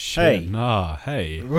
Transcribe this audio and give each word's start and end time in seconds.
Tjena, 0.00 0.98
hej. 1.02 1.42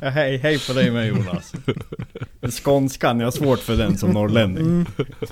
Ja, 0.00 0.08
hej, 0.08 0.36
hej 0.36 0.58
på 0.66 0.72
dig 0.72 0.90
med 0.90 1.06
Jonas. 1.06 1.52
Skånskan, 2.50 3.20
jag 3.20 3.26
har 3.26 3.30
svårt 3.32 3.58
för 3.58 3.76
den 3.76 3.98
som 3.98 4.10
norrlänning. 4.10 4.64
Mm. 4.66 4.86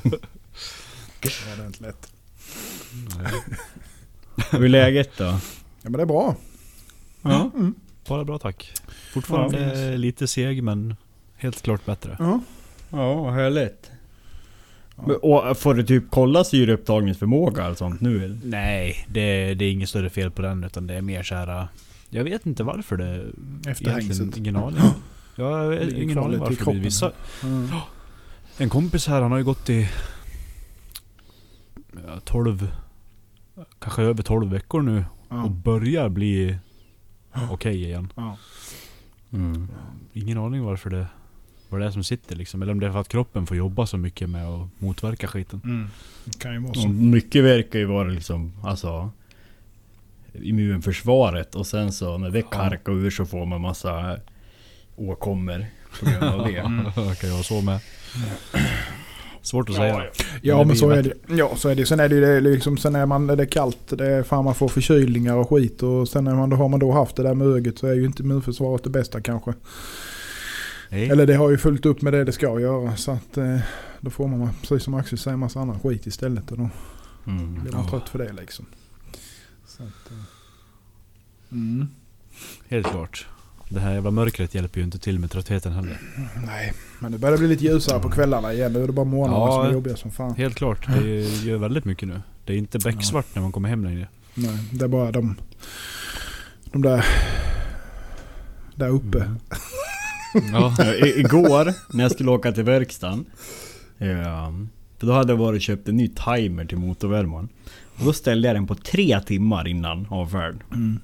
Ja, 0.05 1.55
det 1.57 1.63
är 1.63 1.67
inte 1.67 1.83
lätt. 1.83 2.13
Hur 4.51 4.65
är 4.65 4.69
läget 4.69 5.11
då? 5.17 5.25
Ja 5.25 5.41
men 5.83 5.93
det 5.93 6.03
är 6.03 6.07
bra. 6.07 6.37
Ja, 7.23 7.51
Mm. 7.55 7.75
bara 8.09 8.25
bra 8.25 8.39
tack. 8.39 8.73
Fortfarande 9.13 9.97
lite 9.97 10.27
seg 10.27 10.63
men 10.63 10.97
helt 11.37 11.63
klart 11.63 11.85
bättre. 11.87 12.17
Ja. 12.19 12.41
Ja, 12.91 13.15
vad 13.15 13.33
härligt. 13.35 13.91
Och 15.23 15.57
får 15.59 15.75
du 15.75 15.83
typ 15.83 16.05
kolla 16.11 16.45
syreupptagningsförmåga 16.45 17.69
och 17.69 17.79
sånt 17.79 18.01
nu 18.01 18.25
eller? 18.25 18.39
Nej, 18.45 19.07
det, 19.09 19.55
det 19.55 19.65
är 19.65 19.73
inget 19.73 19.89
större 19.89 20.11
fel 20.11 20.31
på 20.31 20.43
den 20.43 20.65
utan 20.65 20.87
det 20.87 20.95
är 20.95 21.03
mer 21.03 21.23
så 21.23 21.35
här. 21.35 21.61
äh, 21.61 21.65
Jag 22.11 22.25
vet 22.25 22.47
inte 22.47 22.63
varför 22.63 22.97
det... 22.97 23.27
Efter 23.71 23.91
hängset. 23.91 24.37
Ingen 24.37 24.57
aning. 24.57 24.81
Jag 25.37 25.45
har 25.53 25.95
ingen 26.03 26.19
aning 26.19 26.39
varför. 26.39 26.73
det 26.73 26.79
Vissa, 26.81 27.13
Mm. 27.45 27.69
en 28.59 28.69
kompis 28.69 29.07
här 29.07 29.23
han 29.23 29.31
har 29.31 29.39
ju 29.39 29.45
gått 29.45 29.71
i... 29.71 29.89
ja, 32.07 32.21
12... 32.25 32.69
Kanske 33.79 34.03
över 34.03 34.23
12 34.23 34.51
veckor 34.51 34.83
nu. 34.83 35.05
Och 35.29 35.37
Ja. 35.37 35.49
börjar 35.49 36.09
bli 36.09 36.57
okej 37.51 37.85
igen. 37.85 38.13
Ja. 38.17 38.37
Mm. 39.33 39.69
Ingen 40.13 40.39
aning 40.39 40.65
varför 40.65 40.91
det... 40.91 41.07
Vad 41.71 41.81
det 41.81 41.87
är 41.87 41.91
som 41.91 42.05
sitter 42.05 42.37
liksom. 42.37 42.63
Eller 42.63 42.73
om 42.73 42.81
det 42.81 42.87
är 42.87 42.93
för 42.93 43.01
att 43.01 43.09
kroppen 43.09 43.47
får 43.47 43.57
jobba 43.57 43.87
så 43.87 43.97
mycket 43.97 44.31
med 44.31 44.47
att 44.49 44.69
motverka 44.79 45.27
skiten. 45.27 45.61
Mm. 45.65 45.87
Det 46.25 46.39
kan 46.39 46.53
ju 46.53 46.59
vara 46.59 46.71
Och 46.71 46.77
så. 46.77 46.89
mycket 46.89 47.45
verkar 47.45 47.79
ju 47.79 47.85
vara 47.85 48.09
liksom, 48.09 48.53
alltså 48.65 49.11
immunförsvaret 50.43 51.55
och 51.55 51.67
sen 51.67 51.93
så 51.93 52.19
när 52.19 52.31
det 52.31 52.43
karkar 52.43 52.93
ur 52.93 53.11
så 53.11 53.27
får 53.27 53.47
man 53.47 53.61
massa 53.61 54.19
åkommor 54.97 55.67
på 56.01 56.07
grund 56.07 56.25
av 56.41 56.47
det. 56.47 56.53
Det 57.09 57.21
kan 57.21 57.29
ju 57.29 57.35
vara 57.35 57.43
så 57.43 57.61
med. 57.61 57.81
Svårt 59.43 59.69
att 59.69 59.75
säga. 59.75 60.05
Ja 60.43 60.59
det 60.59 60.65
men 60.65 60.77
så 60.77 60.91
är 60.91 61.03
det. 61.03 61.13
Ja 61.29 61.57
så 61.57 61.69
är 61.69 61.75
det. 61.75 61.87
Sen 61.87 62.01
är 62.01 62.09
det 62.09 62.15
ju 62.15 62.21
det 62.21 62.41
liksom, 62.41 62.77
sen 62.77 62.95
är 62.95 63.07
man, 63.07 63.27
det 63.27 63.43
är 63.43 63.47
kallt, 63.47 63.79
det 63.89 64.07
är 64.07 64.23
fan 64.23 64.45
man 64.45 64.55
får 64.55 64.69
förkylningar 64.69 65.35
och 65.35 65.51
skit. 65.51 65.83
Och 65.83 66.09
sen 66.09 66.25
när 66.25 66.35
man, 66.35 66.51
då 66.51 66.57
har 66.57 66.69
man 66.69 66.81
då 66.81 66.93
haft 66.93 67.17
det 67.17 67.23
där 67.23 67.35
med 67.35 67.47
ögat 67.47 67.79
så 67.79 67.87
är 67.87 67.95
ju 67.95 68.05
inte 68.05 68.23
immunförsvaret 68.23 68.85
det 68.85 68.91
bästa 68.91 69.21
kanske. 69.21 69.53
Nej. 70.93 71.09
Eller 71.11 71.27
det 71.27 71.35
har 71.35 71.51
ju 71.51 71.59
fullt 71.59 71.87
upp 71.87 72.03
med 72.03 72.13
det 72.13 72.25
det 72.25 72.33
ska 72.33 72.61
göra. 72.61 72.97
Så 72.97 73.11
att 73.11 73.37
eh, 73.37 73.59
då 74.01 74.11
får 74.11 74.29
man, 74.29 74.51
precis 74.61 74.83
som 74.83 74.95
Axel 74.95 75.19
säger, 75.19 75.37
massa 75.37 75.61
annan 75.61 75.81
skit 75.81 76.07
istället. 76.07 76.51
Och 76.51 76.59
då 76.59 76.69
Mm. 77.27 77.63
blir 77.63 77.73
man 77.73 77.85
Ja. 77.85 77.91
trött 77.91 78.09
för 78.09 78.19
det 78.19 78.33
liksom. 78.33 78.67
Så 79.67 79.83
att, 79.83 80.11
eh. 80.11 80.19
mm. 81.53 81.89
Helt 82.69 82.87
klart. 82.87 83.27
Det 83.69 83.81
här 83.81 83.93
jävla 83.95 84.11
mörkret 84.11 84.55
hjälper 84.55 84.79
ju 84.81 84.85
inte 84.85 84.99
till 84.99 85.19
med 85.19 85.31
tröttheten 85.31 85.73
heller. 85.73 86.01
Nej, 86.47 86.73
men 87.01 87.13
det 87.13 87.19
börjar 87.19 87.39
bli 87.39 87.49
lite 87.49 87.65
ljusare 87.65 88.01
på 88.01 88.11
kvällarna 88.11 88.53
igen. 88.53 88.73
Nu 88.73 88.83
är 88.83 88.87
det 88.87 88.93
bara 88.93 89.05
morgnarna 89.05 89.39
Ja. 89.41 89.53
som 89.53 89.67
är 89.67 89.73
jobbiga 89.73 89.97
som 89.97 90.11
fan. 90.11 90.35
Helt 90.35 90.55
klart. 90.55 90.87
Det 91.03 91.21
gör 91.45 91.57
väldigt 91.59 91.85
mycket 91.85 92.09
nu. 92.09 92.21
Det 92.45 92.53
är 92.53 92.57
inte 92.57 92.79
becksvart 92.79 93.27
när 93.35 93.43
man 93.43 93.53
kommer 93.53 93.69
hem 93.69 93.85
längre. 93.85 94.09
Nej, 94.35 94.59
det 94.73 94.85
är 94.85 94.89
bara 94.89 95.13
de, 95.13 95.37
de 96.65 96.83
där, 96.83 97.05
där 98.75 98.89
uppe. 98.89 99.19
Mm. 99.21 99.39
Ja. 100.53 100.77
I- 100.95 101.21
igår 101.21 101.73
när 101.97 102.05
jag 102.05 102.13
skulle 102.13 102.31
åka 102.31 102.53
till 102.53 102.65
verkstaden. 102.65 103.25
Ja, 103.99 104.53
för 104.99 105.07
då 105.07 105.13
hade 105.13 105.33
jag 105.33 105.39
varit 105.39 105.57
och 105.59 105.63
köpt 105.63 105.89
en 105.89 105.97
ny 105.97 106.09
timer 106.09 106.65
till 106.65 106.79
motorvärmaren. 106.79 107.49
Och 107.99 108.05
då 108.05 108.13
ställde 108.13 108.49
jag 108.49 108.57
den 108.57 108.67
på 108.67 108.75
tre 108.75 109.21
timmar 109.21 109.69
innan 109.69 110.07
avfärd. 110.11 110.57
Mm. 110.73 111.01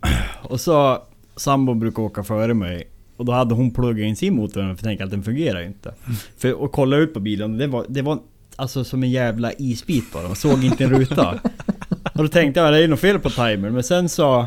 Och 0.42 0.60
så 0.60 1.02
sambon 1.36 1.80
brukar 1.80 2.02
åka 2.02 2.24
före 2.24 2.54
mig. 2.54 2.88
Och 3.16 3.24
då 3.24 3.32
hade 3.32 3.54
hon 3.54 3.70
pluggat 3.70 4.04
in 4.04 4.16
sin 4.16 4.34
motorvärmare 4.36 4.76
för 4.76 4.82
jag 4.82 4.88
tänkte 4.88 5.04
att 5.04 5.10
den 5.10 5.22
fungerar 5.22 5.60
ju 5.60 5.66
inte. 5.66 5.94
För 6.36 6.52
och 6.52 6.72
kolla 6.72 6.96
ut 6.96 7.14
på 7.14 7.20
bilen, 7.20 7.58
det 7.58 7.66
var, 7.66 7.86
det 7.88 8.02
var 8.02 8.18
alltså 8.56 8.84
som 8.84 9.02
en 9.02 9.10
jävla 9.10 9.52
isbit 9.52 10.12
bara. 10.12 10.22
Man 10.22 10.36
såg 10.36 10.64
inte 10.64 10.84
en 10.84 10.90
ruta. 10.90 11.40
Och 12.14 12.22
då 12.24 12.28
tänkte 12.28 12.60
jag 12.60 12.72
det 12.72 12.84
är 12.84 12.88
något 12.88 13.00
fel 13.00 13.18
på 13.18 13.30
timern. 13.30 13.72
Men 13.74 13.82
sen 13.82 14.08
så 14.08 14.46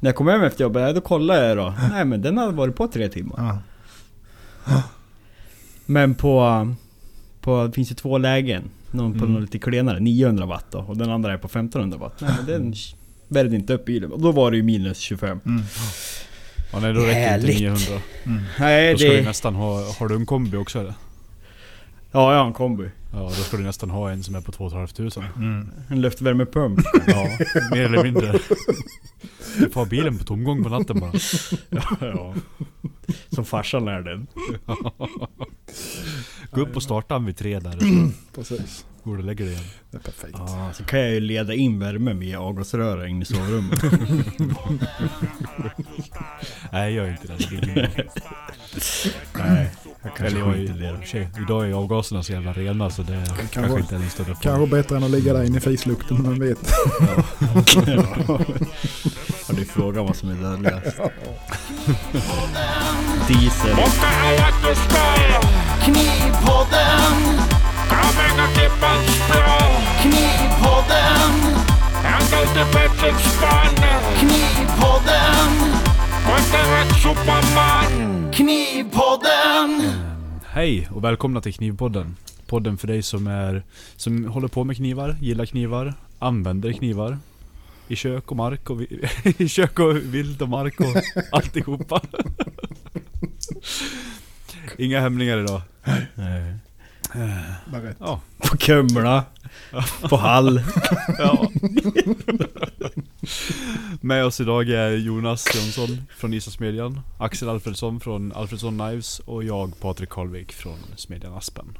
när 0.00 0.08
jag 0.08 0.16
kom 0.16 0.28
hem 0.28 0.42
efter 0.42 0.64
jobbet, 0.64 0.94
då 0.94 1.00
kollade 1.00 1.48
jag 1.48 1.56
då. 1.56 1.74
Nej 1.90 2.04
men 2.04 2.22
den 2.22 2.38
hade 2.38 2.52
varit 2.52 2.76
på 2.76 2.88
tre 2.88 3.08
timmar. 3.08 3.34
Ja. 4.66 4.82
Men 5.86 6.14
på... 6.14 6.74
på 7.40 7.66
det 7.66 7.72
finns 7.72 7.90
ju 7.90 7.94
två 7.94 8.18
lägen. 8.18 8.62
Någon 8.90 9.12
på 9.12 9.18
Mm. 9.24 9.32
något 9.32 9.42
lite 9.42 9.58
klenare, 9.58 10.00
900 10.00 10.46
watt 10.46 10.66
då, 10.70 10.78
och 10.78 10.96
den 10.96 11.10
andra 11.10 11.32
är 11.32 11.38
på 11.38 11.46
1500 11.46 11.98
watt. 11.98 12.20
Nej, 12.20 12.30
men 12.36 12.46
den 12.46 12.74
värde 13.28 13.56
inte 13.56 13.74
upp 13.74 13.84
bilen. 13.84 14.12
Och 14.12 14.20
då 14.20 14.32
var 14.32 14.50
det 14.50 14.56
ju 14.56 14.62
minus 14.62 14.98
25. 14.98 15.40
Mm. 15.46 15.62
Ja, 16.72 16.80
nej, 16.80 16.92
då 16.92 17.00
räcker 17.00 17.08
inte 17.10 17.20
Härligt. 17.20 17.60
900. 17.60 17.84
Mm. 18.24 18.42
Nej 18.60 18.92
Då 18.92 18.98
ska 18.98 19.08
du 19.08 19.16
det... 19.16 19.22
nästan 19.22 19.54
ha... 19.54 19.92
Har 19.98 20.08
du 20.08 20.14
en 20.14 20.26
kombi 20.26 20.56
också 20.56 20.78
eller? 20.80 20.94
Ja, 22.14 22.32
jag 22.32 22.38
har 22.40 22.46
en 22.46 22.52
kombi. 22.52 22.90
Ja, 23.12 23.18
då 23.18 23.30
ska 23.30 23.56
du 23.56 23.62
nästan 23.62 23.90
ha 23.90 24.10
en 24.10 24.22
som 24.22 24.34
är 24.34 24.40
på 24.40 24.52
2 24.52 24.70
500. 24.70 25.28
Mm. 25.36 25.70
En 25.88 26.00
luftvärmepump. 26.00 26.80
Ja, 27.06 27.28
mer 27.70 27.84
eller 27.84 28.02
mindre. 28.02 28.38
Du 29.58 29.70
får 29.70 29.80
ha 29.80 29.84
bilen 29.84 30.18
på 30.18 30.24
tomgång 30.24 30.62
på 30.62 30.68
natten 30.68 31.00
bara. 31.00 31.12
ja. 32.00 32.34
Som 33.28 33.44
farsan 33.44 33.88
är 33.88 34.00
den. 34.00 34.26
Gå 36.50 36.60
upp 36.60 36.76
och 36.76 36.82
starta 36.82 37.14
den 37.14 37.24
vid 37.24 37.36
tre 37.36 37.58
där. 37.58 37.78
Precis. 38.34 38.86
Går 39.04 39.12
du 39.12 39.18
och 39.18 39.24
lägger 39.24 39.44
dig 39.44 39.54
igen. 39.54 39.64
Det 39.90 39.96
är 39.96 40.00
perfekt. 40.00 40.34
Ja, 40.38 40.70
så 40.74 40.84
kan 40.84 41.00
jag 41.00 41.10
ju 41.10 41.20
leda 41.20 41.54
in 41.54 41.78
värme 41.78 42.12
via 42.12 42.40
avgasrören 42.40 43.08
in 43.08 43.22
i 43.22 43.24
sovrummet. 43.24 43.82
Nej, 46.72 46.94
gör 46.94 47.10
inte 47.10 47.26
det. 47.28 47.56
det. 47.74 47.90
Nej, 49.38 49.70
jag 50.04 50.16
kanske 50.16 50.26
Eller 50.26 50.38
jag 50.46 50.54
skiter 50.54 50.74
i 50.74 50.96
det. 51.00 51.06
sig, 51.06 51.28
Idag 51.40 51.68
är 51.68 51.72
avgaserna 51.72 52.22
så 52.22 52.32
jävla 52.32 52.52
rena 52.52 52.90
så 52.90 53.02
det 53.02 53.24
kanske, 53.52 53.60
vara- 53.70 53.80
inte 53.80 53.94
är 53.94 53.98
en 53.98 54.10
större. 54.10 54.36
Kanske 54.42 54.66
bättre 54.76 54.96
än 54.96 55.04
att 55.04 55.10
ligga 55.10 55.32
där 55.32 55.44
inne 55.44 55.58
i 55.58 55.60
fislukten, 55.60 56.16
men 56.22 56.40
vet. 56.40 56.58
Ja, 59.48 59.54
det 59.54 59.60
är 59.60 59.64
frågan 59.64 60.06
vad 60.06 60.16
som 60.16 60.28
är 60.30 60.34
dödligast. 60.34 60.96
Diesel. 63.28 63.76
Knivpodden 65.84 67.14
Grabben 67.90 68.44
och 68.44 68.54
Klippans 68.54 69.28
bra 69.28 69.58
Knivpodden 70.02 71.30
Ända 72.04 72.42
ut 72.42 72.56
i 72.56 72.72
Petterspan 72.72 73.74
Knivpodden 74.18 75.83
Knivpodden 78.32 79.82
Hej 80.46 80.88
och 80.92 81.04
välkomna 81.04 81.40
till 81.40 81.54
Knivpodden. 81.54 82.16
Podden 82.46 82.76
för 82.76 82.86
dig 82.86 83.02
som 83.02 83.26
är 83.26 83.62
som 83.96 84.24
håller 84.24 84.48
på 84.48 84.64
med 84.64 84.76
knivar, 84.76 85.16
gillar 85.20 85.46
knivar, 85.46 85.94
använder 86.18 86.72
knivar. 86.72 87.18
I 87.88 87.96
kök 87.96 88.30
och 88.30 88.36
mark 88.36 88.70
och 88.70 88.80
vi- 88.80 89.08
i 89.38 89.48
kök 89.48 89.78
och 89.78 89.96
vild 89.96 90.42
och 90.42 90.48
mark 90.48 90.80
och 90.80 90.86
alltihopa. 91.32 92.00
Inga 94.78 95.00
hämningar 95.00 95.38
idag. 95.38 95.60
Nej. 96.14 96.54
Bara 97.72 97.82
rätt. 97.82 97.96
Ja. 98.00 98.20
På 98.38 98.56
Kumla. 98.56 99.24
På 100.10 100.16
Hall. 100.16 100.62
ja. 101.18 101.50
Med 104.00 104.24
oss 104.24 104.40
idag 104.40 104.68
är 104.70 104.90
Jonas 104.90 105.46
Jonsson 105.54 106.02
från 106.16 106.34
Isasmedjan, 106.34 107.00
Axel 107.18 107.48
Alfredsson 107.48 108.00
från 108.00 108.32
Alfredsson 108.32 108.78
Knives 108.78 109.18
och 109.18 109.44
jag 109.44 109.80
Patrik 109.80 110.08
Karlvik 110.08 110.52
från 110.52 110.78
Smedjan 110.96 111.34
Aspen. 111.34 111.78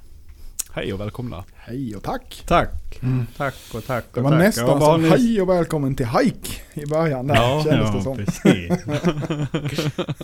Hej 0.72 0.92
och 0.92 1.00
välkomna. 1.00 1.44
Hej 1.54 1.96
och 1.96 2.02
tack. 2.02 2.42
Tack. 2.46 3.00
Tack 3.36 3.54
och 3.74 3.84
tack 3.86 4.04
och 4.10 4.14
Det 4.14 4.20
var 4.20 4.30
tack. 4.30 4.38
nästan 4.40 4.66
Ja, 4.68 4.80
som 4.92 5.02
ni- 5.02 5.08
hej 5.08 5.40
och 5.42 5.48
välkommen 5.48 5.94
till 5.94 6.06
hike 6.08 6.50
i 6.74 6.86
början 6.86 7.26
där 7.26 7.34
Ja, 7.34 7.64
kändes 7.64 7.90
det 7.90 7.96
Ja, 7.96 8.02
som. 8.02 8.16
precis. 8.16 8.72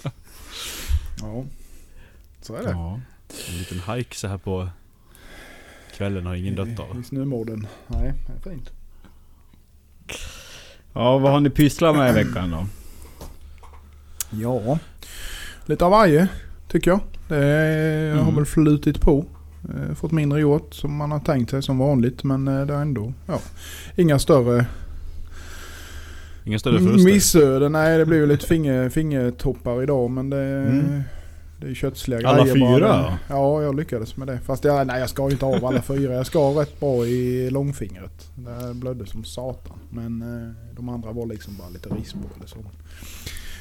Ja. 1.20 1.44
Så 2.42 2.54
är 2.54 2.62
det. 2.62 2.70
Ja. 2.70 3.00
En 3.48 3.58
liten 3.58 3.94
hike 3.94 4.16
så 4.16 4.28
här 4.28 4.38
på 4.38 4.68
kvällen 5.96 6.26
har 6.26 6.34
ingen 6.34 6.54
dött 6.54 6.78
av. 6.80 7.00
I 7.00 7.04
snömodden. 7.04 7.66
Nej, 7.86 8.12
det 8.26 8.48
är 8.50 8.52
fint. 8.54 8.70
Ja, 10.94 11.18
vad 11.18 11.32
har 11.32 11.40
ni 11.40 11.50
pysslat 11.50 11.96
med 11.96 12.10
i 12.10 12.24
veckan 12.24 12.50
då? 12.50 12.66
Ja, 14.30 14.78
lite 15.66 15.84
av 15.84 15.90
varje 15.90 16.28
tycker 16.68 16.90
jag. 16.90 17.00
Det 17.28 17.36
är, 17.36 18.14
har 18.14 18.22
Mm. 18.22 18.34
väl 18.36 18.44
flutit 18.46 19.00
på. 19.00 19.24
Eh, 19.68 19.94
Fått 19.94 20.12
mindre 20.12 20.40
gjort 20.40 20.74
som 20.74 20.96
man 20.96 21.10
har 21.12 21.20
tänkt 21.20 21.50
sig 21.50 21.62
som 21.62 21.78
vanligt. 21.78 22.24
Men 22.24 22.48
eh, 22.48 22.66
det 22.66 22.74
är 22.74 22.78
ändå 22.80 23.12
ja, 23.26 23.38
inga 23.96 24.18
större 24.18 24.66
Inga 26.44 26.58
större 26.58 26.78
förluster. 26.78 27.12
missöden. 27.12 27.72
Nej, 27.72 27.98
det 27.98 28.06
blir 28.06 28.18
ju 28.18 28.26
lite 28.26 28.46
finger, 28.46 28.88
fingertoppar 28.88 29.82
idag. 29.82 30.10
Men 30.10 30.30
det, 30.30 30.36
Mm. 30.46 31.02
Det 31.60 31.66
är 31.66 31.74
köttsliga 31.74 32.28
Alla 32.28 32.42
grejer 32.44 32.54
fyra? 32.54 32.88
bara. 32.88 33.18
Ja, 33.28 33.62
jag 33.62 33.74
lyckades 33.74 34.16
med 34.16 34.26
det. 34.28 34.38
Fast 34.38 34.64
jag, 34.64 34.86
nej, 34.86 35.00
jag 35.00 35.10
skar 35.10 35.30
inte 35.30 35.44
av 35.46 35.64
alla 35.66 35.82
fyra. 35.82 36.14
Jag 36.14 36.26
skar 36.26 36.50
rätt 36.54 36.80
bra 36.80 37.06
i 37.06 37.50
långfingret. 37.50 38.30
Det 38.34 38.74
blödde 38.74 39.06
som 39.06 39.24
satan. 39.24 39.78
Men 39.90 40.22
eh, 40.22 40.74
de 40.76 40.88
andra 40.88 41.12
var 41.12 41.26
liksom 41.26 41.56
bara 41.58 41.68
lite 41.68 41.88
på 41.88 41.94
eller 42.36 42.46
så. 42.46 42.56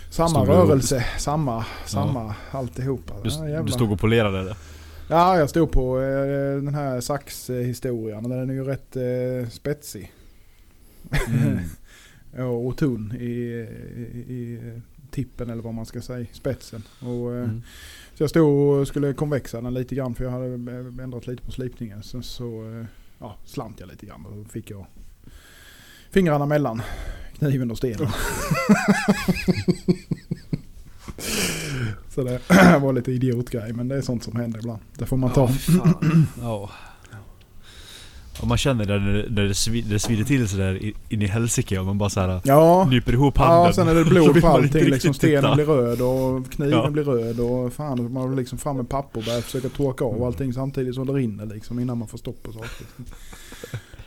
Samma 0.10 0.30
Stod 0.30 0.48
du- 0.48 0.52
rörelse, 0.52 1.06
samma, 1.18 1.66
samma 1.86 2.36
alltihopa. 2.52 3.14
Du, 3.24 3.30
Ja, 3.50 3.62
du 3.62 3.72
stod 3.72 3.92
och 3.92 4.00
polerade 4.00 4.44
det. 4.44 4.56
Ja, 5.10 5.38
jag 5.38 5.50
stod 5.50 5.72
på 5.72 6.00
eh, 6.02 6.56
den 6.64 6.76
här 6.76 7.02
saxhistorien. 7.02 8.24
Den 8.30 8.50
är 8.50 8.54
ju 8.54 8.64
rätt 8.64 8.96
eh, 8.96 9.50
spetsig. 9.50 10.12
Mm. 11.28 11.60
Ja, 12.38 12.44
och 12.46 12.78
tunn 12.78 13.14
i, 13.20 13.24
i, 13.26 14.34
i 14.34 14.60
tippen 15.12 15.50
eller 15.50 15.62
vad 15.62 15.74
man 15.74 15.86
ska 15.86 16.02
säga, 16.02 16.26
spetsen. 16.32 16.84
Och, 17.00 17.36
eh, 17.36 17.44
Mm. 17.44 17.62
Så 18.14 18.24
jag 18.24 18.30
stod 18.30 18.80
och 18.80 18.88
skulle 18.88 19.14
konvexa 19.14 19.62
den 19.62 19.74
lite 19.74 19.96
grann 19.96 20.16
för 20.16 20.24
jag 20.24 20.32
hade 20.32 20.46
ändrat 21.04 21.28
lite 21.28 21.44
på 21.44 21.52
slipningen. 21.52 22.04
Sen 22.04 22.24
så 22.24 22.80
eh, 22.80 22.86
ja, 23.20 23.36
slant 23.46 23.80
jag 23.80 23.90
lite 23.90 24.06
grann 24.06 24.26
och 24.26 24.38
då 24.38 24.44
fick 24.44 24.70
jag 24.72 24.86
fingrarna 26.12 26.46
mellan 26.46 26.82
kniven 27.38 27.72
och 27.72 27.78
stenen. 27.78 28.08
så 32.10 32.24
det 32.24 32.42
var 32.82 32.94
lite 32.94 33.12
idiotgrej 33.12 33.74
men 33.74 33.88
det 33.88 33.96
är 33.96 34.02
sånt 34.02 34.24
som 34.24 34.36
händer 34.36 34.60
ibland. 34.60 34.82
Det 34.98 35.06
får 35.06 35.18
man 35.18 35.34
ta. 35.34 35.50
Ja. 36.42 36.70
Och 38.42 38.48
man 38.48 38.58
känner 38.58 38.86
det 38.86 39.00
när, 39.00 39.14
det- 39.14 39.30
när 39.30 39.44
det, 39.44 39.54
svi, 39.54 39.82
det 39.82 40.00
svider 40.00 40.24
till 40.24 40.48
sådär 40.50 40.74
i- 40.84 40.94
in 41.10 41.22
i 41.22 41.28
helsike 41.28 41.80
och 41.80 41.86
man 41.86 41.98
bara 41.98 42.10
såhär 42.10 42.42
Ja, 42.44 42.88
nyper 42.92 43.14
ihop 43.14 43.38
handen. 43.38 43.66
Ja, 43.66 43.74
sen 43.74 43.88
är 43.88 43.96
det 43.96 44.06
blod 44.10 44.42
på 44.42 44.48
allting. 44.48 44.84
Liksom, 44.86 44.92
riktigt 44.94 45.02
titta. 45.22 45.40
stenen 45.42 45.56
blir 45.56 45.66
röd 45.66 46.02
och 46.02 46.52
kniven 46.52 46.72
Ja. 46.84 46.90
blir 46.90 47.04
röd 47.04 47.40
och 47.40 47.74
fan 47.74 48.14
man 48.14 48.30
har 48.30 48.36
liksom 48.36 48.58
fram 48.58 48.78
med 48.78 48.90
papper 48.90 49.20
och 49.20 49.26
börjar 49.26 49.42
försöka 49.42 49.70
torka 49.70 50.06
av 50.06 50.24
allting 50.24 50.54
samtidigt 50.54 50.96
som 50.96 51.08
det 51.08 51.14
rinner 51.14 51.46
liksom 51.46 51.80
innan 51.80 51.98
man 51.98 52.08
får 52.08 52.18
stopp 52.18 52.44
på 52.44 52.52
saker. 52.52 52.86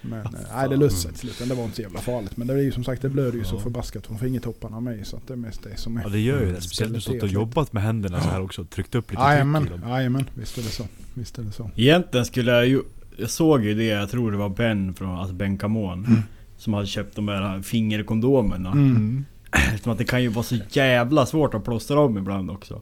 Men 0.04 0.20
eh, 0.20 0.30
nej 0.54 0.68
det 0.68 0.76
löste 0.76 0.98
sig 1.00 1.10
till 1.12 1.30
slut. 1.30 1.48
Det 1.48 1.54
var 1.54 1.64
inte 1.64 1.76
så 1.76 1.82
jävla 1.82 2.00
farligt. 2.00 2.36
Men 2.36 2.46
det 2.46 2.54
är 2.54 2.58
ju 2.58 2.72
som 2.72 2.84
sagt 2.84 3.02
det 3.02 3.08
blöder 3.08 3.38
ju 3.38 3.44
så 3.44 3.58
förbaskat 3.58 4.06
från 4.06 4.18
fingertopparna 4.18 4.80
med 4.80 5.06
så 5.06 5.16
att 5.16 5.26
det 5.28 5.32
är 5.34 5.36
mest 5.36 5.62
det 5.62 5.76
som 5.76 5.96
är. 5.96 6.02
Ja 6.02 6.08
det 6.08 6.20
gör 6.20 6.40
ju 6.40 6.52
det. 6.52 6.60
Speciellt 6.60 6.90
när 6.92 6.96
du 6.98 7.00
stått 7.00 7.22
och 7.22 7.28
jobbat 7.28 7.72
med 7.72 7.82
händerna 7.82 8.20
så 8.20 8.28
här 8.28 8.40
också. 8.42 8.64
Tryckt 8.64 8.94
upp 8.94 9.10
lite 9.10 9.22
tryck 9.22 9.84
jajamän. 9.88 10.24
Visst 10.34 10.58
är 10.58 10.62
det 10.62 10.68
så. 10.68 10.84
Visst 11.14 11.38
är 11.38 11.42
det 11.42 11.52
så. 11.52 11.70
Egentligen 11.76 12.26
skulle 12.26 12.50
jag 12.52 12.66
ju... 12.66 12.82
Jag 13.16 13.30
såg 13.30 13.64
ju 13.64 13.74
det, 13.74 13.84
jag 13.84 14.10
tror 14.10 14.30
det 14.32 14.36
var 14.38 14.48
Ben 14.48 14.94
från, 14.94 15.18
alltså 15.18 15.34
Ben 15.34 15.58
Camon. 15.58 16.04
Mm. 16.04 16.22
Som 16.56 16.74
hade 16.74 16.86
köpt 16.86 17.16
de 17.16 17.28
här 17.28 17.62
fingerkondomerna. 17.62 18.70
Mm. 18.72 19.24
Att 19.84 19.98
det 19.98 20.04
kan 20.04 20.22
ju 20.22 20.28
vara 20.28 20.42
så 20.42 20.56
jävla 20.70 21.26
svårt 21.26 21.54
att 21.54 21.64
plåstra 21.64 22.00
om 22.00 22.18
ibland 22.18 22.50
också. 22.50 22.80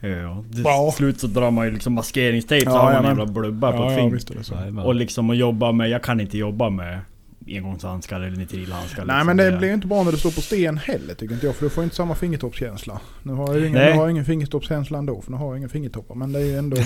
Ja, 0.00 0.44
till 0.52 0.62
Ja. 0.64 0.92
slut 0.96 1.20
så 1.20 1.26
drar 1.26 1.50
man 1.50 1.66
ju 1.66 1.72
liksom 1.72 1.92
maskeringstejp 1.92 2.64
så 2.70 2.76
Ja, 2.76 2.78
har 2.78 2.84
man 2.84 2.92
jajamän. 2.92 3.18
jävla 3.18 3.32
blubbar 3.32 3.72
på 3.72 3.78
Ja, 3.78 3.90
ett 3.92 4.28
finger. 4.28 4.86
Och 4.86 4.94
liksom 4.94 5.30
att 5.30 5.36
jobba 5.36 5.72
med, 5.72 5.88
jag 5.90 6.02
kan 6.02 6.20
inte 6.20 6.38
jobba 6.38 6.70
med 6.70 7.00
engångshandskar 7.46 8.20
eller 8.20 8.36
nitrilhandskar. 8.36 9.04
Nej 9.04 9.16
liksom. 9.16 9.26
men 9.26 9.36
det 9.36 9.58
blir 9.58 9.68
ju 9.68 9.74
inte 9.74 9.86
bra 9.86 10.02
när 10.02 10.12
du 10.12 10.18
står 10.18 10.30
på 10.30 10.40
sten 10.40 10.78
heller 10.78 11.14
tycker 11.14 11.34
inte 11.34 11.46
jag. 11.46 11.54
För 11.56 11.64
du 11.64 11.70
får 11.70 11.84
inte 11.84 11.96
samma 11.96 12.14
fingertoppskänsla. 12.14 13.00
Nu 13.22 13.32
har 13.32 13.54
jag 13.54 13.58
ingen, 13.66 13.72
nu 13.72 13.92
har 13.92 14.00
jag 14.00 14.10
ingen 14.10 14.24
fingertoppskänsla 14.24 14.98
ändå 14.98 15.20
för 15.22 15.30
nu 15.30 15.36
har 15.36 15.46
jag 15.46 15.58
inga 15.58 15.68
fingertoppar. 15.68 16.14
Men 16.14 16.32
det 16.32 16.38
är 16.38 16.44
ju 16.44 16.56
ändå... 16.58 16.76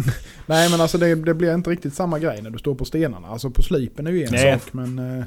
Nej 0.46 0.70
men 0.70 0.80
alltså 0.80 0.98
det, 0.98 1.14
det 1.14 1.34
blir 1.34 1.54
inte 1.54 1.70
riktigt 1.70 1.94
samma 1.94 2.18
grej 2.18 2.42
när 2.42 2.50
du 2.50 2.58
står 2.58 2.74
på 2.74 2.84
stenarna. 2.84 3.28
Alltså 3.28 3.50
på 3.50 3.62
slipen 3.62 4.06
är 4.06 4.10
ju 4.10 4.24
en 4.24 4.32
Nej. 4.32 4.58
sak 4.60 4.72
men... 4.72 4.98
eh, 4.98 5.24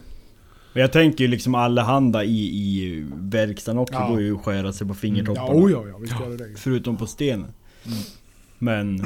Men 0.74 0.82
jag 0.82 0.92
tänker 0.92 1.24
ju 1.24 1.28
liksom 1.28 1.56
allehanda 1.56 2.24
i, 2.24 2.40
i 2.40 3.06
verkstaden 3.16 3.80
också 3.80 3.94
Ja. 3.94 4.08
går 4.08 4.22
ju 4.22 4.36
att 4.36 4.42
skära 4.46 4.74
sig 4.74 4.88
på 4.88 4.94
fingertopparna. 4.94 5.48
Ja, 5.48 5.54
oh, 5.54 5.72
ja, 5.72 5.84
ja 5.92 5.98
visst 5.98 6.14
gör 6.20 6.30
det 6.30 6.38
det. 6.38 6.60
Förutom 6.60 6.98
på 6.98 7.08
stenen. 7.08 7.48
Men 8.60 9.06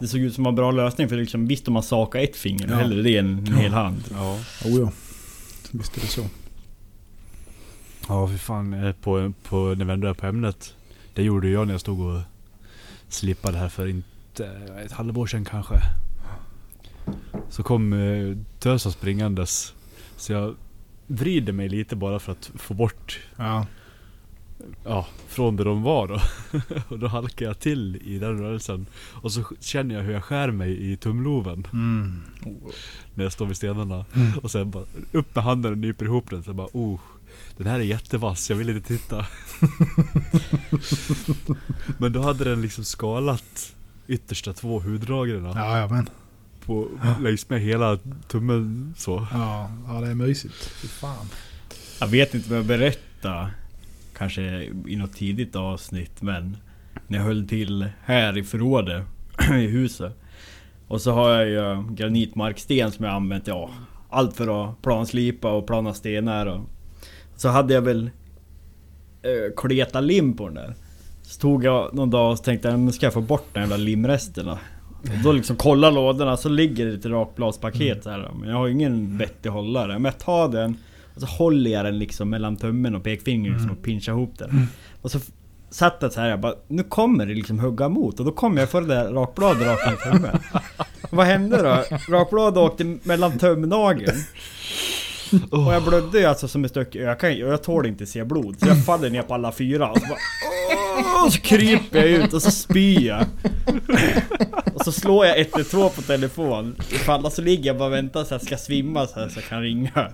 det 0.00 0.08
såg 0.08 0.20
ut 0.20 0.34
som 0.34 0.46
en 0.46 0.54
bra 0.54 0.70
lösning 0.70 1.08
för 1.08 1.16
liksom, 1.16 1.46
visst 1.46 1.68
om 1.68 1.74
man 1.74 1.82
sakar 1.82 2.20
ett 2.20 2.36
finger, 2.36 2.68
Ja. 2.68 2.76
hellre 2.76 3.02
det 3.02 3.16
än 3.16 3.38
en 3.38 3.46
Ja. 3.46 3.56
hel 3.56 3.72
hand. 3.72 4.02
Ja. 4.10 4.32
Oh, 4.64 4.80
ja. 4.80 4.92
Visst 5.70 5.96
är 5.96 6.00
det 6.00 6.06
så. 6.06 6.24
Ja 8.08 8.28
fy 8.28 8.38
fan. 8.38 8.74
eh, 8.74 8.92
På, 8.92 9.32
på, 9.42 9.74
när 9.78 9.84
vi 9.84 9.92
ändå 9.92 10.08
är 10.08 10.14
på 10.14 10.26
ämnet. 10.26 10.74
Det 11.14 11.22
gjorde 11.22 11.48
jag 11.48 11.66
när 11.66 11.74
jag 11.74 11.80
stod 11.80 12.00
och 12.00 12.20
slippade 13.08 13.58
här 13.58 13.68
för 13.68 13.86
inte 13.88 14.46
ett 14.84 14.92
halvår 14.92 15.26
sedan 15.26 15.44
kanske. 15.44 15.74
Så 17.50 17.62
kom 17.62 17.92
eh, 17.92 18.36
tösen 18.58 18.92
springandes. 18.92 19.74
Så 20.16 20.32
jag 20.32 20.54
vrider 21.06 21.52
mig 21.52 21.68
lite 21.68 21.96
bara 21.96 22.18
för 22.18 22.32
att 22.32 22.50
få 22.54 22.74
bort 22.74 23.20
Ja. 23.36 23.66
Ja, 24.84 25.06
från 25.28 25.56
där 25.56 25.64
de 25.64 25.82
var 25.82 26.08
då. 26.08 26.20
och 26.88 26.98
då 26.98 27.06
halkar 27.06 27.46
jag 27.46 27.58
till 27.58 27.96
i 28.04 28.18
den 28.18 28.38
rörelsen. 28.38 28.86
Och 29.12 29.32
så 29.32 29.44
känner 29.60 29.94
jag 29.94 30.02
hur 30.02 30.12
jag 30.12 30.24
skär 30.24 30.50
mig 30.50 30.92
i 30.92 30.96
tumloven 30.96 31.66
Mm. 31.72 32.22
när 33.14 33.24
jag 33.24 33.32
står 33.32 33.46
vid 33.46 33.56
stenarna. 33.56 34.04
Och 34.42 34.50
sen 34.50 34.70
bara 34.70 34.84
upp 35.12 35.34
med 35.34 35.44
handen 35.44 35.72
och 35.72 35.78
nyper 35.78 36.04
ihop 36.04 36.30
den. 36.30 36.42
Så 36.42 36.52
bara 36.52 36.68
oh, 36.72 37.00
den 37.56 37.66
här 37.66 37.78
är 37.78 37.82
jättevass, 37.84 38.50
jag 38.50 38.56
vill 38.56 38.70
inte 38.70 38.88
titta. 38.88 39.22
Men 41.98 42.12
då 42.12 42.22
hade 42.22 42.44
den 42.44 42.62
liksom 42.62 42.84
skalat 42.84 43.74
yttersta 44.08 44.52
två 44.52 44.80
huddragen 44.80 45.44
Ja, 45.44 45.78
ja 45.78 45.88
men. 45.88 46.08
på, 46.66 46.88
längs 47.20 47.48
med 47.48 47.60
hela 47.60 47.98
tummen 48.28 48.94
så. 48.98 49.26
Ja, 49.32 49.70
ja 49.86 50.00
det 50.00 50.08
är 50.10 50.14
mysigt. 50.14 50.54
Fy 50.54 50.88
fan. 50.88 51.26
Jag 52.00 52.06
vet 52.06 52.34
inte 52.34 52.48
vad 52.50 52.58
jag 52.58 52.66
berättade 52.66 53.50
Kanske 54.22 54.70
i 54.86 54.96
något 54.96 55.12
tidigt 55.12 55.56
avsnitt 55.56 56.22
men 56.22 56.56
När 57.06 57.18
jag 57.18 57.24
höll 57.24 57.48
till 57.48 57.86
här 58.04 58.38
i 58.38 58.42
förrådet 58.42 59.04
i 59.50 59.66
huset 59.66 60.16
Och 60.88 61.00
så 61.00 61.12
har 61.12 61.30
jag 61.30 61.48
ju 61.48 61.94
granitmarksten 61.94 62.92
som 62.92 63.04
jag 63.04 63.14
använt 63.14 63.46
ja 63.46 63.70
Allt 64.10 64.36
för 64.36 64.64
att 64.64 64.82
planslipa 64.82 65.52
och 65.52 65.66
plana 65.66 65.94
stenar 65.94 66.46
och 66.46 66.60
Så 67.36 67.48
hade 67.48 67.74
jag 67.74 67.82
väl 67.82 68.10
eh, 69.22 69.54
kleta 69.56 70.00
lim 70.00 70.36
på 70.36 70.46
den 70.46 70.54
där 70.54 70.74
Så 71.22 71.40
tog 71.40 71.64
jag 71.64 71.94
någon 71.94 72.10
dag 72.10 72.32
och 72.32 72.44
tänkte 72.44 72.76
nu 72.76 72.92
ska 72.92 73.06
jag 73.06 73.12
få 73.12 73.20
bort 73.20 73.48
de 73.52 73.60
jävla 73.60 73.76
limresterna 73.76 74.58
och 75.02 75.22
då 75.24 75.32
liksom 75.32 75.56
kolla 75.56 75.90
lådorna 75.90 76.36
så 76.36 76.48
ligger 76.48 76.86
det 76.86 76.94
ett 76.94 77.06
rakbladspaket 77.06 78.02
så 78.02 78.10
här. 78.10 78.30
Men 78.40 78.48
jag 78.48 78.56
har 78.56 78.68
ingen 78.68 79.18
vettig 79.18 79.50
hållare. 79.50 79.92
Men 79.92 80.04
jag 80.04 80.18
tar 80.18 80.48
den 80.48 80.76
och 81.14 81.20
så 81.20 81.26
håller 81.26 81.70
jag 81.70 81.84
den 81.84 81.98
liksom 81.98 82.30
mellan 82.30 82.56
tummen 82.56 82.94
och 82.94 83.04
pekfingret 83.04 83.52
liksom 83.54 83.70
och 83.70 83.82
pinchar 83.82 84.12
ihop 84.12 84.38
den. 84.38 84.66
Och 85.02 85.10
så 85.10 85.20
satt 85.70 85.96
jag 86.00 86.12
så 86.12 86.20
här 86.20 86.28
jag 86.28 86.40
bara, 86.40 86.54
nu 86.68 86.82
kommer 86.82 87.26
det 87.26 87.34
liksom 87.34 87.58
hugga 87.58 87.84
emot 87.84 88.20
och 88.20 88.26
då 88.26 88.32
kommer 88.32 88.60
jag 88.60 88.70
få 88.70 88.80
det 88.80 88.86
där 88.86 89.12
rakbladet 89.12 89.66
rakt 89.66 89.92
i 89.92 90.10
tummen. 90.10 90.38
Vad 91.10 91.26
hände 91.26 91.62
då? 91.62 91.96
Rakbladet 92.14 92.58
åkte 92.58 92.98
mellan 93.02 93.38
tumnageln. 93.38 94.16
Och 95.50 95.74
jag 95.74 95.82
blödde 95.84 96.18
ju 96.18 96.24
alltså 96.24 96.48
som 96.48 96.64
ett 96.64 96.70
stycke, 96.70 96.98
jag, 96.98 97.20
kan, 97.20 97.36
jag 97.38 97.62
tål 97.62 97.86
inte 97.86 98.06
se 98.06 98.24
blod. 98.24 98.56
Så 98.60 98.66
jag 98.68 98.84
faller 98.84 99.10
ner 99.10 99.22
på 99.22 99.34
alla 99.34 99.52
fyra 99.52 99.90
och 99.90 99.98
så 99.98 100.06
bara 100.06 100.18
"Åh!" 100.98 101.24
Och 101.26 101.32
så 101.32 101.40
kryper 101.40 101.98
jag 101.98 102.08
ut 102.08 102.32
och 102.32 102.42
så 102.42 102.50
spyr 102.50 103.00
jag. 103.06 103.24
Och 104.74 104.84
så 104.84 104.92
slår 104.92 105.26
jag 105.26 105.38
112 105.40 105.88
på 105.90 106.02
telefon. 106.02 106.76
Ifall 106.90 107.30
så 107.30 107.42
ligger 107.42 107.66
jag 107.66 107.78
bara 107.78 107.86
och 107.86 107.92
väntar 107.94 108.24
så 108.24 108.34
jag 108.34 108.42
ska 108.42 108.56
svimma 108.56 109.06
så 109.06 109.20
här 109.20 109.28
så 109.28 109.38
jag 109.40 109.44
kan 109.48 109.62
ringa. 109.62 110.08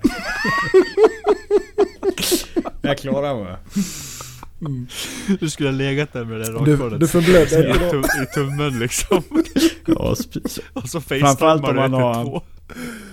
Jag 2.83 2.99
klarar 2.99 3.45
mig. 3.45 3.57
Du 5.41 5.51
skulle 5.51 5.69
ha 5.69 5.77
legat 5.77 6.13
där 6.13 6.25
med 6.25 6.41
det 6.41 6.53
där 6.53 6.65
Du, 6.65 6.99
du 6.99 7.09
förblödde 7.09 7.69
I, 7.71 7.91
tum, 7.91 8.05
I 8.23 8.35
tummen 8.35 8.79
liksom. 8.79 9.23
Ja, 9.87 10.15
Och 10.73 10.89
så 10.89 11.01
man 11.81 11.91
du 11.91 11.97
har- 12.03 12.15
112. 12.25 12.41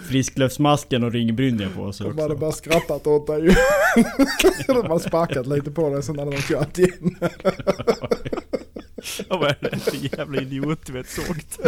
Friskluftsmasken 0.07 1.03
och 1.03 1.12
ringbrynja 1.12 1.69
på 1.75 1.93
sig 1.93 2.07
De 2.07 2.19
hade 2.21 2.33
också. 2.33 2.38
bara 2.41 2.51
skrattat 2.51 3.07
åt 3.07 3.27
dig. 3.27 3.55
De 4.67 4.85
hade 4.88 5.00
sparkat 5.00 5.47
lite 5.47 5.71
på 5.71 5.89
dig 5.89 6.03
sen 6.03 6.19
hade 6.19 6.31
de 6.31 6.38
kört 6.38 6.77
igen. 6.77 7.15
Ja, 9.29 9.38
vad 9.38 9.50
är 9.50 9.57
det 9.71 9.79
för 9.79 10.17
jävla 10.17 10.41
idiot 10.41 10.79
du 10.85 10.93
vet 10.93 11.09
sågt? 11.09 11.59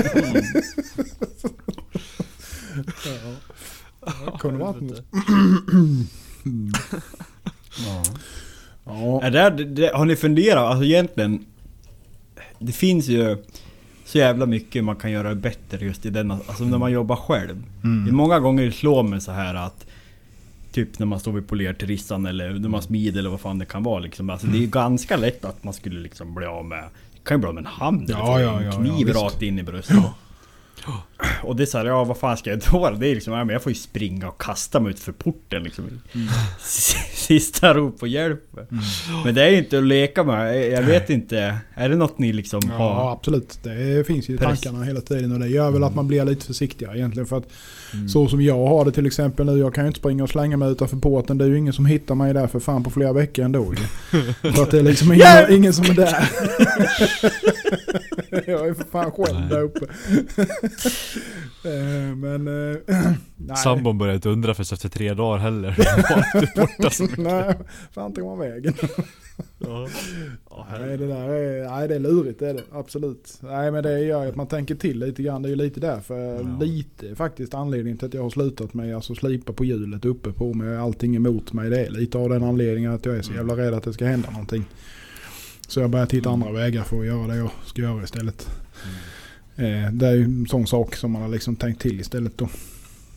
Ja. 4.05 4.37
Kunde 4.39 4.59
varit 4.59 4.81
något. 4.81 5.01
Ja. 8.85 9.21
Är 9.23 9.31
det, 9.31 9.65
det, 9.65 9.91
har 9.95 10.05
ni 10.05 10.15
funderat? 10.15 10.57
Alltså 10.63 10.83
egentligen 10.85 11.45
Det 12.59 12.71
finns 12.71 13.07
ju 13.07 13.37
Så 14.07 14.17
jävla 14.17 14.45
mycket 14.45 14.83
man 14.83 14.95
kan 14.95 15.11
göra 15.11 15.35
bättre 15.35 15.85
just 15.85 16.05
i 16.05 16.09
denna, 16.09 16.39
alltså 16.47 16.63
när 16.63 16.77
man 16.77 16.91
jobbar 16.91 17.15
själv. 17.15 17.63
Mm. 17.83 18.15
många 18.15 18.39
gånger 18.39 18.65
det 18.65 18.71
slår 18.71 19.03
mig 19.03 19.21
så 19.21 19.31
här 19.31 19.55
att 19.55 19.85
Typ 20.71 20.99
när 20.99 21.05
man 21.05 21.19
står 21.19 21.31
vid 21.31 21.47
polertrissan 21.47 22.25
eller 22.25 22.53
när 22.53 22.69
man 22.69 22.81
smider 22.81 23.19
eller 23.19 23.29
vad 23.29 23.39
fan 23.39 23.59
det 23.59 23.65
kan 23.65 23.83
vara 23.83 23.99
liksom. 23.99 24.29
Alltså 24.29 24.47
det 24.47 24.57
är 24.57 24.61
ju 24.61 24.67
ganska 24.67 25.17
lätt 25.17 25.45
att 25.45 25.63
man 25.63 25.73
skulle 25.73 25.99
liksom 25.99 26.35
bli 26.35 26.45
av 26.45 26.65
med 26.65 26.83
Det 27.13 27.19
kan 27.23 27.37
ju 27.37 27.39
bli 27.39 27.47
av 27.47 27.53
med 27.53 27.61
en 27.61 27.67
hand 27.67 28.09
Ja, 28.09 28.35
eller 28.35 28.45
ja, 28.45 28.59
en 28.59 28.65
ja, 28.65 28.71
kniv 28.71 29.07
rakt 29.07 29.41
in 29.41 29.59
i 29.59 29.63
bröstet. 29.63 29.97
Och 31.43 31.55
det 31.55 31.63
är 31.63 31.65
såhär, 31.65 31.85
ja 31.85 32.03
vad 32.03 32.17
fan 32.17 32.37
ska 32.37 32.49
jag 32.49 32.59
då? 32.71 32.89
Det 32.99 33.07
är 33.07 33.15
liksom, 33.15 33.33
ja, 33.33 33.43
men 33.43 33.53
jag 33.53 33.63
får 33.63 33.71
ju 33.71 33.75
springa 33.75 34.27
och 34.27 34.41
kasta 34.41 34.79
mig 34.79 34.89
ut 34.91 34.99
för 34.99 35.11
porten 35.11 35.63
liksom. 35.63 35.85
Sista 37.13 37.73
rop 37.73 37.99
på 37.99 38.07
hjälp. 38.07 38.43
Men 39.25 39.35
det 39.35 39.43
är 39.43 39.49
ju 39.49 39.57
inte 39.57 39.77
att 39.77 39.83
leka 39.83 40.23
med. 40.23 40.67
Jag 40.71 40.83
vet 40.83 41.09
inte. 41.09 41.57
Är 41.73 41.89
det 41.89 41.95
något 41.95 42.19
ni 42.19 42.33
liksom 42.33 42.61
Ja 42.69 42.77
har? 42.77 43.11
absolut. 43.13 43.59
Det 43.63 44.07
finns 44.07 44.29
ju 44.29 44.33
i 44.33 44.37
tankarna 44.37 44.83
hela 44.83 45.01
tiden 45.01 45.31
och 45.31 45.39
det 45.39 45.47
gör 45.47 45.71
väl 45.71 45.83
att 45.83 45.95
man 45.95 46.07
blir 46.07 46.25
lite 46.25 46.45
försiktigare 46.45 46.97
egentligen. 46.97 47.27
För 47.27 47.37
att 47.37 47.47
Mm. 47.93 48.09
så 48.09 48.27
som 48.27 48.41
jag 48.41 48.67
har 48.67 48.85
det 48.85 48.91
till 48.91 49.05
exempel 49.05 49.45
nu. 49.45 49.57
Jag 49.59 49.73
kan 49.73 49.83
ju 49.83 49.87
inte 49.87 49.99
springa 49.99 50.23
och 50.23 50.29
slänga 50.29 50.57
mig 50.57 50.71
utanför 50.71 50.97
porten. 50.97 51.37
Det 51.37 51.45
är 51.45 51.49
ju 51.49 51.57
ingen 51.57 51.73
som 51.73 51.85
hittar 51.85 52.15
mig 52.15 52.33
där 52.33 52.47
för 52.47 52.59
fan 52.59 52.83
på 52.83 52.89
flera 52.89 53.13
veckor 53.13 53.45
ändå. 53.45 53.73
För 54.41 54.63
att 54.63 54.71
det 54.71 54.79
är 54.79 54.83
liksom 54.83 55.13
ingen, 55.13 55.51
ingen 55.51 55.73
som 55.73 55.85
är 55.85 55.93
där. 55.93 56.29
jag 58.51 58.67
är 58.67 58.73
för 58.73 58.83
fan 58.91 59.11
själv 59.11 59.49
där 59.49 59.61
uppe. 59.61 59.85
Eh, 61.63 62.15
Men... 62.15 62.47
eh, 62.47 62.77
nej. 63.35 63.57
Sambon 63.57 63.97
började 63.97 64.15
inte 64.15 64.29
undra 64.29 64.53
förrän 64.53 64.67
efter 64.73 64.89
tre 64.89 65.13
dagar 65.13 65.37
heller. 65.37 65.69
Inte 66.35 66.61
borta 66.61 66.89
så 66.89 67.03
mycket. 67.03 67.17
nej, 67.17 67.55
fan 67.91 68.13
tog 68.13 68.25
man 68.25 68.39
vägen? 68.39 68.73
Ja. 69.59 69.87
Nej 70.79 70.97
det 70.97 71.07
där 71.07 71.29
är, 71.29 71.69
nej, 71.69 71.87
det 71.87 71.95
är 71.95 71.99
lurigt 71.99 72.39
det 72.39 72.49
är 72.49 72.53
det. 72.53 72.63
Absolut. 72.71 73.37
Nej 73.41 73.71
men 73.71 73.83
det 73.83 73.99
gör 73.99 74.23
ju 74.23 74.29
att 74.29 74.35
man 74.35 74.47
tänker 74.47 74.75
till 74.75 74.99
lite 74.99 75.23
grann. 75.23 75.41
Det 75.41 75.47
är 75.47 75.49
ju 75.49 75.55
lite 75.55 75.79
därför. 75.79 76.35
Ja. 76.35 76.57
Lite 76.61 77.15
faktiskt 77.15 77.53
anledningen 77.53 77.97
till 77.97 78.07
att 78.07 78.13
jag 78.13 78.23
har 78.23 78.29
slutat 78.29 78.73
med 78.73 78.95
alltså 78.95 79.15
slipa 79.15 79.53
på 79.53 79.65
hjulet 79.65 80.05
uppe 80.05 80.31
på 80.31 80.53
med 80.53 80.81
allting 80.81 81.15
emot 81.15 81.53
mig. 81.53 81.69
Det 81.69 81.85
är 81.85 81.89
lite 81.89 82.17
av 82.17 82.29
den 82.29 82.43
anledningen 82.43 82.93
att 82.93 83.05
jag 83.05 83.15
är 83.17 83.21
så 83.21 83.33
jävla 83.33 83.57
rädd 83.57 83.73
att 83.73 83.83
det 83.83 83.93
ska 83.93 84.05
hända 84.05 84.29
någonting. 84.29 84.65
Så 85.67 85.79
jag 85.79 85.89
börjar 85.89 86.05
titta 86.05 86.29
andra 86.29 86.51
vägar 86.51 86.83
för 86.83 86.99
att 86.99 87.05
göra 87.05 87.27
det 87.27 87.35
jag 87.35 87.49
ska 87.65 87.81
göra 87.81 88.03
istället. 88.03 88.49
Eh, 89.57 89.91
det 89.91 90.07
är 90.07 90.13
ju 90.13 90.23
en 90.23 90.45
sån 90.49 90.67
sak 90.67 90.95
som 90.95 91.11
man 91.11 91.21
har 91.21 91.29
liksom 91.29 91.55
tänkt 91.55 91.81
till 91.81 91.99
istället 92.01 92.37
då. 92.37 92.49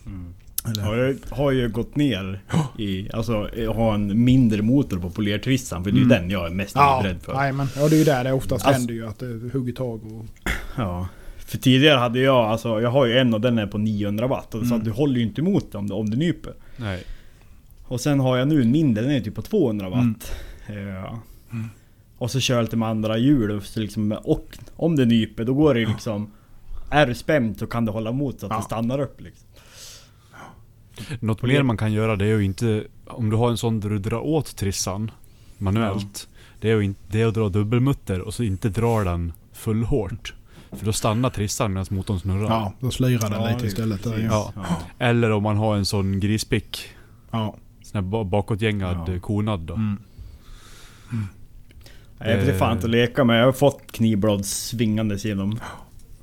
Mm. 0.05 0.33
Eller, 0.65 0.83
Har 0.83 0.95
ju, 0.95 1.17
har 1.29 1.51
ju 1.51 1.69
gått 1.69 1.95
ner 1.95 2.41
i, 2.77 3.09
alltså 3.13 3.49
ha 3.73 3.93
en 3.93 4.23
mindre 4.23 4.61
motor 4.61 4.99
på 4.99 5.09
polertrissan 5.09 5.83
för 5.83 5.91
det 5.91 5.95
är 5.95 5.99
ju 5.99 6.05
Mm. 6.05 6.17
den 6.21 6.29
jag 6.29 6.45
är 6.45 6.49
mest 6.49 6.75
ja, 6.75 7.01
rädd 7.05 7.17
för. 7.21 7.33
nej, 7.33 7.51
men, 7.53 7.67
ja 7.75 7.87
det 7.89 7.95
är 7.95 7.97
ju 7.97 8.03
där 8.03 8.23
det 8.23 8.33
oftast 8.33 8.65
Alltså- 8.65 8.79
händer 8.79 8.93
ju 8.93 9.07
att 9.07 9.19
det 9.19 9.53
hugger 9.53 9.73
tag 9.73 10.01
och... 10.05 10.25
Ja. 10.77 11.07
För 11.37 11.57
tidigare 11.57 11.97
hade 11.99 12.19
jag, 12.19 12.35
alltså 12.45 12.81
jag 12.81 12.89
har 12.91 13.05
ju 13.05 13.17
en 13.17 13.33
och 13.33 13.41
den 13.41 13.57
är 13.57 13.67
på 13.67 13.77
900 13.77 14.27
watt. 14.27 14.55
Och 14.55 14.61
så 14.61 14.65
Mm. 14.65 14.77
att 14.77 14.85
du 14.85 14.91
håller 14.91 15.15
ju 15.17 15.23
inte 15.23 15.41
emot 15.41 15.75
om 15.75 15.87
det, 15.87 15.93
om 15.93 16.09
det 16.09 16.17
nyper. 16.17 16.53
Nej. 16.77 17.03
Och 17.83 18.01
sen 18.01 18.19
har 18.19 18.37
jag 18.37 18.47
nu 18.47 18.61
en 18.61 18.71
mindre, 18.71 19.03
den 19.03 19.11
är 19.11 19.21
typ 19.21 19.35
på 19.35 19.41
200 19.41 19.89
watt. 19.89 20.33
Mm. 20.67 20.87
Ja. 20.87 21.19
Mm. 22.21 22.23
Och 22.23 22.31
så 22.31 22.39
kör 22.39 22.61
lite 22.61 22.75
med 22.77 22.89
andra 22.89 23.17
hjul. 23.17 23.61
Så 23.61 23.79
liksom, 23.79 24.11
och 24.23 24.57
om 24.75 24.95
det 24.95 25.05
nyper 25.05 25.45
då 25.45 25.53
går 25.53 25.73
det 25.73 25.85
liksom... 25.85 26.31
Är 26.89 27.07
du 27.07 27.15
spänd 27.15 27.57
så 27.59 27.67
kan 27.67 27.85
du 27.85 27.91
hålla 27.91 28.09
emot 28.09 28.39
så 28.39 28.45
att 28.45 28.51
Ja. 28.51 28.57
det 28.57 28.63
stannar 28.63 28.99
upp 28.99 29.21
liksom. 29.21 29.47
Något 31.19 31.41
mer 31.41 31.63
man 31.63 31.77
kan 31.77 31.93
göra 31.93 32.15
det 32.15 32.25
är 32.25 32.37
ju 32.37 32.43
inte, 32.45 32.83
om 33.07 33.29
du 33.29 33.35
har 33.37 33.49
en 33.49 33.57
sån 33.57 33.79
där 33.79 33.89
du 33.89 33.99
drar 33.99 34.19
åt 34.19 34.55
trissan 34.55 35.11
manuellt. 35.57 36.27
Det 36.59 36.71
är 36.71 36.75
ju 36.75 36.81
inte, 36.83 36.99
det 37.11 37.21
är 37.21 37.27
att 37.27 37.33
dra 37.33 37.49
dubbelmutter 37.49 38.21
och 38.21 38.33
så 38.33 38.43
inte 38.43 38.69
dra 38.69 39.03
den 39.03 39.33
full 39.53 39.83
hårt. 39.83 40.33
För 40.71 40.85
då 40.85 40.93
stannar 40.93 41.29
trissan 41.29 41.73
medan 41.73 41.85
motorn 41.89 42.19
snurrar. 42.19 42.49
Ja, 42.49 42.73
då 42.79 42.91
slirar 42.91 43.29
den 43.29 43.41
Ja, 43.41 43.47
lite 43.47 43.59
det- 43.61 43.67
istället. 43.67 44.03
Där, 44.03 44.19
ja. 44.19 44.53
Ja. 44.55 44.63
Eller 44.99 45.31
om 45.31 45.43
man 45.43 45.57
har 45.57 45.75
en 45.75 45.85
sån 45.85 46.19
grispick. 46.19 46.89
Ja. 47.31 47.55
Sån 47.83 48.03
här 48.03 48.09
ba- 48.11 48.23
bakåtgängad 48.23 48.97
Ja. 49.07 49.13
ja. 49.13 49.19
konad 49.19 49.59
då. 49.59 49.73
Mm. 49.73 49.97
Nej, 52.25 52.45
det 52.45 52.51
är 52.51 52.57
fan 52.57 52.73
inte 52.73 52.85
att 52.85 52.91
leka 52.91 53.23
med. 53.23 53.39
Jag 53.41 53.45
har 53.45 53.51
fått 53.51 53.91
knivblad 53.91 54.45
svingandes 54.45 55.25
genom 55.25 55.59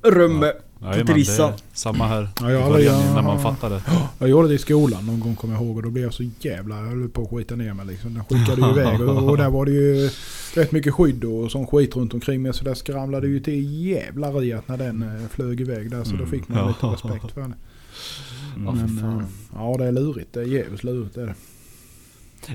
rummet. 0.01 0.65
Trissan. 1.07 1.49
det 1.51 1.55
är 1.55 1.59
samma 1.73 2.07
här. 2.07 2.27
Ja, 2.41 2.51
jag 2.51 2.71
början 2.71 2.95
aldrig- 2.95 3.13
när 3.15 3.21
man 3.21 3.37
ja. 3.37 3.43
fattade. 3.43 3.81
Jag 4.19 4.29
gjorde 4.29 4.47
det 4.47 4.53
i 4.53 4.57
skolan 4.57 5.05
någon 5.05 5.19
gång 5.19 5.35
kommer 5.35 5.53
jag 5.53 5.63
ihåg 5.63 5.77
och 5.77 5.83
då 5.83 5.89
blev 5.89 6.03
jag 6.03 6.13
så 6.13 6.23
jävla... 6.39 6.75
Jag 6.77 6.83
höll 6.85 7.09
på 7.09 7.21
att 7.23 7.29
skita 7.29 7.55
ner 7.55 7.73
mig 7.73 7.85
liksom. 7.85 8.13
Den 8.13 8.23
skickade 8.25 8.61
ju 8.61 8.69
iväg 8.81 9.01
och, 9.01 9.29
och 9.29 9.37
där 9.37 9.49
var 9.49 9.65
det 9.65 9.71
ju 9.71 10.09
rätt 10.55 10.71
mycket 10.71 10.93
skydd 10.93 11.23
och 11.23 11.51
sån 11.51 11.67
skit 11.67 11.95
runt 11.95 12.13
omkring 12.13 12.41
mig. 12.41 12.53
Så 12.53 12.63
där 12.63 12.73
skramlade 12.73 13.27
ju 13.27 13.39
till 13.39 13.85
jävlar 13.87 14.43
i 14.43 14.53
att 14.53 14.67
när 14.67 14.77
den 14.77 15.03
eh, 15.03 15.27
flög 15.29 15.61
iväg 15.61 15.91
där. 15.91 16.03
Så 16.03 16.11
då 16.11 16.17
Mm. 16.17 16.29
fick 16.29 16.47
man 16.49 16.57
Ja. 16.57 16.67
lite 16.67 16.85
respekt 17.09 17.33
för. 17.33 17.41
Ja, 17.41 18.71
för 18.71 18.87
Men, 18.87 19.19
eh, 19.19 19.25
ja 19.55 19.75
det 19.79 19.85
är 19.85 19.91
lurigt. 19.91 20.33
Det 20.33 20.39
är 20.41 20.45
jävligt 20.45 20.83
lurigt 20.83 21.15
det 21.15 21.21
är 21.21 21.25
det. 21.25 21.35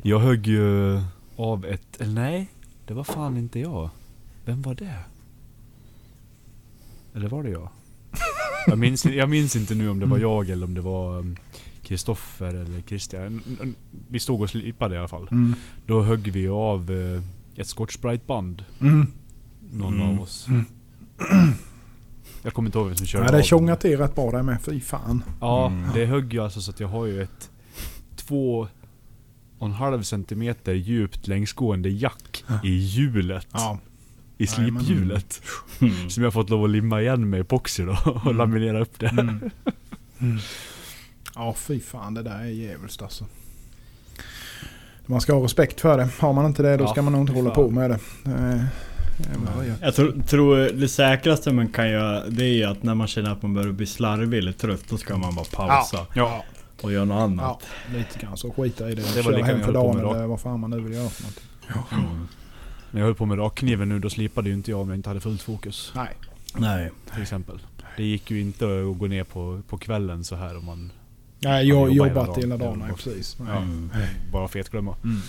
Jag 0.03 0.19
högg 0.19 0.47
ju 0.47 1.01
av 1.37 1.65
ett... 1.65 2.01
Eller 2.01 2.13
nej, 2.13 2.49
det 2.87 2.95
var 2.95 3.05
fan 3.05 3.37
inte 3.37 3.61
jag. 3.61 3.91
Vem 4.45 4.63
var 4.63 4.75
det? 4.75 4.99
Eller 7.15 7.29
var 7.29 7.43
det 7.43 7.51
jag? 7.51 7.69
Jag 8.67 8.79
minns, 8.79 9.05
jag 9.07 9.29
minns 9.31 9.57
inte 9.57 9.75
nu 9.75 9.89
om 9.89 9.99
det 10.01 10.07
var 10.07 10.19
jag 10.19 10.51
eller 10.51 10.67
om 10.67 10.75
det 10.75 10.81
var 10.81 11.19
um, 11.19 11.37
Kristoffer 11.83 12.55
eller 12.55 12.81
Christian. 12.81 13.43
Vi 14.09 14.19
stod 14.19 14.41
och 14.43 14.51
slipade 14.51 14.95
i 14.95 14.99
alla 14.99 15.09
fall. 15.09 15.29
Mm. 15.31 15.55
Då 15.87 16.03
högg 16.03 16.29
vi 16.33 16.49
av 16.49 16.91
eh, 16.91 17.23
ett 17.61 17.67
Scotch 17.67 17.97
Brite 17.99 18.25
band. 18.27 18.65
Mm. 18.81 19.07
Någon 19.73 19.95
Mm. 19.95 20.09
av 20.09 20.21
oss. 20.23 20.47
Mm. 20.49 20.65
Jag 22.43 22.55
kommer 22.55 22.69
inte 22.69 22.79
ihåg 22.79 22.87
vem 22.87 22.97
som 22.97 23.07
körde 23.07 23.25
Ja, 23.25 23.31
det 23.33 23.39
av 23.39 23.43
tjongar 23.43 23.77
till 23.77 23.99
rätt 23.99 24.15
bra 24.15 24.31
där 24.31 24.43
med. 24.43 24.63
Fy 24.63 24.81
fan. 24.81 25.25
Ja, 25.41 25.67
Mm. 25.67 25.91
det 25.95 26.07
högg 26.07 26.33
ju 26.35 26.41
alltså 26.41 26.61
så 26.61 26.71
att 26.71 26.81
jag 26.81 26.89
har 26.89 27.07
ju 27.07 27.23
ett 27.23 27.51
två 28.17 28.69
och 29.59 29.67
en 29.67 29.73
halv 29.73 30.03
centimeter 30.03 30.75
djupt 30.75 31.27
längsgående 31.27 31.89
jack 31.89 32.23
Ja. 32.33 32.34
I 32.65 32.71
hjulet. 32.71 33.47
Ja. 33.53 33.79
I 34.39 34.47
sliphjulet. 34.47 35.43
Mm. 35.81 36.11
Som 36.11 36.23
jag 36.25 36.33
fått 36.33 36.51
lov 36.51 36.65
att 36.65 36.71
limma 36.71 37.01
igen 37.01 37.31
med 37.31 37.41
epoxy 37.41 37.85
då 37.85 37.97
och 38.05 38.23
Mm. 38.23 38.37
laminera 38.37 38.81
upp 38.81 38.99
det. 38.99 39.07
Mm. 39.09 39.51
Mm. 40.19 40.39
Ja 41.35 41.55
fy 41.59 41.81
fan 41.81 42.15
det 42.15 42.23
där 42.23 42.39
är 42.41 42.45
djävulskt 42.45 43.03
alltså. 43.03 43.25
Man 45.07 45.21
ska 45.21 45.35
ha 45.35 45.45
respekt 45.45 45.81
för 45.81 45.99
det. 45.99 46.09
Har 46.19 46.33
man 46.33 46.47
inte 46.47 46.63
det 46.63 46.77
då 46.77 46.85
Ja, 46.85 46.89
ska 46.89 47.03
man 47.03 47.13
nog 47.13 47.23
inte 47.23 47.33
hålla 47.33 47.55
fan. 47.55 47.65
på 47.65 47.71
med 47.71 47.91
det. 47.91 47.99
Eh. 48.27 48.65
Jag 49.81 49.95
tror, 49.95 50.23
tror 50.27 50.57
det 50.57 50.89
säkraste 50.89 51.53
man 51.53 51.69
kan 51.69 51.91
göra 51.91 52.27
det 52.29 52.45
är 52.45 52.55
ju 52.55 52.65
att 52.65 52.83
när 52.83 52.95
man 52.95 53.07
känner 53.07 53.31
att 53.33 53.43
man 53.43 53.55
börjar 53.55 53.73
bli 53.73 53.87
slarvig 53.87 54.39
eller 54.39 54.53
trött 54.53 54.85
då 54.89 54.97
ska 54.97 55.17
man 55.17 55.35
bara 55.35 55.45
pausa 55.45 56.07
Ja. 56.15 56.45
och 56.83 56.93
göra 56.93 57.05
något 57.05 57.17
Ja, 57.17 57.23
annat. 57.23 57.63
lite 57.95 58.19
grann 58.19 58.37
så 58.37 58.51
skita 58.53 58.91
i 58.91 58.95
det. 58.95 59.03
Det 59.15 59.23
var 59.23 59.33
Köra 59.33 59.45
hem 59.45 59.61
för 59.63 59.73
dagen 59.73 59.99
eller 59.99 60.27
vad 60.27 60.41
fan 60.41 60.61
man 60.61 60.71
nu 60.71 60.81
vill 60.81 60.93
göra 60.93 61.09
för 61.09 61.23
någonting. 61.23 61.45
Mm. 61.93 62.29
När 62.91 63.01
jag 63.01 63.07
höll 63.07 63.15
på 63.15 63.27
med 63.27 63.39
rakkniven 63.39 63.89
nu 63.89 63.99
då 63.99 64.11
slipade 64.11 64.49
ju 64.49 64.55
inte 64.55 64.71
jag 64.71 64.81
om 64.81 64.89
jag 64.89 64.99
inte 64.99 65.11
hade 65.11 65.21
fullt 65.21 65.43
fokus. 65.43 65.93
Nej. 65.95 66.11
Nej. 66.55 66.91
Till 67.13 67.23
exempel. 67.23 67.59
Det 67.97 68.05
gick 68.05 68.31
ju 68.31 68.41
inte 68.41 68.65
att 68.65 68.99
gå 68.99 69.07
ner 69.07 69.25
på, 69.25 69.63
på 69.69 69.79
kvällen 69.79 70.25
så 70.25 70.37
här 70.37 70.57
om 70.57 70.65
man 70.65 70.93
Nej, 71.41 71.69
jag 71.69 71.77
har 71.77 71.89
jobbar 71.89 71.93
hela 72.07 72.09
jobbat 72.09 72.27
dagen. 72.27 72.41
hela 72.51 72.57
dagen. 72.57 72.79
Ja, 72.81 72.87
Nej, 72.87 72.95
precis. 72.97 73.37
Ja. 73.39 73.57
Mm. 73.57 73.91
bara 74.33 74.49
fetglömma. 74.49 74.97
Mm. 75.05 75.21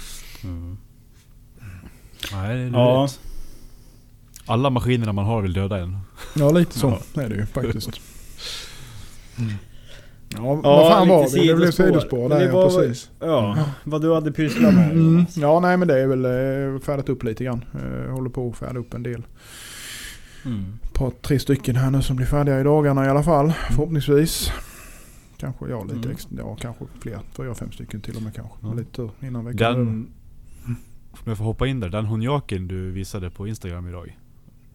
Mm. 0.44 0.78
Nej, 2.32 2.58
det 2.58 2.64
är 2.64 2.70
Ja. 2.72 3.10
Alla 4.46 4.70
maskinerna 4.70 5.14
man 5.14 5.26
har 5.26 5.42
vill 5.42 5.54
döda 5.54 5.78
en. 5.80 6.00
Ja, 6.36 6.52
lite 6.52 6.80
så 6.80 7.00
är 7.14 7.30
det 7.30 7.36
ju 7.36 7.46
faktiskt. 7.46 8.02
Ja, 10.30 10.38
Ja, 10.44 10.56
vad 10.64 10.92
fan 10.92 11.08
var 11.08 11.30
vi? 11.34 11.48
Det 11.48 11.56
blev 11.56 11.72
sidospår. 11.72 12.30
där 12.30 12.40
det 12.40 12.46
ja, 12.46 12.54
var- 12.54 12.80
precis. 12.80 13.10
Ja, 13.20 13.58
vad 13.84 14.02
du 14.02 14.14
hade 14.14 14.32
pysslat 14.32 14.74
med. 14.74 14.92
Mm. 14.92 15.26
Ja, 15.36 15.60
nej 15.60 15.78
men 15.78 15.88
det 15.88 16.00
är 16.00 16.08
väl 16.08 16.26
eh, 16.26 16.80
färdat 16.82 17.10
upp 17.10 17.24
lite 17.24 17.44
grann. 17.44 17.66
Eh, 17.74 18.12
håller 18.14 18.30
på 18.30 18.50
att 18.50 18.58
färda 18.58 18.80
upp 18.80 18.94
en 18.94 19.04
del. 19.04 19.24
Mm. 20.46 20.66
Ett 20.84 20.94
par, 20.94 21.10
tre 21.22 21.40
stycken 21.40 21.76
här 21.76 21.92
nu 21.92 22.02
som 22.02 22.16
blir 22.16 22.26
färdiga 22.28 22.60
i 22.60 22.64
dagarna 22.64 23.06
i 23.06 23.10
alla 23.10 23.24
fall. 23.24 23.54
Förhoppningsvis. 23.72 24.52
Kanske 25.38 25.66
ja, 25.70 25.84
lite 25.84 25.96
Mm. 25.96 26.12
extra. 26.12 26.36
Ja, 26.38 26.58
kanske 26.62 26.86
fler. 27.00 27.20
Fyra, 27.34 27.56
fem 27.56 27.72
stycken 27.72 28.02
till 28.02 28.16
och 28.16 28.22
med 28.22 28.36
kanske. 28.36 28.56
Ja. 28.62 28.74
Lite 28.74 28.92
tur 28.92 29.10
innan 29.22 29.46
veckan. 29.46 29.74
Den... 29.76 30.08
Om 31.12 31.24
jag 31.26 31.38
får 31.38 31.46
hoppa 31.46 31.68
in 31.68 31.80
där. 31.80 31.90
Den 31.90 32.06
honjaken 32.06 32.68
du 32.68 32.92
visade 32.92 33.30
på 33.30 33.48
Instagram 33.48 33.88
idag. 33.88 34.18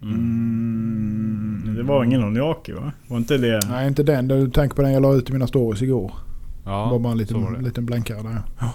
Mm. 0.03 1.63
Men 1.65 1.75
Det 1.75 1.83
var 1.83 2.05
ingen 2.05 2.25
Oniaki 2.25 2.73
va? 2.73 2.93
Var 3.09 3.17
inte 3.17 3.39
det? 3.39 3.61
Nej, 3.69 3.89
inte 3.89 4.03
den. 4.03 4.29
Du 4.29 4.51
tänker 4.51 4.77
på 4.77 4.83
den 4.83 4.93
jag 4.93 5.03
la 5.03 5.15
ut 5.15 5.31
i 5.31 5.33
mina 5.33 5.47
stories 5.47 5.83
igår. 5.83 6.13
Ja, 6.65 6.71
det 6.85 6.91
var 6.91 6.99
bara 6.99 6.99
en 6.99 7.03
var 7.03 7.15
liten, 7.15 7.53
det. 7.53 7.61
liten 7.61 7.87
blänkare 7.87 8.23
där. 8.23 8.43
Ja. 8.61 8.73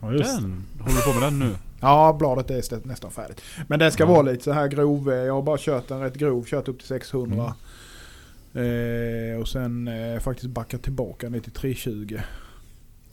Ja, 0.00 0.12
just. 0.12 0.40
Den? 0.40 0.64
Håller 0.80 0.96
du 0.96 1.02
på 1.12 1.20
med 1.20 1.22
den 1.22 1.38
nu? 1.38 1.54
Ja, 1.80 2.16
bladet 2.18 2.50
är 2.50 2.86
nästan 2.86 3.10
färdigt. 3.10 3.42
Men 3.68 3.78
den 3.78 3.92
ska 3.92 4.02
Ja. 4.02 4.08
vara 4.08 4.22
lite 4.22 4.44
så 4.44 4.52
här 4.52 4.68
grov. 4.68 5.10
eh, 5.12 5.16
Jag 5.18 5.34
har 5.34 5.42
bara 5.42 5.58
kört 5.60 5.88
den 5.88 6.00
rätt 6.00 6.14
grov. 6.16 6.44
Kört 6.44 6.68
upp 6.68 6.78
till 6.78 6.88
600. 6.88 7.54
Eh, 8.54 9.40
och 9.40 9.48
sen 9.48 9.88
eh, 9.88 10.20
faktiskt 10.20 10.48
backat 10.50 10.82
tillbaka 10.82 11.28
ner 11.28 11.40
till 11.40 11.52
320. 11.52 12.18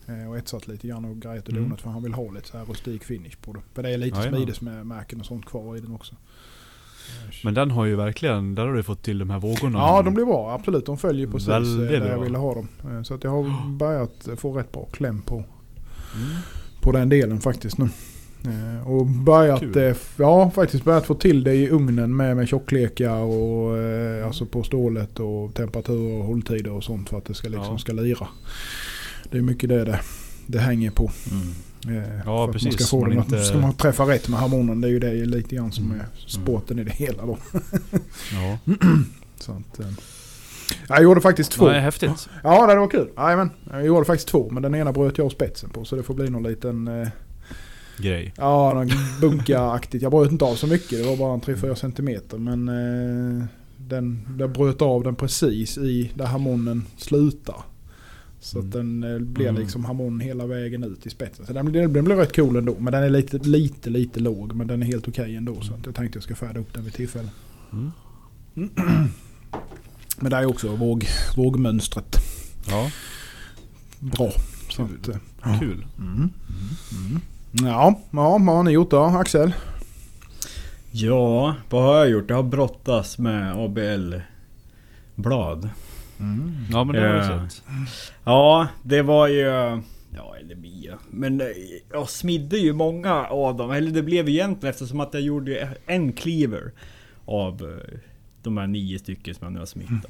Eh, 0.07 0.29
och 0.29 0.37
etsat 0.37 0.67
lite 0.67 0.87
grann 0.87 1.05
och 1.05 1.21
grejat 1.21 1.47
och 1.47 1.51
Mm. 1.53 1.63
donat 1.63 1.81
för 1.81 1.89
han 1.89 2.03
vill 2.03 2.13
ha 2.13 2.31
lite 2.31 2.47
så 2.47 2.57
här 2.57 2.65
rustik 2.65 3.03
finish 3.03 3.35
på 3.41 3.53
det. 3.53 3.59
För 3.73 3.83
det 3.83 3.89
är 3.89 3.97
lite 3.97 4.21
smidesmärken 4.21 5.19
och 5.19 5.25
sånt 5.25 5.45
kvar 5.45 5.77
i 5.77 5.79
den 5.79 5.91
också. 5.95 6.13
Eh, 6.13 7.35
Men 7.43 7.53
den 7.53 7.71
har 7.71 7.85
ju 7.85 7.95
verkligen, 7.95 8.55
där 8.55 8.65
har 8.65 8.73
du 8.73 8.83
fått 8.83 9.03
till 9.03 9.17
de 9.19 9.29
här 9.29 9.39
vågorna. 9.39 9.79
Ja, 9.79 10.01
de 10.01 10.13
blir 10.13 10.25
bra. 10.25 10.51
Absolut. 10.53 10.85
De 10.85 10.97
följer 10.97 11.27
precis 11.27 11.47
eh, 11.49 11.53
Väldigt 11.59 11.89
där 11.89 12.09
jag 12.11 12.19
ville 12.19 12.37
ha 12.37 12.53
dem. 12.53 12.67
Så 13.03 13.13
att 13.13 13.23
jag 13.23 13.31
har 13.31 13.69
börjat 13.77 14.27
få 14.37 14.51
rätt 14.57 14.71
bra 14.71 14.85
kläm 14.85 15.21
på, 15.21 15.35
Mm. 15.35 16.35
på 16.81 16.91
den 16.91 17.09
delen 17.09 17.41
faktiskt 17.41 17.77
nu. 17.77 17.89
Och 18.85 19.05
börjat, 19.05 19.59
Kul. 19.59 19.95
ja 20.17 20.51
faktiskt 20.51 20.83
börjat 20.83 21.05
få 21.05 21.15
till 21.15 21.43
det 21.43 21.53
i 21.55 21.69
ugnen 21.69 22.15
med, 22.15 22.37
med 22.37 22.47
tjocklekar 22.47 23.15
och 23.17 23.77
alltså 24.25 24.45
på 24.45 24.63
stålet 24.63 25.19
och 25.19 25.53
temperatur 25.53 26.13
och 26.19 26.25
hålltider 26.25 26.71
och 26.71 26.83
sånt 26.83 27.09
för 27.09 27.17
att 27.17 27.25
det 27.25 27.33
ska 27.33 27.49
liksom 27.49 27.71
Ja. 27.71 27.77
ska 27.77 27.93
lira. 27.93 28.27
Det 29.33 29.39
är 29.39 29.41
mycket 29.41 29.69
det 29.69 29.83
det, 29.85 29.99
det 30.47 30.59
hänger 30.59 30.91
på. 30.91 31.11
Mm. 31.31 32.03
Eh, 32.03 32.19
Ja, 32.25 32.47
precis. 32.51 32.65
Man 32.65 32.73
ska, 32.73 32.83
få 32.85 32.99
Man 33.01 33.09
den, 33.09 33.19
inte- 33.19 33.43
ska 33.43 33.57
man 33.57 33.73
träffa 33.73 34.03
rätt 34.03 34.29
med 34.29 34.39
harmonen, 34.39 34.81
det 34.81 34.87
är 34.87 34.91
ju 34.91 34.99
det 34.99 35.13
lite 35.25 35.55
grann 35.55 35.71
som 35.71 35.85
Mm. 35.85 35.99
är 35.99 36.05
sporten 36.27 36.79
i 36.79 36.83
det 36.83 36.91
hela 36.91 37.25
då. 37.25 37.37
Ja. 38.33 38.57
Så 39.39 39.51
att, 39.51 39.79
eh, 39.79 39.85
jag 40.87 41.03
gjorde 41.03 41.21
faktiskt 41.21 41.51
två. 41.51 41.65
Nej, 41.67 41.81
häftigt. 41.81 42.29
Ja, 42.43 42.67
det 42.67 42.75
var 42.75 42.87
kul. 42.87 43.09
Jajamän. 43.17 43.49
Jag 43.71 43.85
gjorde 43.85 44.05
faktiskt 44.05 44.27
två, 44.27 44.49
men 44.51 44.63
den 44.63 44.75
ena 44.75 44.91
bröt 44.93 45.17
jag 45.17 45.31
spetsen 45.31 45.69
på 45.69 45.85
så 45.85 45.95
det 45.95 46.03
får 46.03 46.13
bli 46.13 46.29
någon 46.29 46.43
liten... 46.43 46.87
Eh, 46.87 47.07
Grej. 47.97 48.33
Ja, 48.37 48.73
någon 48.73 48.89
bunka-aktigt. 49.21 50.03
Jag 50.03 50.11
bröt 50.11 50.31
inte 50.31 50.45
av 50.45 50.55
så 50.55 50.67
mycket. 50.67 50.89
Det 50.89 51.03
var 51.09 51.17
bara 51.17 51.33
en 51.33 51.41
3-4 51.41 51.75
centimeter. 51.75 52.37
Men 52.37 52.67
eh, 52.69 53.45
den, 53.77 54.27
jag 54.39 54.51
bröt 54.51 54.81
av 54.81 55.03
den 55.03 55.15
precis 55.15 55.77
i 55.77 56.11
där 56.15 56.25
harmonen 56.25 56.85
slutar. 56.97 57.55
Så 58.43 58.57
Mm. 58.57 58.67
att 58.69 58.73
den 58.73 59.03
eh, 59.03 59.19
blir 59.19 59.47
Mm. 59.47 59.61
liksom 59.61 59.85
harmon 59.85 60.19
hela 60.19 60.45
vägen 60.45 60.83
ut 60.83 61.05
i 61.05 61.09
spetsen. 61.09 61.45
Så 61.45 61.53
den, 61.53 61.71
den, 61.71 61.93
den 61.93 62.05
blir 62.05 62.15
rätt 62.15 62.35
cool 62.35 62.55
ändå. 62.55 62.75
Men 62.79 62.93
den 62.93 63.03
är 63.03 63.09
lite, 63.09 63.37
lite, 63.37 63.89
lite 63.89 64.19
låg. 64.19 64.53
Men 64.55 64.67
den 64.67 64.81
är 64.83 64.87
helt 64.87 65.07
okej 65.07 65.35
ändå. 65.35 65.61
Så 65.61 65.73
att 65.73 65.85
jag 65.85 65.95
tänkte 65.95 66.17
jag 66.17 66.23
ska 66.23 66.35
färda 66.35 66.59
upp 66.59 66.73
den 66.73 66.83
vid 66.83 66.93
tillfälle. 66.93 67.29
Mm. 67.73 67.91
Men 70.19 70.31
det 70.31 70.37
är 70.37 70.45
också 70.45 70.75
våg, 70.75 71.05
vågmönstret 71.37 72.15
Ja, 72.69 72.91
bra. 73.99 74.31
Så 74.69 74.87
Kul. 74.87 74.97
att, 75.01 75.07
eh, 75.09 75.15
ja. 75.43 75.57
kul. 75.59 75.85
Mm. 75.99 76.13
Mm. 76.17 76.29
Ja, 77.51 77.99
ja, 78.11 78.37
vad 78.41 78.55
har 78.55 78.63
ni 78.63 78.71
gjort 78.71 78.91
då 78.91 79.03
Axel? 79.03 79.53
Ja, 80.91 81.55
vad 81.69 81.83
har 81.83 81.95
jag 81.97 82.09
gjort? 82.09 82.29
Jag 82.29 82.35
har 82.35 82.43
brottats 82.43 83.17
med 83.17 83.53
ABL-blad. 83.55 85.69
Ja 86.71 86.83
men 86.83 86.95
det 86.95 87.01
har 87.01 87.07
Ja. 87.07 87.31
jag 87.41 87.51
sett. 87.51 87.63
Ja, 88.23 88.67
det 88.83 89.01
var 89.01 89.27
ju... 89.27 89.81
Ja, 90.15 90.35
eller 90.39 90.55
Mia. 90.55 90.97
Men 91.09 91.41
eh, 91.41 91.47
jag 91.91 92.09
smidde 92.09 92.57
ju 92.57 92.73
många 92.73 93.25
av 93.25 93.57
dem. 93.57 93.71
Eller 93.71 93.91
det 93.91 94.03
blev 94.03 94.29
egentligen 94.29 94.69
eftersom 94.73 94.99
att 94.99 95.13
jag 95.13 95.23
gjorde 95.23 95.69
en 95.85 96.13
cleaver 96.13 96.71
av 97.25 97.61
eh, 97.61 97.99
de 98.43 98.57
här 98.57 98.67
nio 98.67 98.99
stycken 98.99 99.35
som 99.35 99.45
jag 99.45 99.53
nu 99.53 99.59
har 99.59 99.65
smitt. 99.65 99.89
då. 99.89 100.09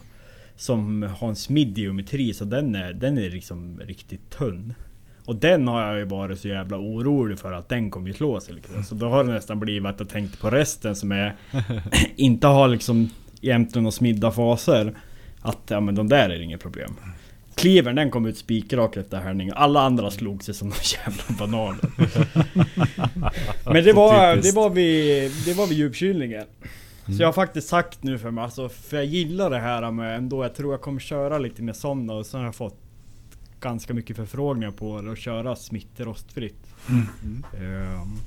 Som 0.55 1.03
har 1.19 1.29
en 1.29 1.35
smidd 1.35 1.77
geometri 1.77 2.33
så 2.33 2.45
den 2.45 2.75
är, 2.75 2.93
den 2.93 3.17
är 3.17 3.29
liksom 3.29 3.79
riktigt 3.79 4.29
tunn. 4.29 4.73
Och 5.25 5.35
den 5.35 5.67
har 5.67 5.81
jag 5.81 5.97
ju 5.97 6.05
varit 6.05 6.39
så 6.39 6.47
jävla 6.47 6.77
orolig 6.77 7.39
för 7.39 7.51
att 7.51 7.69
den 7.69 7.91
kommer 7.91 8.07
ju 8.07 8.13
slå 8.13 8.39
sig 8.39 8.53
liksom. 8.55 8.83
Så 8.83 8.95
då 8.95 9.09
har 9.09 9.23
det 9.23 9.33
nästan 9.33 9.59
blivit 9.59 9.89
att 9.89 9.99
jag 9.99 10.09
tänkte 10.09 10.37
på 10.37 10.49
resten 10.49 10.95
som 10.95 11.11
är 11.11 11.35
inte 12.15 12.47
har 12.47 12.67
liksom 12.67 13.09
egentligen 13.41 13.83
några 13.83 13.91
smidda 13.91 14.31
faser. 14.31 14.93
Att 15.43 15.59
ja 15.67 15.79
men 15.79 15.95
de 15.95 16.09
där 16.09 16.29
är 16.29 16.39
inget 16.39 16.61
problem. 16.61 16.95
Cleavern 17.55 17.95
den 17.95 18.11
kom 18.11 18.25
ut 18.25 18.37
spikrak 18.37 18.97
efter 18.97 19.19
härning. 19.19 19.51
Alla 19.55 19.81
andra 19.81 20.11
slog 20.11 20.43
sig 20.43 20.53
som 20.53 20.69
de 20.69 20.75
jävla 20.83 21.23
bananer. 21.39 21.89
Men 23.73 23.83
det 23.83 23.93
var, 23.93 24.35
det 24.35 24.51
var 24.51 24.69
vid, 24.69 25.31
det 25.45 25.53
var 25.53 25.67
vid 25.67 25.77
djupkylningen. 25.77 26.45
Mm. 27.05 27.17
Så 27.17 27.23
jag 27.23 27.27
har 27.27 27.33
faktiskt 27.33 27.67
sagt 27.67 28.03
nu 28.03 28.17
för 28.19 28.31
mig, 28.31 28.43
alltså, 28.43 28.69
för 28.69 28.97
jag 28.97 29.05
gillar 29.05 29.49
det 29.49 29.59
här 29.59 29.91
med 29.91 30.17
ändå, 30.17 30.43
jag 30.43 30.55
tror 30.55 30.73
jag 30.73 30.81
kommer 30.81 30.99
köra 30.99 31.37
lite 31.37 31.61
med 31.61 31.75
sådana 31.75 32.13
och 32.13 32.25
så 32.25 32.37
har 32.37 32.45
jag 32.45 32.55
fått 32.55 32.77
ganska 33.59 33.93
mycket 33.93 34.15
förfrågningar 34.15 34.71
på 34.71 35.01
det 35.01 35.09
och 35.09 35.17
köra 35.17 35.55
smittrostfritt. 35.55 36.75
Mm. 36.89 37.43
Ehm, 37.53 38.17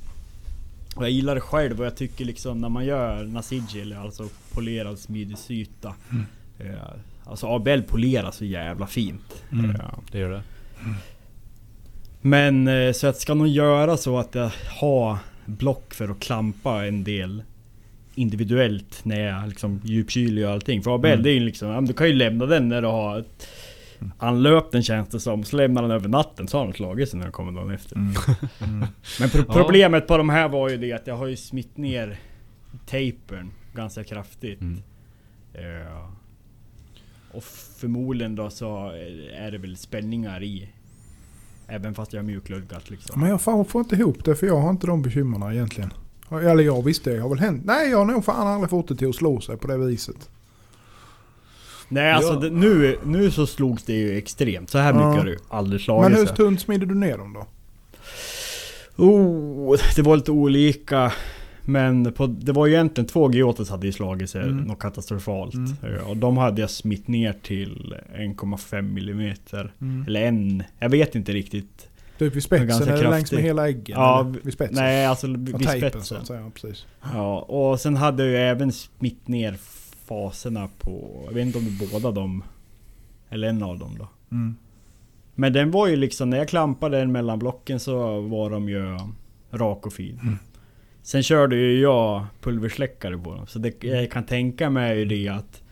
och 0.96 1.02
jag 1.02 1.10
gillar 1.10 1.34
det 1.34 1.40
själv 1.40 1.80
och 1.80 1.86
jag 1.86 1.96
tycker 1.96 2.24
liksom 2.24 2.60
när 2.60 2.68
man 2.68 2.84
gör 2.84 3.24
nasigil, 3.24 3.92
alltså 3.92 4.28
polerad 4.52 4.98
smidesyta. 4.98 5.94
Uh, 6.60 6.70
alltså 7.24 7.46
ABL 7.46 7.80
polerar 7.80 8.30
så 8.30 8.44
jävla 8.44 8.86
fint. 8.86 9.42
Mm. 9.52 9.70
Ehm, 9.70 9.76
Det 10.12 10.18
gör 10.18 10.30
det. 10.30 10.42
men 12.20 12.68
eh, 12.68 12.92
så 12.92 13.06
jag 13.06 13.16
ska 13.16 13.34
nog 13.34 13.48
göra 13.48 13.96
så 13.96 14.18
att 14.18 14.34
jag 14.34 14.50
har 14.80 15.18
block 15.46 15.94
för 15.94 16.08
att 16.08 16.20
klampa 16.20 16.86
en 16.86 17.04
del 17.04 17.42
individuellt 18.14 19.00
när 19.04 19.20
jag 19.20 19.48
liksom 19.48 19.80
djupkyler 19.84 20.46
och 20.46 20.52
allting. 20.52 20.82
För 20.82 20.94
ABL 20.94 21.06
Mm. 21.06 21.22
det 21.22 21.30
är 21.30 21.34
ju 21.34 21.40
liksom, 21.40 21.68
ja, 21.68 21.80
du 21.80 21.92
kan 21.92 22.06
ju 22.06 22.12
lämna 22.12 22.46
den 22.46 22.68
när 22.68 22.82
du 22.82 22.88
har 22.88 23.24
anlöpt 24.18 24.72
den 24.72 24.82
känns 24.82 25.08
det 25.08 25.20
som. 25.20 25.44
Så 25.44 25.56
lämnar 25.56 25.82
den 25.82 25.90
över 25.90 26.08
natten 26.08 26.48
så 26.48 26.58
har 26.58 26.64
den 26.64 26.74
slagit 26.74 27.08
sig 27.08 27.18
när 27.18 27.24
den 27.26 27.32
kommer 27.32 27.52
dagen 27.52 27.70
efter. 27.70 27.96
Mm. 27.96 28.14
Mm. 28.64 28.78
Men 29.20 29.28
pro- 29.30 29.44
Ja. 29.48 29.54
problemet 29.54 30.06
på 30.08 30.16
de 30.18 30.28
här 30.28 30.48
var 30.48 30.68
ju 30.70 30.76
det 30.76 30.92
att 30.92 31.06
jag 31.06 31.16
har 31.16 31.26
ju 31.26 31.36
smitt 31.36 31.76
ner 31.76 32.16
tapern 32.86 33.50
ganska 33.74 34.04
kraftigt. 34.04 34.60
Mm. 34.60 34.82
Och 37.36 37.44
förmodligen 37.78 38.34
då 38.36 38.50
så 38.50 38.90
är 39.38 39.50
det 39.50 39.58
väl 39.58 39.76
spänningar 39.76 40.42
i. 40.42 40.68
Även 41.68 41.94
fast 41.94 42.12
jag 42.12 42.20
har 42.20 42.26
mjukluggat 42.26 42.90
liksom. 42.90 43.20
Men 43.20 43.30
jag 43.30 43.40
fan 43.40 43.64
får 43.64 43.80
inte 43.80 43.94
ihop 43.96 44.24
det 44.24 44.36
för 44.36 44.46
jag 44.46 44.60
har 44.60 44.70
inte 44.70 44.86
de 44.86 45.02
bekymmerna 45.02 45.54
egentligen. 45.54 45.92
Eller 46.30 46.64
jag 46.64 46.84
visste 46.84 47.10
det 47.14 47.20
har 47.20 47.28
väl 47.28 47.38
hänt. 47.38 47.62
Nej 47.64 47.90
jag 47.90 47.98
har 47.98 48.04
nog 48.04 48.24
fan 48.24 48.46
aldrig 48.46 48.70
fått 48.70 48.88
det 48.88 48.96
till 48.96 49.08
att 49.08 49.14
slå 49.14 49.40
sig 49.40 49.56
på 49.56 49.66
det 49.68 49.76
viset. 49.76 50.30
Nej 51.88 52.12
alltså 52.12 52.32
Ja. 52.32 52.38
det, 52.40 52.50
nu, 52.50 52.98
nu 53.04 53.30
så 53.30 53.46
slogs 53.46 53.84
det 53.84 53.92
ju 53.92 54.16
extremt. 54.18 54.70
Så 54.70 54.78
här 54.78 54.92
Ja. 54.94 55.08
mycket 55.08 55.18
har 55.18 55.24
det 55.24 55.30
ju 55.32 55.38
aldrig 55.48 55.80
slagit 55.80 56.10
Men 56.10 56.18
hur 56.18 56.26
tunt 56.26 56.60
smider 56.60 56.86
du 56.86 56.94
ner 56.94 57.18
dem 57.18 57.32
då? 57.32 57.46
Oh, 59.04 59.76
det 59.96 60.02
var 60.02 60.16
lite 60.16 60.30
olika. 60.32 61.12
Men 61.68 62.12
på, 62.12 62.26
det 62.26 62.52
var 62.52 62.66
ju 62.66 62.72
egentligen 62.72 63.08
två 63.08 63.32
Geotes 63.32 63.70
hade 63.70 63.86
ju 63.86 63.92
slagit 63.92 64.30
sig 64.30 64.42
Mm. 64.42 64.56
något 64.64 64.78
katastrofalt. 64.78 65.54
Mm. 65.54 65.72
Ja, 65.82 66.04
Och 66.04 66.16
de 66.16 66.36
hade 66.36 66.60
jag 66.60 66.70
smitt 66.70 67.08
ner 67.08 67.32
till 67.42 67.94
1,5 68.14 68.82
millimeter. 68.82 69.72
Mm. 69.80 70.04
Eller 70.06 70.22
en, 70.26 70.62
jag 70.78 70.88
vet 70.88 71.14
inte 71.14 71.32
riktigt. 71.32 71.88
Typ 72.18 72.36
vid 72.36 72.42
spetsen 72.42 72.88
eller 72.88 73.10
längs 73.10 73.32
med 73.32 73.42
hela 73.42 73.68
äggen? 73.68 73.96
Ja, 74.00 74.20
eller 74.20 74.40
vid 74.42 74.52
spetsen? 74.54 74.76
Nej 74.76 75.06
alltså 75.06 75.26
Ja, 75.26 75.32
vid 75.38 75.66
tejpen 75.66 75.90
så 75.92 75.98
spetsen. 76.00 76.16
att 76.20 76.26
säga, 76.26 76.50
precis. 76.54 76.86
Ja, 77.14 77.38
och 77.40 77.80
sen 77.80 77.96
hade 77.96 78.22
jag 78.22 78.32
ju 78.32 78.38
även 78.38 78.72
smitt 78.72 79.28
ner 79.28 79.56
faserna 80.06 80.68
på, 80.78 81.22
jag 81.26 81.32
vet 81.32 81.46
inte 81.46 81.58
om 81.58 81.64
det 81.64 81.84
är 81.84 81.90
båda 81.92 82.10
dem. 82.10 82.42
Eller 83.30 83.48
en 83.48 83.62
av 83.62 83.78
dem 83.78 83.96
då. 83.98 84.08
Mm. 84.30 84.56
Men 85.34 85.52
den 85.52 85.70
var 85.70 85.86
ju 85.86 85.96
liksom, 85.96 86.30
när 86.30 86.36
jag 86.38 86.48
klampade 86.48 86.98
den 86.98 87.12
mellan 87.12 87.38
blocken 87.38 87.80
så 87.80 88.20
var 88.20 88.50
de 88.50 88.68
ju 88.68 88.98
rak 89.50 89.86
och 89.86 89.92
fin. 89.92 90.20
Mm. 90.22 90.38
Sen 91.06 91.22
körde 91.22 91.56
ju 91.56 91.80
jag 91.80 92.26
pulversläckare 92.40 93.18
på 93.18 93.34
dem. 93.34 93.46
Så 93.46 93.58
det, 93.58 93.84
jag 93.84 94.10
kan 94.10 94.24
tänka 94.24 94.70
mig 94.70 94.98
ju 94.98 95.04
det 95.04 95.28
att 95.28 95.62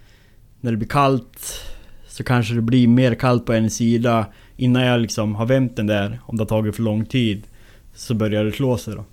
när 0.61 0.71
det 0.71 0.77
blir 0.77 0.89
kallt 0.89 1.65
så 2.09 2.25
kanske 2.25 2.55
det 2.55 2.61
blir 2.61 2.89
mer 2.89 3.15
kallt 3.15 3.47
på 3.47 3.53
en 3.53 3.71
sida. 3.71 4.27
Innan 4.57 4.83
jag 4.83 5.01
liksom 5.01 5.35
har 5.35 5.47
vänt 5.47 5.77
den 5.77 5.87
där, 5.87 6.21
om 6.23 6.37
det 6.37 6.43
har 6.43 6.49
tagit 6.49 6.77
för 6.77 6.83
lång 6.83 7.07
tid. 7.07 7.43
Så 7.95 8.15
börjar 8.15 8.45
det 8.45 8.53
slå 8.53 8.79
sig 8.79 8.95
då. 8.95 9.01
Mm. 9.01 9.09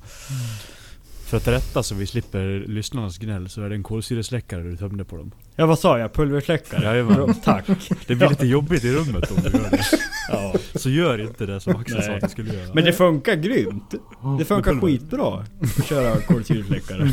För 1.25 1.37
att 1.37 1.47
rätta 1.47 1.83
så 1.83 1.95
vi 1.95 2.07
slipper 2.07 2.63
lyssnarnas 2.67 3.17
gnäll 3.17 3.49
så 3.49 3.61
är 3.61 3.69
det 3.69 3.75
en 3.75 3.83
kolsyresläckare 3.83 4.63
du 4.63 4.77
tömde 4.77 5.03
på 5.03 5.17
dem. 5.17 5.31
Ja 5.61 5.67
vad 5.67 5.79
sa 5.79 5.99
jag? 5.99 6.13
Pulversläckare? 6.13 6.83
Jajamän. 6.83 7.33
Tack! 7.43 7.65
Det 8.07 8.15
blir 8.15 8.29
lite 8.29 8.47
jobbigt 8.47 8.83
i 8.83 8.93
rummet 8.93 9.31
om 9.31 9.37
du 9.37 9.49
gör 9.49 9.69
det. 9.69 9.85
Ja. 10.29 10.53
Så 10.75 10.89
gör 10.89 11.21
inte 11.21 11.45
det 11.45 11.59
som 11.59 11.75
Axel 11.75 12.03
sa 12.03 12.07
Nej. 12.07 12.15
att 12.15 12.21
du 12.21 12.29
skulle 12.29 12.53
göra. 12.53 12.73
Men 12.73 12.85
det 12.85 12.93
funkar 12.93 13.35
grymt! 13.35 13.93
Det 14.39 14.45
funkar 14.45 14.71
pulver. 14.71 14.87
skitbra 14.87 15.45
att 15.77 15.85
köra 15.85 16.21
kolsyresläckare. 16.21 17.09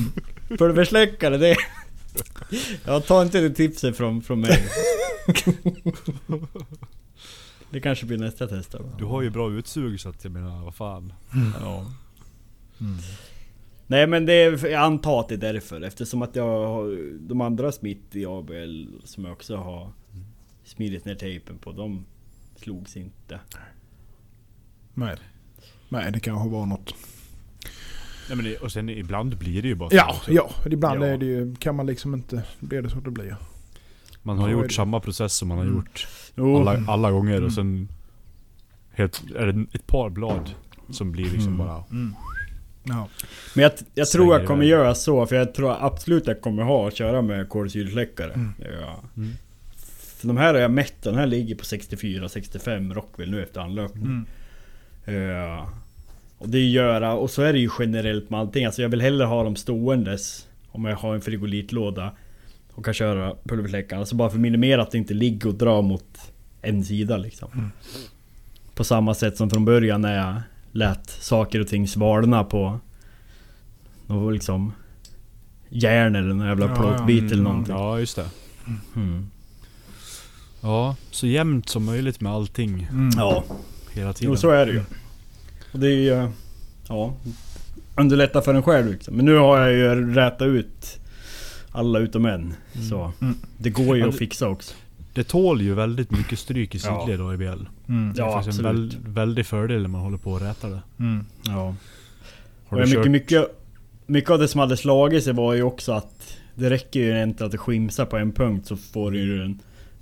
Pulversläckare 0.49 1.37
det... 1.37 1.57
Ja, 2.85 3.01
ta 3.01 3.23
inte 3.23 3.41
det 3.41 3.51
tipset 3.51 3.97
från, 3.97 4.23
från 4.23 4.41
mig. 4.41 4.69
Det 7.71 7.81
kanske 7.81 8.07
blir 8.07 8.19
nästa 8.19 8.47
test 8.47 8.73
då. 8.73 8.79
Du 8.99 9.05
har 9.05 9.23
ju 9.23 9.31
bra 9.31 9.51
utsug 9.51 10.01
så 10.01 10.09
att 10.09 10.25
jag 10.25 10.33
menar, 10.33 10.65
vad 10.65 10.75
fan. 10.75 11.13
Ja. 11.61 11.87
Mm. 12.81 12.99
Nej 13.91 14.07
men 14.07 14.27
det 14.27 14.33
är, 14.33 14.67
jag 14.67 14.83
antar 14.83 15.21
att 15.21 15.29
det 15.29 15.35
är 15.35 15.53
därför. 15.53 15.81
Eftersom 15.81 16.23
att 16.23 16.37
jag 16.37 16.67
har 16.69 17.19
de 17.29 17.41
andra 17.41 17.73
smitt 17.73 18.17
i 18.17 18.27
ABL 18.27 18.85
som 19.05 19.25
jag 19.25 19.33
också 19.33 19.57
har 19.57 19.93
smidit 20.65 21.05
ner 21.05 21.15
tejpen 21.15 21.59
på. 21.59 21.73
De 21.73 22.05
slogs 22.57 22.97
inte. 22.97 23.41
Nej. 24.95 25.17
Nej, 25.89 26.13
det 26.13 26.21
kanske 26.21 26.49
var 26.49 26.67
något. 26.67 26.95
Nej, 28.29 28.37
men 28.37 28.45
det, 28.45 28.57
och 28.57 28.73
sen 28.73 28.89
ibland 28.89 29.39
blir 29.39 29.63
det 29.63 29.69
ju 29.69 29.75
bara 29.75 29.91
så 29.91 29.97
Ja, 29.97 30.11
också. 30.17 30.33
ja. 30.33 30.51
Ibland 30.67 31.03
Ja. 31.03 31.07
är 31.07 31.19
det 31.19 31.27
ju, 31.27 31.55
kan 31.57 31.75
man 31.77 31.87
liksom 31.87 32.15
inte... 32.15 32.43
Blir 32.61 32.83
det 32.83 32.91
så 32.91 32.97
det 33.01 33.11
blir. 33.11 33.37
Man 34.23 34.39
har 34.39 34.49
är 34.49 34.53
gjort 34.53 34.73
samma 34.73 35.01
process 35.01 35.35
som 35.35 35.49
man 35.49 35.59
har 35.59 35.65
Mm. 35.65 35.77
gjort 35.77 36.07
Jo. 36.35 36.57
alla, 36.57 36.85
alla 36.93 37.11
gånger 37.11 37.33
Mm. 37.35 37.45
och 37.47 37.53
sen 37.53 37.89
helt, 38.91 39.23
är 39.37 39.47
det 39.47 39.67
ett 39.77 39.87
par 39.87 40.11
blad 40.11 40.51
som 40.91 41.13
blir 41.13 41.25
liksom 41.31 41.55
Mm. 41.55 41.59
bara... 41.59 41.85
Ja. 42.89 43.09
Men 43.55 43.63
jag, 43.63 43.73
jag 43.95 44.09
tror 44.09 44.39
jag 44.39 44.47
kommer 44.47 44.65
göra 44.65 44.95
så, 44.95 45.27
för 45.27 45.37
jag 45.37 45.55
tror 45.55 45.77
absolut 45.81 46.27
jag 46.27 46.41
kommer 46.41 46.63
ha 46.63 46.89
att 46.89 46.97
köra 46.97 47.23
med 47.23 47.49
kolsyresläckare. 47.49 48.33
Mm. 48.33 48.55
Ja. 48.59 49.03
Mm. 49.17 49.33
För 50.17 50.27
de 50.27 50.37
här 50.37 50.55
har 50.55 50.61
jag 50.61 50.71
mätt, 50.71 51.03
den 51.03 51.15
här 51.15 51.27
ligger 51.27 51.55
på 51.55 51.65
64-65 51.65 52.95
Rockwell 52.95 53.31
nu 53.31 53.43
efter 53.43 53.61
anlöpning. 53.61 54.27
Mm. 55.07 55.29
Ja. 55.29 55.73
Och 56.39 56.49
det 56.49 56.59
göra, 56.59 57.13
och 57.13 57.31
så 57.31 57.43
är 57.43 57.53
det 57.53 57.59
ju 57.59 57.71
generellt 57.79 58.31
med 58.31 58.41
allting. 58.41 58.65
Alltså 58.65 58.83
jag 58.83 58.89
vill 58.89 59.01
hellre 59.01 59.25
ha 59.25 59.45
dem 59.45 59.57
ståendes 59.57 60.47
om 60.69 60.85
jag 60.85 60.97
har 60.97 61.15
en 61.15 61.21
frigolitlåda 61.21 62.13
och 62.73 62.85
kan 62.85 62.95
köra 62.95 63.35
pulversläckaren. 63.45 64.01
Alltså 64.01 64.15
bara 64.15 64.31
för 64.31 64.37
att 64.37 64.41
minimera 64.41 64.83
att 64.83 64.91
det 64.91 64.99
inte 64.99 65.15
ligger 65.15 65.49
och 65.49 65.55
drar 65.55 65.83
mot 65.83 66.33
en 66.63 66.85
sida 66.85 67.17
liksom. 67.17 67.73
På 68.75 68.85
samma 68.85 69.15
sätt 69.15 69.37
som 69.37 69.51
från 69.51 69.65
början 69.65 70.01
när 70.01 70.17
jag 70.17 70.43
lät 70.79 71.11
saker 71.11 71.61
och 71.61 71.69
ting 71.69 71.89
svalna 71.89 72.45
på 72.45 72.81
något 74.07 74.33
liksom 74.33 74.73
järn 75.69 76.17
eller 76.17 76.35
någon 76.35 76.47
jävla 76.47 76.67
Ja, 76.67 76.77
plåtbit 76.77 77.23
ja, 77.25 77.31
eller 77.31 77.43
någonting. 77.43 77.75
Ja, 77.75 77.99
just 77.99 78.17
det. 78.17 78.27
Mm. 78.97 79.31
Ja, 80.61 80.97
så 81.11 81.27
jämnt 81.27 81.69
som 81.69 81.85
möjligt 81.85 82.21
med 82.21 82.33
allting 82.33 82.89
Mm. 82.91 83.11
Ja, 83.17 83.45
hela 83.93 84.13
tiden. 84.13 84.33
jo 84.33 84.37
så 84.37 84.51
är 84.51 84.67
det 84.67 84.73
ju. 84.73 84.83
Och 85.73 85.79
det 85.79 85.87
är 85.87 85.91
ju... 86.25 86.31
Ja, 86.89 87.15
underlätta 87.97 88.43
för 88.43 88.55
en 88.55 88.63
själv 88.63 88.91
liksom. 88.93 89.15
Men 89.17 89.25
nu 89.25 89.35
har 89.37 89.59
jag 89.61 89.73
ju 89.73 90.15
rätat 90.15 90.43
ut 90.47 91.01
alla 91.73 91.99
utom 91.99 92.27
en. 92.27 92.55
Så 92.91 93.13
Mm. 93.21 93.35
det 93.59 93.71
går 93.71 93.97
ju 93.97 94.09
att 94.09 94.17
fixa 94.17 94.49
också. 94.49 94.75
Det 95.19 95.25
tål 95.25 95.63
ju 95.63 95.75
väldigt 95.75 96.11
mycket 96.11 96.39
stryk 96.39 96.75
i 96.75 96.79
Ja. 96.85 97.01
sidled 97.07 97.21
och 97.27 97.35
IBL. 97.35 97.45
Mm. 97.89 98.13
Det 98.15 98.23
är 98.23 98.27
Ja, 98.27 98.33
faktiskt 98.33 98.59
en 98.61 98.67
absolut. 98.67 98.95
väl, 98.95 99.01
väldig 99.13 99.47
fördel 99.47 99.83
när 99.83 99.89
man 99.89 100.01
håller 100.01 100.19
på 100.19 100.33
och 100.33 100.41
rätar 100.41 100.71
det. 100.71 100.81
Mm. 100.99 101.27
Ja. 101.45 101.75
Har 102.69 102.79
Och 102.79 102.87
du 102.87 102.87
mycket, 102.87 103.03
kört... 103.05 103.11
mycket, 103.11 103.45
mycket 104.07 104.31
av 104.31 104.39
det 104.39 104.49
som 104.49 104.61
hade 104.61 104.77
slagit 104.77 105.25
sig 105.25 105.33
var 105.33 105.55
ju 105.55 105.63
också 105.63 105.93
att 105.93 106.37
det 106.55 106.71
räcker 106.71 107.01
ju 107.01 107.23
inte 107.23 107.45
att 107.45 107.51
det 107.53 107.59
skimsar 107.59 108.07
på 108.07 108.17
en 108.17 108.33
punkt 108.33 108.67
så 108.67 108.77
får 108.77 109.11
du 109.11 109.19
ju 109.19 109.39
den 109.39 109.59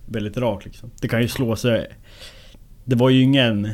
väldigt 0.07 0.37
rak 0.37 0.64
liksom. 0.64 0.90
Det 1.00 1.09
kan 1.09 1.22
ju 1.22 1.29
slå 1.29 1.57
sig... 1.57 1.87
Det 2.85 2.96
var 2.96 3.11
ju 3.11 3.22
ingen 3.22 3.68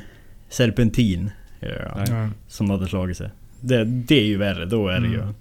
serpentin 0.48 1.30
ja, 1.60 1.68
Nej. 1.96 2.06
Ja. 2.10 2.28
som 2.48 2.70
hade 2.70 2.88
slagit 2.88 3.16
sig. 3.16 3.30
Det, 3.60 3.84
det 3.84 4.20
är 4.20 4.24
ju 4.26 4.36
värre, 4.36 4.64
då 4.66 4.88
är 4.88 5.00
det 5.00 5.08
ju 5.08 5.20
Mm. 5.20 5.34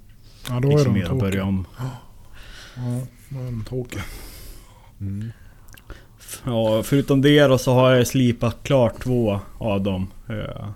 Ja, 0.49 0.59
då 0.59 0.67
är 0.67 0.71
liksom 0.71 0.93
de 0.93 0.99
mer 0.99 1.05
att 1.05 1.19
börja 1.19 1.21
tråkiga. 1.21 1.43
om. 1.43 1.65
Ja, 1.77 3.01
då 3.29 3.39
är 3.39 3.45
de 3.45 3.63
tråkiga. 3.69 4.01
Mm. 5.01 5.31
Ja, 6.45 6.83
förutom 6.83 7.21
det 7.21 7.47
då 7.47 7.57
så 7.57 7.73
har 7.73 7.91
jag 7.91 8.07
slipat 8.07 8.57
klart 8.63 9.03
två 9.03 9.39
av 9.57 9.81
dem. 9.81 10.07
Ja. 10.27 10.73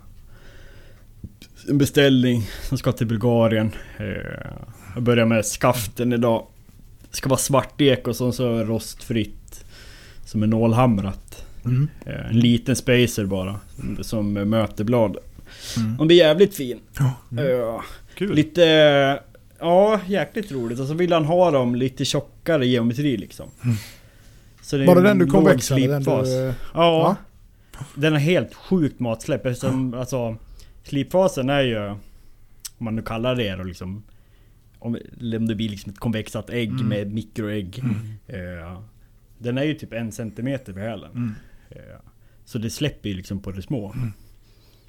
En 1.69 1.77
beställning 1.77 2.47
som 2.61 2.77
ska 2.77 2.91
till 2.91 3.07
Bulgarien. 3.07 3.71
Ja. 3.97 4.05
Jag 4.93 5.03
börjar 5.03 5.25
med 5.25 5.45
skaften 5.45 6.13
idag. 6.13 6.45
Det 7.11 7.17
ska 7.17 7.29
vara 7.29 7.39
svart 7.39 7.81
ek 7.81 8.07
och 8.07 8.15
så, 8.15 8.31
så 8.31 8.63
rostfritt. 8.63 9.65
Som 10.25 10.43
är 10.43 10.47
nålhamrat. 10.47 11.45
Mm. 11.65 11.87
Ja, 12.05 12.11
En 12.11 12.39
liten 12.39 12.75
spacer 12.75 13.25
bara. 13.25 13.59
Som 14.01 14.33
möteblad. 14.33 15.17
Mm. 15.77 15.97
Den 15.97 16.07
blir 16.07 16.17
jävligt 16.17 16.55
fin. 16.55 16.79
Ja. 16.99 17.13
Ja. 17.43 17.83
Kul! 18.15 18.35
Lite... 18.35 19.19
Ja, 19.59 19.99
jäkligt 20.07 20.51
roligt. 20.51 20.79
Och 20.79 20.87
så 20.87 20.93
vill 20.93 21.13
han 21.13 21.25
ha 21.25 21.51
dem 21.51 21.75
lite 21.75 22.05
tjockare 22.05 22.67
geometri 22.67 23.17
liksom. 23.17 23.49
Mm. 23.63 23.75
Så 24.65 24.77
det 24.77 24.85
en 25.01 25.03
den 25.03 25.17
du 25.17 25.25
låg 25.25 25.33
konvexade? 25.33 25.87
Den 25.87 26.03
du, 26.03 26.53
Ja. 26.73 26.99
Va? 27.03 27.17
Den 27.95 28.13
har 28.13 28.19
helt 28.19 28.53
sjukt 28.53 28.99
matsläpp 28.99 29.45
eftersom 29.45 29.93
alltså 29.93 30.37
Slipfasen 30.83 31.49
är 31.49 31.61
ju 31.61 31.89
Om 32.77 32.85
man 32.85 32.95
nu 32.95 33.01
kallar 33.01 33.35
det 33.35 33.55
då 33.55 33.63
liksom 33.63 34.03
Om, 34.79 34.97
det 35.47 35.55
blir 35.55 35.69
liksom 35.69 35.91
ett 35.91 35.99
konvexat 35.99 36.49
ägg 36.49 36.69
Mm. 36.71 36.87
med 36.87 37.13
mikroägg 37.13 37.79
Mm. 37.79 37.95
eh, 38.61 38.79
Den 39.37 39.57
är 39.57 39.63
ju 39.63 39.73
typ 39.73 39.93
en 39.93 40.11
centimeter 40.11 40.73
på 40.73 40.79
hälen 40.79 41.11
Mm. 41.11 41.33
eh, 41.69 41.99
Så 42.45 42.57
det 42.57 42.69
släpper 42.69 43.09
ju 43.09 43.15
liksom 43.15 43.39
på 43.39 43.51
det 43.51 43.61
små 43.61 43.95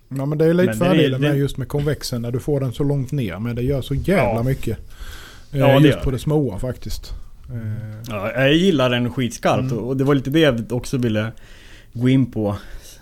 Ja 0.08 0.26
men 0.26 0.38
det 0.38 0.44
är 0.44 0.54
lite 0.54 0.66
Men 0.68 0.78
fördelen 0.78 1.20
med 1.20 1.38
just 1.38 1.56
med 1.56 1.68
konvexen 1.68 2.22
när 2.22 2.30
du 2.32 2.40
får 2.40 2.60
den 2.60 2.72
så 2.72 2.84
långt 2.84 3.12
ner. 3.12 3.38
Men 3.38 3.56
det 3.56 3.62
gör 3.62 3.80
så 3.80 3.94
jävla 3.94 4.34
Ja. 4.34 4.42
mycket. 4.42 4.78
Eh, 5.52 5.58
Ja, 5.58 5.66
det 5.66 5.72
just 5.74 5.96
gör 5.96 6.04
på 6.04 6.10
det. 6.10 6.16
det 6.16 6.20
småa 6.20 6.58
faktiskt. 6.58 7.12
Eh, 7.52 8.02
ja, 8.08 8.32
Jag 8.32 8.54
gillar 8.54 8.90
den 8.90 9.12
skitskarpt 9.12 9.72
Mm. 9.72 9.84
och 9.84 9.96
det 9.96 10.04
var 10.04 10.14
lite 10.14 10.30
det 10.30 10.40
jag 10.40 10.72
också 10.72 10.96
ville 10.96 11.32
Gå 11.92 12.08
in 12.08 12.30
på 12.30 12.56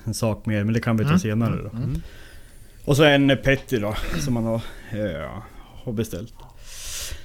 En 0.04 0.14
sak 0.14 0.46
mer 0.46 0.64
men 0.64 0.74
det 0.74 0.80
kan 0.80 0.96
vi 0.96 1.02
ta 1.04 1.09
Mm. 1.09 1.20
senare 1.20 1.62
då 1.62 1.68
Mm. 1.76 2.02
Och 2.85 2.96
så 2.96 3.04
en 3.04 3.38
Petty 3.44 3.78
då, 3.78 3.94
som 4.20 4.35
man 4.35 4.44
har, 4.44 4.54
eh, 4.90 5.30
har 5.85 5.92
beställt. 5.92 6.35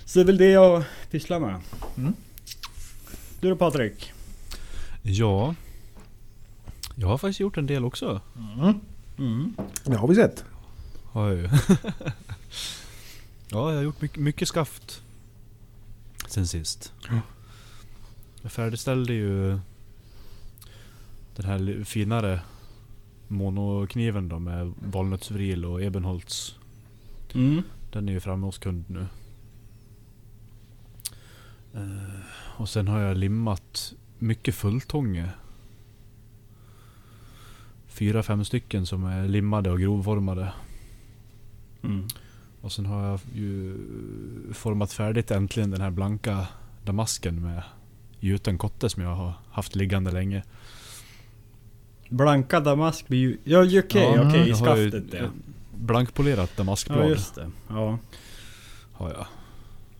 Så 0.05 0.19
det 0.19 0.23
är 0.23 0.25
väl 0.25 0.38
det 0.38 0.49
jag 0.49 0.84
pysslar 1.12 1.39
med. 1.39 1.55
Mm. 1.97 2.13
Du 3.39 3.49
då 3.49 3.55
Patrik? 3.55 4.13
Ja. 5.01 5.55
Jag 6.95 7.08
har 7.08 7.17
faktiskt 7.17 7.39
gjort 7.39 7.58
en 7.58 7.65
del 7.67 7.86
också. 7.86 8.21
Mm. 9.17 9.53
Det 9.86 9.95
har 9.95 10.08
vi 10.08 10.15
sett. 10.15 10.43
Har 11.12 11.27
jag 11.29 11.38
ju. 11.38 11.43
ja, 13.49 13.69
jag 13.69 13.75
har 13.75 13.82
gjort 13.84 14.01
mycket, 14.01 14.17
mycket 14.17 14.47
skaft. 14.47 15.01
Sen 16.29 16.47
sist. 16.47 16.93
Ja. 17.09 17.21
Jag 18.41 18.51
färdigställde 18.51 19.13
ju 19.13 19.59
den 21.35 21.45
här 21.45 21.83
finare 21.83 22.41
monokniven 23.27 24.29
då 24.29 24.39
med 24.39 24.73
valnötsvril 24.79 25.65
och 25.65 25.83
ebenholts. 25.83 26.55
Mm. 27.33 27.63
Den 27.91 28.09
är 28.09 28.13
ju 28.13 28.19
framme 28.19 28.45
hos 28.45 28.57
kund 28.57 28.85
nu. 28.87 29.05
Eh, 31.73 32.19
och 32.57 32.69
sen 32.69 32.87
har 32.87 32.99
jag 32.99 33.17
limmat 33.17 33.93
mycket 34.19 34.55
fulltånge. 34.55 35.29
Fyra, 37.87 38.23
fem 38.23 38.45
stycken 38.45 38.85
som 38.85 39.03
är 39.03 39.27
limmade 39.27 39.71
och 39.71 39.79
grovformade. 39.79 40.53
Mm. 41.83 42.07
Och 42.61 42.71
sen 42.71 42.85
har 42.85 43.07
jag 43.07 43.19
ju 43.33 43.75
format 44.53 44.93
färdigt 44.93 45.31
äntligen 45.31 45.71
den 45.71 45.81
här 45.81 45.89
blanka 45.91 46.47
damasken 46.85 47.41
med 47.41 47.63
gjuten 48.19 48.57
kotte 48.57 48.89
som 48.89 49.03
jag 49.03 49.15
har 49.15 49.33
haft 49.51 49.75
liggande 49.75 50.11
länge. 50.11 50.43
Blanka 52.09 52.59
damask 52.59 53.07
blir 53.07 53.19
ju... 53.19 53.37
Ja 53.43 53.59
okej, 53.59 54.03
Ja, 54.15 54.27
okej, 54.27 54.49
i 54.49 54.51
har 54.51 54.77
ju 54.77 54.91
skaftet 54.91 55.19
ja. 55.21 55.29
Blankpolerat 55.75 56.57
damaskblad 56.57 56.99
Ja 56.99 57.09
just 57.09 57.35
det. 57.35 57.51
Ja. 57.67 57.99
har 58.93 59.09
jag. 59.09 59.25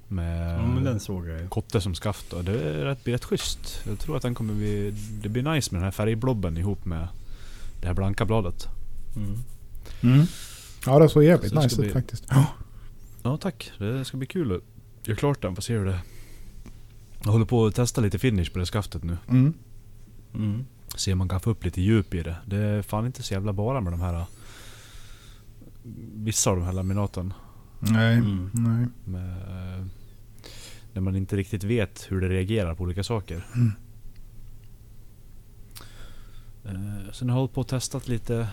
Med 0.08 0.60
ja 0.60 0.68
men 0.68 0.84
den 0.84 1.00
såg 1.00 1.28
jag 1.28 1.42
ju. 1.42 1.48
kotte 1.48 1.82
som 1.82 1.96
skaft 1.96 2.34
och 2.34 2.44
det 2.44 2.52
är 2.52 2.86
rätt, 2.86 3.04
blir 3.04 3.14
rätt 3.14 3.26
schysst. 3.26 3.82
Jag 3.88 4.00
tror 4.00 4.18
att 4.18 4.22
den 4.22 4.36
kommer 4.36 4.54
bli... 4.54 4.94
Det 5.22 5.30
blir 5.30 5.44
nice 5.44 5.72
med 5.72 5.82
den 5.82 5.84
här 5.84 5.92
färgblobben 5.92 6.58
ihop 6.58 6.86
med 6.86 7.08
det 7.82 7.88
här 7.88 7.94
blanka 7.94 8.26
bladet. 8.26 8.68
Mm. 10.02 10.26
Ja 10.86 11.00
det 11.00 11.10
såg 11.10 11.24
jävligt 11.24 11.50
Så 11.50 11.56
det 11.56 11.62
nice 11.64 11.76
ut 11.76 11.82
bli- 11.82 11.94
faktiskt. 11.94 12.26
Ja. 12.30 12.46
Ja 13.24 13.38
tack, 13.38 13.72
det 13.78 14.06
ska 14.06 14.18
bli 14.18 14.28
kul 14.28 14.52
att 14.56 15.08
göra 15.08 15.18
klart 15.18 15.42
den. 15.42 15.56
Får 15.56 15.62
se 15.62 15.74
hur 15.78 15.86
det... 15.86 16.00
Jag 17.24 17.32
håller 17.32 17.46
på 17.46 17.66
att 17.66 17.76
testa 17.76 18.02
lite 18.02 18.20
finish 18.20 18.54
på 18.54 18.60
det 18.60 18.66
skaftet 18.66 19.04
nu. 19.04 19.18
Mm. 19.30 19.54
Mm. 20.34 20.66
Se 20.96 21.12
om 21.12 21.18
man 21.18 21.30
kan 21.30 21.40
få 21.40 21.50
upp 21.50 21.66
lite 21.66 21.82
djup 21.82 22.14
i 22.14 22.24
det. 22.24 22.36
Det 22.46 22.58
är 22.58 22.82
fan 22.82 23.06
inte 23.06 23.24
så 23.24 23.34
jävla 23.34 23.54
bara 23.54 23.82
med 23.82 23.94
de 23.94 24.02
här... 24.02 24.26
Vissa 26.14 26.50
av 26.50 26.56
de 26.58 26.66
här 26.66 26.74
laminaten. 26.74 27.34
Nej. 27.80 28.18
Mm. 28.18 28.50
Nej. 28.54 28.88
Med, 29.06 29.36
när 30.94 31.02
man 31.02 31.16
inte 31.16 31.36
riktigt 31.36 31.64
vet 31.64 32.06
hur 32.10 32.22
det 32.22 32.30
reagerar 32.30 32.76
på 32.76 32.84
olika 32.84 33.04
saker. 33.04 33.46
Mm. 33.56 33.72
Eh, 36.66 37.12
Sen 37.12 37.30
har 37.30 37.36
jag 37.36 37.40
hållit 37.40 37.54
på 37.54 37.62
och 37.62 37.68
testat 37.68 38.08
lite 38.08 38.48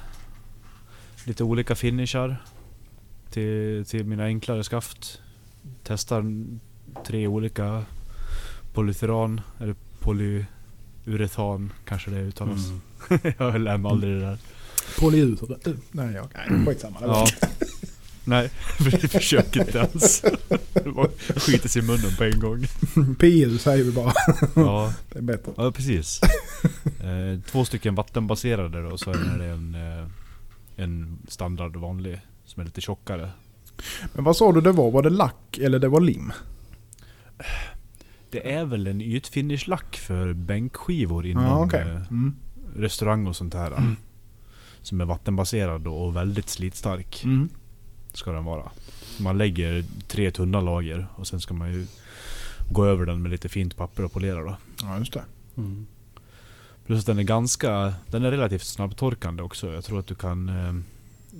Lite 1.26 1.44
olika 1.44 1.74
finishar 1.74 2.36
till, 3.30 3.84
till 3.86 4.04
mina 4.04 4.24
enklare 4.24 4.64
skaft. 4.64 5.20
Testar 5.84 6.24
tre 7.06 7.26
olika 7.26 7.84
polytyran 8.72 9.40
eller 9.60 9.74
polyuretan 10.00 11.72
kanske 11.84 12.10
det 12.10 12.20
uttalas. 12.20 12.60
Mm. 12.66 13.34
jag 13.38 13.60
lär 13.60 13.76
mig 13.76 13.90
aldrig 13.90 14.14
det 14.14 14.20
där. 14.20 14.38
Polyus. 15.00 15.40
Nej, 15.90 16.14
ja. 16.14 16.28
Nej 16.48 16.66
skitsamma. 16.66 17.00
Det 17.00 17.06
var- 17.06 17.16
Ja. 17.40 17.48
Nej, 18.28 18.50
vi 18.80 18.90
försöker 19.08 19.60
inte 19.60 19.78
ens. 19.78 20.22
Skiter 21.36 21.68
sig 21.68 21.82
i 21.82 21.84
munnen 21.86 22.16
på 22.18 22.24
en 22.24 22.40
gång. 22.40 22.66
PU 23.18 23.58
säger 23.58 23.84
vi 23.84 23.92
bara. 23.92 24.12
Ja, 24.56 24.94
Det 25.12 25.18
är 25.18 25.22
bättre. 25.22 25.52
ja 25.56 25.70
precis. 25.72 26.20
Eh, 27.00 27.40
två 27.50 27.64
stycken 27.64 27.94
vattenbaserade 27.94 28.82
då, 28.90 28.98
så 28.98 29.10
är 29.10 29.38
det 29.38 29.44
en, 29.46 29.74
eh, 29.74 30.06
en 30.76 31.18
standard 31.28 31.76
vanlig 31.76 32.20
som 32.44 32.60
är 32.60 32.64
lite 32.64 32.80
tjockare. 32.80 33.30
Men 34.14 34.24
vad 34.24 34.36
sa 34.36 34.52
du 34.52 34.60
det 34.60 34.72
var? 34.72 34.90
Var 34.90 35.02
det 35.02 35.10
lack 35.10 35.58
eller 35.58 35.78
det 35.78 35.88
var 35.88 36.00
lim? 36.00 36.32
Det 38.30 38.52
är 38.52 38.64
väl 38.64 38.86
en 38.86 39.00
ytfinishlack 39.00 39.96
för 39.96 40.32
bänkskivor 40.32 41.26
inom 41.26 41.44
Ja 41.44 41.64
okej. 41.64 41.80
eh, 41.80 41.96
Mm. 42.10 42.34
restaurang 42.76 43.26
och 43.26 43.36
sånt 43.36 43.54
här. 43.54 43.70
Mm. 43.72 43.96
Som 44.82 45.00
är 45.00 45.04
vattenbaserad 45.04 45.86
och 45.86 46.16
väldigt 46.16 46.48
slitstark. 46.48 47.24
Mm. 47.24 47.48
Ska 48.12 48.32
den 48.32 48.44
vara. 48.44 48.70
Man 49.20 49.38
lägger 49.38 49.84
tre 50.08 50.30
tunna 50.30 50.60
lager 50.60 51.06
och 51.14 51.26
sen 51.26 51.40
ska 51.40 51.54
man 51.54 51.72
ju 51.72 51.86
gå 52.72 52.84
över 52.84 53.06
den 53.06 53.22
med 53.22 53.30
lite 53.30 53.48
fint 53.48 53.76
papper 53.76 54.04
och 54.04 54.12
polera 54.12 54.42
då. 54.42 54.56
Ja 54.82 54.98
just 54.98 55.12
det. 55.12 55.22
Mm. 55.56 55.86
Plus 56.86 57.00
att 57.00 57.06
den 57.06 57.18
är 57.18 57.22
ganska, 57.22 57.94
den 58.10 58.24
är 58.24 58.30
relativt 58.30 58.64
snabbtorkande 58.64 59.42
också. 59.42 59.72
Jag 59.72 59.84
tror 59.84 59.98
att 59.98 60.06
du 60.06 60.14
kan 60.14 60.48
eh, 60.48 60.72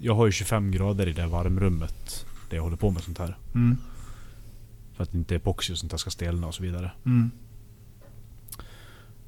jag 0.01 0.15
har 0.15 0.27
ju 0.27 0.33
25 0.33 0.71
grader 0.71 1.09
i 1.09 1.13
det 1.13 1.27
varmrummet. 1.27 2.27
Där 2.51 2.57
jag 2.57 2.65
håller 2.65 2.77
på 2.77 2.91
med 2.91 3.03
sånt 3.03 3.19
här. 3.19 3.37
Mm. 3.55 3.77
För 4.95 5.03
att 5.03 5.15
inte 5.15 5.37
epoxy 5.37 5.73
och 5.73 5.79
sånt 5.79 5.91
där 5.91 5.99
ska 5.99 6.11
stelna 6.11 6.47
och 6.47 6.55
så 6.55 6.63
vidare. 6.63 6.91
Mm. 7.07 7.31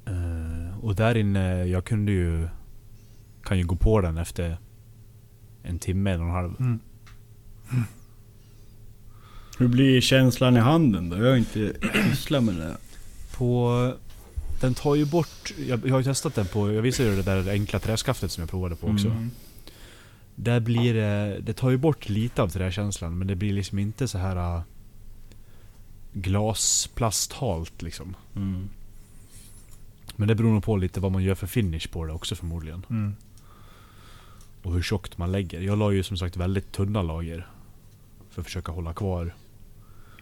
Eh, 0.05 0.77
och 0.79 0.95
där 0.95 1.17
inne, 1.17 1.63
jag 1.63 1.85
kunde 1.85 2.11
ju... 2.11 2.47
Kan 3.43 3.57
ju 3.57 3.65
gå 3.65 3.75
på 3.75 4.01
den 4.01 4.17
efter 4.17 4.57
en 5.63 5.79
timme, 5.79 6.11
en 6.11 6.21
och 6.21 6.27
en 6.27 6.33
halv. 6.33 6.55
Mm. 6.59 6.79
Hur 9.57 9.67
blir 9.67 10.01
känslan 10.01 10.57
i 10.57 10.59
handen 10.59 11.09
då? 11.09 11.17
Jag 11.17 11.29
har 11.29 11.37
inte 11.37 11.73
sysslat 12.09 12.43
med 12.43 12.55
det. 12.55 12.77
På... 13.37 13.93
Den 14.59 14.73
tar 14.73 14.95
ju 14.95 15.05
bort... 15.05 15.53
Jag, 15.67 15.85
jag 15.85 15.91
har 15.91 15.99
ju 15.99 16.03
testat 16.03 16.35
den 16.35 16.45
på... 16.45 16.73
Jag 16.73 16.81
visade 16.81 17.09
ju 17.09 17.15
det 17.15 17.21
där 17.21 17.51
enkla 17.51 17.79
träskaftet 17.79 18.31
som 18.31 18.41
jag 18.41 18.49
provade 18.49 18.75
på 18.75 18.87
också. 18.87 19.07
Mm. 19.07 19.31
Där 20.35 20.59
blir 20.59 20.93
det... 20.93 21.39
Det 21.39 21.53
tar 21.53 21.69
ju 21.69 21.77
bort 21.77 22.09
lite 22.09 22.41
av 22.41 22.49
träkänslan 22.49 23.17
men 23.17 23.27
det 23.27 23.35
blir 23.35 23.53
liksom 23.53 23.79
inte 23.79 24.07
så 24.07 24.17
här 24.17 24.35
äh, 24.35 24.61
Glasplasthalt 26.13 27.81
liksom. 27.81 28.15
Mm. 28.35 28.69
Men 30.15 30.27
det 30.27 30.35
beror 30.35 30.53
nog 30.53 30.63
på 30.63 30.77
lite 30.77 30.99
vad 30.99 31.11
man 31.11 31.23
gör 31.23 31.35
för 31.35 31.47
finish 31.47 31.87
på 31.91 32.05
det 32.05 32.13
också 32.13 32.35
förmodligen. 32.35 32.85
Mm. 32.89 33.15
Och 34.63 34.73
hur 34.73 34.81
tjockt 34.81 35.17
man 35.17 35.31
lägger. 35.31 35.61
Jag 35.61 35.77
la 35.77 35.91
ju 35.91 36.03
som 36.03 36.17
sagt 36.17 36.37
väldigt 36.37 36.71
tunna 36.71 37.01
lager. 37.01 37.47
För 38.29 38.41
att 38.41 38.45
försöka 38.45 38.71
hålla 38.71 38.93
kvar 38.93 39.33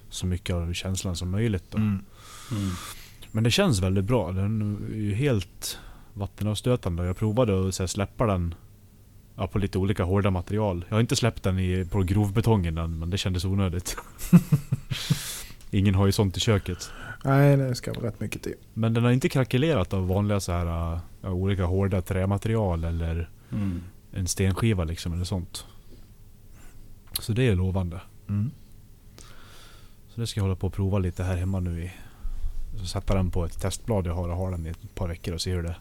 så 0.09 0.25
mycket 0.25 0.55
av 0.55 0.73
känslan 0.73 1.15
som 1.15 1.29
möjligt 1.29 1.63
då. 1.71 1.77
Mm. 1.77 2.03
Men 3.31 3.43
det 3.43 3.51
känns 3.51 3.79
väldigt 3.81 4.05
bra. 4.05 4.31
Den 4.31 4.77
är 4.91 4.95
ju 4.97 5.13
helt 5.13 5.79
vattenavstötande. 6.13 7.05
Jag 7.05 7.17
provade 7.17 7.67
att 7.67 7.75
så 7.75 7.83
här, 7.83 7.87
släppa 7.87 8.25
den 8.25 8.55
ja, 9.35 9.47
på 9.47 9.59
lite 9.59 9.77
olika 9.77 10.03
hårda 10.03 10.31
material. 10.31 10.85
Jag 10.89 10.95
har 10.95 11.01
inte 11.01 11.15
släppt 11.15 11.43
den 11.43 11.59
i, 11.59 11.85
på 11.91 12.03
grovbetongen 12.03 12.77
än, 12.77 12.99
men 12.99 13.09
det 13.09 13.17
kändes 13.17 13.45
onödigt. 13.45 13.97
Ingen 15.71 15.95
har 15.95 16.05
ju 16.05 16.11
sånt 16.11 16.37
i 16.37 16.39
köket. 16.39 16.91
Nej, 17.25 17.57
det 17.57 17.75
ska 17.75 17.93
vara 17.93 18.07
rätt 18.07 18.19
mycket 18.19 18.43
till. 18.43 18.53
Men 18.73 18.93
den 18.93 19.03
har 19.03 19.11
inte 19.11 19.29
krackelerat 19.29 19.93
av 19.93 20.07
vanliga 20.07 20.39
så 20.39 20.51
här, 20.51 20.65
ja, 21.21 21.29
olika 21.29 21.65
hårda 21.65 22.01
trämaterial 22.01 22.83
eller 22.83 23.29
Mm. 23.51 23.81
en 24.11 24.27
stenskiva 24.27 24.83
liksom 24.83 25.13
eller 25.13 25.23
sånt. 25.23 25.65
Så 27.19 27.33
det 27.33 27.47
är 27.47 27.55
lovande. 27.55 28.01
Mm. 28.29 28.51
Så 30.09 30.21
det 30.21 30.27
ska 30.27 30.39
jag 30.39 30.43
hålla 30.43 30.55
på 30.55 30.67
och 30.67 30.73
prova 30.73 30.99
lite 30.99 31.23
här 31.23 31.35
hemma 31.35 31.59
nu 31.59 31.83
i... 31.83 31.91
Så 32.79 32.85
sätta 32.85 33.15
den 33.15 33.31
på 33.31 33.45
ett 33.45 33.59
testblad 33.61 34.07
jag 34.07 34.15
har 34.15 34.29
och 34.29 34.37
ha 34.37 34.49
den 34.49 34.65
i 34.65 34.69
ett 34.69 34.95
par 34.95 35.07
veckor 35.07 35.33
och 35.33 35.41
se 35.41 35.51
hur 35.53 35.63
det... 35.63 35.75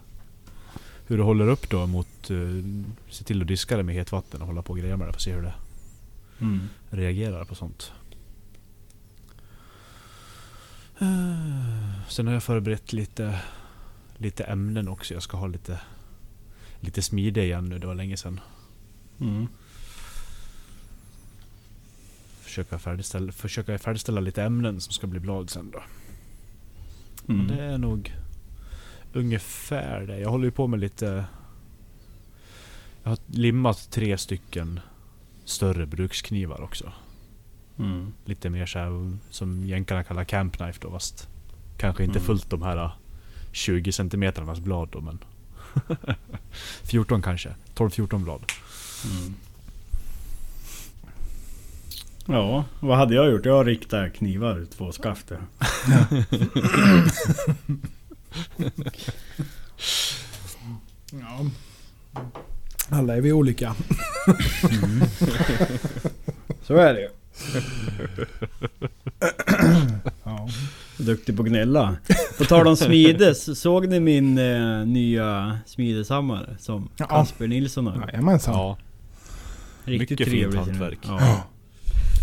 Hur 1.07 1.17
det 1.17 1.23
håller 1.23 1.47
upp 1.47 1.69
då 1.69 1.87
mot... 1.87 2.31
Uh, 2.31 2.83
se 3.09 3.23
till 3.23 3.41
att 3.41 3.47
diska 3.47 3.77
det 3.77 3.83
med 3.83 3.95
hetvatten 3.95 4.41
och 4.41 4.47
hålla 4.47 4.61
på 4.61 4.73
och 4.73 4.79
greja 4.79 4.97
med 4.97 5.07
det 5.07 5.11
för 5.11 5.17
att 5.17 5.21
se 5.21 5.33
hur 5.33 5.41
det 5.41 5.53
Mm. 6.41 6.69
reagerar 6.89 7.45
på 7.45 7.55
sånt. 7.55 7.91
Eh, 10.99 12.07
Sen 12.09 12.27
har 12.27 12.33
jag 12.33 12.43
förberett 12.43 12.93
lite, 12.93 13.39
lite 14.17 14.43
ämnen 14.43 14.87
också. 14.87 15.13
Jag 15.13 15.23
ska 15.23 15.37
ha 15.37 15.47
lite, 15.47 15.79
lite 16.79 17.01
smide 17.01 17.43
igen 17.43 17.65
nu. 17.65 17.79
Det 17.79 17.87
var 17.87 17.95
länge 17.95 18.17
sedan. 18.17 18.39
Mm. 19.21 19.47
Försöka 22.41 22.79
färdigställa, 22.79 23.31
försöka 23.31 23.77
färdigställa 23.79 24.21
lite 24.21 24.43
ämnen 24.43 24.81
som 24.81 24.93
ska 24.93 25.07
bli 25.07 25.19
blad 25.19 25.49
sen 25.49 25.71
då. 25.71 25.83
Mm. 27.27 27.47
Det 27.47 27.63
är 27.63 27.77
nog 27.77 28.15
ungefär 29.13 30.01
det. 30.01 30.19
Jag 30.19 30.29
håller 30.29 30.45
ju 30.45 30.51
på 30.51 30.67
med 30.67 30.79
lite... 30.79 31.25
Jag 33.03 33.09
har 33.11 33.17
limmat 33.27 33.87
tre 33.91 34.17
stycken 34.17 34.79
större 35.45 35.85
bruksknivar 35.85 36.61
också. 36.61 36.91
Mm. 37.79 38.13
Lite 38.25 38.49
mer 38.49 38.65
så 38.65 38.79
här, 38.79 39.17
som 39.29 39.65
jänkarna 39.65 40.03
kallar 40.03 40.23
camp 40.23 40.57
knife 40.57 40.79
då 40.81 40.91
fast 40.91 41.29
kanske 41.77 42.03
inte 42.03 42.19
Mm. 42.19 42.25
fullt 42.25 42.49
de 42.49 42.61
här 42.61 42.91
20 43.51 43.91
centimetrarnas 43.91 44.59
blad 44.59 44.89
då 44.91 45.01
men 45.01 45.19
14 46.83 47.21
kanske. 47.21 47.55
12-14 47.75 48.23
blad. 48.23 48.43
Mm. 49.11 49.33
Ja, 52.27 52.63
vad 52.79 52.97
hade 52.97 53.15
jag 53.15 53.31
gjort? 53.31 53.45
Jag 53.45 53.53
har 53.53 53.65
riktat 53.65 54.13
knivar, 54.13 54.65
två 54.77 54.91
skaft. 54.91 55.31
ja. 55.31 55.37
Ja. 61.11 61.45
Alla 62.89 63.15
är 63.15 63.21
vi 63.21 63.31
olika. 63.33 63.75
Så 66.63 66.75
är 66.75 66.93
det 66.93 67.01
ju. 67.01 67.09
Ja. 70.23 70.49
Duktig 70.97 71.35
på 71.37 71.43
att 71.43 71.49
gnälla. 71.49 71.95
På 72.37 72.45
tal 72.45 72.67
om 72.67 72.75
smides, 72.77 73.59
såg 73.61 73.87
ni 73.87 73.99
min 73.99 74.37
eh, 74.37 74.85
nya 74.85 75.59
smideshammare? 75.65 76.55
Som 76.59 76.89
Ja. 76.97 77.05
Kasper 77.05 77.47
Nilsson 77.47 77.87
har? 77.87 78.07
Jajamensan. 78.11 78.53
Ja, 78.53 78.77
Riktigt 79.83 80.09
mycket 80.19 80.27
fint 80.33 80.41
trevlig. 80.41 80.59
hantverk. 80.59 80.99
Ja. 81.03 81.43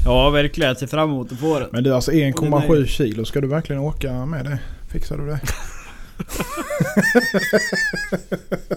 Ja, 0.05 0.31
verkligen. 0.31 0.69
Jag 0.69 0.79
ser 0.79 0.87
fram 0.87 1.11
emot 1.11 1.33
att 1.33 1.39
få 1.41 1.59
den. 1.59 1.69
Men 1.73 1.85
du 1.85 1.95
alltså 1.95 2.11
Och 2.11 2.17
den 2.17 2.33
1,7 2.33 2.83
är- 2.83 2.87
kilo. 2.87 3.25
Ska 3.25 3.41
du 3.41 3.49
verkligen 3.49 3.83
åka 3.83 4.27
med 4.27 4.45
det? 4.45 4.59
Fixar 4.93 5.17
du 5.19 5.27
det? 5.27 5.41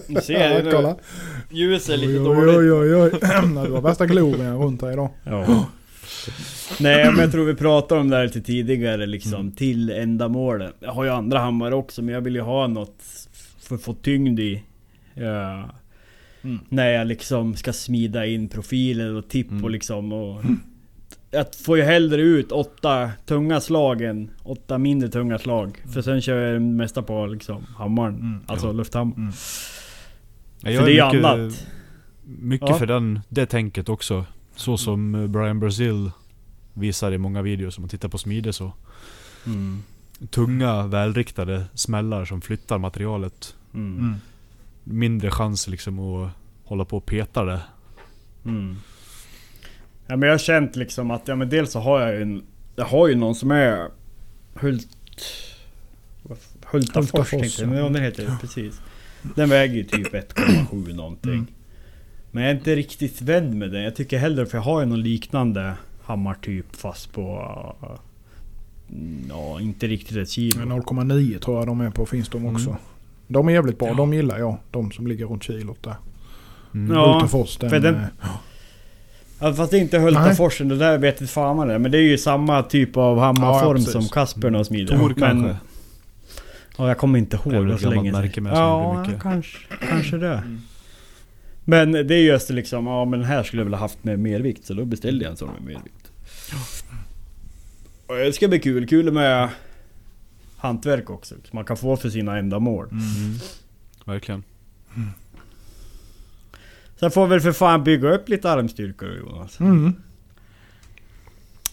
Du 0.08 0.20
ser 0.20 0.64
Ja, 0.64 0.70
kolla. 0.72 0.96
Ljuset 1.50 1.88
är 1.94 1.96
lite 1.96 2.12
Oj, 2.20 2.24
dåligt. 2.36 2.56
oj, 2.56 2.72
oj, 2.72 2.94
oj. 2.94 3.10
Du 3.66 3.72
har 3.72 3.80
värsta 3.80 4.06
glorian 4.06 4.58
runt 4.58 4.82
här 4.82 4.92
idag. 4.92 5.10
Ja. 5.24 5.66
Nej 6.80 7.04
men 7.10 7.18
jag 7.20 7.32
tror 7.32 7.44
vi 7.44 7.54
pratade 7.54 8.00
om 8.00 8.10
det 8.10 8.16
här 8.16 8.24
lite 8.24 8.40
tidigare 8.40 9.06
liksom, 9.06 9.34
Mm. 9.40 9.52
till 9.52 9.90
ändamålet. 9.90 10.74
Jag 10.80 10.92
har 10.92 11.04
ju 11.04 11.10
andra 11.10 11.38
hammare 11.38 11.74
också 11.74 12.02
men 12.02 12.14
jag 12.14 12.20
vill 12.20 12.34
ju 12.34 12.40
ha 12.40 12.66
något 12.66 12.96
för 13.60 13.74
att 13.74 13.82
få 13.82 13.94
tyngd 13.94 14.40
i. 14.40 14.62
Ja. 15.14 15.70
Mm. 16.42 16.58
När 16.68 16.88
jag 16.90 17.06
liksom 17.06 17.56
ska 17.56 17.72
smida 17.72 18.26
in 18.26 18.48
profiler 18.48 19.14
och 19.14 19.28
tipp 19.28 19.50
Mm. 19.50 19.64
och 19.64 19.70
liksom 19.70 20.12
och... 20.12 20.42
Jag 21.30 21.46
får 21.64 21.76
ju 21.78 21.82
hellre 21.84 22.22
ut 22.22 22.52
åtta 22.52 23.10
tunga 23.26 23.60
slag 23.60 24.02
än 24.02 24.30
åtta 24.42 24.78
mindre 24.78 25.08
tunga 25.08 25.38
slag. 25.38 25.82
För 25.92 26.02
sen 26.02 26.20
kör 26.20 26.36
jag 26.46 26.54
det 26.54 26.60
mesta 26.60 27.02
på 27.02 27.26
liksom 27.26 27.66
hammaren. 27.76 28.14
Mm. 28.14 28.40
Alltså 28.46 28.66
Ja. 28.66 28.72
lufthammaren. 28.72 29.20
Mm. 29.22 29.32
Ja, 30.60 30.80
För 30.80 30.86
det 30.86 30.92
är 30.92 31.12
ju 31.14 31.24
annat. 31.26 31.66
Mycket 32.24 32.68
Ja. 32.68 32.74
för 32.78 32.86
den, 32.86 33.20
det 33.28 33.46
tänket 33.46 33.88
också. 33.88 34.24
Så 34.56 34.76
som 34.76 35.14
eh, 35.14 35.26
Brian 35.26 35.60
Brazil 35.60 36.10
visar 36.74 37.12
i 37.12 37.18
många 37.18 37.42
videos 37.42 37.78
om 37.78 37.82
man 37.82 37.88
tittar 37.88 38.08
på 38.08 38.18
smide 38.18 38.52
så. 38.52 38.72
Mm. 39.46 39.82
Tunga, 40.30 40.86
välriktade 40.86 41.64
smällar 41.74 42.24
som 42.24 42.40
flyttar 42.40 42.78
materialet. 42.78 43.54
Mm. 43.74 43.98
Mm. 43.98 44.14
Mindre 44.84 45.30
chans 45.30 45.68
liksom 45.68 45.98
att 45.98 46.30
hålla 46.64 46.84
på 46.84 46.96
och 46.96 47.06
peta 47.06 47.44
det. 47.44 47.60
Mm. 50.08 50.14
Ja 50.14 50.16
men 50.16 50.26
jag 50.26 50.34
har 50.34 50.38
känt 50.38 50.76
liksom 50.76 51.10
att, 51.10 51.28
ja 51.28 51.36
men 51.36 51.48
dels 51.48 51.72
så 51.72 51.80
har 51.80 52.00
jag 52.00 52.14
ju 52.14 52.22
en... 52.22 52.42
Jag 52.76 52.84
har 52.84 53.08
ju 53.08 53.14
någon 53.14 53.34
som 53.34 53.50
är 53.50 53.88
Hult... 54.54 54.88
Hultafors 56.22 56.94
Hultafors, 57.12 57.30
tänkte 57.30 57.62
jag, 57.62 57.68
men 57.68 57.78
ja. 57.78 57.84
ja, 57.84 57.90
den 57.90 58.02
heter 58.02 58.24
det 58.24 58.36
precis. 58.40 58.80
Den 59.36 59.48
väger 59.48 59.74
ju 59.74 59.84
typ 59.84 60.12
1,7 60.14 60.94
någonting. 60.94 61.32
Mm. 61.32 61.46
Men 62.30 62.42
jag 62.42 62.52
är 62.52 62.56
inte 62.56 62.76
riktigt 62.76 63.22
vän 63.22 63.58
med 63.58 63.70
den. 63.72 63.82
Jag 63.82 63.96
tycker 63.96 64.18
hellre, 64.18 64.46
för 64.46 64.58
jag 64.58 64.62
har 64.62 64.80
ju 64.80 64.86
någon 64.86 65.02
liknande 65.02 65.74
hammartyp 66.04 66.76
fast 66.76 67.12
på... 67.12 67.42
mm, 68.90 69.24
Ja, 69.28 69.60
inte 69.60 69.86
riktigt 69.86 70.16
ett 70.16 70.30
kilo. 70.30 70.66
Men 70.66 70.82
0,9 70.82 71.38
tror 71.38 71.58
jag 71.58 71.66
de 71.66 71.80
är 71.80 71.90
på 71.90 72.06
finns 72.06 72.28
de 72.28 72.46
också. 72.46 72.68
Mm. 72.68 72.80
De 73.28 73.48
är 73.48 73.52
jävligt 73.52 73.78
bra. 73.78 73.88
Ja. 73.88 73.94
De 73.94 74.14
gillar 74.14 74.38
jag. 74.38 74.56
De 74.70 74.90
som 74.90 75.06
ligger 75.06 75.26
runt 75.26 75.44
kilot 75.44 75.82
där. 75.82 75.96
Mm. 76.74 76.96
Ja. 76.96 77.12
Hultafors 77.12 77.56
den... 77.56 77.70
för 77.70 77.80
den- 77.80 77.94
eh, 77.94 78.28
Ja, 79.40 79.54
fast 79.54 79.70
det 79.70 79.78
är 79.78 79.80
inte 79.80 79.98
Hultaforsen, 79.98 80.68
det 80.68 80.76
där 80.76 80.98
vet 80.98 81.20
inte 81.20 81.32
fan 81.32 81.56
vad 81.56 81.68
det 81.68 81.74
är. 81.74 81.78
Men 81.78 81.90
det 81.90 81.98
är 81.98 82.02
ju 82.02 82.18
samma 82.18 82.62
typ 82.62 82.96
av 82.96 83.18
hammarform 83.18 83.82
ja, 83.86 83.92
som 83.92 84.08
Kasper 84.08 84.50
har 84.50 84.64
smidit. 84.64 84.88
Tor 84.88 85.14
Men- 85.16 85.42
kanske? 85.42 85.56
Ja, 86.76 86.88
jag 86.88 86.98
kommer 86.98 87.18
inte 87.18 87.36
ihåg. 87.36 87.66
Det 87.66 87.74
ett 87.74 87.80
så 87.80 87.90
länge 87.90 88.12
märke 88.12 88.40
med 88.40 88.52
Ja, 88.52 89.06
kanske, 89.22 89.58
kanske 89.88 90.16
det. 90.16 90.42
Men 91.64 91.92
det 91.92 92.14
är 92.14 92.22
just 92.22 92.48
det 92.48 92.54
liksom, 92.54 92.86
ja 92.86 93.04
men 93.04 93.24
här 93.24 93.42
skulle 93.42 93.60
jag 93.60 93.64
väl 93.64 93.74
ha 93.74 93.80
haft 93.80 94.04
med 94.04 94.18
mer 94.18 94.40
vikt. 94.40 94.64
Så 94.64 94.74
då 94.74 94.84
beställde 94.84 95.24
jag 95.24 95.30
en 95.30 95.36
sån 95.36 95.50
med 95.58 95.62
mer 95.62 95.80
vikt. 95.84 96.10
Och 98.06 98.16
det 98.16 98.32
ska 98.32 98.48
bli 98.48 98.58
kul. 98.58 98.86
Kul 98.86 99.12
med 99.12 99.48
hantverk 100.56 101.10
också. 101.10 101.34
Som 101.34 101.56
man 101.56 101.64
kan 101.64 101.76
få 101.76 101.96
för 101.96 102.10
sina 102.10 102.38
ändamål. 102.38 102.88
Mm. 102.90 103.02
Mm. 104.96 105.08
Sen 107.00 107.10
får 107.10 107.26
väl 107.26 107.40
för 107.40 107.52
fan 107.52 107.84
bygga 107.84 108.08
upp 108.14 108.28
lite 108.28 108.50
armstyrka 108.50 109.06
då 109.06 109.14
Jonas. 109.14 109.60
Mm. 109.60 109.94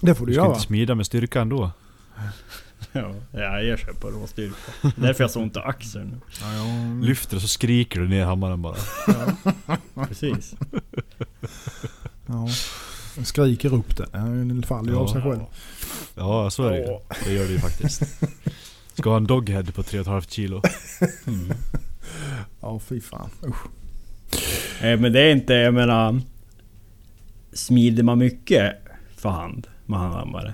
Det 0.01 0.15
får 0.15 0.25
Du 0.25 0.29
du 0.31 0.35
ska 0.35 0.43
göra. 0.43 0.53
inte 0.53 0.65
smida 0.67 0.95
med 0.95 1.05
styrka 1.05 1.41
ändå. 1.41 1.71
Ja, 2.91 3.13
ja 3.31 3.61
jag 3.61 3.79
kör 3.79 3.93
på 3.93 4.07
råstyrka. 4.09 4.55
Därför 4.81 5.23
jag 5.23 5.27
har 5.27 5.27
så 5.27 5.41
ont 5.41 5.55
i 5.55 5.59
axeln. 5.59 6.21
Ja, 6.41 6.53
ja. 6.53 6.65
Lyfter 7.07 7.35
och 7.35 7.41
så 7.41 7.47
skriker 7.47 7.99
du 7.99 8.07
ner 8.07 8.25
hammaren 8.25 8.61
bara. 8.61 8.75
Precis. 10.07 10.55
Ja. 12.25 12.47
Skriker 13.23 13.73
upp 13.73 13.97
den. 13.97 14.47
Den 14.47 14.63
faller 14.63 14.91
ju 14.91 14.97
av 14.97 15.07
sig 15.07 15.21
själv. 15.21 15.39
Ja, 16.15 16.49
så 16.49 16.63
är 16.63 16.71
det 16.71 16.77
ju. 16.77 16.99
Det 17.25 17.33
gör 17.33 17.45
det 17.45 17.51
ju 17.51 17.59
faktiskt. 17.59 18.01
Ska 18.93 19.09
ha 19.09 19.17
en 19.17 19.27
doghead 19.27 19.63
på 19.63 19.81
3,5 19.83 20.29
kilo. 20.29 20.61
Mm. 21.27 21.51
Ja, 22.61 22.79
fy 22.79 23.01
fan. 23.01 23.29
Usch. 23.47 23.65
Eh, 24.81 24.99
Men 24.99 25.13
det 25.13 25.19
är 25.21 25.31
inte, 25.31 25.53
jag 25.53 25.73
menar... 25.73 26.21
Smider 27.53 28.03
man 28.03 28.17
mycket 28.17 28.73
för 29.17 29.29
hand 29.29 29.67
med 29.85 29.99
handhammare. 29.99 30.53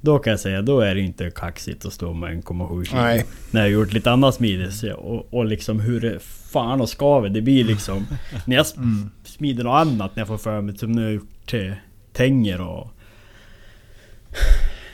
Då 0.00 0.18
kan 0.18 0.30
jag 0.30 0.40
säga, 0.40 0.62
då 0.62 0.80
är 0.80 0.94
det 0.94 1.00
inte 1.00 1.30
kaxigt 1.30 1.84
att 1.84 1.92
stå 1.92 2.12
med 2.14 2.30
1,7 2.44 2.84
kilo. 2.84 3.00
Nej. 3.00 3.24
När 3.50 3.60
jag 3.60 3.66
har 3.66 3.72
gjort 3.72 3.92
lite 3.92 4.10
annat 4.10 4.34
smide 4.34 4.94
och, 4.94 5.34
och 5.34 5.44
liksom 5.44 5.80
hur 5.80 6.00
det 6.00 6.18
fan 6.22 6.80
och 6.80 6.88
skaver. 6.88 7.28
Det 7.28 7.42
blir 7.42 7.64
liksom... 7.64 8.06
när 8.46 8.56
jag 8.56 8.66
Mm. 8.76 9.10
smider 9.24 9.64
något 9.64 9.86
annat 9.86 10.16
när 10.16 10.20
jag 10.20 10.28
får 10.28 10.38
för 10.38 10.60
mig 10.60 10.78
som 10.78 10.92
nu 10.92 11.04
har 11.04 11.10
gjort 11.10 11.46
till 11.46 11.74
tänger 12.12 12.60
och... 12.60 12.88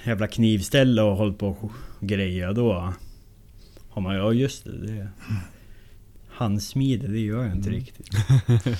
Jävla 0.05 0.27
knivställe 0.27 1.03
och 1.03 1.17
hållit 1.17 1.39
på 1.39 1.49
och 1.49 1.73
grejer. 2.01 2.53
Då 2.53 2.93
har 3.91 4.03
man 4.03 4.15
ja 4.17 4.33
just 4.33 4.65
det. 4.65 4.87
det 4.87 5.09
handsmide, 6.37 7.09
det 7.09 7.19
gör 7.19 7.43
jag 7.45 7.53
inte 7.53 7.69
Mm. 7.69 7.81
riktigt. 7.81 8.09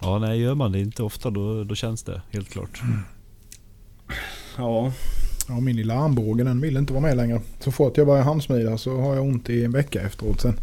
Ja, 0.00 0.18
nej 0.18 0.40
gör 0.40 0.54
man 0.54 0.72
det 0.72 0.80
inte 0.80 1.02
ofta 1.02 1.30
då, 1.30 1.64
då 1.64 1.74
känns 1.74 2.02
det 2.02 2.22
helt 2.30 2.50
klart. 2.50 2.82
Ja. 4.56 4.92
Ja, 5.48 5.60
min 5.60 5.76
lilla 5.76 5.94
armbåge 5.94 6.44
den 6.44 6.60
vill 6.60 6.76
inte 6.76 6.92
vara 6.92 7.02
med 7.02 7.16
längre. 7.16 7.40
Så 7.60 7.72
fort 7.72 7.96
jag 7.96 8.06
börjar 8.06 8.22
handsmida 8.24 8.78
så 8.78 9.00
har 9.00 9.14
jag 9.14 9.24
ont 9.24 9.50
i 9.50 9.64
en 9.64 9.72
vecka 9.72 10.00
efteråt 10.00 10.40
sen. 10.40 10.56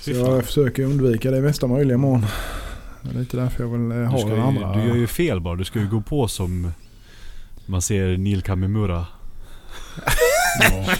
Så 0.00 0.10
jag 0.10 0.44
försöker 0.44 0.84
undvika 0.84 1.30
det 1.30 1.36
i 1.38 1.42
bästa 1.42 1.66
möjliga 1.66 1.98
mån. 1.98 2.26
Det 3.02 3.10
är 3.10 3.20
lite 3.20 3.36
därför 3.36 3.64
jag 3.64 3.70
vill 3.70 3.90
eh, 3.90 3.96
ha 4.10 4.18
den 4.18 4.28
ju, 4.36 4.40
andra. 4.42 4.76
du 4.76 4.88
gör 4.88 4.96
ju 4.96 5.06
fel 5.06 5.40
bara. 5.40 5.56
Du 5.56 5.64
ska 5.64 5.78
ju 5.80 5.88
gå 5.88 6.00
på 6.00 6.28
som 6.28 6.72
man 7.66 7.82
ser 7.82 8.16
Neil 8.16 8.42
Kamimura. 8.42 9.06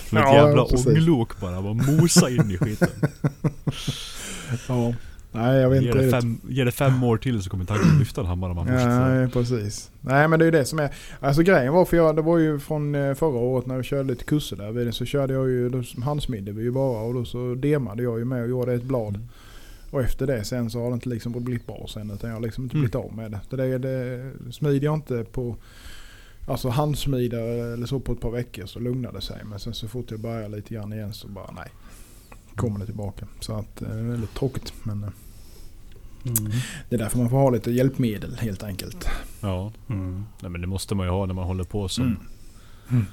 Som 0.09 0.19
ett 0.19 0.25
Ja, 0.25 0.35
jävla 0.35 0.63
ånglok 0.63 1.41
bara. 1.41 1.63
Bara 1.63 1.75
mosa 1.75 2.31
in 2.31 2.51
i 2.51 2.59
skiten. 2.59 2.89
Ja. 4.69 4.93
Nej, 5.33 5.61
jag 5.61 5.71
vet 5.71 5.83
Ge 5.83 5.89
inte 5.89 6.03
det, 6.03 6.11
fem, 6.11 6.41
ge 6.49 6.65
det 6.65 6.73
fem 6.73 7.03
år 7.05 7.17
till 7.17 7.43
så 7.43 7.51
kommer 7.51 7.65
tanken 7.65 7.99
lyfta 7.99 8.21
en 8.21 8.27
hammare 8.27 8.55
man 8.55 8.67
först. 8.67 8.87
Nej, 8.87 9.29
precis. 9.29 9.91
Nej, 10.01 10.29
men 10.29 10.39
det 10.39 10.43
är 10.43 10.47
ju 10.47 10.51
det 10.51 10.65
som 10.65 10.79
är... 10.79 10.91
Alltså 11.21 11.43
grejen 11.43 11.73
var 11.73 11.85
för 11.85 11.97
jag, 11.97 12.17
det 12.17 12.23
var 12.23 12.39
ju 12.39 12.59
från 12.59 12.95
eh, 12.95 13.15
förra 13.15 13.39
året 13.39 13.67
när 13.67 13.77
vi 13.77 13.83
körde 13.83 14.09
lite 14.09 14.25
kurser 14.25 14.57
där 14.57 14.71
vid 14.73 14.87
det, 14.87 14.93
så 14.93 15.05
körde 15.05 15.35
jag 15.35 15.49
ju, 15.49 15.69
då 15.69 15.83
handsmidde 16.05 16.53
vi 16.53 16.63
ju 16.63 16.71
bara 16.71 17.01
och 17.03 17.15
då 17.15 17.25
så 17.25 17.55
demade 17.55 18.03
jag 18.03 18.19
ju 18.19 18.25
med 18.25 18.43
och 18.43 18.49
gjorde 18.49 18.75
ett 18.75 18.83
blad. 18.83 19.15
Mm. 19.17 19.29
Och 19.91 20.01
efter 20.03 20.27
det 20.27 20.45
sen 20.45 20.71
så 20.71 20.81
har 20.83 20.89
det 20.89 20.95
inte 20.95 21.09
liksom 21.09 21.45
blivit 21.45 21.67
bra 21.67 21.87
sen 21.89 22.11
utan 22.11 22.31
jag 22.31 22.37
har 22.37 22.43
liksom 22.43 22.65
inte 22.65 22.77
Mm. 22.77 22.83
blivit 22.91 22.95
av 23.11 23.17
med 23.17 23.31
det. 23.31 23.41
Så 23.51 23.57
det, 23.57 23.79
det 23.79 24.31
smider 24.53 24.85
jag 24.85 24.95
inte 24.95 25.25
på 25.33 25.57
Alltså 26.47 26.69
handsmida 26.69 27.39
eller 27.41 27.87
så 27.87 28.01
på 28.01 28.13
ett 28.13 28.21
par 28.21 28.31
veckor 28.31 28.67
så 28.67 28.79
lugnar 28.79 29.13
det 29.13 29.21
sig. 29.21 29.45
Men 29.45 29.59
sen 29.61 29.75
så 29.75 29.89
fort 29.89 30.11
jag 30.11 30.21
börjar 30.21 30.49
lite 30.49 30.75
grann 30.75 30.93
igen 30.93 31.13
så 31.15 31.29
bara 31.29 31.51
nej. 31.51 31.69
Kommer 32.55 32.79
det 32.79 32.87
tillbaka. 32.87 33.27
Så 33.41 33.55
att 33.55 33.83
eh, 33.83 33.89
det 33.89 33.95
är 33.99 34.03
väldigt 34.03 34.35
tråkigt. 34.35 34.73
Men 34.83 35.03
eh, 35.05 35.11
Mm. 36.27 36.53
det 36.89 36.95
är 36.97 36.99
därför 36.99 37.19
man 37.19 37.31
får 37.31 37.37
ha 37.37 37.51
lite 37.51 37.71
hjälpmedel 37.71 38.37
helt 38.41 38.63
enkelt. 38.63 39.09
Ja, 39.41 39.73
Mm. 39.89 40.25
nej, 40.43 40.51
men 40.51 40.61
det 40.61 40.67
måste 40.67 40.95
man 40.95 41.07
ju 41.07 41.13
ha 41.13 41.27
när 41.27 41.35
man 41.35 41.45
håller 41.45 41.65
på 41.65 41.89
som 41.89 42.17
Mm. 42.91 43.07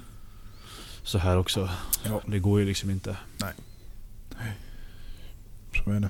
så 1.03 1.17
här 1.17 1.37
också. 1.37 1.69
Ja. 2.05 2.21
Det 2.25 2.39
går 2.39 2.59
ju 2.59 2.65
liksom 2.65 2.89
inte. 2.89 3.17
Så 5.83 5.91
är 5.91 5.99
det. 5.99 6.09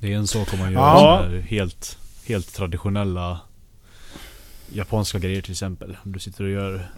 Det 0.00 0.12
är 0.12 0.16
en 0.16 0.26
sak 0.26 0.52
om 0.52 0.58
man 0.58 0.72
gör 0.72 0.80
Ja. 0.80 1.40
helt, 1.40 1.98
helt 2.26 2.54
traditionella 2.54 3.40
japanska 4.72 5.18
grejer 5.18 5.42
till 5.42 5.52
exempel. 5.52 5.96
Om 6.04 6.12
du 6.12 6.18
sitter 6.18 6.44
och 6.44 6.50
gör 6.50 6.90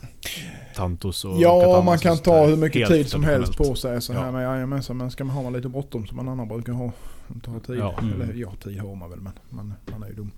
tantos 0.77 1.25
och 1.25 1.41
Ja, 1.41 1.83
man 1.85 1.99
kan 1.99 2.19
ta 2.19 2.47
hur 2.47 2.57
mycket 2.57 2.89
tid 2.89 3.09
som 3.09 3.25
helst 3.25 3.57
på 3.57 3.75
sig 3.75 4.03
så 4.03 4.13
här 4.13 4.25
Ja. 4.25 4.33
med 4.33 4.45
jajamensan. 4.45 4.97
Men 4.97 5.11
ska 5.11 5.25
man 5.25 5.37
ha 5.37 5.51
lite 5.51 5.69
bråttom 5.69 6.07
som 6.07 6.17
man 6.17 6.29
annan 6.29 6.49
brukar 6.49 6.73
ha. 6.73 6.93
Tar 7.43 7.61
tid. 7.61 7.77
Ja. 7.79 7.99
Mm. 7.99 8.21
Eller 8.23 8.35
ja, 8.35 8.53
tid 8.65 8.81
har 8.81 8.95
man 8.95 9.11
väl 9.11 9.21
men 9.21 9.33
man, 9.51 9.75
man 9.91 10.03
är 10.03 10.09
ju 10.09 10.15
dum. 10.15 10.31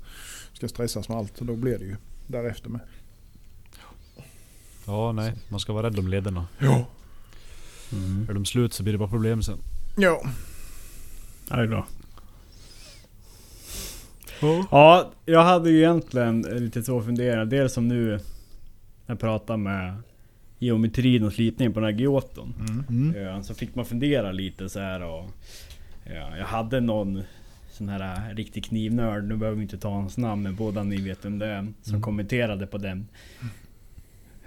Ska 0.53 0.69
stressas 0.69 1.09
med 1.09 1.19
allt 1.19 1.39
och 1.41 1.47
då 1.47 1.57
blir 1.57 1.79
det 1.79 1.85
ju 1.85 1.97
därefter 2.27 2.69
med. 2.71 2.81
Ja, 4.87 5.13
nej. 5.13 5.33
Man 5.49 5.61
ska 5.61 5.73
vara 5.73 5.87
rädd 5.87 5.99
om 5.99 6.09
lederna. 6.09 6.47
Ja. 6.59 6.87
Mm. 7.93 8.27
Är 8.31 8.35
de 8.35 8.45
slut 8.45 8.73
så 8.73 8.83
blir 8.83 8.93
det 8.93 8.99
bara 8.99 9.09
problem 9.09 9.43
sen. 9.43 9.59
Ja. 9.97 10.23
Ja, 11.51 11.57
det 11.57 11.63
är 11.63 11.67
bra. 11.67 11.87
Ja, 14.71 15.13
jag 15.27 15.43
hade 15.43 15.71
ju 15.71 15.79
egentligen 15.79 16.41
lite 16.43 16.83
två 16.83 17.03
funderingar. 17.03 17.45
Dels 17.45 17.73
som 17.73 17.89
nu 17.89 18.11
när 18.11 18.21
jag 19.07 19.21
pratade 19.21 19.57
med 19.59 19.95
geometrin 20.59 21.25
och 21.25 21.33
slipningen 21.33 21.73
på 21.73 21.81
den 21.81 21.91
här 21.93 21.99
Gioton. 22.01 22.55
Mm. 22.89 23.23
Ja, 23.23 23.43
så 23.43 23.55
fick 23.55 23.75
man 23.75 23.85
fundera 23.85 24.33
lite 24.33 24.69
så 24.69 24.81
här 24.81 25.03
och... 25.03 25.25
Ja, 26.15 26.37
jag 26.39 26.47
hade 26.47 26.81
någon 26.81 27.23
sån 27.71 27.89
här 27.89 28.31
äh, 28.31 28.35
riktig 28.37 28.65
knivnörd, 28.65 29.25
nu 29.25 29.37
behöver 29.37 29.57
vi 29.57 29.63
inte 29.63 29.79
ta 29.79 29.91
hans 29.91 30.17
namn 30.19 30.43
men 30.43 30.55
båda 30.57 30.83
ni 30.83 30.97
vet 30.97 31.25
vem 31.25 31.39
det 31.39 31.47
är. 31.47 31.67
Som 31.83 31.93
Mm. 31.95 32.03
kommenterade 32.03 32.67
på 32.67 32.79
den. 32.79 33.09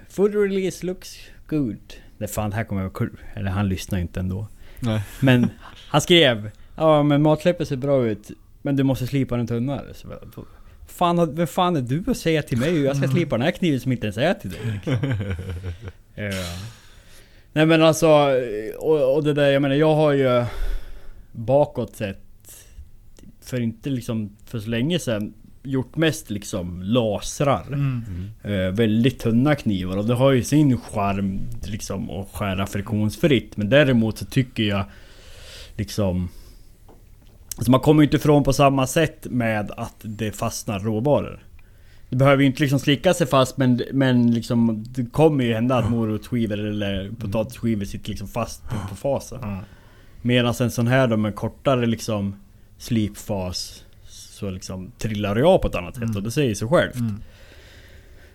Food 0.08 0.34
release 0.34 0.86
looks 0.86 1.16
good. 1.46 1.94
Det 2.18 2.28
fan, 2.28 2.52
här 2.52 2.64
kommer 2.64 2.82
jag 2.82 2.92
kul. 2.94 3.16
Eller 3.34 3.50
han 3.50 3.68
lyssnar 3.68 3.98
inte 3.98 4.20
ändå. 4.20 4.46
Nej. 4.80 5.02
Men 5.20 5.50
han 5.88 6.00
skrev 6.00 6.50
Ja 6.76 7.02
men 7.02 7.22
matsläppet 7.22 7.68
ser 7.68 7.76
bra 7.76 8.06
ut 8.06 8.30
Men 8.62 8.76
du 8.76 8.82
måste 8.82 9.06
slipa 9.06 9.36
den 9.36 9.46
tunnare. 9.46 9.94
Så, 9.94 10.08
fan, 10.86 11.34
vem 11.34 11.46
fan 11.46 11.76
är 11.76 11.80
du 11.80 12.04
att 12.06 12.16
säga 12.16 12.42
till 12.42 12.58
mig 12.58 12.70
hur 12.70 12.84
jag 12.84 12.96
ska 12.96 13.08
slipa 13.08 13.36
den 13.36 13.44
här 13.44 13.50
kniven 13.50 13.80
som 13.80 13.92
inte 13.92 14.06
ens 14.06 14.18
är 14.18 14.34
till 14.34 14.50
dig? 14.50 14.60
Liksom. 14.72 14.92
ja. 16.14 16.30
Nej 17.52 17.66
men 17.66 17.82
alltså, 17.82 18.08
och, 18.78 19.14
och 19.14 19.24
det 19.24 19.32
där, 19.32 19.50
jag 19.50 19.62
menar 19.62 19.74
jag 19.74 19.94
har 19.94 20.12
ju 20.12 20.44
bakåt 21.32 21.96
sett 21.96 22.18
för 23.40 23.60
inte 23.60 23.90
liksom 23.90 24.36
för 24.44 24.58
så 24.58 24.70
länge 24.70 24.98
sedan 24.98 25.34
gjort 25.62 25.96
mest 25.96 26.30
liksom 26.30 26.82
lasrar. 26.82 27.66
Mm. 27.66 28.30
Eh, 28.42 28.74
väldigt 28.74 29.18
tunna 29.18 29.54
knivar 29.54 29.96
och 29.96 30.06
det 30.06 30.14
har 30.14 30.32
ju 30.32 30.42
sin 30.42 30.80
charm 30.80 31.40
liksom 31.64 32.10
att 32.10 32.28
skära 32.32 32.66
friktionsfritt. 32.66 33.56
Men 33.56 33.68
däremot 33.68 34.18
så 34.18 34.24
tycker 34.24 34.62
jag 34.62 34.84
liksom... 35.76 36.28
Alltså 37.58 37.70
man 37.70 37.80
kommer 37.80 38.02
ju 38.02 38.06
inte 38.06 38.16
ifrån 38.16 38.44
på 38.44 38.52
samma 38.52 38.86
sätt 38.86 39.26
med 39.30 39.70
att 39.76 39.96
det 40.02 40.32
fastnar 40.32 40.80
råvaror. 40.80 41.42
Det 42.08 42.16
behöver 42.16 42.42
ju 42.42 42.46
inte 42.46 42.62
liksom 42.62 42.78
slicka 42.78 43.14
sig 43.14 43.26
fast 43.26 43.56
men, 43.56 43.82
men 43.92 44.34
liksom 44.34 44.84
det 44.88 45.06
kommer 45.06 45.44
ju 45.44 45.54
hända 45.54 45.76
att 45.76 45.90
morotsskivor 45.90 46.58
eller 46.58 47.10
potatisskivor 47.20 47.84
sitter 47.84 48.08
liksom 48.08 48.28
fast 48.28 48.62
på, 48.68 48.88
på 48.88 48.94
fasen. 48.94 49.42
Mm. 49.42 49.58
Medan 50.22 50.54
en 50.60 50.70
sån 50.70 50.86
här 50.86 51.06
då 51.06 51.16
med 51.16 51.34
kortare 51.34 51.86
liksom 51.86 52.36
slipfas 52.78 53.84
så 54.08 54.50
liksom 54.50 54.92
trillar 54.98 55.34
det 55.34 55.44
av 55.44 55.58
på 55.58 55.68
ett 55.68 55.74
annat 55.74 55.96
sätt 55.96 56.16
och 56.16 56.22
det 56.22 56.30
säger 56.30 56.54
sig 56.54 56.68
självt. 56.68 56.94
Mm. 56.94 57.22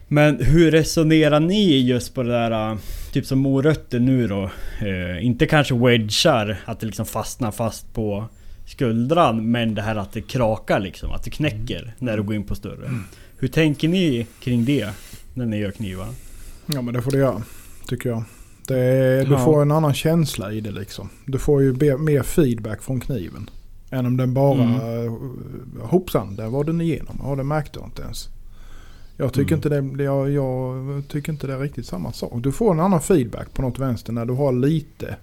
Men 0.07 0.39
hur 0.39 0.71
resonerar 0.71 1.39
ni 1.39 1.79
just 1.79 2.15
på 2.15 2.23
det 2.23 2.31
där, 2.31 2.77
typ 3.11 3.25
som 3.25 3.39
morötter 3.39 3.99
nu 3.99 4.27
då? 4.27 4.49
Eh, 4.81 5.25
inte 5.25 5.45
kanske 5.45 5.75
wedgar, 5.75 6.59
att 6.65 6.79
det 6.79 6.85
liksom 6.85 7.05
fastnar 7.05 7.51
fast 7.51 7.93
på 7.93 8.27
skuldran, 8.65 9.51
men 9.51 9.75
det 9.75 9.81
här 9.81 9.95
att 9.95 10.11
det 10.11 10.21
krakar 10.21 10.79
liksom, 10.79 11.11
att 11.11 11.23
det 11.23 11.29
knäcker 11.29 11.95
när 11.99 12.17
du 12.17 12.23
går 12.23 12.35
in 12.35 12.43
på 12.43 12.55
större. 12.55 12.89
Hur 13.37 13.47
tänker 13.47 13.87
ni 13.87 14.27
kring 14.39 14.65
det? 14.65 14.89
När 15.33 15.45
ni 15.45 15.57
gör 15.57 15.71
knivar? 15.71 16.07
Ja 16.65 16.81
men 16.81 16.93
det 16.93 17.01
får 17.01 17.11
du 17.11 17.17
göra. 17.17 17.41
Tycker 17.87 18.09
jag. 18.09 18.23
Det 18.67 18.77
är, 18.79 19.25
du 19.25 19.31
Ja. 19.31 19.45
får 19.45 19.61
en 19.61 19.71
annan 19.71 19.93
känsla 19.93 20.51
i 20.51 20.61
det 20.61 20.71
liksom. 20.71 21.09
Du 21.25 21.37
får 21.37 21.61
ju 21.61 21.73
be, 21.73 21.97
mer 21.97 22.23
feedback 22.23 22.81
från 22.81 22.99
kniven. 22.99 23.49
Än 23.89 24.05
om 24.05 24.17
den 24.17 24.33
bara... 24.33 24.63
Mm. 24.63 24.79
Mm. 24.81 25.19
Hoppsan, 25.81 26.35
där 26.35 26.47
var 26.47 26.63
den 26.63 26.81
igenom. 26.81 27.21
Ja 27.23 27.35
det 27.35 27.43
märkte 27.43 27.79
jag 27.79 27.87
inte 27.87 28.01
ens. 28.01 28.29
Jag 29.17 29.33
tycker, 29.33 29.55
Mm. 29.55 29.57
inte 29.57 29.69
det, 29.69 29.81
det- 29.97 30.03
jag, 30.03 30.31
jag 30.31 31.03
tycker 31.07 31.31
inte 31.31 31.47
det 31.47 31.53
är 31.53 31.59
riktigt 31.59 31.85
samma 31.85 32.11
sak. 32.13 32.31
Du 32.43 32.51
får 32.51 32.71
en 32.73 32.79
annan 32.79 33.01
feedback 33.01 33.53
på 33.53 33.61
något 33.61 33.79
vänster 33.79 34.13
när 34.13 34.25
du 34.25 34.33
har 34.33 34.51
lite... 34.53 35.15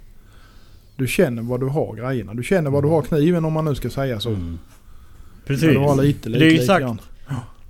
Du 1.01 1.07
känner 1.09 1.43
vad 1.43 1.61
du 1.61 1.67
har 1.67 1.95
grejerna. 1.97 2.35
Du 2.35 2.43
känner 2.43 2.71
vad 2.71 2.85
du 2.85 2.89
har 2.89 3.03
kniven 3.03 3.45
om 3.45 3.53
man 3.53 3.65
nu 3.65 3.75
ska 3.75 3.91
säga 3.91 4.21
så. 4.21 4.29
Mm. 4.29 4.59
Precis. 5.47 5.69
du 5.69 5.79
har 5.79 6.03
lite, 6.03 6.29
lite, 6.29 6.45
Det 6.45 6.51
är 6.51 6.53
ju 6.53 6.59
sagt- 6.67 6.87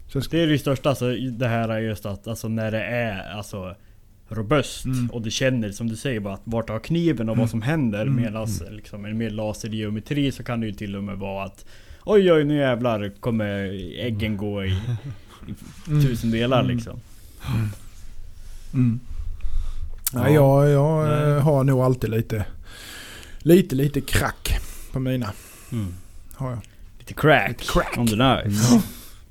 ska, 0.09 0.21
Det 0.31 0.43
är 0.43 0.47
det 0.47 0.59
största, 0.59 0.88
alltså, 0.88 1.11
det 1.12 1.47
här 1.49 1.69
är 1.69 1.79
just 1.81 2.07
att 2.07 2.29
alltså, 2.29 2.49
när 2.49 2.71
det 2.71 2.83
är 2.85 3.33
alltså, 3.37 3.75
robust 4.29 4.85
Mm. 4.85 5.11
och 5.11 5.23
du 5.23 5.31
känner 5.31 5.71
som 5.71 5.88
du 5.88 5.97
säger 5.97 6.21
bara 6.21 6.35
att 6.35 6.40
vart 6.45 6.69
har 6.69 6.79
kniven 6.79 7.28
och 7.28 7.37
vad 7.37 7.51
som 7.51 7.62
händer 7.62 8.03
Mm. 8.03 8.16
medan 8.22 8.47
liksom, 8.70 9.05
en 9.05 9.18
mer 9.18 9.31
lasergeometri 9.31 10.33
så 10.33 10.43
kan 10.43 10.61
det 10.61 10.66
ju 10.66 10.72
till 10.72 10.97
och 10.97 11.05
med 11.05 11.18
vara 11.18 11.45
att 11.45 11.64
Oj 12.05 12.33
oj 12.33 12.45
nu 12.45 12.57
jävlar 12.57 13.12
kommer 13.20 13.47
äggen 14.07 14.37
gå 14.37 14.64
i, 14.64 14.68
i 14.68 15.55
Mm. 15.89 16.03
tusen 16.07 16.31
delar 16.31 16.61
Mm. 16.61 16.76
liksom. 16.76 17.01
Mm. 18.74 19.01
Ja. 20.12 20.20
Nej, 20.22 20.35
jag, 20.35 20.68
jag 20.70 21.22
eh, 21.37 21.43
har 21.43 21.64
nog 21.64 21.81
alltid 21.81 22.11
lite, 22.11 22.45
lite, 23.43 23.74
lite 23.74 24.01
krack 24.01 24.59
på 24.93 25.01
mina. 25.01 25.32
Mm. 25.72 25.95
Har 26.34 26.51
jag. 26.51 26.59
Lite 26.99 27.14
crack, 27.14 27.49
Lite 27.49 27.64
crack. 27.72 27.99
on 27.99 28.07
the 28.07 28.14
knife. 28.14 28.74
Ja. 28.74 28.82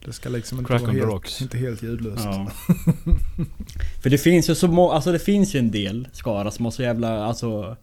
Det 0.06 0.14
ska 0.14 0.30
liksom 0.30 0.60
inte 0.60 0.68
Crack 0.70 0.82
vara 0.82 0.90
on 0.92 0.96
the 0.96 1.02
helt, 1.02 1.14
rocks. 1.14 1.42
inte 1.42 1.58
helt 1.58 1.84
ljudlöst. 1.84 2.24
Ja. 2.26 2.52
För 4.02 4.10
det 4.10 4.18
finns 4.18 4.50
ju 4.50 4.56
så 4.56 4.68
må, 4.68 4.92
alltså 4.92 5.12
det 5.12 5.20
finns 5.20 5.56
ju 5.56 5.60
en 5.60 5.72
del 5.72 6.08
skara 6.12 6.52
som 6.52 6.66
har 6.66 6.72
så 6.72 6.82
jävla, 6.84 7.24
alltså 7.26 7.78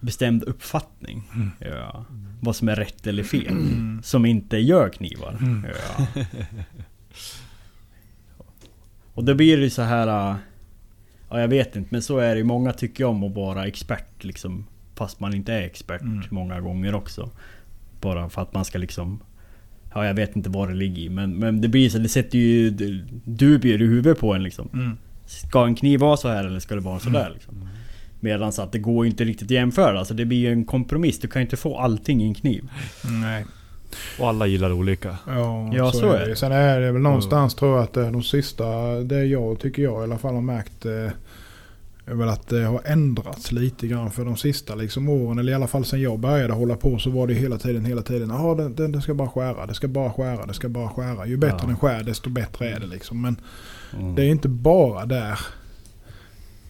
Bestämd 0.00 0.42
uppfattning. 0.44 1.22
Ja. 1.58 2.04
Vad 2.40 2.56
som 2.56 2.68
är 2.68 2.76
rätt 2.76 3.06
eller 3.06 3.22
fel. 3.22 3.56
Som 4.02 4.26
inte 4.26 4.56
gör 4.56 4.88
knivar. 4.88 5.38
Ja. 5.64 6.06
Och 9.14 9.24
då 9.24 9.34
blir 9.34 9.56
det 9.56 9.62
ju 9.62 9.70
så 9.70 9.82
här. 9.82 10.30
äh, 10.30 10.36
Ja 11.30 11.40
jag 11.40 11.48
vet 11.48 11.76
inte 11.76 11.88
men 11.92 12.02
så 12.02 12.18
är 12.18 12.30
det 12.34 12.38
ju. 12.38 12.44
Många 12.44 12.72
tycker 12.72 13.04
om 13.04 13.24
att 13.24 13.34
vara 13.34 13.66
expert 13.66 14.24
liksom. 14.24 14.66
Fast 15.00 15.20
man 15.20 15.34
inte 15.34 15.52
är 15.52 15.62
expert 15.62 16.00
Mm. 16.02 16.22
många 16.30 16.60
gånger 16.60 16.94
också. 16.94 17.30
Bara 18.00 18.28
för 18.28 18.42
att 18.42 18.54
man 18.54 18.64
ska 18.64 18.78
liksom 18.78 19.20
Ja 19.94 20.06
jag 20.06 20.14
vet 20.14 20.36
inte 20.36 20.50
vad 20.50 20.68
det 20.68 20.74
ligger 20.74 21.02
i 21.02 21.08
men, 21.08 21.34
men 21.36 21.60
det 21.60 21.68
blir 21.68 21.88
så, 21.90 21.98
det 21.98 22.08
sätter 22.08 22.38
ju 22.38 22.70
du- 22.70 23.04
dubier 23.24 23.82
i 23.82 23.86
huvudet 23.86 24.18
på 24.18 24.34
en 24.34 24.42
liksom. 24.42 24.68
Mm. 24.72 24.96
Ska 25.26 25.64
en 25.66 25.74
kniv 25.74 26.00
vara 26.00 26.16
så 26.16 26.28
här 26.28 26.44
eller 26.44 26.60
ska 26.60 26.74
det 26.74 26.80
vara 26.80 26.98
sådär 26.98 27.30
liksom? 27.34 27.68
Medan 28.20 28.48
att 28.58 28.72
det 28.72 28.78
går 28.78 29.04
ju 29.04 29.10
inte 29.10 29.24
riktigt 29.24 29.46
att 29.46 29.50
jämföra. 29.50 29.98
Alltså 29.98 30.14
det 30.14 30.24
blir 30.24 30.38
ju 30.38 30.52
en 30.52 30.64
kompromiss. 30.64 31.18
Du 31.20 31.28
kan 31.28 31.40
ju 31.42 31.44
inte 31.46 31.56
få 31.56 31.78
allting 31.78 32.22
i 32.22 32.26
en 32.26 32.34
kniv. 32.34 32.68
Nej. 33.22 33.44
Och 34.20 34.28
alla 34.28 34.46
gillar 34.46 34.72
olika. 34.72 35.16
Ja, 35.26 35.70
Ja, 35.74 35.92
så 35.92 36.12
är 36.12 36.28
det. 36.28 36.36
Sen 36.36 36.52
är 36.52 36.80
det 36.80 36.92
väl 36.92 37.02
någonstans 37.02 37.54
tror 37.54 37.74
jag 37.76 37.82
att 37.84 37.96
eh, 37.96 38.10
de 38.12 38.22
sista, 38.22 38.66
det 39.00 39.24
jag 39.24 39.60
tycker 39.60 39.82
jag 39.82 40.00
i 40.00 40.04
alla 40.04 40.18
fall 40.18 40.34
har 40.34 40.40
märkt 40.42 40.86
eh, 40.86 41.10
är 42.10 42.14
väl 42.14 42.28
att 42.28 42.48
det 42.48 42.64
har 42.64 42.80
ändrats 42.84 43.52
lite 43.52 43.86
grann 43.86 44.10
för 44.10 44.24
de 44.24 44.36
sista 44.36 44.74
liksom 44.74 45.08
åren. 45.08 45.38
Eller 45.38 45.52
i 45.52 45.54
alla 45.54 45.66
fall 45.66 45.84
sen 45.84 46.00
jag 46.02 46.18
började 46.18 46.52
hålla 46.52 46.76
på 46.76 46.98
så 46.98 47.10
var 47.10 47.26
det 47.26 47.34
hela 47.34 47.58
tiden, 47.58 47.84
hela 47.84 48.02
tiden. 48.02 48.28
Jaha, 48.30 48.54
det, 48.54 48.68
det, 48.68 48.88
det 48.88 49.02
ska 49.02 49.14
bara 49.14 49.28
skära, 49.28 49.66
det 49.66 49.74
ska 49.74 49.88
bara 49.88 50.12
skära, 50.12 50.46
det 50.46 50.54
ska 50.54 50.68
bara 50.68 50.88
skära. 50.88 51.26
Ju 51.26 51.36
bättre 51.36 51.58
Ja. 51.60 51.66
den 51.66 51.76
skär 51.76 52.02
desto 52.02 52.30
bättre 52.30 52.70
är 52.70 52.80
det 52.80 52.86
liksom. 52.86 53.22
Men 53.22 53.36
Mm. 53.98 54.14
det 54.14 54.22
är 54.24 54.26
inte 54.28 54.48
bara 54.48 55.06
där. 55.06 55.38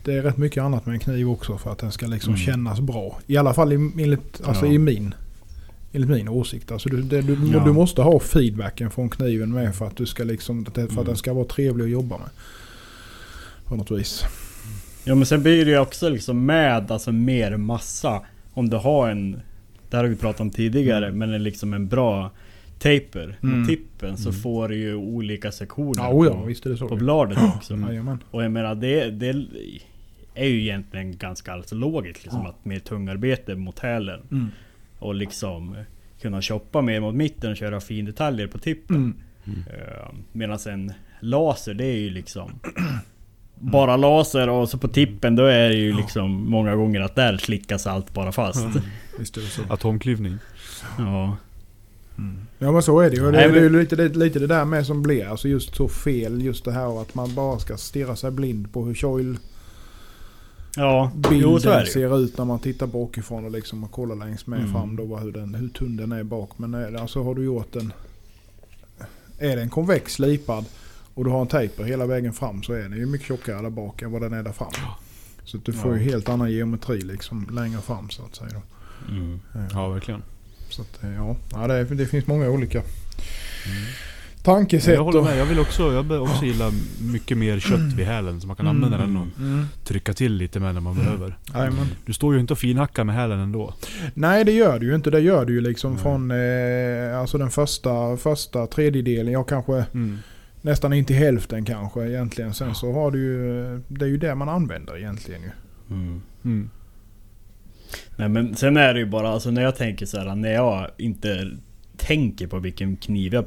Det 0.05 0.15
är 0.15 0.23
rätt 0.23 0.37
mycket 0.37 0.63
annat 0.63 0.87
med 0.87 0.93
en 0.93 0.99
kniv 1.01 1.31
också 1.31 1.59
för 1.59 1.73
att 1.73 1.79
den 1.79 1.93
ska 1.93 2.07
liksom 2.07 2.35
Mm. 2.35 2.47
kännas 2.47 2.81
bra. 2.81 3.19
I 3.27 3.37
alla 3.37 3.55
fall 3.55 3.73
i, 3.73 3.75
enligt, 3.77 4.41
alltså 4.45 4.67
Ja. 4.67 4.73
i 4.73 4.79
min 4.79 5.15
Enligt 5.93 6.11
min 6.11 6.29
åsikt. 6.29 6.73
Alltså 6.73 6.89
du, 6.89 7.03
det, 7.03 7.21
du, 7.23 7.51
Ja. 7.53 7.65
du 7.65 7.73
måste 7.73 8.03
ha 8.03 8.21
feedbacken 8.21 8.91
från 8.91 9.09
kniven 9.11 9.53
med 9.53 9.75
för 9.75 9.87
att, 9.87 9.97
du 9.97 10.07
ska 10.07 10.25
liksom, 10.25 10.65
för 10.65 10.83
att 10.83 10.91
Mm. 10.93 11.05
den 11.05 11.17
ska 11.17 11.33
vara 11.33 11.45
trevlig 11.45 11.85
att 11.85 11.91
jobba 11.91 12.19
med. 12.19 12.29
På 13.65 13.77
något 13.77 13.91
vis. 13.91 14.25
Ja 15.05 15.15
men 15.15 15.27
sen 15.27 15.43
blir 15.43 15.65
det 15.65 15.71
ju 15.71 15.79
också 15.79 16.09
liksom 16.09 16.47
med 16.47 16.91
alltså 16.91 17.13
mer 17.13 17.57
massa. 17.57 18.23
Om 18.53 18.71
du 18.71 18.77
har 18.77 19.11
en... 19.11 19.33
Det 19.91 19.97
här 19.97 20.05
har 20.05 20.11
vi 20.11 20.17
pratat 20.17 20.41
om 20.41 20.51
tidigare. 20.51 21.13
Men 21.13 21.33
en 21.35 21.43
liksom 21.43 21.75
en 21.75 21.89
bra 21.89 22.31
taper 22.79 23.39
Mm. 23.43 23.59
med 23.59 23.69
tippen. 23.69 24.17
Så 24.17 24.33
får 24.33 24.69
du 24.69 24.77
ju 24.77 24.95
olika 24.95 25.53
sektioner 25.53 26.03
Ja, 26.03 26.13
oh 26.13 26.27
ja 26.27 26.77
på, 26.79 26.89
på 26.89 26.97
bladet 26.97 27.39
också. 27.57 27.77
Jajamän. 27.77 28.19
Och 28.31 28.45
jag 28.45 28.53
menar 28.53 28.75
det, 28.75 29.11
det 29.11 29.29
är 30.35 30.47
ju 30.47 30.61
egentligen 30.61 31.17
ganska 31.17 31.53
alltså 31.53 31.75
logiskt 31.75 32.23
liksom 32.25 32.47
att 32.47 32.65
med 32.65 32.85
tungarbete 32.85 33.55
mot 33.55 33.79
hälen 33.79 34.21
Mm. 34.31 34.49
och 34.99 35.15
liksom 35.15 35.77
kunna 36.21 36.43
choppa 36.43 36.83
mer 36.83 37.01
mot 37.01 37.15
mitten 37.15 37.51
och 37.51 37.57
köra 37.57 37.81
findetaljer 37.81 38.47
på 38.47 38.59
tippen. 38.59 38.97
Mm. 38.97 39.59
Uh, 39.59 40.15
Medan 40.33 40.59
en 40.69 40.93
laser 41.21 41.75
det 41.75 41.85
är 41.85 41.97
ju 41.99 42.11
liksom 42.11 42.51
bara 43.63 43.97
laser 43.97 44.49
och 44.49 44.69
så 44.69 44.79
på 44.79 44.89
tippen 44.89 45.37
då 45.37 45.45
är 45.45 45.69
det 45.69 45.75
ju 45.77 45.93
liksom 45.93 46.51
många 46.51 46.77
gånger 46.77 47.01
att 47.01 47.15
där 47.15 47.37
slickas 47.39 47.87
allt 47.87 48.15
bara 48.15 48.33
fast. 48.33 48.67
Visst 49.19 49.37
är 49.37 49.41
det 49.41 49.47
så. 49.47 49.63
Atomklyvning. 49.71 50.39
Ja. 50.99 51.37
Ja 52.59 52.73
men 52.73 52.83
så 52.83 53.01
är 53.01 53.11
det 53.11 53.17
ju. 53.17 53.23
Det, 53.23 53.31
Nej, 53.31 53.51
det 53.51 53.61
är 53.61 53.71
lite, 53.71 53.97
det, 53.97 54.09
lite 54.17 54.39
det 54.39 54.47
där 54.47 54.65
med 54.65 54.87
som 54.87 55.03
blir. 55.03 55.27
Alltså 55.29 55.49
just 55.49 55.77
så 55.77 55.89
fel. 55.89 56.43
Just 56.43 56.65
det 56.65 56.73
här 56.73 57.03
att 57.03 57.15
man 57.15 57.35
bara 57.35 57.59
ska 57.59 57.77
stirra 57.77 58.17
sig 58.17 58.31
blind 58.31 58.73
på 58.73 58.85
hur 58.85 58.95
Choil 58.95 59.39
Ja, 60.77 61.11
jo 61.15 61.31
bilden 61.31 61.61
så 61.61 61.71
är 61.71 61.79
det 61.79 61.85
ju. 61.87 61.91
ser 61.93 62.19
ut 62.19 62.39
när 62.39 62.45
man 62.45 62.59
tittar 62.59 62.87
bakifrån 62.87 63.45
och 63.45 63.51
liksom 63.51 63.85
och 63.85 63.91
kollar 63.91 64.17
längs 64.17 64.47
med 64.47 64.59
Mm. 64.59 64.73
fram 64.73 64.97
då 64.97 65.05
vad- 65.05 65.23
hur, 65.23 65.33
den, 65.33 65.55
hur 65.55 65.69
tunn 65.69 65.97
den 65.97 66.13
är 66.13 66.23
bak. 66.23 66.51
Men 66.57 66.75
eh, 66.95 67.03
alltså 67.03 67.23
har 67.23 67.35
du 67.35 67.45
gjort 67.45 67.77
en... 67.77 67.93
Är 69.39 69.57
den 69.57 69.71
konvex 69.71 70.13
slipad 70.15 70.65
och 71.15 71.25
du 71.25 71.31
har 71.31 71.41
en 71.41 71.47
taper 71.47 71.85
hela 71.85 72.07
vägen 72.07 72.33
fram 72.33 72.63
så 72.63 72.73
är 72.73 72.83
den 72.83 72.93
ju 72.99 73.07
mycket 73.07 73.27
tjockare 73.27 73.63
där 73.63 73.71
bak 73.71 74.03
än 74.03 74.11
vad 74.13 74.23
den 74.23 74.33
är 74.33 74.43
där 74.43 74.53
fram. 74.53 74.73
Så 75.45 75.57
du 75.57 75.73
får 75.73 75.97
ju 75.99 76.03
helt 76.05 76.29
annan 76.29 76.53
geometri 76.53 77.01
liksom 77.01 77.49
längre 77.53 77.81
fram 77.81 78.11
så 78.11 78.25
att 78.25 78.35
säga. 78.37 78.51
Då. 79.09 79.13
Mm. 79.15 79.41
Ja, 79.73 79.89
verkligen. 79.89 80.23
Så 80.69 80.83
att, 80.83 81.03
eh, 81.05 81.15
ja, 81.15 81.37
ja 81.53 81.67
det, 81.67 81.85
det 81.85 82.07
finns 82.07 82.27
många 82.27 82.49
olika 82.51 82.79
Mm. 82.79 83.83
tankesätt. 84.43 84.95
Jag 84.95 85.05
håller 85.05 85.23
med. 85.23 85.39
Jag 85.39 85.47
vill 85.47 85.59
också, 85.61 85.93
jag 85.93 86.05
be- 86.07 86.19
också 86.19 86.45
gilla 86.45 86.71
mycket 87.01 87.39
mer 87.39 87.61
kött 87.61 87.81
vid 87.97 88.07
hälen. 88.07 88.41
Så 88.41 88.47
man 88.47 88.57
kan 88.57 88.67
använda 88.67 88.99
den 88.99 89.17
och 89.17 89.27
Mm. 89.39 89.65
trycka 89.85 90.13
till 90.13 90.33
lite 90.35 90.61
med 90.61 90.75
när 90.75 90.81
man 90.81 90.95
behöver. 90.97 91.39
Jajamän. 91.55 91.87
Du 92.07 92.13
står 92.13 92.35
ju 92.35 92.41
inte 92.41 92.53
och 92.53 92.59
finhackar 92.59 93.05
med 93.05 93.15
hälen 93.15 93.39
ändå. 93.41 93.75
Nej 94.15 94.45
det 94.45 94.53
gör 94.53 94.79
det 94.79 94.87
ju 94.87 94.95
inte. 94.95 95.11
Det 95.11 95.21
gör 95.21 95.45
det 95.47 95.53
ju 95.53 95.61
liksom 95.61 95.99
från 95.99 96.31
eh, 96.31 97.19
alltså 97.21 97.39
den 97.39 97.51
första, 97.51 98.17
första 98.17 98.67
tredjedelen. 98.67 99.33
Jag 99.33 99.49
kanske 99.49 99.85
Mm. 99.95 100.19
Nästan 100.63 100.93
in 100.93 101.05
till 101.05 101.17
hälften 101.17 101.65
kanske 101.65 102.09
egentligen. 102.09 102.55
Sen 102.55 102.75
så 102.75 102.93
har 102.93 103.11
du 103.11 103.19
ju, 103.19 103.83
det 103.89 104.05
är 104.05 104.09
ju 104.09 104.19
det 104.19 104.35
man 104.35 104.49
använder 104.49 104.99
egentligen 104.99 105.43
ju. 105.43 105.51
Mm. 105.91 106.23
Mm. 106.45 106.71
Nej 108.17 108.29
men 108.29 108.57
sen 108.57 108.77
är 108.77 108.95
det 108.95 109.01
ju 109.01 109.07
bara, 109.07 109.29
alltså 109.29 109.51
när 109.51 109.63
jag 109.63 109.77
tänker 109.77 110.07
så 110.07 110.19
här, 110.19 110.35
när 110.35 110.53
jag 110.53 110.91
inte 110.97 111.51
tänker 111.97 112.47
på 112.47 112.59
vilken 112.59 112.97
kniv 112.97 113.35
jag 113.35 113.45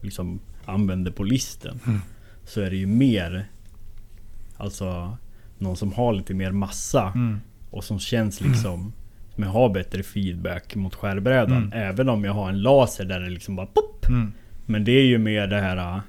liksom 0.00 0.40
använder 0.64 1.10
på 1.10 1.24
listen. 1.24 1.80
Mm. 1.86 2.00
Så 2.44 2.60
är 2.60 2.70
det 2.70 2.76
ju 2.76 2.86
mer 2.86 3.48
Alltså 4.56 5.16
Någon 5.58 5.76
som 5.76 5.92
har 5.92 6.12
lite 6.12 6.34
mer 6.34 6.52
massa 6.52 7.12
och 7.70 7.84
som 7.84 7.98
känns 7.98 8.40
liksom 8.40 8.92
Som 9.34 9.44
jag 9.44 9.50
har 9.50 9.68
bättre 9.68 10.02
feedback 10.02 10.74
mot 10.74 10.94
skärbrädan. 10.94 11.56
Mm. 11.56 11.72
Även 11.72 12.08
om 12.08 12.24
jag 12.24 12.32
har 12.32 12.48
en 12.48 12.62
laser 12.62 13.04
där 13.04 13.20
det 13.20 13.30
liksom 13.30 13.56
bara 13.56 13.66
pop. 13.66 14.06
Mm. 14.08 14.32
Men 14.66 14.84
det 14.84 14.92
är 14.92 15.04
ju 15.04 15.18
mer 15.18 15.46
det 15.46 15.60
här 15.60 16.00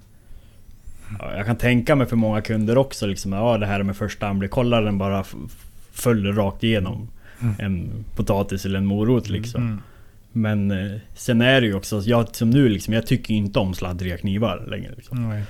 Jag 1.19 1.45
kan 1.45 1.55
tänka 1.55 1.95
mig 1.95 2.07
för 2.07 2.15
många 2.15 2.41
kunder 2.41 2.77
också 2.77 3.05
liksom, 3.07 3.33
ja 3.33 3.57
det 3.57 3.65
här 3.65 3.83
med 3.83 3.95
första 3.97 4.27
anblick, 4.27 4.51
kolla 4.51 4.81
den 4.81 4.97
bara 4.97 5.23
följer 5.91 6.33
rakt 6.33 6.63
igenom 6.63 7.07
Mm. 7.41 7.55
en 7.59 7.89
potatis 8.15 8.65
eller 8.65 8.77
en 8.77 8.85
morot 8.85 9.29
liksom. 9.29 9.63
Mm. 9.63 9.81
Men 10.31 10.71
eh, 10.71 10.97
sen 11.15 11.41
är 11.41 11.61
det 11.61 11.67
ju 11.67 11.73
också, 11.73 12.01
jag, 12.01 12.35
som 12.35 12.49
nu 12.49 12.69
liksom, 12.69 12.93
jag 12.93 13.07
tycker 13.07 13.33
inte 13.33 13.59
om 13.59 13.73
sladdriga 13.73 14.17
knivar 14.17 14.65
längre. 14.67 14.93
Liksom. 14.95 15.29
Nej. 15.29 15.43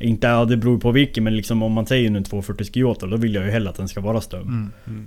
Inte, 0.00 0.26
ja, 0.26 0.44
det 0.44 0.56
beror 0.56 0.78
på 0.78 0.90
vilken, 0.90 1.24
men 1.24 1.36
liksom 1.36 1.62
om 1.62 1.72
man 1.72 1.86
säger 1.86 2.10
nu 2.10 2.18
en 2.18 2.24
240 2.24 2.66
Skioto, 2.72 3.06
då 3.06 3.16
vill 3.16 3.34
jag 3.34 3.44
ju 3.44 3.50
hellre 3.50 3.70
att 3.70 3.76
den 3.76 3.88
ska 3.88 4.00
vara 4.00 4.20
stum. 4.20 4.40
Mm. 4.86 5.06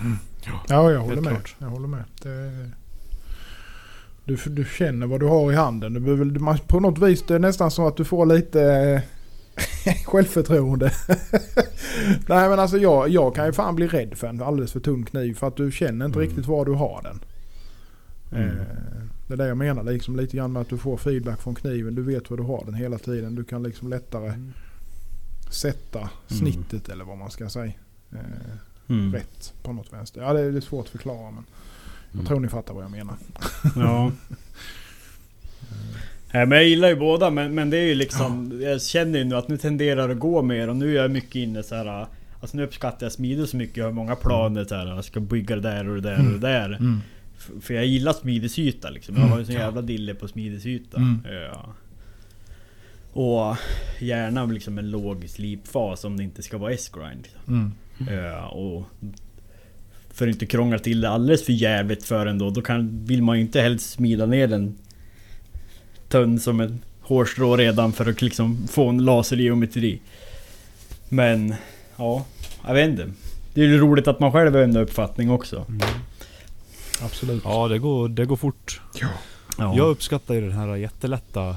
Mm. 0.00 0.18
Ja, 0.68 0.90
jag 0.90 1.00
håller 1.00 1.20
med. 1.22 1.30
klart. 1.32 1.54
Jag 1.58 1.66
håller 1.68 1.88
med. 1.88 2.04
Det, 2.22 2.70
du, 4.24 4.36
du 4.46 4.64
känner 4.64 5.06
vad 5.06 5.20
du 5.20 5.26
har 5.26 5.52
i 5.52 5.54
handen. 5.54 5.92
Du 5.94 6.00
behöver, 6.00 6.24
man, 6.24 6.58
på 6.58 6.80
något 6.80 6.98
vis 6.98 7.24
det 7.28 7.34
är 7.34 7.38
nästan 7.38 7.70
som 7.70 7.84
att 7.86 7.96
du 7.96 8.04
får 8.04 8.26
lite 8.26 8.62
eh, 9.84 9.94
självförtroende. 10.06 10.92
Nej 12.28 12.48
men 12.48 12.58
alltså 12.58 12.78
jag, 12.78 13.08
jag 13.08 13.34
kan 13.34 13.46
ju 13.46 13.52
fan 13.52 13.76
bli 13.76 13.86
rädd 13.86 14.14
för 14.18 14.26
en 14.26 14.42
alldeles 14.42 14.72
för 14.72 14.80
tung 14.80 15.04
kniv 15.04 15.34
för 15.34 15.48
att 15.48 15.56
du 15.56 15.72
känner 15.72 16.06
inte 16.06 16.18
Mm. 16.18 16.28
riktigt 16.28 16.46
var 16.46 16.64
du 16.64 16.72
har 16.72 17.02
den. 17.02 17.20
Mm. 18.42 18.58
Eh, 18.58 18.64
det 19.26 19.34
är 19.34 19.38
det 19.38 19.48
jag 19.48 19.56
menar 19.56 19.82
liksom 19.82 20.16
lite 20.16 20.36
grann 20.36 20.52
med 20.52 20.62
att 20.62 20.68
du 20.68 20.78
får 20.78 20.96
feedback 20.96 21.40
från 21.40 21.54
kniven. 21.54 21.94
Du 21.94 22.02
vet 22.02 22.30
var 22.30 22.36
du 22.36 22.42
har 22.42 22.64
den 22.64 22.74
hela 22.74 22.98
tiden. 22.98 23.34
Du 23.34 23.44
kan 23.44 23.62
liksom 23.62 23.88
lättare 23.88 24.26
Mm. 24.28 24.52
sätta 25.50 26.10
snittet 26.26 26.88
eller 26.88 27.04
vad 27.04 27.18
man 27.18 27.30
ska 27.30 27.48
säga. 27.48 27.72
Eh, 28.12 28.18
Mm. 28.88 29.12
rätt 29.12 29.52
på 29.62 29.72
något 29.72 29.92
vänster. 29.92 30.20
Ja 30.22 30.32
det 30.32 30.40
är, 30.40 30.50
det 30.50 30.56
är 30.58 30.60
svårt 30.60 30.84
att 30.84 30.90
förklara 30.90 31.30
men 31.30 31.44
jag 32.12 32.14
Mm. 32.14 32.26
tror 32.26 32.40
ni 32.40 32.48
fattar 32.48 32.74
vad 32.74 32.84
jag 32.84 32.90
menar. 32.90 33.14
Ja. 33.76 34.12
Nej, 36.34 36.46
men 36.46 36.58
jag 36.58 36.68
gillar 36.68 36.88
ju 36.88 36.96
båda 36.96 37.30
men, 37.30 37.54
men 37.54 37.70
det 37.70 37.76
är 37.78 37.86
ju 37.86 37.94
liksom 37.94 38.60
Jag 38.62 38.82
känner 38.82 39.18
ju 39.18 39.24
nu 39.24 39.34
att 39.36 39.48
nu 39.48 39.56
tenderar 39.58 40.08
det 40.08 40.14
att 40.14 40.20
gå 40.20 40.42
mer 40.42 40.68
och 40.68 40.76
nu 40.76 40.90
är 40.98 41.02
jag 41.02 41.10
mycket 41.10 41.34
inne 41.34 41.62
så 41.62 41.74
här. 41.74 42.06
Alltså 42.40 42.56
nu 42.56 42.64
uppskattar 42.64 43.06
jag 43.06 43.12
smidigt 43.12 43.50
så 43.50 43.56
mycket. 43.56 43.76
Jag 43.76 43.84
har 43.84 43.92
många 43.92 44.16
planer 44.16 44.64
så 44.64 44.74
här. 44.74 44.86
Jag 44.86 45.04
ska 45.04 45.20
bygga 45.20 45.54
det 45.56 45.62
där 45.62 45.88
och 45.88 45.94
det 45.94 46.00
där 46.10 46.18
och 46.26 46.32
det 46.32 46.38
där. 46.38 46.78
F- 47.38 47.50
För 47.60 47.74
jag 47.74 47.86
gillar 47.86 48.12
smidesyta 48.12 48.90
liksom. 48.90 49.16
Jag 49.16 49.22
har 49.22 49.38
ju 49.38 49.44
sån 49.44 49.54
jävla 49.54 49.82
dille 49.82 50.14
på 50.14 50.28
smidesyta. 50.28 50.96
Mm. 50.96 51.18
Ja. 51.52 51.74
Och 53.12 53.56
gärna 54.00 54.44
liksom 54.44 54.78
en 54.78 54.90
låg 54.90 55.24
slipfas 55.28 56.04
om 56.04 56.16
det 56.16 56.22
inte 56.22 56.42
ska 56.42 56.58
vara 56.58 56.72
S-grind. 56.72 57.28
Mm. 57.48 57.72
Ja, 58.10 58.46
och 58.48 58.84
för 60.12 60.28
att 60.28 60.32
inte 60.32 60.46
krångla 60.46 60.78
till 60.78 61.00
det 61.00 61.10
alldeles 61.10 61.46
för 61.46 61.52
jävligt 61.52 62.04
för 62.04 62.26
en 62.26 62.38
då. 62.38 62.50
Då 62.50 62.62
kan, 62.62 63.04
vill 63.04 63.22
man 63.22 63.36
ju 63.36 63.42
inte 63.42 63.60
helst 63.60 63.90
smida 63.90 64.26
ner 64.26 64.48
den 64.48 64.78
tunn 66.08 66.40
som 66.40 66.60
en 66.60 66.82
hårstrå 67.00 67.56
redan 67.56 67.92
för 67.92 68.10
att 68.10 68.22
liksom 68.22 68.66
få 68.68 68.88
en 68.88 69.04
lasergeometri. 69.04 70.00
Men 71.08 71.54
ja, 71.96 72.24
jag 72.66 72.74
vet 72.74 72.90
inte. 72.90 73.10
Det 73.54 73.60
är 73.60 73.66
ju 73.66 73.78
roligt 73.78 74.08
att 74.08 74.20
man 74.20 74.32
själv 74.32 74.56
ändrar 74.56 74.82
uppfattning 74.82 75.30
också. 75.30 75.64
Mm. 75.68 75.80
Absolut. 77.02 77.42
Ja, 77.44 77.68
det 77.68 77.78
går, 77.78 78.08
det 78.08 78.24
går 78.24 78.36
fort. 78.36 78.80
Ja. 79.00 79.76
Jag 79.76 79.88
uppskattar 79.88 80.34
ju 80.34 80.40
den 80.40 80.52
här 80.52 80.76
jättelätta... 80.76 81.56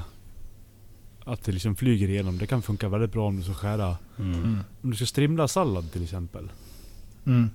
Att 1.24 1.44
det 1.44 1.52
liksom 1.52 1.76
flyger 1.76 2.08
igenom. 2.08 2.38
Det 2.38 2.46
kan 2.46 2.62
funka 2.62 2.88
väldigt 2.88 3.12
bra 3.12 3.26
om 3.26 3.36
du 3.36 3.42
ska 3.42 3.54
skära... 3.54 3.96
Mm. 4.18 4.60
Om 4.82 4.90
du 4.90 4.96
ska 4.96 5.06
strimla 5.06 5.48
sallad 5.48 5.92
till 5.92 6.02
exempel. 6.02 6.48
Mm. 7.26 7.50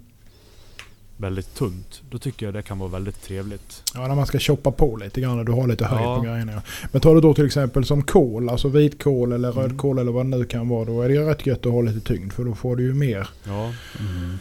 Väldigt 1.22 1.55
tunt. 1.55 2.01
Då 2.09 2.17
tycker 2.17 2.45
jag 2.45 2.53
det 2.53 2.61
kan 2.61 2.80
vara 2.80 2.89
väldigt 2.89 3.22
trevligt. 3.24 3.84
Ja, 3.93 4.07
när 4.07 4.15
man 4.15 4.26
ska 4.26 4.39
choppa 4.39 4.72
på 4.72 4.95
lite 4.97 5.22
grann 5.22 5.39
och 5.39 5.45
du 5.45 5.51
har 5.51 5.67
lite 5.67 5.86
höjd 5.86 6.03
Ja. 6.05 6.15
på 6.17 6.22
grejerna. 6.22 6.61
Men 6.91 7.01
tar 7.01 7.15
du 7.15 7.22
då 7.22 7.34
till 7.34 7.45
exempel 7.45 7.86
som 7.86 8.01
kål, 8.03 8.49
alltså 8.49 8.67
vitkål 8.67 9.32
eller 9.32 9.51
Mm. 9.51 9.63
rödkål 9.63 9.99
eller 9.99 10.11
vad 10.11 10.26
det 10.26 10.38
nu 10.38 10.45
kan 10.45 10.69
vara. 10.69 10.86
Då 10.86 11.01
är 11.01 11.07
det 11.07 11.13
ju 11.13 11.26
rätt 11.26 11.45
gött 11.45 11.65
att 11.65 11.72
ha 11.72 11.82
lite 11.82 11.99
tyngd 11.99 12.34
för 12.34 12.43
då 12.43 12.55
får 12.55 12.76
du 12.76 12.84
ju 12.84 12.93
mer 12.93 13.30
Ja, 13.43 13.74
Mm. 13.99 14.38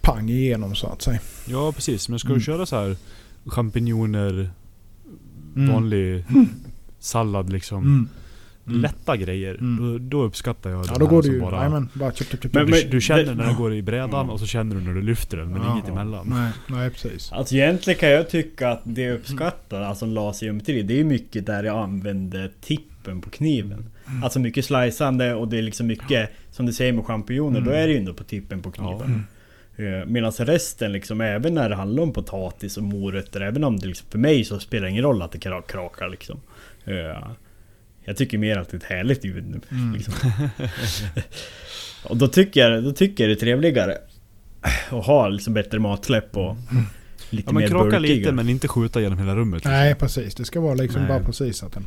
pang 0.00 0.28
igenom 0.30 0.74
så 0.74 0.86
att 0.86 1.02
säga. 1.02 1.20
ja 1.46 1.72
precis. 1.72 2.08
Men 2.08 2.18
ska 2.18 2.28
Mm. 2.28 2.38
du 2.38 2.44
köra 2.44 2.66
så 2.66 2.76
här 2.76 2.96
champinjoner, 3.46 4.50
Mm. 5.56 5.72
vanlig 5.74 6.24
sallad 6.98 7.52
liksom. 7.52 8.08
Mm. 8.66 8.80
Lätta 8.80 9.16
grejer. 9.16 9.54
Mm. 9.54 9.92
Då, 9.92 9.98
då 9.98 10.22
uppskattar 10.22 10.70
jag 10.70 10.78
Ja 10.86 10.92
det 10.92 10.98
då 10.98 11.04
här 11.06 11.10
går 11.10 11.26
ju... 11.26 11.40
bara... 11.40 11.56
Jajamän, 11.56 11.88
bara 11.94 12.12
chop, 12.12 12.28
chop, 12.30 12.42
chop, 12.42 12.54
Men- 12.54 12.66
chop. 12.66 12.74
du, 12.82 12.88
du 12.88 13.00
känner 13.00 13.22
det- 13.24 13.34
när 13.34 13.44
den 13.46 13.54
går 13.56 13.74
i 13.74 13.82
brädan 13.82 14.26
Ja. 14.26 14.32
och 14.32 14.40
så 14.40 14.46
känner 14.46 14.74
du 14.74 14.80
när 14.80 14.94
du 14.94 15.02
lyfter 15.02 15.36
den, 15.36 15.48
men 15.52 15.62
Ja. 15.62 15.72
inget 15.72 15.88
emellan. 15.88 16.26
Nej, 16.30 16.52
nej 16.66 16.90
precis. 16.90 17.32
Alltså 17.32 17.54
egentligen 17.54 18.00
kan 18.00 18.10
jag 18.10 18.28
tycka 18.30 18.70
att 18.70 18.80
det 18.84 19.02
jag 19.02 19.14
uppskattar, 19.14 19.80
alltså 19.82 20.06
lasergeometri, 20.06 20.82
det 20.82 21.00
är 21.00 21.04
mycket 21.04 21.46
där 21.46 21.64
jag 21.64 21.76
använder 21.78 22.50
tippen 22.60 23.20
på 23.20 23.30
kniven. 23.30 23.90
Mm. 24.08 24.24
Alltså 24.24 24.38
mycket 24.40 24.64
sliceande 24.64 25.34
och 25.34 25.48
det 25.48 25.58
är 25.58 25.62
liksom 25.62 25.86
mycket, 25.86 26.30
som 26.50 26.66
du 26.66 26.72
säger 26.72 26.92
med 26.92 27.04
champinjoner, 27.06 27.60
då 27.60 27.70
Mm. 27.70 27.82
är 27.82 27.86
det 27.86 27.92
ju 27.92 27.98
ändå 27.98 28.14
på 28.14 28.24
tippen 28.24 28.62
på 28.62 28.70
kniven. 28.70 29.24
Eh, 29.76 30.06
Medan 30.06 30.32
resten 30.32 30.92
liksom, 30.92 31.20
även 31.20 31.54
när 31.54 31.68
det 31.68 31.74
handlar 31.76 32.02
om 32.02 32.12
potatis 32.12 32.76
och 32.76 32.82
morötter, 32.82 33.40
även 33.40 33.64
om 33.64 33.76
det 33.78 33.86
liksom, 33.86 34.06
för 34.10 34.18
mig 34.18 34.44
så 34.44 34.58
spelar 34.58 34.84
det 34.84 34.90
ingen 34.90 35.02
roll 35.04 35.22
att 35.22 35.32
det 35.32 35.38
kra- 35.38 35.66
krakar 35.66 36.08
liksom. 36.08 36.40
Eh, 36.84 37.26
Jag 38.04 38.16
tycker 38.16 38.38
mer 38.38 38.56
att 38.58 38.68
det 38.68 38.74
är 38.74 38.78
ett 38.78 38.84
härligt 38.84 39.24
ljud. 39.24 39.60
Mm. 39.70 39.92
Liksom. 39.94 40.14
och 42.04 42.16
då 42.16 42.28
tycker, 42.28 42.60
jag, 42.70 42.84
då 42.84 42.92
tycker 42.92 43.24
jag 43.24 43.30
det 43.30 43.34
är 43.34 43.40
trevligare 43.40 43.98
att 44.90 45.06
ha 45.06 45.28
liksom 45.28 45.54
bättre 45.54 45.78
matsläpp 45.78 46.36
och 46.36 46.56
lite 47.30 47.48
Ja 47.48 47.52
men 47.52 47.62
mer 47.62 47.68
kraka 47.68 47.84
bulkiga. 48.00 48.16
lite 48.16 48.32
men 48.32 48.48
inte 48.48 48.68
skjuta 48.68 49.00
genom 49.00 49.18
hela 49.18 49.36
rummet. 49.36 49.64
Nej 49.64 49.94
precis, 49.94 50.34
det 50.34 50.44
ska 50.44 50.60
vara 50.60 50.74
liksom 50.74 51.00
Nej. 51.00 51.08
bara 51.08 51.24
precis 51.24 51.62
att 51.62 51.72
den, 51.72 51.86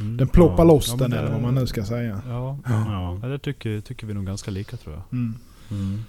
Mm. 0.00 0.16
den 0.16 0.28
ploppar 0.28 0.64
Ja. 0.64 0.64
loss 0.64 0.88
Ja, 0.88 0.96
den 0.96 1.12
eller 1.12 1.30
vad 1.30 1.42
man 1.42 1.54
nu 1.54 1.66
ska 1.66 1.84
säga. 1.84 2.22
Ja, 2.28 2.58
Ja. 2.66 3.18
ja 3.22 3.28
det 3.28 3.38
tycker, 3.38 3.80
tycker 3.80 4.06
vi 4.06 4.14
nog 4.14 4.26
ganska 4.26 4.50
lika 4.50 4.76
tror 4.76 4.94
jag. 4.94 5.02
Mm. 5.12 5.34
Mm. 5.70 6.04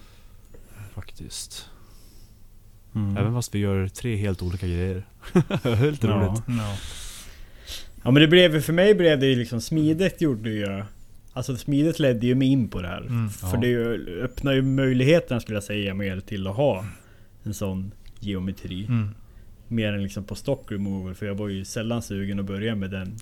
Faktiskt. 0.96 1.66
Mm. 2.96 3.18
Även 3.18 3.34
fast 3.34 3.56
vi 3.56 3.60
gör 3.60 3.88
tre 3.88 4.16
helt 4.16 4.42
olika 4.42 4.68
grejer. 4.68 5.04
Helt 5.76 6.04
ja. 6.04 6.10
roligt. 6.10 6.44
Ja. 6.48 6.76
Ja 8.04 8.12
men 8.12 8.22
det 8.22 8.28
blev 8.28 8.56
ju, 8.56 8.62
för 8.62 8.74
mig 8.74 8.96
blev 8.96 9.20
det 9.20 9.26
ju 9.26 9.36
liksom 9.36 9.62
smidigt 9.62 10.22
gjorde 10.22 10.50
ju 10.50 10.84
Alltså 11.34 11.58
smidigt 11.58 12.00
ledde 12.00 12.28
ju 12.28 12.36
mig 12.36 12.48
in 12.48 12.68
på 12.68 12.82
det 12.82 12.88
här. 12.88 13.02
Mm. 13.02 13.30
För 13.30 13.48
Ja. 13.48 13.62
det 13.62 13.68
ju, 13.68 14.22
öppnar 14.24 14.54
ju 14.54 14.62
möjligheterna 14.62 15.40
skulle 15.40 15.56
jag 15.56 15.64
säga 15.64 15.94
mer 15.94 16.20
till 16.20 16.48
att 16.48 16.56
ha 16.56 16.86
en 17.44 17.54
sån 17.54 17.92
geometri. 18.20 18.86
Mm. 18.86 19.10
Mer 19.68 19.94
än 19.94 20.04
liksom 20.04 20.24
på 20.24 20.36
stock 20.36 20.72
removal 20.72 21.16
för 21.16 21.26
jag 21.26 21.36
var 21.36 21.48
ju 21.48 21.66
sällan 21.66 22.02
sugen 22.02 22.40
att 22.40 22.46
börja 22.46 22.76
med 22.76 22.92
den. 22.92 23.18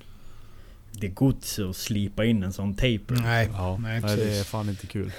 Det 0.91 1.07
gods 1.07 1.59
att 1.59 1.75
slipa 1.75 2.25
in 2.25 2.43
en 2.43 2.53
sån 2.53 2.73
taper. 2.73 3.21
Nej, 3.21 3.49
Ja, 3.53 3.77
nej 3.77 4.01
nej, 4.01 4.17
det 4.17 4.39
är 4.39 4.43
fan 4.43 4.69
inte 4.69 4.87
kul. 4.87 5.11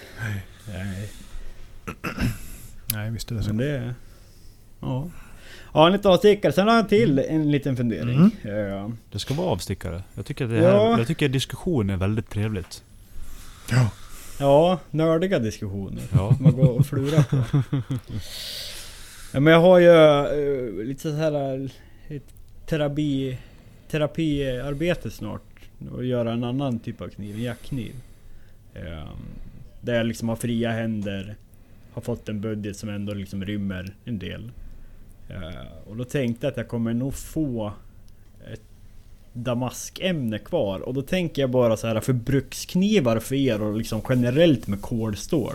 Nej. 0.69 1.11
Nej 2.93 3.11
visst 3.11 3.31
är 3.31 3.35
det 3.35 3.43
så. 3.43 3.49
Men 3.49 3.57
det... 3.57 3.95
Ja. 4.81 5.11
Ja, 5.75 5.87
en 5.87 5.93
liten 5.93 6.11
avstickare. 6.11 6.53
Sen 6.53 6.69
har 6.69 6.75
jag 6.75 6.89
till 6.89 7.19
en 7.19 7.51
liten 7.51 7.77
fundering. 7.77 8.37
Ja. 8.43 8.93
Det 9.13 9.19
ska 9.19 9.35
vara 9.35 9.47
avstickare. 9.47 10.03
Jag 10.15 10.27
tycker, 10.27 10.47
det 10.47 10.55
här, 10.61 10.63
Ja. 10.75 10.99
jag 10.99 11.07
tycker 11.07 11.29
diskussion 11.29 11.91
är 11.91 11.97
väldigt 11.97 12.31
trevligt. 12.31 12.83
Ja. 13.71 13.91
ja, 14.41 14.79
nördiga 14.91 15.39
diskussioner. 15.39 16.03
Ja. 16.13 16.37
Man 16.41 16.53
går 16.53 16.69
och 16.79 16.87
flurar 16.87 17.23
på. 17.23 17.37
Ja, 19.33 19.41
men 19.41 19.53
jag 19.53 19.61
har 19.61 19.79
ju 19.79 19.89
eh, 19.91 20.85
lite 20.87 21.01
så 21.03 21.11
här 21.13 21.55
eh, 21.55 22.17
ett 22.17 22.23
terapi, 22.67 23.39
terapiarbete 23.91 25.11
snart. 25.11 25.43
Och 25.93 26.05
göra 26.05 26.33
en 26.33 26.45
annan 26.45 26.79
typ 26.79 27.01
av 27.01 27.09
kniv, 27.09 27.35
en 27.35 27.43
jackkniv. 27.43 27.93
Eh, 28.75 29.09
där 29.81 29.95
jag 29.95 30.07
liksom 30.07 30.29
har 30.29 30.37
fria 30.37 30.71
händer. 30.71 31.35
Har 31.93 32.03
fått 32.03 32.29
en 32.29 32.41
budget 32.41 32.77
som 32.77 32.89
ändå 32.89 33.15
liksom 33.15 33.45
rymmer 33.45 33.95
en 34.05 34.19
del. 34.19 34.51
Eh, 35.31 35.91
och 35.91 35.97
då 35.97 36.05
tänkte 36.05 36.47
jag 36.47 36.51
att 36.51 36.57
jag 36.57 36.69
kommer 36.69 36.95
nog 36.95 37.15
få 37.15 37.73
ett 38.53 38.63
damaskämne 39.33 40.39
kvar. 40.39 40.81
Och 40.81 40.95
då 40.95 41.03
tänker 41.03 41.43
jag 41.43 41.51
bara 41.51 41.77
så 41.77 41.87
här 41.87 42.01
för 42.01 42.13
bruksknivar 42.13 43.19
för 43.19 43.35
er 43.35 43.63
och 43.63 43.77
liksom 43.77 44.03
generellt 44.09 44.67
med 44.67 44.83
kolstål. 44.83 45.55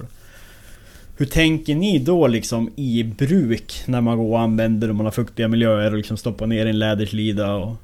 Hur 1.18 1.26
tänker 1.26 1.76
ni 1.76 2.00
då 2.00 2.28
liksom 2.28 2.72
i 2.76 3.04
bruk 3.04 3.84
när 3.86 4.02
man 4.02 4.18
går 4.18 4.30
och 4.30 4.40
använder 4.40 4.90
och 4.90 4.96
man 4.96 5.06
har 5.06 5.12
fuktiga 5.12 5.48
miljöer 5.48 5.92
och 5.92 5.98
liksom 5.98 6.18
stoppar 6.18 6.48
ner 6.48 6.66
i 6.66 6.70
en 6.70 6.80
läderslida 6.80 7.54
och... 7.54 7.76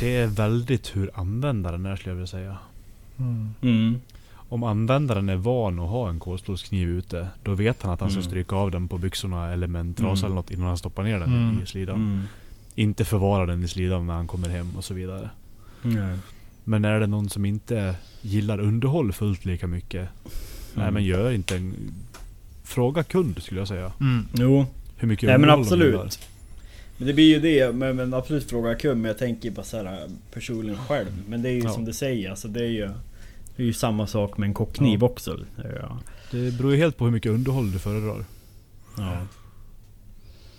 Det 0.00 0.16
är 0.16 0.26
väldigt 0.26 0.96
hur 0.96 1.10
användaren 1.14 1.86
är 1.86 1.96
skulle 1.96 2.10
jag 2.10 2.14
vilja 2.14 2.26
säga. 2.26 2.56
Mm. 3.18 3.54
Mm. 3.62 4.00
Om 4.52 4.62
användaren 4.62 5.28
är 5.28 5.36
van 5.36 5.78
att 5.80 5.88
ha 5.90 6.08
en 6.08 6.18
kolstålskniv 6.20 6.88
ute, 6.88 7.28
då 7.42 7.54
vet 7.54 7.82
han 7.82 7.92
att 7.92 8.00
han 8.00 8.10
ska 8.10 8.18
Mm. 8.20 8.30
stryka 8.30 8.56
av 8.56 8.70
den 8.70 8.88
på 8.88 8.98
byxorna 8.98 9.52
eller 9.52 9.66
med 9.66 9.80
en 9.80 9.94
trasa 9.94 10.18
Mm. 10.18 10.24
eller 10.24 10.34
något 10.34 10.50
innan 10.50 10.66
han 10.66 10.78
stoppar 10.78 11.02
ner 11.02 11.18
den 11.18 11.32
Mm. 11.50 11.62
i 11.62 11.66
slidan. 11.66 11.96
Mm. 11.96 12.22
Inte 12.74 13.04
förvara 13.04 13.46
den 13.46 13.64
i 13.64 13.68
slidan 13.68 14.06
när 14.06 14.14
han 14.14 14.26
kommer 14.26 14.48
hem 14.48 14.76
och 14.76 14.84
så 14.84 14.94
vidare. 14.94 15.30
Nej. 15.82 16.18
Men 16.64 16.84
är 16.84 17.00
det 17.00 17.06
någon 17.06 17.28
som 17.28 17.44
inte 17.44 17.94
gillar 18.22 18.60
underhåll 18.60 19.12
fullt 19.12 19.44
lika 19.44 19.66
mycket, 19.66 20.08
nej 20.74 20.90
men 20.90 21.04
gör 21.04 21.30
inte 21.32 21.56
en... 21.56 21.74
Fråga 22.64 23.02
kund 23.02 23.42
skulle 23.42 23.60
jag 23.60 23.68
säga. 23.68 23.92
Mm. 24.00 24.26
Jo, 24.34 24.66
Hur 24.96 25.08
mycket 25.08 25.26
Nej, 25.28 25.38
men 25.38 25.50
absolut. 25.50 26.18
men 26.98 27.06
det 27.06 27.12
blir 27.14 27.24
ju 27.34 27.40
det. 27.40 27.72
Men, 27.74 27.96
men 27.96 28.14
absolut 28.14 28.50
fråga 28.50 28.74
kund. 28.74 29.00
Men 29.02 29.08
jag 29.08 29.18
tänker 29.18 29.50
bara 29.50 29.64
så 29.64 29.76
här 29.76 30.08
personligen 30.32 30.78
själv. 30.78 31.08
Men 31.28 31.42
det 31.42 31.48
är 31.48 31.52
ju 31.52 31.62
Ja. 31.62 31.70
som 31.70 31.84
du 31.84 31.92
säger. 31.92 32.30
Alltså 32.30 32.48
det 32.48 32.60
är 32.60 32.70
ju... 32.70 32.90
Det 33.56 33.62
är 33.62 33.66
ju 33.66 33.72
samma 33.72 34.06
sak 34.06 34.38
med 34.38 34.46
en 34.46 34.54
kockkniv 34.54 34.98
Ja. 35.00 35.06
också. 35.06 35.38
Ja. 35.80 35.98
Det 36.30 36.58
beror 36.58 36.72
ju 36.72 36.78
helt 36.78 36.96
på 36.96 37.04
hur 37.04 37.12
mycket 37.12 37.32
underhåll 37.32 37.72
du 37.72 37.78
föredrar. 37.78 38.24
Ja. 38.98 39.26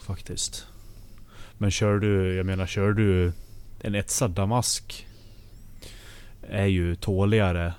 Faktiskt. 0.02 0.68
Men 1.58 1.72
kör 1.72 2.00
du, 2.00 2.36
jag 2.36 2.46
menar 2.46 2.66
kör 2.68 2.94
du 2.94 3.32
en 3.80 3.96
etsad 3.96 4.32
damask 4.32 5.08
är 6.50 6.66
ju 6.66 6.96
tåligare 6.96 7.74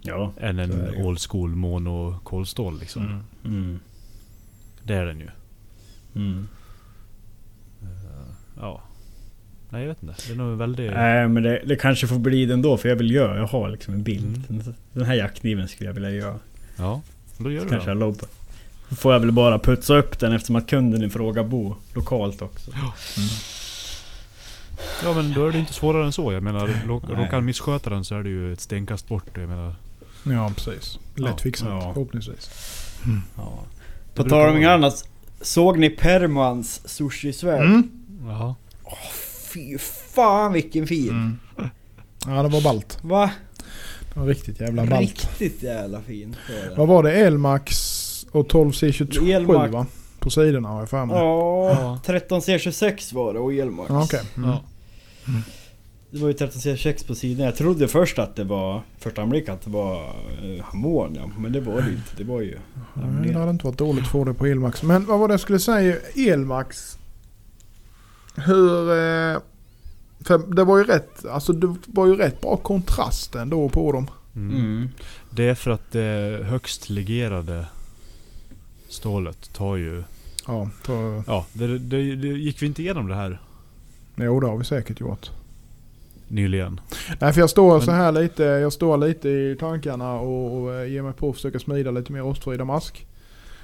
Ja. 0.00 0.32
än 0.40 0.58
en 0.58 0.94
old 1.04 1.20
school 1.20 1.50
mono 1.56 2.18
kolstål 2.24 2.78
liksom. 2.80 3.02
Mm. 3.02 3.22
Mm. 3.44 3.80
Det 4.82 4.94
är 4.94 5.06
den 5.06 5.20
ju. 5.20 5.28
Mm. 6.14 6.48
Ja. 8.56 8.82
Nej 9.70 9.82
jag 9.82 9.88
vet 9.88 10.02
inte. 10.02 10.14
Det 10.26 10.32
är 10.32 10.36
nog 10.36 10.58
väldigt... 10.58 10.90
Nej 10.92 11.28
men 11.28 11.42
det, 11.42 11.62
det 11.66 11.76
kanske 11.76 12.06
får 12.06 12.18
bli 12.18 12.46
det 12.46 12.54
ändå 12.54 12.76
för 12.76 12.88
jag 12.88 12.96
vill 12.96 13.10
göra, 13.10 13.36
jag 13.36 13.46
har 13.46 13.68
liksom 13.70 13.94
en 13.94 14.02
bild. 14.02 14.44
Mm. 14.48 14.62
Den- 14.64 14.74
Den 14.92 15.04
här 15.06 15.14
jackkniven 15.14 15.68
skulle 15.68 15.88
jag 15.90 15.94
vilja 15.94 16.10
göra. 16.10 16.38
Ja. 16.76 17.00
Då 17.38 17.50
gör 17.50 17.62
du 17.62 17.68
Kanske 17.68 17.86
det. 17.86 17.90
jag 17.90 17.98
lobb. 17.98 18.22
Då 18.88 18.96
får 18.96 19.12
jag 19.12 19.20
väl 19.20 19.32
bara 19.32 19.58
putsa 19.58 19.96
upp 19.96 20.18
den 20.18 20.32
eftersom 20.32 20.56
att 20.56 20.66
kunden 20.66 21.02
i 21.02 21.10
fråga 21.10 21.44
bor 21.44 21.76
lokalt 21.94 22.42
också. 22.42 22.70
Ja 25.04 25.12
men 25.14 25.32
då 25.32 25.46
är 25.46 25.52
det 25.52 25.58
inte 25.58 25.72
svårare 25.72 26.04
än 26.06 26.12
så. 26.12 26.32
Jag 26.32 26.42
menar, 26.42 26.70
råkar 26.86 27.30
han 27.32 27.44
missköta 27.44 27.90
den 27.90 28.04
så 28.04 28.14
är 28.18 28.22
det 28.22 28.28
ju 28.28 28.52
ett 28.52 28.60
stenkast 28.60 29.08
bort. 29.08 29.24
Jag 29.34 29.48
menar, 29.48 29.74
Ja 30.24 30.52
precis. 30.56 30.98
Lätt 31.16 31.44
Ja. 31.44 31.50
Ja. 31.68 31.92
förhoppningsvis. 31.94 32.50
Ja. 33.36 33.58
Det 34.14 34.22
På 34.22 34.28
tal 34.28 34.56
om 34.56 34.66
annat. 34.66 35.08
Såg 35.40 35.78
ni 35.78 35.90
Permans 35.90 36.88
sushi-svärd? 36.88 37.64
Mm. 37.64 37.90
jaha. 38.26 38.54
Fy 39.54 39.78
fan 40.14 40.52
vilken 40.52 40.86
fin! 40.86 41.08
Mm. 41.10 41.38
Ja 42.26 42.42
det 42.42 42.48
var 42.48 42.62
ballt. 42.62 42.98
Va? 43.02 43.30
Det 44.14 44.20
var 44.20 44.26
riktigt 44.26 44.60
jävla 44.60 44.86
ballt. 44.86 45.28
Riktigt 45.40 45.62
jävla 45.62 46.00
fin. 46.00 46.36
Vad 46.76 46.88
var 46.88 47.02
det? 47.02 47.12
Elmax 47.12 48.26
och 48.30 48.52
12C27 48.52 49.34
Elmax. 49.34 49.72
va? 49.72 49.86
På 50.18 50.30
sidorna 50.30 50.68
har 50.68 50.78
jag 50.78 50.90
för 50.90 51.04
mig. 51.06 51.16
Ja, 51.16 52.00
13C26 52.04 53.14
var 53.14 53.34
det 53.34 53.40
och 53.40 53.52
elmax. 53.52 53.90
Ja, 53.90 54.02
Okej. 54.02 54.20
Mm. 54.36 54.50
Ja. 54.50 54.62
Det 56.10 56.18
var 56.18 56.28
ju 56.28 56.34
13C26 56.34 57.06
på 57.06 57.14
sidan. 57.14 57.46
Jag 57.46 57.56
trodde 57.56 57.88
först 57.88 58.18
att 58.18 58.36
det 58.36 58.44
var, 58.44 58.82
första 58.98 59.22
anblick 59.22 59.48
att 59.48 59.62
det 59.62 59.70
var 59.70 60.04
eh, 60.04 60.64
harmonium. 60.64 61.34
Men 61.38 61.52
det 61.52 61.60
var 61.60 61.74
det 61.74 61.90
inte. 61.90 62.16
Det 62.16 62.24
var 62.24 62.40
ju... 62.40 62.58
Nej, 62.94 63.32
det 63.32 63.38
hade 63.38 63.50
inte 63.50 63.66
varit 63.66 63.78
dåligt 63.78 64.04
att 64.04 64.10
få 64.10 64.24
det 64.24 64.34
på 64.34 64.46
Elmax. 64.46 64.82
Men 64.82 65.06
vad 65.06 65.18
var 65.18 65.28
det 65.28 65.32
jag 65.34 65.40
skulle 65.40 65.58
säga? 65.58 65.96
Elmax. 66.16 66.98
Hur... 68.46 68.90
Eh, 68.90 69.40
för 70.24 70.54
det 70.54 70.64
var 70.64 70.78
ju 70.78 70.84
rätt, 70.84 71.24
alltså 71.26 71.52
det 71.52 71.76
var 71.86 72.06
ju 72.06 72.16
rätt 72.16 72.40
bra 72.40 72.56
kontrast 72.56 73.34
ändå 73.34 73.68
på 73.68 73.92
dem. 73.92 74.10
Mm. 74.36 74.56
Mm. 74.56 74.88
Det 75.30 75.44
är 75.48 75.54
för 75.54 75.70
att 75.70 75.92
det 75.92 76.40
högst 76.44 76.90
legerade 76.90 77.66
stålet 78.88 79.52
tar 79.52 79.76
ju... 79.76 80.02
Ja, 80.46 80.70
tror, 80.86 81.24
Ja, 81.26 81.46
det, 81.52 81.78
det, 81.78 82.16
det 82.16 82.28
gick 82.28 82.62
vi 82.62 82.66
inte 82.66 82.82
igenom 82.82 83.08
det 83.08 83.14
här 83.14 83.40
jo 84.16 84.40
det 84.40 84.46
har 84.46 84.56
vi 84.56 84.64
säkert 84.64 85.00
gjort. 85.00 85.30
nyligen? 86.28 86.80
Nej 87.20 87.32
för 87.32 87.40
jag 87.40 87.50
står 87.50 87.72
Men- 87.76 87.82
så 87.86 87.90
här 87.90 88.12
lite, 88.12 88.42
jag 88.42 88.72
står 88.72 88.96
lite 88.96 89.28
i 89.28 89.56
tankarna 89.60 90.12
och, 90.14 90.60
och 90.62 90.74
eh, 90.74 90.88
ger 90.92 91.02
mig 91.02 91.12
på 91.12 91.28
att 91.30 91.34
försöka 91.36 91.58
smida 91.58 91.90
lite 91.90 92.12
mer 92.12 92.20
rostfri 92.20 92.56
damask. 92.56 93.06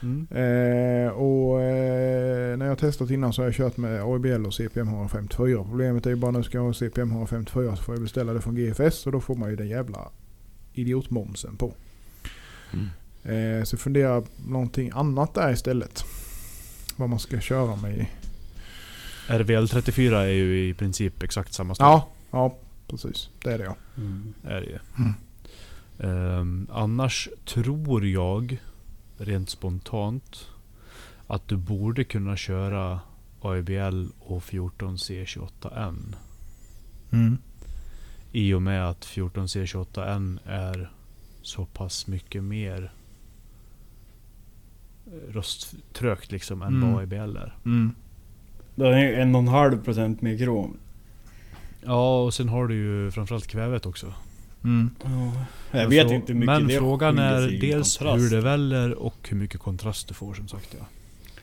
Mm. 0.02 0.26
Eh, 0.30 1.10
och 1.10 1.62
eh, 1.62 2.56
när 2.56 2.66
jag 2.66 2.78
testat 2.78 3.10
innan 3.10 3.32
så 3.32 3.42
har 3.42 3.46
jag 3.46 3.54
kört 3.54 3.76
med 3.76 4.02
ABL 4.02 4.46
och 4.46 4.54
CPM 4.54 4.88
154. 4.88 5.64
Problemet 5.64 6.06
är 6.06 6.10
ju 6.10 6.16
bara 6.16 6.30
nu 6.30 6.42
ska 6.42 6.58
jag 6.58 6.64
ha 6.64 6.72
CPM 6.72 7.10
154 7.10 7.76
så 7.76 7.82
får 7.82 7.94
jag 7.94 8.02
beställa 8.02 8.32
det 8.32 8.40
från 8.40 8.54
GFS 8.54 9.06
och 9.06 9.12
då 9.12 9.20
får 9.20 9.34
man 9.34 9.50
ju 9.50 9.56
den 9.56 9.68
jävla 9.68 10.08
idiotmomsen 10.72 11.56
på. 11.56 11.74
Mm. 12.72 12.86
Eh, 13.22 13.64
så 13.64 13.74
jag 13.74 13.80
funderar 13.80 14.24
någonting 14.48 14.90
annat 14.94 15.34
där 15.34 15.52
istället. 15.52 16.04
Vad 16.96 17.08
man 17.08 17.18
ska 17.18 17.40
köra 17.40 17.76
med 17.76 17.98
i. 17.98 18.08
RVL 19.28 19.68
34 19.68 20.22
är 20.22 20.28
ju 20.28 20.68
i 20.68 20.74
princip 20.74 21.22
exakt 21.22 21.52
samma 21.52 21.74
sak. 21.74 21.84
Ja, 21.84 22.08
ja 22.30 22.58
precis. 22.88 23.30
Det 23.42 23.52
är 23.52 23.58
det 23.58 23.64
ja. 23.64 23.76
Mm. 23.96 24.34
Är 24.44 24.60
det. 24.60 24.80
Mm. 24.98 25.14
Ehm, 25.98 26.68
annars 26.72 27.28
tror 27.44 28.06
jag, 28.06 28.58
rent 29.18 29.50
spontant, 29.50 30.46
att 31.26 31.48
du 31.48 31.56
borde 31.56 32.04
kunna 32.04 32.36
köra 32.36 33.00
AIBL 33.40 34.06
och 34.20 34.42
14C28N. 34.42 36.14
Mm. 37.12 37.38
I 38.32 38.54
och 38.54 38.62
med 38.62 38.88
att 38.88 39.04
14C28N 39.06 40.38
är 40.46 40.90
så 41.42 41.64
pass 41.64 42.06
mycket 42.06 42.44
mer 42.44 42.92
eh, 45.06 45.32
rösttrögt 45.32 46.32
liksom 46.32 46.62
än 46.62 46.68
Mm. 46.76 46.92
vad 46.92 47.00
AIBL 47.00 47.36
är. 47.36 47.54
Mm. 47.64 47.94
Det 48.74 48.88
är 48.88 49.12
en 49.20 49.34
och 49.34 49.40
en 49.40 49.48
halv 49.48 49.84
procent 49.84 50.22
mer 50.22 50.38
krom. 50.38 50.76
Ja, 51.84 52.22
och 52.24 52.34
sen 52.34 52.48
har 52.48 52.66
du 52.66 52.74
ju 52.74 53.10
framförallt 53.10 53.46
kvävet 53.46 53.86
också. 53.86 54.14
Mm. 54.66 54.90
Jag 55.70 55.86
Och 55.86 55.92
vet 55.92 56.08
så- 56.08 56.14
inte 56.14 56.32
hur 56.32 56.40
mycket 56.40 56.46
Men 56.46 56.66
det 56.66 56.78
frågan 56.78 57.18
är 57.18 57.60
dels 57.60 57.98
kontrast. 57.98 58.22
hur 58.24 58.30
det 58.30 58.40
väller 58.40 58.94
och 58.94 59.16
hur 59.28 59.36
mycket 59.36 59.60
kontrast 59.60 60.08
du 60.08 60.14
får 60.14 60.34
som 60.34 60.48
sagt 60.48 60.76
ja. 60.78 60.86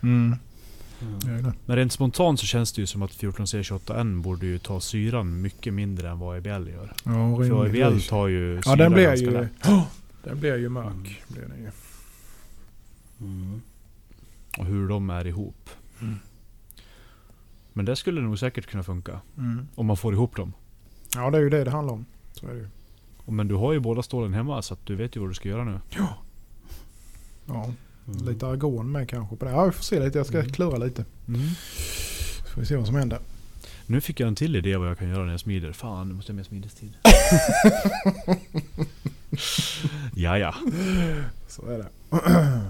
Mm. 0.01 0.35
Mm. 1.25 1.51
Men 1.65 1.75
rent 1.75 1.91
spontant 1.91 2.39
så 2.39 2.45
känns 2.45 2.73
det 2.73 2.81
ju 2.81 2.87
som 2.87 3.01
att 3.01 3.11
14C28N 3.11 4.21
borde 4.21 4.45
ju 4.45 4.59
ta 4.59 4.79
syran 4.79 5.41
mycket 5.41 5.73
mindre 5.73 6.09
än 6.09 6.19
vad 6.19 6.33
AIBL 6.35 6.69
gör. 6.69 6.93
Ja, 7.05 7.37
För 7.37 7.63
rimligtvis. 7.63 8.07
tar 8.07 8.27
ju 8.27 8.55
Ja 8.55 8.61
syra 8.61 8.75
den 8.75 8.93
blir 8.93 9.03
ganska 9.03 9.25
ju... 9.25 9.31
lätt. 9.31 9.51
Den 10.23 10.39
blir 10.39 10.57
ju 10.57 10.69
mörk. 10.69 10.85
Mm. 10.93 11.03
Blir 11.27 11.41
den 11.41 11.57
ju. 11.63 11.71
Mm. 13.25 13.61
Och 14.57 14.65
hur 14.65 14.87
de 14.87 15.09
är 15.09 15.27
ihop. 15.27 15.69
Mm. 16.01 16.15
Men 17.73 17.85
det 17.85 17.95
skulle 17.95 18.21
nog 18.21 18.39
säkert 18.39 18.65
kunna 18.67 18.83
funka. 18.83 19.19
Mm. 19.37 19.67
Om 19.75 19.85
man 19.85 19.97
får 19.97 20.13
ihop 20.13 20.35
dem. 20.35 20.53
Ja 21.15 21.29
det 21.29 21.37
är 21.37 21.41
ju 21.41 21.49
det 21.49 21.63
det 21.63 21.71
handlar 21.71 21.93
om. 21.93 22.05
Så 22.33 22.47
är 22.47 22.51
det 22.53 22.57
ju. 22.59 22.67
Och 23.25 23.33
Men 23.33 23.47
du 23.47 23.55
har 23.55 23.73
ju 23.73 23.79
båda 23.79 24.03
stålen 24.03 24.33
hemma 24.33 24.61
så 24.61 24.73
att 24.73 24.85
du 24.85 24.95
vet 24.95 25.15
ju 25.15 25.19
vad 25.19 25.29
du 25.29 25.33
ska 25.33 25.49
göra 25.49 25.63
nu. 25.63 25.79
Ja, 27.47 27.73
Mm. 28.07 28.25
lite 28.25 28.47
argon 28.47 28.91
med 28.91 29.09
kanske 29.09 29.35
på 29.35 29.45
det. 29.45 29.51
Ja 29.51 29.65
vi 29.65 29.71
får 29.71 29.83
se 29.83 29.99
lite. 29.99 30.17
Jag 30.17 30.27
ska 30.27 30.39
Mm. 30.39 30.51
klura 30.51 30.77
lite. 30.77 31.05
Så 32.37 32.43
får 32.53 32.61
vi 32.61 32.67
se 32.67 32.75
vad 32.75 32.85
som 32.85 32.95
händer. 32.95 33.19
Nu 33.85 34.01
fick 34.01 34.19
jag 34.19 34.27
en 34.27 34.35
till 34.35 34.55
idé 34.55 34.77
vad 34.77 34.89
jag 34.89 34.97
kan 34.97 35.09
göra 35.09 35.23
när 35.25 35.31
jag 35.31 35.39
smider. 35.39 35.71
Fan, 35.71 36.07
nu 36.07 36.13
måste 36.13 36.31
jag 36.31 36.35
ha 36.35 36.37
mer 36.37 36.43
smidestid. 36.43 36.93
ja, 40.15 40.37
ja. 40.37 40.55
Så 41.47 41.65
är 41.69 41.77
det. 41.77 41.87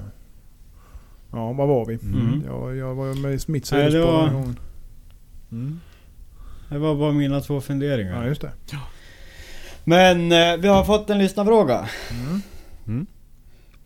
Ja, 1.35 1.53
vad 1.53 1.67
var 1.67 1.85
vi? 1.85 1.93
Mm. 1.93 2.43
Jag, 2.45 2.75
jag 2.75 2.95
var 2.95 3.13
med 3.13 3.31
mitt 3.49 3.65
sidospår 3.65 3.99
var- 3.99 4.17
den 4.21 4.27
här 4.29 4.33
gången. 4.33 4.59
Mm. 5.51 5.79
Det 6.69 6.77
var 6.77 6.95
bara 6.95 7.11
mina 7.11 7.41
två 7.41 7.61
funderingar. 7.61 8.21
Ja, 8.23 8.27
just 8.27 8.41
det. 8.41 8.51
Men 9.83 10.31
eh, 10.31 10.57
vi 10.57 10.67
har 10.67 10.83
fått 10.83 11.09
en 11.09 11.17
lyssnarfråga. 11.17 11.89
Mm. 12.11 12.41
Mm. 12.87 13.05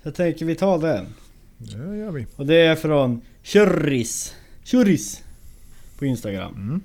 Jag 0.04 0.16
tänker 0.16 0.46
vi 0.46 0.56
tar 0.56 0.80
den. 0.80 1.06
Det 1.58 1.98
gör 1.98 2.12
vi. 2.12 2.26
Och 2.36 2.46
det 2.46 2.56
är 2.56 2.76
från 2.76 3.22
Churris. 3.44 4.36
Churris. 4.64 5.24
På 6.00 6.06
Instagram. 6.06 6.54
Mm. 6.56 6.82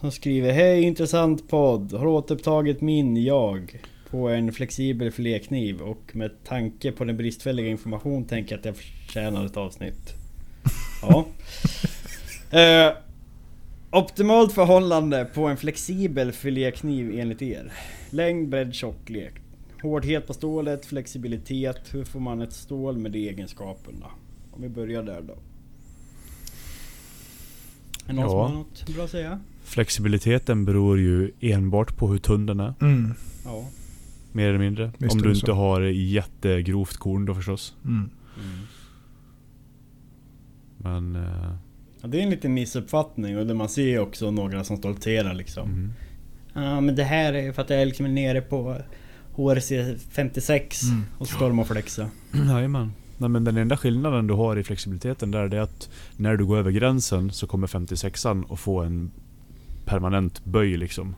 Som 0.00 0.10
skriver 0.10 0.52
Hej 0.52 0.82
intressant 0.82 1.48
podd. 1.48 1.92
Har 1.92 2.06
återupptagit 2.06 2.80
min 2.80 3.24
jag 3.24 3.80
på 4.10 4.28
en 4.28 4.52
flexibel 4.52 5.10
filékniv 5.10 5.80
och 5.80 6.16
med 6.16 6.30
tanke 6.44 6.92
på 6.92 7.04
den 7.04 7.16
bristfälliga 7.16 7.68
information 7.68 8.24
tänker 8.24 8.52
jag 8.52 8.58
att 8.58 8.64
jag 8.64 8.76
förtjänar 8.76 9.46
ett 9.46 9.56
avsnitt. 9.56 10.14
Ja. 11.02 11.26
eh, 12.58 12.92
optimalt 13.92 14.52
förhållande 14.52 15.24
på 15.34 15.46
en 15.48 15.56
flexibel 15.56 16.32
filékniv 16.32 17.18
enligt 17.18 17.42
er? 17.42 17.72
Längd, 18.10 18.48
bredd, 18.48 18.74
tjocklek. 18.74 19.34
Hårdhet 19.82 20.26
på 20.26 20.34
stålet, 20.34 20.86
flexibilitet. 20.86 21.94
Hur 21.94 22.04
får 22.04 22.20
man 22.20 22.40
ett 22.42 22.52
stål 22.52 22.98
med 22.98 23.12
de 23.12 23.28
egenskaperna? 23.28 24.06
Om 24.50 24.62
vi 24.62 24.68
börjar 24.68 25.02
där 25.02 25.22
då. 25.22 25.36
Är 28.06 28.12
någon 28.12 28.24
Ja. 28.24 28.28
som 28.30 28.38
har 28.38 28.48
något 28.48 28.94
bra 28.94 29.04
att 29.04 29.10
säga? 29.10 29.40
Flexibiliteten 29.64 30.64
beror 30.64 30.98
ju 30.98 31.30
enbart 31.40 31.96
på 31.96 32.08
hur 32.08 32.18
tunn 32.18 32.46
den 32.46 32.60
är. 32.60 32.74
Mm. 32.80 33.14
Ja. 33.44 33.64
Mer 34.32 34.48
eller 34.48 34.58
mindre. 34.58 34.92
Visst 34.98 35.12
Om 35.14 35.22
du 35.22 35.28
inte 35.32 35.46
så. 35.46 35.52
har 35.52 35.80
jättegrovt 35.82 36.96
korn 36.96 37.24
då 37.24 37.34
förstås. 37.34 37.74
Mm. 37.84 38.10
Men... 40.78 41.18
Ja, 42.02 42.08
det 42.08 42.18
är 42.18 42.22
en 42.22 42.30
liten 42.30 42.54
missuppfattning 42.54 43.38
och 43.38 43.46
det 43.46 43.54
man 43.54 43.68
ser 43.68 43.98
också 43.98 44.30
några 44.30 44.64
som 44.64 44.76
stolterar 44.76 45.34
liksom. 45.34 45.68
mm. 45.70 45.92
Ja 46.54 46.80
men 46.80 46.94
det 46.96 47.04
här 47.04 47.32
är 47.32 47.52
för 47.52 47.62
att 47.62 47.70
jag 47.70 47.82
är 47.82 47.86
liksom 47.86 48.14
nere 48.14 48.40
på 48.40 48.76
HRC 49.34 49.72
56 50.10 50.82
Mm. 50.82 51.04
och 51.18 51.28
de 51.38 51.58
och 51.58 51.66
flexa. 51.66 52.10
Jajamän. 52.48 52.92
Nej 53.18 53.28
men 53.28 53.44
den 53.44 53.56
enda 53.56 53.76
skillnaden 53.76 54.26
du 54.26 54.34
har 54.34 54.56
i 54.56 54.64
flexibiliteten 54.64 55.30
där 55.30 55.48
det 55.48 55.56
är 55.56 55.60
att 55.60 55.90
när 56.16 56.36
du 56.36 56.46
går 56.46 56.56
över 56.58 56.70
gränsen 56.70 57.30
så 57.30 57.46
kommer 57.46 57.66
56an 57.66 58.52
att 58.52 58.60
få 58.60 58.80
en 58.80 59.10
permanent 59.84 60.44
böj 60.44 60.76
liksom. 60.76 61.14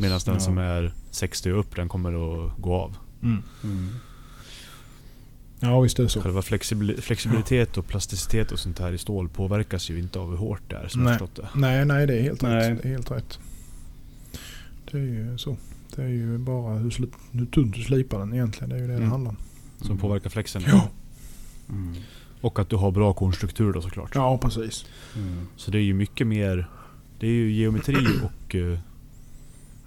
Medan 0.00 0.20
den 0.24 0.34
Ja. 0.34 0.40
som 0.40 0.58
är 0.58 0.92
60 1.10 1.52
och 1.52 1.60
upp 1.60 1.76
den 1.76 1.88
kommer 1.88 2.12
att 2.46 2.56
gå 2.58 2.74
av. 2.74 2.96
Mm. 3.22 3.42
Mm. 3.64 3.88
Ja 5.60 5.80
visst 5.80 5.98
är 5.98 6.02
det 6.02 6.08
så. 6.08 6.20
Själva 6.22 6.40
flexibil- 6.40 7.00
flexibilitet 7.00 7.76
och 7.78 7.86
plasticitet 7.86 8.52
och 8.52 8.58
sånt 8.58 8.78
här 8.78 8.92
i 8.92 8.98
stål 8.98 9.28
påverkas 9.28 9.90
ju 9.90 9.98
inte 9.98 10.18
av 10.18 10.30
hur 10.30 10.36
hårt 10.36 10.62
det 10.68 10.76
är 10.76 10.88
som 10.88 11.04
Nej. 11.04 11.18
det. 11.34 11.48
Nej, 11.54 11.84
nej 11.84 12.06
det 12.06 12.18
är 12.18 12.22
helt 12.22 12.42
Nej. 12.42 12.70
rätt. 12.70 12.82
Det 12.82 12.88
är 12.88 12.92
helt 12.92 13.10
rätt. 13.10 13.38
Det 14.90 14.98
är 14.98 15.02
ju 15.02 15.38
så. 15.38 15.56
Det 15.96 16.02
är 16.02 16.08
ju 16.08 16.38
bara 16.38 16.74
hur, 16.74 16.90
sli- 16.90 17.12
hur 17.32 17.46
tunt 17.46 17.74
du 17.74 17.82
slipar 17.82 18.18
den 18.18 18.32
egentligen. 18.32 18.68
Det 18.70 18.76
är 18.76 18.80
ju 18.80 18.86
det 18.86 18.92
det 18.92 18.96
Mm. 18.98 19.10
handlar 19.10 19.30
om. 19.30 19.36
Som 19.80 19.98
påverkar 19.98 20.30
flexen. 20.30 20.62
Ja. 20.66 20.88
Mm. 21.68 21.94
Och 22.40 22.58
att 22.58 22.68
du 22.68 22.76
har 22.76 22.90
bra 22.90 23.12
kornstruktur 23.12 23.72
då 23.72 23.82
såklart. 23.82 24.10
Ja 24.14 24.38
precis. 24.38 24.84
Mm. 25.16 25.46
Så 25.56 25.70
det 25.70 25.78
är 25.78 25.82
ju 25.82 25.94
mycket 25.94 26.26
mer... 26.26 26.68
Det 27.18 27.26
är 27.26 27.30
ju 27.32 27.52
geometri 27.52 27.96
och 28.22 28.54
eh, 28.54 28.78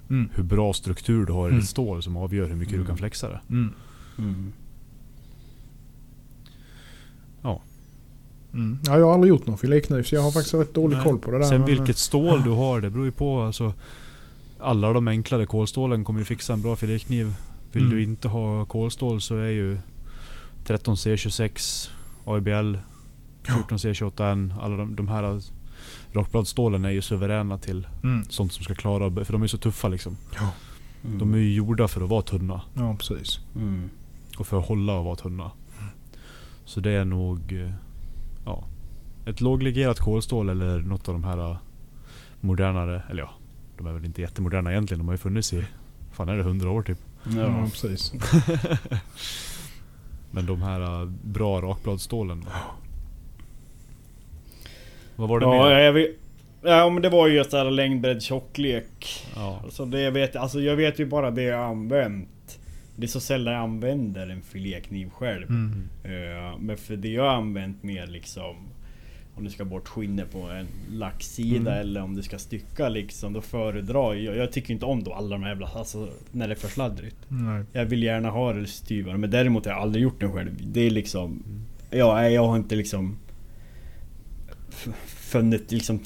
Mm. 0.10 0.30
hur 0.36 0.44
bra 0.44 0.74
struktur 0.74 1.26
du 1.26 1.34
har 1.34 1.46
i 1.48 1.50
Mm. 1.50 1.60
ditt 1.60 1.70
stål 1.70 2.04
som 2.04 2.18
avgör 2.18 2.48
hur 2.48 2.56
mycket 2.56 2.74
Mm. 2.74 2.84
du 2.84 2.88
kan 2.88 2.98
flexa 2.98 3.30
det. 3.30 3.40
Mm. 8.54 8.66
Mm. 8.66 8.72
Mm. 8.74 8.80
Ja, 8.86 9.00
jag 9.00 9.06
har 9.06 9.14
aldrig 9.14 9.30
gjort 9.30 9.48
någon 9.48 9.58
filékniv 9.58 10.04
så 10.04 10.16
jag 10.16 10.22
har 10.22 10.32
faktiskt 10.32 10.54
rätt 10.54 10.74
dålig 10.74 10.96
Nej. 10.96 11.04
koll 11.06 11.20
på 11.20 11.32
det 11.32 11.38
där. 11.38 11.46
Sen 11.46 11.58
men, 11.62 11.70
vilket 11.70 11.98
stål 11.98 12.44
du 12.44 12.50
har, 12.50 12.82
det 12.82 12.90
beror 12.90 13.06
ju 13.06 13.12
på. 13.12 13.42
Alltså, 13.42 13.74
alla 14.60 14.94
de 14.94 15.08
enklare 15.08 15.46
kolstålen 15.46 16.04
kommer 16.04 16.20
ju 16.20 16.26
fixa 16.26 16.54
en 16.54 16.62
bra 16.62 16.76
filékniv. 16.76 17.36
Vill 17.72 17.84
Mm. 17.84 17.96
du 17.96 18.04
inte 18.04 18.28
ha 18.28 18.66
kolstål 18.66 19.22
så 19.22 19.36
är 19.38 19.50
ju 19.50 19.78
13C26, 20.66 21.90
AIBL, 22.26 22.78
14C28N, 23.44 24.54
alla 24.62 24.78
de, 24.78 24.96
de 24.96 25.08
här 25.08 25.42
rakbladstålen 26.12 26.86
är 26.86 26.90
ju 26.90 27.02
suveräna 27.02 27.58
till 27.58 27.88
Mm. 28.04 28.26
sånt 28.30 28.54
som 28.54 28.64
ska 28.64 28.76
klara, 28.76 29.26
för 29.26 29.34
de 29.34 29.44
är 29.44 29.48
så 29.48 29.58
tuffa 29.58 29.88
liksom. 29.88 30.18
Mm. 31.06 31.18
De 31.20 31.34
är 31.34 31.38
ju 31.38 31.54
gjorda 31.54 31.88
för 31.88 32.02
att 32.04 32.10
vara 32.10 32.22
tunna. 32.22 32.62
Ja 32.74 32.96
precis. 33.00 33.40
Mm. 33.56 33.90
Och 34.38 34.48
för 34.48 34.60
att 34.60 34.66
hålla 34.68 34.94
och 34.94 35.06
vara 35.06 35.16
tunna. 35.16 35.52
Så 36.66 36.80
det 36.80 36.92
är 36.92 37.06
nog... 37.06 37.54
Ja. 38.46 38.64
Ett 39.26 39.42
låglegerat 39.42 40.00
kolstål 40.00 40.50
eller 40.50 40.80
något 40.80 41.08
av 41.08 41.14
de 41.14 41.24
här 41.24 41.38
eh, 41.52 41.58
modernare, 42.42 43.04
eller 43.10 43.24
ja. 43.24 43.30
De 43.78 43.88
är 43.88 43.94
väl 43.94 44.06
inte 44.06 44.22
jättemoderna 44.22 44.72
egentligen. 44.72 45.00
De 45.00 45.08
har 45.08 45.14
ju 45.14 45.18
funnits 45.18 45.54
i... 45.54 45.66
Fan 46.12 46.30
är 46.30 46.34
det 46.36 46.42
100 46.42 46.70
år 46.70 46.82
typ. 46.84 46.98
Ja, 47.36 47.42
Ja. 47.42 47.64
precis. 47.72 48.14
Men 50.32 50.46
de 50.46 50.62
här 50.62 51.02
eh, 51.02 51.06
bra 51.24 51.62
rakbladstålen. 51.62 52.42
då? 52.46 52.52
Vad 55.16 55.30
var 55.30 55.40
det 55.40 55.46
Ja, 55.46 55.70
mer? 55.70 55.80
jag 55.80 55.94
vet, 55.94 56.10
ja 56.62 56.90
men 56.90 57.02
det 57.02 57.10
var 57.10 57.28
ju 57.28 57.36
just 57.36 57.52
det 57.52 57.58
här 57.58 57.72
längd, 57.72 58.02
bredd, 58.02 58.22
tjocklek. 58.22 59.26
Ja. 59.36 59.60
Alltså 59.64 59.86
det 59.86 60.02
jag 60.02 60.12
vet, 60.12 60.36
alltså 60.36 60.62
jag 60.62 60.76
vet 60.76 61.00
ju 61.00 61.06
bara 61.06 61.32
det 61.32 61.44
jag 61.44 61.64
använt. 61.64 62.30
Det 62.96 63.06
är 63.06 63.08
så 63.08 63.20
sällan 63.20 63.54
jag 63.54 63.64
använder 63.64 64.28
en 64.28 64.42
filékniv 64.42 65.10
själv. 65.10 65.50
Mm. 65.50 65.90
Eh, 66.04 66.58
men 66.60 66.78
för 66.78 66.96
det 66.96 67.10
jag 67.10 67.24
har 67.24 67.36
använt 67.36 67.84
mer 67.84 68.08
liksom 68.08 68.56
om 69.36 69.44
du 69.44 69.50
ska 69.50 69.66
bort 69.66 69.88
skinnet 69.88 70.32
på 70.32 70.40
en 70.40 70.68
lacksida 70.92 71.72
Mm. 71.72 71.82
eller 71.82 72.02
om 72.02 72.16
du 72.16 72.22
ska 72.24 72.38
stycka 72.40 72.90
liksom. 72.90 73.34
Då 73.34 73.42
föredrar 73.42 74.14
jag. 74.14 74.38
Jag 74.38 74.52
tycker 74.52 74.74
inte 74.74 74.86
om 74.86 75.04
då 75.04 75.14
alla 75.14 75.30
de 75.30 75.44
här 75.44 75.50
jävla, 75.50 75.68
alltså 75.68 76.10
när 76.32 76.48
det 76.48 76.54
är 76.54 76.56
för 76.56 76.68
sladdrigt. 76.68 77.18
Nej. 77.28 77.64
Jag 77.72 77.86
vill 77.86 78.04
gärna 78.04 78.30
ha 78.30 78.54
det 78.54 78.68
styvare 78.68 79.18
men 79.18 79.30
däremot 79.32 79.66
har 79.66 79.72
jag 79.72 79.82
aldrig 79.82 80.04
gjort 80.04 80.20
det 80.20 80.30
själv. 80.30 80.52
Det 80.72 80.82
är 80.82 80.90
liksom... 80.90 81.44
Ja, 81.92 82.16
nej, 82.16 82.34
jag 82.34 82.48
har 82.48 82.56
inte 82.58 82.76
liksom... 82.76 83.18
Funnit 85.06 85.72
liksom... 85.72 86.00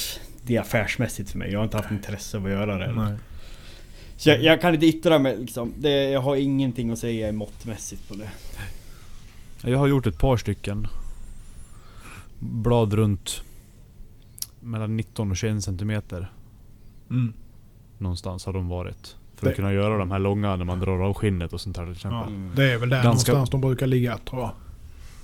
Det 0.43 0.55
är 0.55 0.61
affärsmässigt 0.61 1.29
för 1.29 1.37
mig. 1.37 1.51
Jag 1.51 1.59
har 1.59 1.63
inte 1.63 1.77
haft 1.77 1.91
intresse 1.91 2.37
av 2.37 2.45
att 2.45 2.51
göra 2.51 2.77
det. 2.77 3.17
Så 4.17 4.29
jag, 4.29 4.43
jag 4.43 4.61
kan 4.61 4.73
inte 4.73 4.85
yttra 4.85 5.19
mig 5.19 5.37
liksom. 5.37 5.73
Det, 5.77 6.09
jag 6.09 6.21
har 6.21 6.35
ingenting 6.35 6.91
att 6.91 6.99
säga 6.99 7.31
måttmässigt 7.31 8.07
på 8.09 8.15
det. 8.15 8.29
Jag 9.69 9.77
har 9.77 9.87
gjort 9.87 10.07
ett 10.07 10.19
par 10.19 10.37
stycken. 10.37 10.87
Blad 12.39 12.93
runt 12.93 13.41
mellan 14.59 14.97
19 14.97 15.31
och 15.31 15.37
21 15.37 15.63
centimeter. 15.63 16.31
Mm. 17.09 17.33
Någonstans 17.97 18.45
har 18.45 18.53
de 18.53 18.67
varit. 18.67 19.15
För 19.35 19.45
Det- 19.45 19.49
att 19.49 19.55
kunna 19.55 19.73
göra 19.73 19.97
de 19.97 20.11
här 20.11 20.19
långa 20.19 20.55
när 20.55 20.65
man 20.65 20.79
drar 20.79 20.99
av 20.99 21.13
skinnet 21.13 21.53
och 21.53 21.61
sånt 21.61 21.75
där 21.75 21.83
till 21.83 21.91
exempel. 21.93 22.19
Ja, 22.19 22.27
Mm. 22.27 22.51
det 22.55 22.71
är 22.73 22.77
väl 22.77 22.89
där 22.89 23.03
Ganska- 23.03 23.31
någonstans 23.31 23.49
de 23.49 23.61
brukar 23.61 23.87
ligga 23.87 24.17
tror 24.17 24.41
jag. 24.41 24.51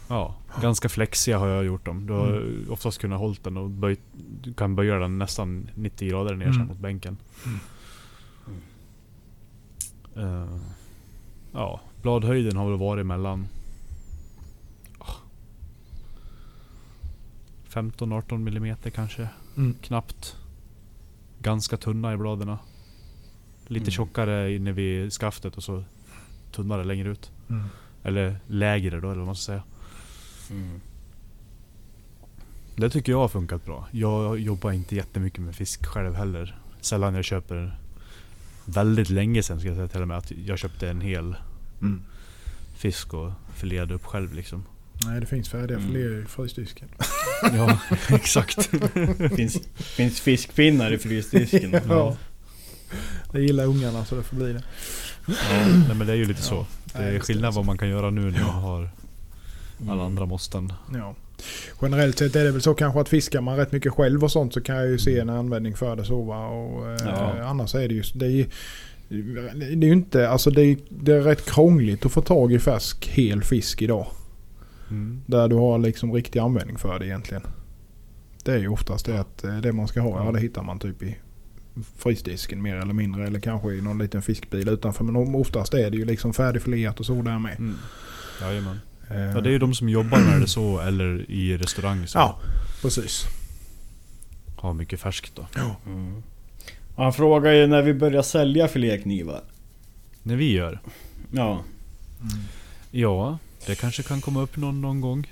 Ja, 0.08 0.36
ganska 0.62 0.90
flexiga 0.90 1.38
har 1.38 1.48
jag 1.48 1.66
gjort 1.66 1.86
dem. 1.86 2.08
Du 2.08 2.14
har 2.14 2.44
oftast 2.70 2.98
kunnat 3.02 3.20
hålla 3.20 3.36
den 3.44 3.58
och 3.58 3.70
böj, 3.70 3.96
du 4.42 4.54
kan 4.54 4.76
böja 4.76 4.96
den 4.96 5.18
nästan 5.18 5.70
90 5.76 6.10
grader 6.10 6.36
ner 6.36 6.46
Mm. 6.48 6.68
mot 6.68 6.78
bänken. 6.78 7.18
Mm. 7.46 7.60
Eh, 10.16 10.58
ja, 11.52 11.82
bladhöjden 12.02 12.58
har 12.58 12.70
väl 12.70 12.80
varit 12.80 13.06
mellan 13.06 13.48
ah, 15.00 15.14
15-18 17.70 18.38
millimeter 18.38 18.90
kanske. 18.90 19.30
Mm. 19.58 19.76
Knappt. 19.82 20.36
Ganska 21.40 21.78
tunna 21.78 22.14
i 22.14 22.18
bladen. 22.18 22.56
Lite 23.68 23.84
Mm. 23.84 23.92
tjockare 23.92 24.56
inne 24.56 24.72
vid 24.72 25.14
skaftet 25.14 25.58
och 25.58 25.64
så 25.64 25.84
tunnare 26.52 26.84
längre 26.84 27.10
ut. 27.10 27.32
Mm. 27.50 27.64
Eller 28.04 28.40
lägre 28.48 29.00
då 29.00 29.08
eller 29.08 29.18
vad 29.20 29.26
man 29.26 29.36
ska 29.36 29.46
säga. 29.52 29.64
Mm. 30.50 30.82
Det 32.76 32.90
tycker 32.90 33.12
jag 33.12 33.20
har 33.20 33.28
funkat 33.28 33.66
bra. 33.66 33.88
Jag 33.92 34.40
jobbar 34.40 34.72
inte 34.72 34.96
jättemycket 34.96 35.40
med 35.42 35.56
fisk 35.56 35.86
själv 35.86 36.14
heller. 36.16 36.60
Sällan 36.82 37.16
jag 37.16 37.26
köper... 37.26 37.80
Väldigt 38.66 39.10
länge 39.10 39.44
sedan 39.44 39.60
ska 39.60 39.68
jag 39.68 39.78
säga 39.78 39.88
till 39.88 40.02
och 40.02 40.08
med 40.08 40.18
att 40.18 40.32
jag 40.32 40.60
köpte 40.60 40.90
en 40.90 41.02
hel 41.02 41.36
Mm. 41.82 42.02
fisk 42.76 43.14
och 43.14 43.32
filerade 43.56 43.94
upp 43.94 44.06
själv 44.06 44.34
liksom. 44.34 44.64
Nej 45.06 45.20
det 45.20 45.26
finns 45.26 45.50
färdiga 45.50 45.78
Mm. 45.78 45.90
filéer 45.92 46.22
i 46.22 46.26
frysdisken. 46.26 46.88
Ja, 47.54 47.80
exakt. 48.10 48.70
finns, 49.36 49.58
finns 49.78 50.20
fiskpinnar 50.20 50.92
i 50.92 50.98
frysdisken. 50.98 51.72
Ja. 51.90 52.18
Det 53.32 53.42
gillar 53.42 53.66
ungarna 53.66 54.06
så 54.06 54.16
det 54.16 54.24
får 54.24 54.36
bli 54.38 54.54
det. 54.54 54.64
Ja, 55.28 55.34
nej, 55.88 55.96
men 55.96 56.08
det 56.08 56.14
är 56.14 56.18
ju 56.18 56.26
lite 56.26 56.40
Ja. 56.42 56.46
så. 56.46 56.66
Det 56.98 57.04
är 57.04 57.20
skillnad 57.20 57.52
det. 57.54 57.56
vad 57.56 57.66
man 57.66 57.78
kan 57.78 57.90
göra 57.90 58.10
nu 58.10 58.32
när 58.32 58.40
Ja. 58.40 58.46
man 58.46 58.62
har 58.64 58.80
Mm. 58.80 59.90
alla 59.94 60.04
andra 60.06 60.26
måsten. 60.26 60.74
Ja. 60.94 61.16
Generellt 61.82 62.18
sett 62.18 62.36
är 62.36 62.44
det 62.44 62.52
väl 62.52 62.62
så 62.62 62.74
kanske 62.74 63.02
att 63.02 63.10
fiskar 63.10 63.42
man 63.42 63.58
rätt 63.58 63.72
mycket 63.72 63.94
själv 63.94 64.24
och 64.24 64.32
sånt 64.32 64.54
så 64.54 64.62
kan 64.62 64.76
jag 64.76 64.88
ju 64.88 64.98
se 64.98 65.20
en 65.20 65.30
användning 65.30 65.76
för 65.76 65.96
det 65.96 66.06
så. 66.06 66.20
Och, 66.20 66.90
eh, 66.90 66.98
Ja. 67.06 67.44
Annars 67.44 67.76
är 67.76 67.88
det 67.88 67.94
ju... 67.94 68.04
Det 68.14 68.26
är, 68.26 68.48
det 69.76 69.88
är 69.88 69.92
inte... 69.92 70.30
Alltså 70.30 70.50
det 70.50 70.62
är, 70.62 70.78
det 70.90 71.14
är 71.14 71.22
rätt 71.22 71.46
krångligt 71.46 72.06
att 72.06 72.12
få 72.12 72.22
tag 72.22 72.54
i 72.54 72.60
färsk 72.60 73.08
hel 73.08 73.44
fisk 73.44 73.82
idag. 73.82 74.08
Mm. 74.90 75.22
Där 75.26 75.48
du 75.48 75.56
har 75.56 75.80
liksom 75.80 76.14
riktig 76.14 76.40
användning 76.40 76.78
för 76.78 77.00
det 77.00 77.06
egentligen. 77.06 77.44
Det 78.44 78.52
är 78.52 78.60
ju 78.60 78.68
oftast 78.68 79.06
det 79.06 79.20
att 79.20 79.44
eh, 79.44 79.58
det 79.58 79.74
man 79.74 79.88
ska 79.88 80.02
ha, 80.02 80.26
ja 80.26 80.32
det 80.32 80.40
hittar 80.40 80.64
man 80.64 80.80
typ 80.80 81.04
i 81.04 81.18
frysdisken 81.98 82.62
mer 82.62 82.76
eller 82.76 82.94
mindre. 82.94 83.28
Eller 83.28 83.40
kanske 83.40 83.74
i 83.74 83.82
någon 83.82 83.98
liten 83.98 84.22
fiskbil 84.22 84.70
utanför. 84.70 85.04
Men 85.04 85.36
oftast 85.36 85.74
är 85.74 85.92
det 85.92 85.98
ju 85.98 86.06
liksom 86.06 86.34
färdigfileat 86.34 87.00
och 87.00 87.06
så 87.06 87.22
där 87.22 87.40
med. 87.40 87.60
Mm. 87.60 87.76
Jajamän. 88.42 88.80
Eh, 89.12 89.22
Ja, 89.22 89.42
det 89.42 89.50
är 89.50 89.52
ju 89.52 89.60
de 89.60 89.74
som 89.76 89.90
jobbar 89.90 90.20
med 90.20 90.42
det 90.42 90.48
så 90.48 90.80
eller 90.80 91.32
i 91.32 91.58
restaurang 91.58 92.08
som 92.08 92.22
Ja, 92.22 92.40
precis. 92.82 93.26
har 94.58 94.74
mycket 94.74 95.00
färskt 95.00 95.36
då. 95.36 95.46
Mm. 95.86 96.24
Och 96.96 97.04
Han 97.04 97.14
frågar 97.14 97.52
ju 97.52 97.68
när 97.68 97.82
vi 97.82 97.94
börjar 97.94 98.22
sälja 98.22 98.68
filéknivar. 98.68 99.42
När 100.24 100.36
vi 100.36 100.52
gör. 100.54 100.80
Ja. 101.32 101.64
Ja, 102.92 103.38
det 103.66 103.76
kanske 103.76 104.04
kan 104.04 104.22
komma 104.22 104.42
upp 104.42 104.58
någon, 104.58 104.82
någon 104.82 105.02
gång. 105.02 105.32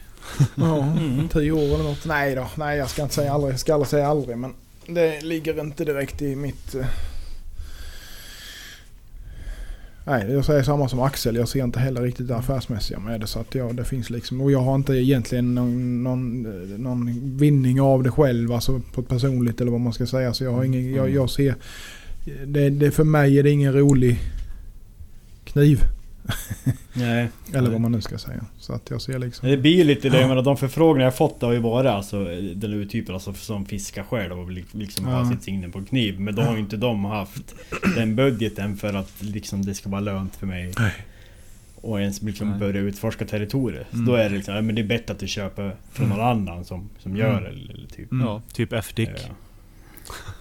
Ja, 0.55 0.84
Mm. 0.97 1.30
tio 1.30 1.51
år 1.51 1.61
eller 1.76 1.84
något. 1.84 2.05
Nej 2.05 2.36
då, 2.36 2.47
nej 2.55 2.78
jag 2.78 2.89
ska 2.89 3.01
inte 3.03 3.15
säga 3.15 3.34
aldrig. 3.34 3.53
Jag 3.53 3.59
ska 3.59 3.74
aldrig 3.74 3.88
säga 3.89 4.07
aldrig. 4.07 4.38
Men 4.38 4.53
det 4.88 5.22
ligger 5.22 5.59
inte 5.61 5.86
direkt 5.86 6.22
i 6.22 6.36
mitt... 6.36 6.76
Nej, 10.05 10.31
jag 10.31 10.45
säger 10.45 10.63
samma 10.63 10.87
som 10.87 10.99
Axel. 10.99 11.35
Jag 11.35 11.47
ser 11.47 11.63
inte 11.63 11.79
heller 11.79 12.01
riktigt 12.01 12.27
det 12.27 12.35
affärsmässiga 12.35 12.99
med 12.99 13.19
det. 13.19 13.27
Så 13.27 13.39
att 13.39 13.55
ja, 13.55 13.71
det 13.73 13.85
finns 13.85 14.09
liksom... 14.09 14.41
Och 14.41 14.51
jag 14.51 14.59
har 14.59 14.75
inte 14.75 14.93
egentligen 14.93 15.55
någon, 15.55 16.03
någon, 16.03 16.41
någon 16.83 17.37
vinning 17.37 17.81
av 17.81 18.03
det 18.03 18.11
själv. 18.11 18.51
Alltså 18.51 18.81
på 18.93 19.01
personligt 19.03 19.61
eller 19.61 19.71
vad 19.71 19.81
man 19.81 19.93
ska 19.93 20.05
säga. 20.05 20.33
Så 20.33 20.43
jag 20.43 20.51
har 20.51 20.63
ingen... 20.63 20.93
Jag, 20.93 21.09
jag 21.09 21.29
ser... 21.29 21.55
Det, 22.45 22.69
det, 22.69 22.91
för 22.91 23.03
mig 23.03 23.39
är 23.39 23.43
det 23.43 23.49
ingen 23.49 23.73
rolig 23.73 24.19
kniv. 25.43 25.83
Nej. 26.93 27.30
Eller 27.53 27.72
vad 27.72 27.82
man 27.82 27.91
nu 27.91 28.01
ska 28.01 28.17
säga. 28.17 28.45
Så 28.59 28.74
att 28.74 28.89
jag 28.89 29.01
ser 29.01 29.19
liksom... 29.19 29.49
Det 29.49 29.57
blir 29.57 29.76
ju 29.76 29.84
lite 29.84 30.09
det, 30.09 30.15
Ja. 30.15 30.22
jag 30.22 30.30
menar 30.30 30.41
de 30.41 30.57
förfrågningar 30.57 31.05
jag 31.05 31.15
fått 31.15 31.41
har 31.41 31.51
ju 31.51 31.59
varit 31.59 31.89
alltså 31.89 32.24
den 32.55 32.89
typen 32.89 33.13
alltså 33.15 33.34
som 33.34 33.65
fiskar 33.65 34.03
själv 34.03 34.39
och 34.39 34.51
liksom 34.72 35.07
Ja. 35.07 35.11
ha 35.24 35.32
sitt 35.32 35.43
signe 35.43 35.69
på 35.69 35.86
kniv. 35.86 36.19
Men 36.19 36.36
då 36.36 36.41
har 36.41 36.53
ju 36.53 36.59
inte 36.59 36.78
de 36.78 37.05
haft 37.05 37.55
den 37.95 38.15
budgeten 38.15 38.78
för 38.78 38.93
att 38.93 39.11
liksom 39.19 39.65
det 39.65 39.74
ska 39.74 39.89
vara 39.89 40.01
lönt 40.01 40.36
för 40.36 40.47
mig. 40.47 40.74
Nej. 40.80 40.93
Och 41.76 42.01
ens 42.01 42.22
liksom 42.22 42.49
Nej. 42.49 42.59
börja 42.59 42.82
utforska 42.82 43.26
territoriet. 43.26 43.88
Så 43.89 43.95
Mm. 43.95 44.05
då 44.07 44.15
är 44.15 44.30
det 44.30 44.36
liksom, 44.36 44.55
ja, 44.55 44.61
men 44.61 44.76
det 44.76 44.82
är 44.82 44.88
bättre 44.88 45.13
att 45.13 45.19
du 45.19 45.28
köper 45.28 45.76
från 45.91 46.09
någon 46.09 46.22
annan 46.22 46.65
som, 46.65 46.89
som 46.99 47.15
gör 47.15 47.30
Mm. 47.32 47.43
det. 47.43 47.49
Eller, 47.49 47.74
eller 47.74 47.88
typ. 47.88 48.11
Mm. 48.11 48.28
Ja, 48.28 48.41
typ 48.53 48.74
F-Dick. 48.74 49.09
Ja. 49.09 49.36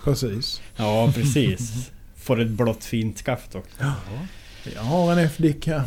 Precis. 0.04 0.62
ja 0.76 1.12
precis. 1.14 1.90
Får 2.16 2.40
ett 2.40 2.48
blått 2.50 2.84
fint 2.84 3.18
skaft 3.18 3.54
också. 3.54 3.84
Jag 4.74 4.82
har 4.82 5.12
en 5.12 5.18
F-dick 5.18 5.66
här. 5.66 5.82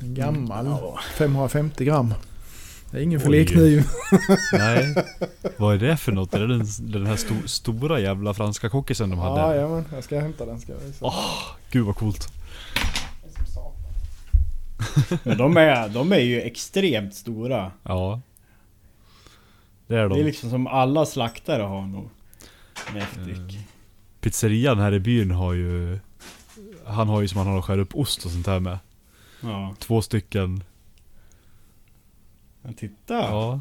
En 0.00 0.14
gammal. 0.14 0.66
Ja. 0.66 0.98
550 1.14 1.84
gram. 1.84 2.14
Det 2.90 2.98
är 2.98 3.02
ingen 3.02 3.20
filékniv. 3.20 3.86
Nej. 4.52 4.94
Vad 5.56 5.74
är 5.74 5.78
det 5.88 5.96
för 5.96 6.12
något? 6.12 6.34
Är 6.34 6.40
det 6.40 6.46
den, 6.46 6.66
den 6.78 7.06
här 7.06 7.16
sto, 7.16 7.34
stora 7.46 8.00
jävla 8.00 8.34
franska 8.34 8.68
kockisen 8.68 9.10
de 9.10 9.18
hade? 9.18 9.40
Ja, 9.40 9.54
ja, 9.54 9.68
men 9.68 9.84
jag 9.94 10.04
ska 10.04 10.20
hämta 10.20 10.46
den. 10.46 10.60
Ska 10.60 10.72
jag 10.72 10.80
visa. 10.80 11.12
Gud 11.70 11.86
vad 11.86 11.96
coolt. 11.96 12.28
Men 15.22 15.38
de 15.38 15.56
är, 15.56 15.88
de 15.88 16.12
är 16.12 16.18
ju 16.20 16.40
extremt 16.40 17.14
stora. 17.14 17.70
Ja. 17.82 18.20
Det 19.86 19.94
är 19.94 19.98
Det 19.98 20.04
är 20.04 20.08
de. 20.08 20.22
liksom 20.22 20.50
som 20.50 20.66
alla 20.66 21.06
slaktare 21.06 21.62
har 21.62 21.86
nog. 21.86 22.08
En 22.90 22.96
F-dick. 22.96 23.58
Pizzerian 24.20 24.78
här 24.78 24.94
i 24.94 25.00
byn 25.00 25.30
har 25.30 25.52
ju... 25.52 25.98
Han 26.86 27.08
har 27.08 27.20
ju 27.22 27.28
som 27.28 27.38
han 27.38 27.46
har 27.46 27.58
att 27.58 27.64
skära 27.64 27.80
upp 27.80 27.94
ost 27.94 28.24
och 28.24 28.30
sånt 28.30 28.46
här 28.46 28.60
med. 28.60 28.78
Ja. 29.40 29.74
Två 29.78 30.02
stycken. 30.02 30.62
Men 32.62 32.74
titta! 32.74 33.14
Ja. 33.14 33.60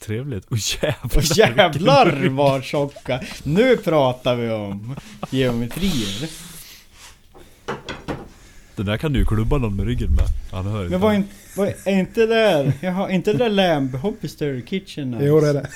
Trevligt. 0.00 0.46
Åh 0.50 0.58
jävlar. 0.82 1.16
Och 1.16 1.22
jävlar 1.24 2.28
vad 2.28 2.64
tjocka! 2.64 3.20
Nu 3.42 3.76
pratar 3.76 4.34
vi 4.36 4.50
om 4.50 4.96
geometrier. 5.30 6.30
Den 8.76 8.86
där 8.86 8.96
kan 8.96 9.12
du 9.12 9.18
ju 9.18 9.24
klubba 9.26 9.58
någon 9.58 9.76
med 9.76 9.86
ryggen 9.86 10.10
med. 10.10 10.24
Han 10.52 10.66
hör 10.66 10.80
inte. 10.84 10.90
Men 10.90 11.00
vad 11.00 11.12
är, 11.12 11.16
inte- 11.16 11.34
vad 11.56 11.68
är 11.68 11.98
inte 11.98 12.26
där? 12.26 12.72
Jaha, 12.80 13.10
inte 13.10 13.32
det 13.32 13.38
där 13.38 13.48
Lamb 13.50 13.94
Hobbyster 13.94 14.62
Kitchen? 14.66 15.16
Jo, 15.20 15.40
det 15.40 15.48
är 15.48 15.54
det. 15.54 15.68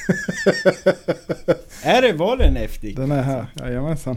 Är 1.82 2.02
det, 2.02 2.12
var 2.12 2.36
det 2.36 2.44
en 2.44 2.56
F-dick? 2.56 2.96
Den 2.96 3.12
är 3.12 3.22
här. 3.22 3.46
Jajamensan. 3.54 4.16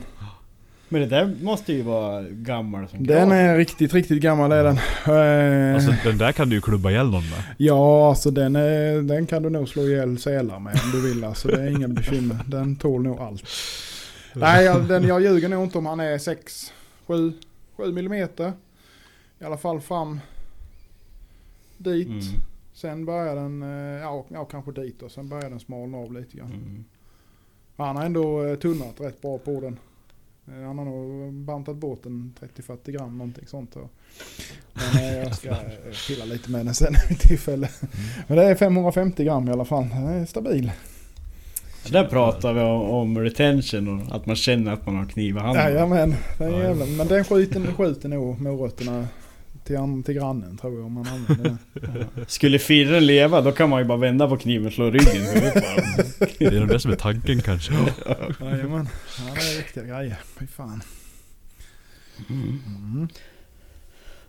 Men 0.96 1.10
det 1.10 1.16
där 1.16 1.36
måste 1.42 1.74
ju 1.74 1.82
vara 1.82 2.22
gammal 2.30 2.88
som 2.90 3.08
Den 3.08 3.30
grav. 3.30 3.38
är 3.38 3.58
riktigt, 3.58 3.94
riktigt 3.94 4.22
gammal 4.22 4.52
är 4.52 4.64
den. 4.64 4.78
Eh, 4.78 5.76
Alltså 5.76 6.10
den 6.10 6.18
där 6.18 6.32
kan 6.32 6.50
du 6.50 6.56
ju 6.56 6.62
klubba 6.62 6.90
ihjäl 6.92 7.06
någon 7.10 7.30
med. 7.30 7.44
Ja, 7.58 8.10
alltså 8.10 8.32
den, 8.32 8.56
är, 8.56 9.02
den 9.02 9.26
kan 9.26 9.44
du 9.44 9.50
nog 9.50 9.70
slå 9.70 9.82
ihjäl 9.84 10.18
sälar 10.20 10.60
med 10.60 10.74
om 10.86 10.92
du 10.92 11.10
vill. 11.14 11.24
Alltså 11.24 11.48
det 11.48 11.62
är 11.62 11.68
inga 11.68 11.88
bekymmer. 11.88 12.38
Den 12.48 12.76
tål 12.76 13.04
nog 13.04 13.20
allt. 13.20 13.44
Nej, 14.34 14.66
jag, 14.66 14.88
den, 14.88 15.04
jag 15.04 15.22
ljuger 15.22 15.50
nog 15.50 15.64
inte 15.64 15.78
om 15.78 15.86
han 15.86 16.00
är 16.00 16.18
6, 16.18 16.74
7, 17.08 17.34
7 17.78 17.92
millimeter. 17.92 18.54
I 19.40 19.44
alla 19.46 19.58
fall 19.58 19.82
fram 19.82 20.20
dit. 21.78 22.08
Mm. 22.08 22.22
Sen 22.74 23.06
börjar 23.06 23.36
den, 23.36 23.64
eh, 23.64 24.02
ja, 24.02 24.26
ja 24.30 24.46
kanske 24.46 24.72
dit 24.72 25.02
och 25.02 25.12
sen 25.12 25.30
börjar 25.30 25.50
den 25.50 25.60
smalna 25.60 25.98
av 25.98 26.14
lite 26.14 26.38
grann. 26.38 26.52
Mm. 26.54 26.84
Han 27.78 27.96
har 27.96 28.04
ändå 28.06 28.44
eh, 28.46 28.56
tunnat 28.56 29.02
rätt 29.02 29.22
bra 29.22 29.38
på 29.38 29.60
den. 29.62 29.78
Eh, 30.48 30.68
Han 30.68 30.78
har 30.78 30.86
nog 30.86 31.34
bantat 31.34 31.76
bort 31.76 32.06
en 32.06 32.34
30-40 32.40 32.92
gram 32.92 33.18
någonting 33.18 33.48
sånt. 33.48 33.76
Men 34.74 35.04
eh, 35.04 35.18
jag 35.18 35.36
ska 35.36 35.50
eh, 35.50 35.58
pilla 36.08 36.26
lite 36.26 36.52
med 36.52 36.66
den 36.66 36.76
sen 36.76 36.96
vid 37.10 37.20
tillfälle. 37.20 37.70
Men 38.28 38.38
det 38.38 38.44
är 38.44 38.56
550 38.56 39.24
gram 39.24 39.48
i 39.48 39.52
alla 39.52 39.66
fall. 39.66 39.88
Den 39.90 40.08
är 40.08 40.26
stabil. 40.26 40.72
Där 41.92 42.06
pratar 42.06 42.54
vi 42.54 42.62
om, 42.62 42.82
om 42.82 43.20
retention 43.20 44.02
och 44.02 44.16
att 44.16 44.26
man 44.26 44.36
känner 44.36 44.74
att 44.74 44.86
man 44.86 44.96
har 44.96 45.06
kniv 45.06 45.36
i 45.38 45.40
handen. 45.40 45.64
Jajamän, 45.64 46.16
den 46.38 46.52
jävla, 46.52 46.86
men 46.86 47.08
den 47.08 47.24
skjuter, 47.24 47.74
skjuter 47.74 48.10
nog 48.10 48.42
morötterna 48.42 49.08
till, 49.66 50.04
till 50.06 50.14
grannen 50.16 50.58
tror 50.58 50.74
jag 50.76 50.86
om 50.86 50.94
man 50.94 51.08
använder 51.08 51.44
den. 51.74 52.26
Skulle 52.28 52.60
firren 52.60 53.06
leva 53.06 53.42
då 53.42 53.52
kan 53.52 53.70
man 53.70 53.80
ju 53.80 53.86
bara 53.86 53.98
vända 53.98 54.28
på 54.30 54.38
kniven 54.38 54.68
och 54.68 54.74
slå 54.74 54.90
ryggen 54.90 55.26
på. 55.34 55.60
Det 56.40 56.46
är 56.46 56.60
nog 56.60 56.70
det 56.70 56.80
som 56.80 56.92
är 56.92 56.96
tanken 56.96 57.42
kanske. 57.42 57.74
Jajamän, 58.40 58.90
ja, 59.18 59.34
det 59.34 59.54
är 59.54 59.58
riktiga 59.58 59.84
grejer. 59.84 60.18
Fy 60.40 60.48
fan. 60.48 60.82
Mm. 62.30 63.08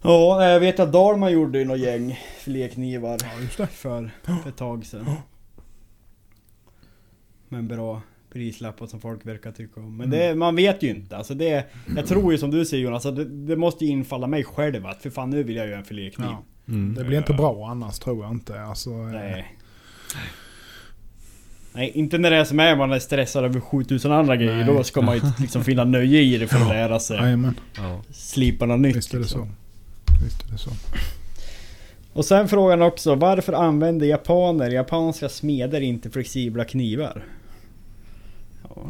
Ja, 0.03 0.49
jag 0.49 0.61
vet 0.61 0.81
att 0.81 0.93
Dalman 0.93 1.33
gjorde 1.33 1.59
ju 1.59 1.65
något 1.65 1.79
gäng 1.79 2.21
filéknivar 2.39 3.19
Ja 3.23 3.41
just 3.43 3.57
det. 3.59 3.67
för, 3.67 4.11
för 4.23 4.49
ett 4.49 4.57
tag 4.57 4.87
sedan. 4.87 5.07
Med 7.49 7.59
en 7.59 7.69
bra 7.69 8.03
prislapp 8.37 8.81
som 8.89 9.01
folk 9.01 9.27
verkar 9.27 9.53
tycka 9.53 9.81
om. 9.81 9.97
Men 9.97 10.11
det, 10.11 10.35
man 10.35 10.57
vet 10.57 10.83
ju 10.83 10.91
inte. 10.91 11.17
Alltså 11.17 11.35
det, 11.35 11.65
jag 11.97 12.07
tror 12.07 12.33
ju 12.33 12.39
som 12.39 12.51
du 12.51 12.65
säger 12.65 12.85
Jonas, 12.85 13.07
att 13.07 13.17
det, 13.17 13.25
det 13.25 13.57
måste 13.57 13.85
ju 13.85 13.91
infalla 13.91 14.27
mig 14.27 14.45
själv 14.45 14.87
att 14.87 15.03
för 15.03 15.11
fan 15.11 15.31
nu 15.31 15.43
vill 15.43 15.57
jag 15.57 15.69
göra 15.69 15.79
en 15.79 15.85
filékniv. 15.85 16.29
Ja. 16.31 16.43
Mm. 16.69 16.95
Det 16.95 17.05
blir 17.05 17.19
inte 17.19 17.33
bra 17.33 17.69
annars 17.71 17.99
tror 17.99 18.25
jag 18.25 18.33
inte. 18.33 18.61
Alltså, 18.61 18.91
eh, 18.91 18.97
Nej. 18.97 19.57
Nej, 21.73 21.91
inte 21.95 22.19
när 22.19 22.31
det 22.31 22.37
är 22.37 22.45
som 22.45 22.61
är 22.61 22.77
man 22.77 22.93
är 22.93 22.99
stressad 22.99 23.45
över 23.45 23.61
7000 23.61 24.13
andra 24.13 24.37
grejer. 24.37 24.57
Nej. 24.57 24.67
Då 24.67 24.85
ska 24.85 25.01
man 25.01 25.15
ju 25.15 25.21
liksom 25.39 25.65
finna 25.65 25.85
nöje 25.85 26.21
i 26.21 26.39
det 26.39 26.47
för 26.47 26.57
att 26.57 26.69
lära 26.69 27.01
sig. 27.01 27.39
Ja. 27.77 28.03
Slipa 28.11 28.67
något 28.67 28.81
nytt. 28.81 28.97
visst 28.97 29.15
är 29.15 29.19
det 29.19 29.23
liksom. 29.23 29.41
så. 29.41 29.49
Visst 30.25 30.49
är 30.49 30.53
det 30.53 30.59
så. 30.59 30.71
Och 32.13 32.25
sen 32.25 32.49
frågan 32.49 32.83
också, 32.83 33.15
varför 33.15 33.53
använder 33.53 34.07
japaner, 34.07 34.71
japanska 34.71 35.29
smeder 35.29 35.81
inte 35.81 36.11
flexibla 36.11 36.65
knivar? 36.65 37.25
Ja, 38.77 38.83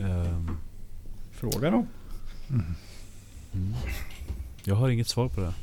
Ehm, 0.00 0.50
fråga 1.32 1.70
då. 1.70 1.86
mm. 2.50 3.74
Jag 4.64 4.74
har 4.74 4.88
inget 4.88 5.08
svar 5.08 5.28
på 5.28 5.40
det. 5.40 5.54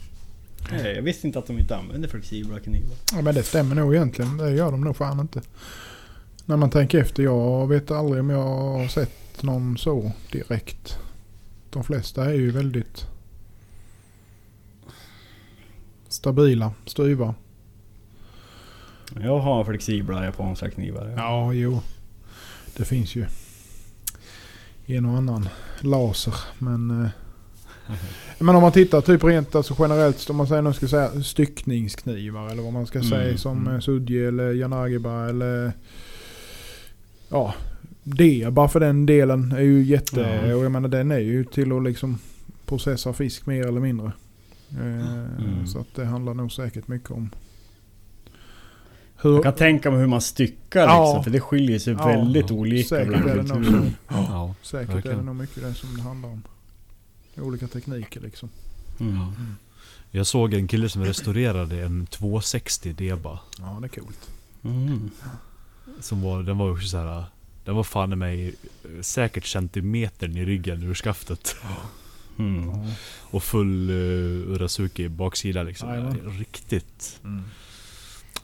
Nej, 0.72 0.95
jag 0.95 1.01
visste 1.01 1.28
inte 1.28 1.39
att 1.39 1.47
de 1.47 1.59
inte 1.59 1.78
använder 1.78 2.09
flexibla 2.09 2.59
knivar. 2.59 2.95
Ja, 3.13 3.22
men 3.22 3.36
det 3.36 3.43
stämmer 3.43 3.76
nog 3.76 3.95
egentligen. 3.95 4.38
Det 4.38 4.51
gör 4.51 4.72
de 4.72 4.82
nog 4.82 4.95
fan 4.97 5.20
inte. 5.20 5.41
När 6.45 6.57
man 6.57 6.70
tänker 6.70 6.99
efter. 6.99 7.24
Jag 7.24 7.68
vet 7.68 7.91
aldrig 7.91 8.20
om 8.20 8.30
jag 8.30 8.43
har 8.43 8.88
sett 8.88 9.43
någon 9.43 9.78
så 9.78 10.11
direkt. 10.32 10.97
De 11.70 11.84
flesta 11.84 12.26
är 12.26 12.34
ju 12.34 12.51
väldigt 12.51 13.07
stabila, 16.07 16.74
styva. 16.86 17.36
Jag 19.22 19.39
har 19.39 19.65
flexibla 19.65 20.26
japanska 20.26 20.70
knivar. 20.72 21.13
Ja, 21.18 21.53
jo. 21.53 21.82
Det 22.78 22.86
finns 22.86 23.15
ju 23.15 23.26
en 24.88 25.06
och 25.06 25.18
annan 25.18 25.50
laser. 25.82 26.34
Men, 26.60 27.04
eh, 27.04 27.10
men 28.40 28.56
om 28.56 28.62
man 28.62 28.72
tittar 28.72 29.02
typ 29.02 29.24
rent 29.24 29.56
alltså 29.56 29.76
generellt, 29.80 30.30
om 30.30 30.36
man 30.36 30.48
säger, 30.48 30.62
nu 30.62 30.74
ska 30.74 30.88
säga 30.88 31.24
styckningsknivar 31.24 32.50
eller 32.50 32.64
vad 32.64 32.74
man 32.74 32.88
ska 32.88 33.00
Mm, 33.00 33.10
säga 33.10 33.38
som 33.38 33.58
mm. 33.58 33.68
mm. 33.68 33.82
Sudje 33.82 34.28
eller 34.28 34.54
Janagiba 34.54 35.30
eller 35.30 35.72
ja, 37.30 37.54
det 38.04 38.54
bara 38.54 38.68
för 38.68 38.80
den 38.80 39.06
delen 39.06 39.52
är 39.52 39.62
ju 39.62 39.84
jätte, 39.84 40.42
Ja. 40.48 40.56
och 40.56 40.66
jag 40.66 40.72
menar 40.72 40.90
den 40.90 41.12
är 41.12 41.20
ju 41.20 41.44
till 41.46 41.72
att 41.72 41.84
liksom 41.84 42.18
processa 42.66 43.14
fisk 43.14 43.46
mer 43.46 43.68
eller 43.68 43.80
mindre. 43.82 44.12
Eh, 44.72 45.08
Mm. 45.40 45.68
Så 45.68 45.80
att 45.80 45.96
det 45.96 46.06
handlar 46.06 46.34
nog 46.34 46.52
säkert 46.52 46.88
mycket 46.88 47.12
om 47.12 47.30
hur, 49.22 49.34
Jag 49.34 49.43
kan 49.43 49.53
tänka 49.53 49.91
mig 49.91 49.99
hur 49.99 50.07
man 50.07 50.22
styckar 50.22 50.82
Ja. 50.82 51.03
liksom, 51.05 51.24
för 51.24 51.32
det 51.32 51.39
skiljer 51.39 51.80
sig 51.80 51.93
Ja, 51.93 52.07
väldigt 52.07 52.51
olika 52.51 52.88
säkert 52.89 53.07
bland 53.07 53.30
är 53.30 53.36
det 53.36 53.43
nog 53.43 53.63
kulturer. 53.63 53.82
så. 54.09 54.15
Ja. 54.15 54.53
Säkert 54.61 55.05
är 55.05 55.15
det 55.15 55.22
nog 55.22 55.36
mycket 55.36 55.63
det 55.63 55.74
som 55.74 55.97
det 55.97 56.01
handlar 56.01 56.30
om. 56.30 56.43
Olika 57.38 57.68
tekniker 57.68 58.22
liksom. 58.22 58.49
Mm. 58.99 59.26
Jag 60.11 60.28
såg 60.28 60.53
en 60.53 60.68
kille 60.68 60.89
som 60.89 61.05
restaurerade 61.05 61.82
en 61.86 62.05
260 62.07 62.93
Deba. 62.93 63.39
Ja, 63.59 63.78
det 63.82 63.88
är 63.88 64.01
coolt. 64.01 64.30
Mm. 64.63 65.09
Som 65.99 66.22
var, 66.22 66.43
den 66.43 66.57
var 66.57 66.72
också 66.72 66.88
så 66.88 66.97
här. 66.97 67.24
Den 67.65 67.76
var 67.76 67.84
fan 67.84 68.13
i 68.13 68.15
mig 68.15 68.47
eh, 68.47 69.01
säkert 69.01 69.45
centimetern 69.45 70.38
i 70.38 70.45
ryggen 70.45 70.84
ur 70.84 70.93
skaftet. 70.93 71.55
Mm. 72.39 72.70
Och 73.22 73.43
full 73.43 73.89
uh, 73.89 74.51
Urasuki 74.53 75.09
baksida 75.09 75.63
liksom. 75.63 76.13
Riktigt 76.39 77.20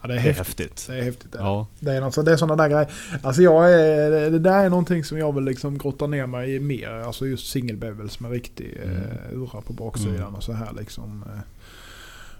Ja, 0.04 0.08
det 0.08 0.14
är 0.16 0.20
häftigt. 0.20 0.38
häftigt. 0.38 0.86
Det 0.88 0.98
är 0.98 1.02
häftigt. 1.04 1.32
Det, 1.32 1.38
Ja. 1.38 1.68
det 1.80 1.92
är, 1.92 2.02
något, 2.02 2.26
det 2.26 2.32
är 2.34 2.38
sådana 2.38 2.64
där 2.64 2.70
grejer. 2.70 2.88
Alltså 3.22 3.42
jag 3.42 3.74
är, 3.74 4.12
det- 4.12 4.30
det 4.30 4.40
där 4.40 4.64
är 4.66 4.70
någonting 4.70 5.04
som 5.04 5.18
jag 5.18 5.36
vill 5.36 5.44
liksom 5.44 5.78
grotta 5.78 6.08
ner 6.08 6.26
mig 6.26 6.56
i 6.56 6.60
mer. 6.60 6.90
Alltså 6.92 7.26
just 7.28 7.48
single 7.52 7.76
bevels 7.78 8.20
med 8.20 8.32
riktig 8.32 8.78
Mm. 8.84 8.96
eh, 8.98 9.38
ura 9.40 9.62
på 9.62 9.74
baksidan 9.74 10.16
Mm. 10.16 10.36
och 10.36 10.44
så 10.44 10.54
här 10.54 10.74
liksom. 10.80 11.24
Eh, 11.28 11.40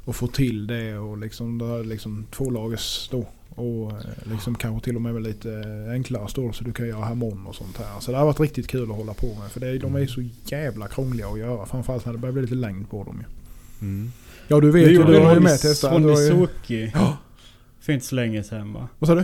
och 0.06 0.16
få 0.16 0.28
till 0.28 0.68
det 0.68 0.98
och 0.98 1.18
liksom, 1.18 1.58
det 1.58 1.66
är 1.66 1.84
liksom 1.84 2.26
tvålagers 2.32 3.10
då. 3.12 3.26
Och 3.56 3.92
eh, 3.92 3.98
liksom 4.32 4.56
kanske 4.56 4.86
till 4.86 4.96
och 4.96 5.02
med 5.02 5.22
lite 5.24 5.64
enklare 5.94 6.28
stål 6.28 6.54
så 6.54 6.64
du 6.64 6.74
kan 6.74 6.88
göra 6.88 7.06
harmon 7.06 7.48
och 7.48 7.56
sånt 7.56 7.78
här. 7.78 8.00
Så 8.00 8.12
det 8.12 8.18
har 8.18 8.26
varit 8.26 8.40
riktigt 8.40 8.68
kul 8.68 8.92
att 8.92 8.98
hålla 8.98 9.14
på 9.14 9.28
med. 9.28 9.52
För 9.52 9.60
det, 9.60 9.78
de 9.78 9.96
är 9.96 10.08
så 10.08 10.24
jävla 10.46 10.88
krångliga 10.88 11.28
att 11.28 11.40
göra. 11.40 11.66
Framförallt 11.66 12.06
när 12.06 12.14
det 12.14 12.20
börjar 12.20 12.34
bli 12.34 12.42
lite 12.42 12.56
längd 12.56 12.90
på 12.90 13.04
dem 13.04 13.18
ju. 13.22 13.26
Mm. 13.88 14.12
Ja 14.48 14.60
du 14.60 14.72
vet 14.72 14.92
ju, 14.92 15.04
du 15.04 15.20
har 15.20 15.34
ju 15.34 15.40
med 15.40 15.60
testat. 15.62 15.92
Honizuki 15.92 16.92
Ja. 16.94 17.18
För 17.86 17.94
inte 17.94 18.06
så 18.06 18.16
länge 18.16 18.44
sedan 18.44 18.74
va? 18.74 18.88
Vad 19.00 19.08
sa 19.08 19.16
du? 19.16 19.24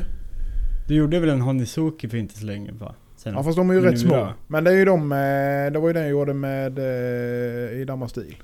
Du 0.87 0.95
gjorde 0.95 1.19
väl 1.19 1.29
en 1.29 1.41
Honizuki 1.41 2.09
för 2.09 2.17
inte 2.17 2.39
så 2.39 2.45
länge 2.45 2.71
va? 2.71 2.95
Sen. 3.17 3.33
Ja 3.33 3.43
fast 3.43 3.57
de 3.57 3.69
är 3.69 3.73
ju 3.73 3.81
rätt 3.81 3.91
nu 3.93 3.97
små. 3.99 4.15
då? 4.15 4.33
Men 4.47 4.63
det 4.63 4.71
är 4.71 4.75
ju 4.75 4.85
de, 4.85 5.11
eh, 5.11 5.71
det 5.73 5.79
var 5.79 5.87
ju 5.87 5.93
den 5.93 6.01
jag 6.01 6.11
gjorde 6.11 6.33
med 6.33 6.79
eh, 6.79 7.81
i 7.81 7.85
Damastil. 7.87 8.35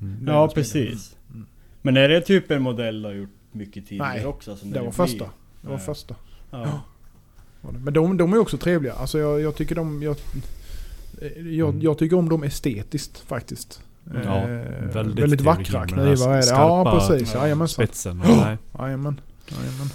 Mm. 0.00 0.24
ja 0.26 0.48
precis. 0.54 1.16
Mm. 1.32 1.46
Men 1.82 1.96
är 1.96 2.08
det 2.08 2.20
typ 2.20 2.50
en 2.50 2.62
modell 2.62 3.02
du 3.02 3.08
har 3.08 3.14
gjort 3.14 3.30
mycket 3.52 3.86
tidigare 3.86 4.14
Nej, 4.14 4.26
också? 4.26 4.56
Som 4.56 4.70
Det 4.70 4.80
var 4.80 4.90
första. 4.90 5.24
Det 5.60 5.68
var 5.68 5.74
Ja. 5.74 5.78
första. 5.78 6.14
Ja. 6.50 6.80
det. 7.62 7.78
Men 7.78 7.94
de, 7.94 8.16
de 8.16 8.32
är 8.32 8.38
också 8.38 8.58
trevliga. 8.58 8.92
Alltså 8.92 9.18
jag, 9.18 9.40
jag 9.40 9.56
tycker 9.56 9.74
de... 9.74 10.02
Jag, 10.02 10.16
eh, 11.22 11.28
jag, 11.48 11.68
Mm. 11.68 11.82
jag 11.82 11.98
tycker 11.98 12.16
om 12.16 12.28
dem 12.28 12.42
estetiskt 12.42 13.18
faktiskt. 13.18 13.82
Ja, 14.24 14.48
Eh, 14.48 14.48
väldigt 14.94 15.18
väldigt 15.24 15.40
vackra 15.40 15.86
knivar 15.86 16.08
är 16.36 16.40
det. 16.40 16.46
Ja 16.50 16.98
precis. 17.08 17.34
Ja, 17.34 17.40
Jajamensan. 17.40 17.86
Spetsen. 17.86 18.22
Jajamän. 18.78 19.20
Jajamän. 19.48 19.88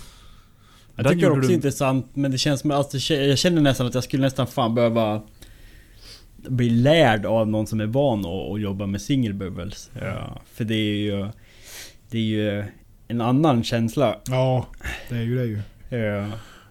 Jag 0.96 1.08
tycker 1.08 1.22
gjorde 1.24 1.36
också 1.38 1.48
du- 1.48 1.54
intressant 1.54 2.10
men 2.14 2.32
det 2.32 2.38
känns 2.38 2.62
som 2.62 2.72
alltså, 2.72 3.14
jag 3.14 3.38
känner 3.38 3.62
nästan 3.62 3.88
att 3.88 3.94
jag 3.94 4.04
skulle 4.04 4.24
nästan 4.24 4.48
fan 4.48 4.76
behöva 4.76 5.22
bli 6.38 6.70
lärd 6.70 7.26
av 7.26 7.48
någon 7.48 7.68
som 7.68 7.80
är 7.80 7.86
van 7.86 8.20
att, 8.20 8.52
att 8.52 8.62
jobba 8.62 8.86
med 8.86 9.02
single 9.02 9.34
bubbles. 9.34 9.90
Ja, 10.02 10.42
för 10.54 10.64
det 10.66 10.76
är 10.76 10.96
ju 10.98 11.28
Det 12.10 12.18
är 12.18 12.22
ju 12.24 12.64
en 13.08 13.22
annan 13.22 13.64
känsla. 13.64 14.16
Ja, 14.30 14.66
det 15.10 15.16
är 15.16 15.22
ju 15.22 15.38
det 15.38 15.46
ju. 15.46 15.62
Ja, 16.04 16.26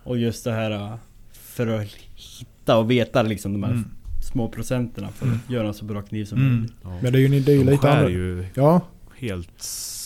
och 0.05 0.19
just 0.19 0.45
det 0.45 0.53
här 0.53 0.71
äh, 0.71 0.95
för 1.33 1.67
att 1.67 1.87
hitta 2.15 2.77
och 2.79 2.91
veta 2.91 3.23
liksom 3.23 3.53
de 3.53 3.63
här 3.63 3.71
Mm. 3.71 3.91
Små 4.33 4.49
procenterna 4.49 5.09
för 5.09 5.27
att 5.27 5.51
göra 5.51 5.69
en 5.69 5.75
så 5.75 5.85
bra 5.85 6.03
kniv 6.03 6.25
som 6.25 6.39
Mm. 6.39 6.53
möjligt. 6.55 6.75
Ja. 6.83 6.99
Men 7.03 7.13
det 7.13 7.19
är 7.19 7.21
ju, 7.21 7.41
det 7.41 7.53
är 7.53 7.57
ju 7.57 7.65
De 7.65 7.71
lite 7.71 7.83
skär 7.83 7.97
annorlunda. 7.97 8.43
ju 8.43 8.47
Ja, 8.55 8.81
helt 9.19 9.65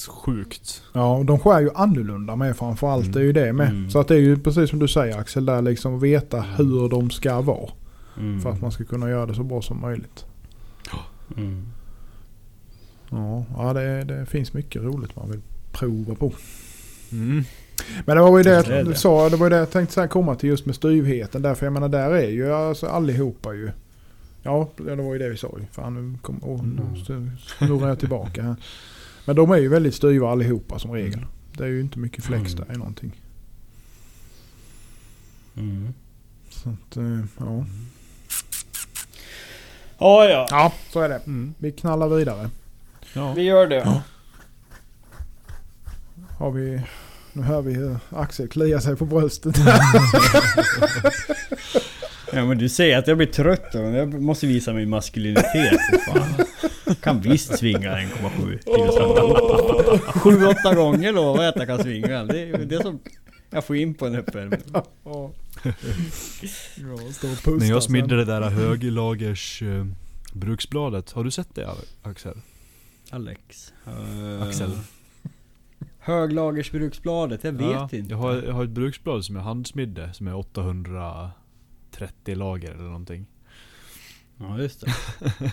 sjukt. 0.09 0.83
ja, 0.93 1.17
och 1.17 1.25
de 1.25 1.39
skär 1.39 1.61
ju 1.61 1.71
annorlunda 1.75 2.37
med 2.37 2.57
framförallt. 2.57 3.03
Mm. 3.05 3.13
Det 3.13 3.21
är 3.21 3.25
ju 3.25 3.33
det 3.33 3.53
med. 3.53 3.69
Mm. 3.69 3.91
Så 3.91 3.99
att 4.01 4.09
det 4.09 4.15
är 4.15 4.19
ju 4.21 4.37
precis 4.39 4.71
som 4.71 4.79
du 4.79 4.89
säger 4.89 5.19
Axel, 5.19 5.47
där 5.47 5.63
liksom 5.63 6.01
veta 6.01 6.41
hur 6.41 6.89
de 6.89 7.11
ska 7.11 7.41
vara. 7.41 7.71
Mm. 8.19 8.41
För 8.41 8.51
att 8.51 8.61
man 8.61 8.73
ska 8.73 8.85
kunna 8.85 9.11
göra 9.11 9.27
det 9.27 9.35
så 9.35 9.43
bra 9.43 9.63
som 9.63 9.81
möjligt. 9.81 10.25
Mm. 11.37 11.67
Ja, 13.11 13.45
ja 13.57 13.73
det, 13.73 14.05
det 14.05 14.27
finns 14.27 14.53
mycket 14.53 14.83
roligt 14.83 15.17
man 15.17 15.31
vill 15.31 15.41
prova 15.73 16.15
på. 16.15 16.33
Mm. 17.13 17.45
Men 18.07 18.17
det 18.17 18.23
var 18.23 18.39
ju 18.39 18.45
det, 18.45 18.63
Det 18.63 18.77
jag 18.77 18.87
det. 18.87 18.95
sa, 18.95 19.29
det 19.29 19.37
var 19.37 19.47
ju 19.47 19.51
det 19.51 19.57
jag 19.57 19.71
tänkte 19.71 19.95
så 19.95 20.01
här 20.01 20.09
komma 20.09 20.35
till 20.35 20.49
just 20.49 20.67
med 20.67 20.75
styvheten. 20.75 21.43
Därför 21.43 21.67
jag 21.67 21.73
menar 21.73 21.89
där 21.89 22.11
är 22.11 22.29
ju 22.31 22.53
alltså 22.53 22.87
allihopa 22.87 23.55
ju. 23.55 23.71
Ja, 24.43 24.71
det 24.77 24.95
var 24.95 25.13
ju 25.13 25.19
det 25.19 25.29
vi 25.29 25.37
sa 25.37 25.55
ju. 25.59 25.65
Fan 25.73 25.95
nu, 26.13 26.19
kom, 26.19 26.41
åh, 26.43 26.63
nu 26.65 26.83
Mm. 27.15 27.31
snurrar 27.59 27.89
jag 27.89 27.99
tillbaka 27.99 28.43
här. 28.43 28.57
Men 29.25 29.37
de 29.37 29.51
är 29.51 29.57
ju 29.57 29.69
väldigt 29.69 29.95
styva 29.95 30.31
allihopa 30.31 30.79
som 30.79 30.93
regel. 30.93 31.15
Mm. 31.19 31.29
Det 31.57 31.65
är 31.65 31.69
ju 31.69 31.81
inte 31.81 31.99
mycket 31.99 32.25
flex 32.25 32.55
Mm. 32.55 32.67
där 32.69 32.75
i 32.75 32.79
någonting. 32.79 33.13
Mm. 35.57 35.95
Så 36.51 36.69
att, 36.69 36.97
eh, 36.97 37.19
ja. 37.39 37.65
Ja, 39.99 40.25
ja. 40.29 40.47
ja, 40.51 40.73
så 40.93 41.01
är 41.01 41.09
det. 41.09 41.17
Mm. 41.27 41.55
Vi 41.59 41.73
knallar 41.73 42.09
vidare. 42.09 42.51
Ja. 43.15 43.33
Vi 43.35 43.43
gör 43.43 43.67
det. 43.67 44.03
Har 46.39 46.51
vi, 46.51 46.83
nu 47.33 47.43
hör 47.43 47.63
vi 47.63 47.73
hur 47.75 47.97
Axel 48.11 48.49
kliar 48.49 48.79
sig 48.81 48.97
på 48.97 49.05
bröstet. 49.05 49.57
Ja 52.35 52.45
men 52.45 52.59
du 52.59 52.69
säger 52.69 52.99
att 52.99 53.07
jag 53.07 53.17
blir 53.17 53.27
trött 53.27 53.73
då. 53.73 53.79
Jag 53.79 54.23
måste 54.23 54.47
visa 54.47 54.73
min 54.73 54.89
maskulinitet 54.91 55.81
fan. 56.09 56.35
Jag 56.87 57.01
kan 57.01 57.21
visst 57.21 57.59
svinga 57.59 57.97
1,7 57.97 58.59
kilo. 58.65 59.99
Sju, 59.99 60.47
åtta 60.47 60.75
gånger 60.75 61.13
lovar 61.13 61.43
jag 61.43 61.49
att 61.49 61.57
jag 61.57 61.67
kan 61.67 61.79
svinga. 61.83 62.25
Det 62.25 62.41
är 62.41 62.59
det 62.59 62.83
som 62.83 63.01
jag 63.51 63.65
får 63.65 63.77
in 63.77 63.95
på 63.95 64.07
en 64.07 64.15
uppvärmning. 64.17 64.61
Och 65.03 65.37
När 67.59 67.69
jag 67.69 67.83
smidde 67.83 68.17
det 68.17 68.25
där 68.25 68.43
höglagers 68.43 69.63
eh, 69.63 69.87
bruksbladet, 70.33 71.13
har 71.13 71.25
du 71.25 71.31
sett 71.31 71.55
det 71.55 71.69
Axel? 72.03 72.37
Alex. 73.11 73.73
Uh, 73.89 74.43
Axel? 74.43 74.71
Höglagersbruksbladet, 75.99 77.45
jag 77.45 77.53
vet 77.53 77.71
Ja, 77.71 77.89
inte. 77.93 78.11
Jag 78.13 78.19
har, 78.19 78.43
jag 78.43 78.53
har 78.53 78.65
ett 78.65 78.71
bruksblad 78.71 79.25
som 79.25 79.37
jag 79.37 79.43
handsmidde, 79.43 80.13
som 80.13 80.27
är 80.27 80.35
830 82.03 82.37
lager 82.37 82.71
eller 82.71 82.83
någonting. 82.83 83.27
Ja 84.39 84.59
just 84.59 84.81
det. 84.81 84.93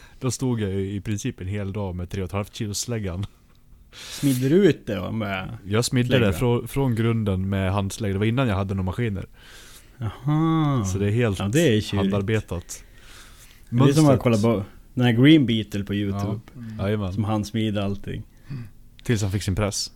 Då 0.19 0.31
stod 0.31 0.61
jag 0.61 0.71
ju 0.71 0.91
i 0.91 1.01
princip 1.01 1.41
en 1.41 1.47
hel 1.47 1.73
dag 1.73 1.95
med 1.95 2.07
3,5 2.07 2.45
kilo 2.51 2.73
släggan. 2.73 3.25
Smidde 3.91 4.49
du 4.49 4.55
ut 4.55 4.85
det 4.85 4.95
då 4.95 5.11
med... 5.11 5.57
Jag 5.65 5.85
smidde 5.85 6.19
det 6.19 6.33
från, 6.33 6.67
från 6.67 6.95
grunden 6.95 7.49
med 7.49 7.73
handslägg. 7.73 8.15
Det 8.15 8.19
var 8.19 8.25
innan 8.25 8.47
jag 8.47 8.55
hade 8.55 8.73
några 8.73 8.85
maskiner. 8.85 9.25
Jaha. 9.97 10.85
Så 10.85 10.97
det 10.97 11.07
är 11.07 11.11
helt 11.11 11.39
Ja, 11.39 11.47
det 11.47 11.77
är 11.77 11.95
handarbetat. 11.95 12.83
Det 13.69 13.89
är 13.89 13.93
som 13.93 14.09
att 14.09 14.19
kolla 14.19 14.37
på 14.37 14.63
den 14.93 15.05
här 15.05 15.11
Green 15.11 15.45
Beetle 15.45 15.83
på 15.83 15.93
Youtube. 15.93 16.39
Mm. 16.55 16.79
Jajamän. 16.79 17.13
Som 17.13 17.23
han 17.23 17.45
smider 17.45 17.81
allting. 17.81 18.23
Tills 19.03 19.21
han 19.21 19.31
fick 19.31 19.43
sin 19.43 19.55
press. 19.55 19.91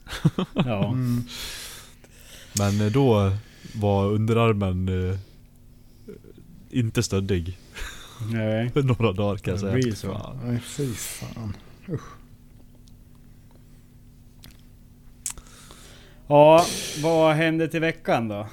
Ja. 0.53 0.87
Mm. 0.87 1.23
Men 2.57 2.81
eh, 2.81 2.91
då 2.91 3.31
var 3.75 4.11
underarmen 4.11 5.09
eh, 5.09 5.17
inte 6.73 7.03
stöddig. 7.03 7.57
Nej. 8.31 8.71
Några 8.75 9.11
dagar 9.11 9.37
kan 9.37 9.51
jag 9.51 9.55
Det 9.55 9.59
säga. 9.59 9.73
blir 9.73 9.93
så. 9.95 10.07
Fan. 10.07 10.39
Nej 10.45 10.59
fy 10.59 10.93
fan. 10.93 11.53
Ja, 16.27 16.65
vad 17.03 17.35
hände 17.35 17.67
till 17.67 17.79
veckan 17.81 18.27
då? 18.27 18.47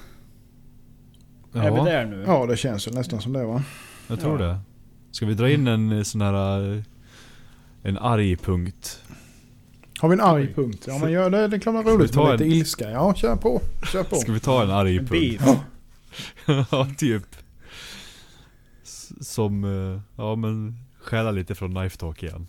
Är 1.55 1.71
vi 1.71 1.77
Ja, 1.77 1.85
där 1.85 2.07
nu? 2.07 2.25
Ja 2.27 2.47
det 2.47 2.57
känns 2.57 2.89
ju 2.89 2.91
nästan 2.93 3.21
som 3.21 3.33
det 3.33 3.45
va. 3.45 3.63
jag 4.09 4.21
tror 4.21 4.41
Ja. 4.43 4.47
det. 4.47 4.59
Ska 5.11 5.27
vi 5.27 5.35
dra 5.35 5.51
in 5.51 5.67
en 5.67 5.93
eh, 5.93 6.03
sån 6.03 6.21
här... 6.21 6.73
eh, 6.77 6.83
En 7.83 7.99
arg 7.99 8.37
punkt? 8.37 9.03
Har 10.01 10.09
vi 10.09 10.13
en 10.13 10.21
arg 10.21 10.55
punkt? 10.55 10.85
Ja 10.89 10.99
men 10.99 11.13
gör 11.13 11.31
det, 11.31 11.49
det 11.49 11.57
är 11.57 11.61
klart 11.61 11.85
det 11.85 11.91
är 11.91 11.95
roligt 11.95 12.15
med 12.17 12.33
lite 12.33 12.45
en- 12.45 12.51
ilska. 12.53 12.91
Ja 12.91 13.15
kör 13.15 13.37
på. 13.37 13.61
Kör 13.93 14.03
på. 14.05 14.17
Ska 14.17 14.33
vi 14.33 14.41
ta 14.41 14.63
en 14.63 14.71
arg 14.71 14.99
punkt? 14.99 15.11
bit. 15.11 15.41
ja, 16.71 16.89
typ. 16.99 17.23
Som, 19.21 19.65
eh, 19.65 20.01
ja 20.17 20.37
men 20.37 20.77
stjäla 21.01 21.31
lite 21.31 21.55
från 21.55 21.75
Knife 21.75 21.97
Talk 21.97 22.23
igen. 22.23 22.47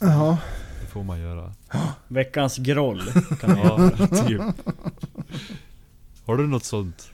Jaha. 0.00 0.38
Det 0.80 0.86
får 0.86 1.04
man 1.04 1.20
göra. 1.20 1.52
Veckans 2.08 2.56
groll. 2.58 3.02
Kan 3.40 3.58
Ja, 3.58 3.64
göra. 3.80 4.06
typ. 4.26 4.40
Har 6.26 6.36
du 6.36 6.46
något 6.46 6.64
sånt? 6.64 7.10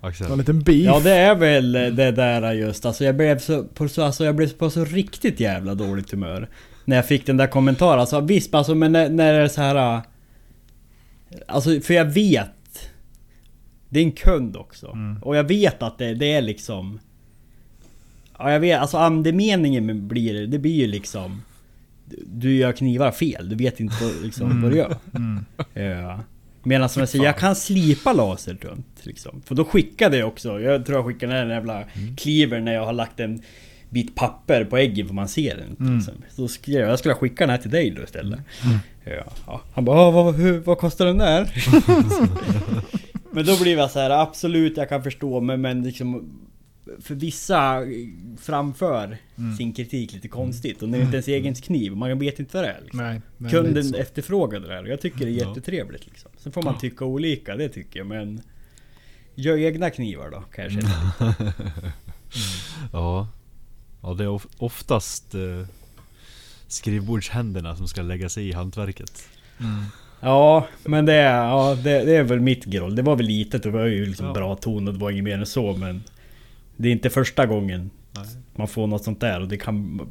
Axel? 0.00 0.30
en 0.32 0.38
liten 0.38 0.62
beef. 0.62 0.84
Ja 0.86 1.00
det 1.00 1.10
är 1.14 1.34
väl 1.34 1.72
det 1.72 2.10
där 2.10 2.52
just. 2.52 2.86
Alltså 2.86 3.04
jag 3.04 3.16
blev 3.16 3.38
så, 3.38 3.64
på 3.64 3.88
så, 3.88 4.02
alltså 4.02 4.24
jag 4.24 4.36
blev 4.36 4.52
på 4.52 4.70
så 4.70 4.84
riktigt 4.84 5.40
jävla 5.40 5.74
dåligt 5.74 6.10
humör. 6.10 6.48
När 6.84 6.96
jag 6.96 7.06
fick 7.06 7.26
den 7.26 7.36
där 7.36 7.46
kommentaren. 7.46 8.00
Alltså 8.00 8.20
visst 8.20 8.54
alltså 8.54 8.74
men 8.74 8.92
när, 8.92 9.08
när 9.08 9.32
det 9.32 9.38
är 9.40 9.48
så 9.48 9.60
här. 9.60 9.94
äh, 9.96 10.02
Alltså 11.46 11.80
för 11.80 11.94
jag 11.94 12.04
vet. 12.04 12.50
Det 13.88 14.00
är 14.00 14.04
en 14.04 14.12
kund 14.12 14.56
också. 14.56 14.86
Mm. 14.92 15.22
Och 15.22 15.36
jag 15.36 15.44
vet 15.44 15.82
att 15.82 15.98
det, 15.98 16.14
det 16.14 16.32
är 16.32 16.42
liksom. 16.42 16.98
Ja 18.38 18.52
jag 18.52 18.60
vet, 18.60 18.80
alltså 18.80 18.96
andemeningen 18.98 20.08
blir 20.08 20.46
det 20.46 20.58
blir 20.58 20.74
ju 20.74 20.86
liksom. 20.86 21.42
Du 22.26 22.54
gör 22.56 22.72
knivar 22.72 23.10
fel, 23.10 23.48
du 23.48 23.56
vet 23.56 23.80
inte 23.80 23.94
vad, 24.04 24.22
liksom, 24.22 24.62
vad 24.62 24.70
du 24.70 24.76
gör. 24.76 24.96
Mm. 25.14 25.44
Ja. 25.74 26.20
Medan 26.62 26.88
som 26.88 27.00
jag 27.00 27.08
säger, 27.08 27.24
jag 27.24 27.38
kan 27.38 27.56
slipa 27.56 28.12
laser 28.12 28.58
runt. 28.60 29.00
Liksom. 29.02 29.42
För 29.44 29.54
då 29.54 29.64
skickade 29.64 30.16
jag 30.18 30.28
också, 30.28 30.60
jag 30.60 30.86
tror 30.86 30.98
jag 30.98 31.06
skickade 31.06 31.32
den 31.34 31.48
jävla 31.48 31.84
cleaver 32.16 32.60
när 32.60 32.74
jag 32.74 32.84
har 32.86 32.92
lagt 32.92 33.20
en 33.20 33.42
bit 33.90 34.14
papper 34.14 34.64
på 34.64 34.76
äggen 34.76 35.06
för 35.06 35.14
man 35.14 35.28
ser 35.28 35.56
den. 35.56 35.76
Mm. 35.80 35.96
Liksom. 35.96 36.14
Så 36.30 36.42
då 36.42 36.48
skrev 36.48 36.80
jag, 36.80 36.90
jag 36.90 36.98
skulle 36.98 37.14
skicka 37.14 37.44
den 37.46 37.50
här 37.50 37.58
till 37.58 37.70
dig 37.70 37.90
då 37.90 38.02
istället. 38.02 38.40
Ja. 39.04 39.12
Ja. 39.46 39.60
Han 39.74 39.84
bara, 39.84 40.00
"Ah, 40.00 40.10
vad, 40.10 40.34
hur, 40.34 40.58
vad 40.58 40.78
kostar 40.78 41.06
den 41.06 41.18
där? 41.18 41.52
men 43.32 43.46
då 43.46 43.58
blir 43.62 43.76
jag 43.76 43.90
så 43.90 43.98
här, 43.98 44.10
absolut 44.10 44.76
jag 44.76 44.88
kan 44.88 45.02
förstå 45.02 45.40
men, 45.40 45.60
men 45.60 45.82
liksom 45.82 46.30
för 47.00 47.14
vissa 47.14 47.82
framför 48.40 49.18
sin 49.58 49.72
kritik 49.72 50.12
lite 50.12 50.28
konstigt 50.28 50.82
och 50.82 50.88
det 50.88 50.98
inte 50.98 51.12
ens 51.16 51.28
är 51.28 51.32
egen 51.32 51.54
kniv, 51.54 51.96
man 51.96 52.18
vet 52.18 52.38
inte 52.38 52.56
vad 52.56 52.64
det 52.64 52.70
är. 52.70 52.80
Liksom. 52.82 53.00
Nej. 53.00 53.20
nej, 53.36 53.50
Kunden 53.50 53.94
efterfrågade 53.94 54.66
det 54.68 54.74
här 54.74 54.82
och 54.82 54.88
jag 54.88 55.00
tycker 55.00 55.18
det 55.18 55.30
är 55.30 55.46
jättetrevligt 55.48 56.06
liksom. 56.06 56.30
Sen 56.38 56.52
får 56.52 56.62
man 56.62 56.78
tycka 56.78 57.04
olika, 57.04 57.56
det 57.56 57.68
tycker 57.68 57.98
jag 58.00 58.06
men... 58.06 58.40
Gör 59.34 59.56
egna 59.56 59.90
knivar 59.90 60.30
då, 60.30 60.40
kan 60.40 60.64
jag 60.64 60.72
känna. 60.72 61.34
Ja. 62.92 63.28
Ja 64.02 64.14
det 64.14 64.24
är 64.24 64.28
of- 64.28 64.46
oftast 64.58 65.34
eh, 65.34 65.66
skrivbordshänderna 66.68 67.76
som 67.76 67.88
ska 67.88 68.02
lägga 68.02 68.28
sig 68.28 68.48
i 68.48 68.52
hantverket. 68.52 69.28
Ja, 70.20 70.66
men 70.84 71.06
det 71.06 71.12
är, 71.14 71.44
ja, 71.44 71.74
det, 71.84 72.04
det 72.04 72.16
är 72.16 72.22
väl 72.22 72.40
mitt 72.40 72.64
groll. 72.64 72.96
Det 72.96 73.02
var 73.02 73.16
väl 73.16 73.26
litet 73.26 73.66
och 73.66 73.72
det 73.72 73.78
var 73.78 73.86
ju 73.86 74.06
liksom 74.06 74.26
Ja. 74.26 74.32
bra 74.32 74.54
ton 74.56 74.88
och 74.88 74.94
det 74.94 75.00
var 75.00 75.10
inget 75.10 75.24
mer 75.24 75.38
än 75.38 75.46
så 75.46 75.76
men... 75.76 76.02
Det 76.80 76.88
är 76.88 76.92
inte 76.92 77.10
första 77.10 77.46
gången 77.46 77.90
Nej. 78.12 78.24
man 78.56 78.68
får 78.68 78.86
något 78.86 79.04
sånt 79.04 79.20
där 79.20 79.40
och 79.40 79.48
det 79.48 79.56
kan... 79.56 80.10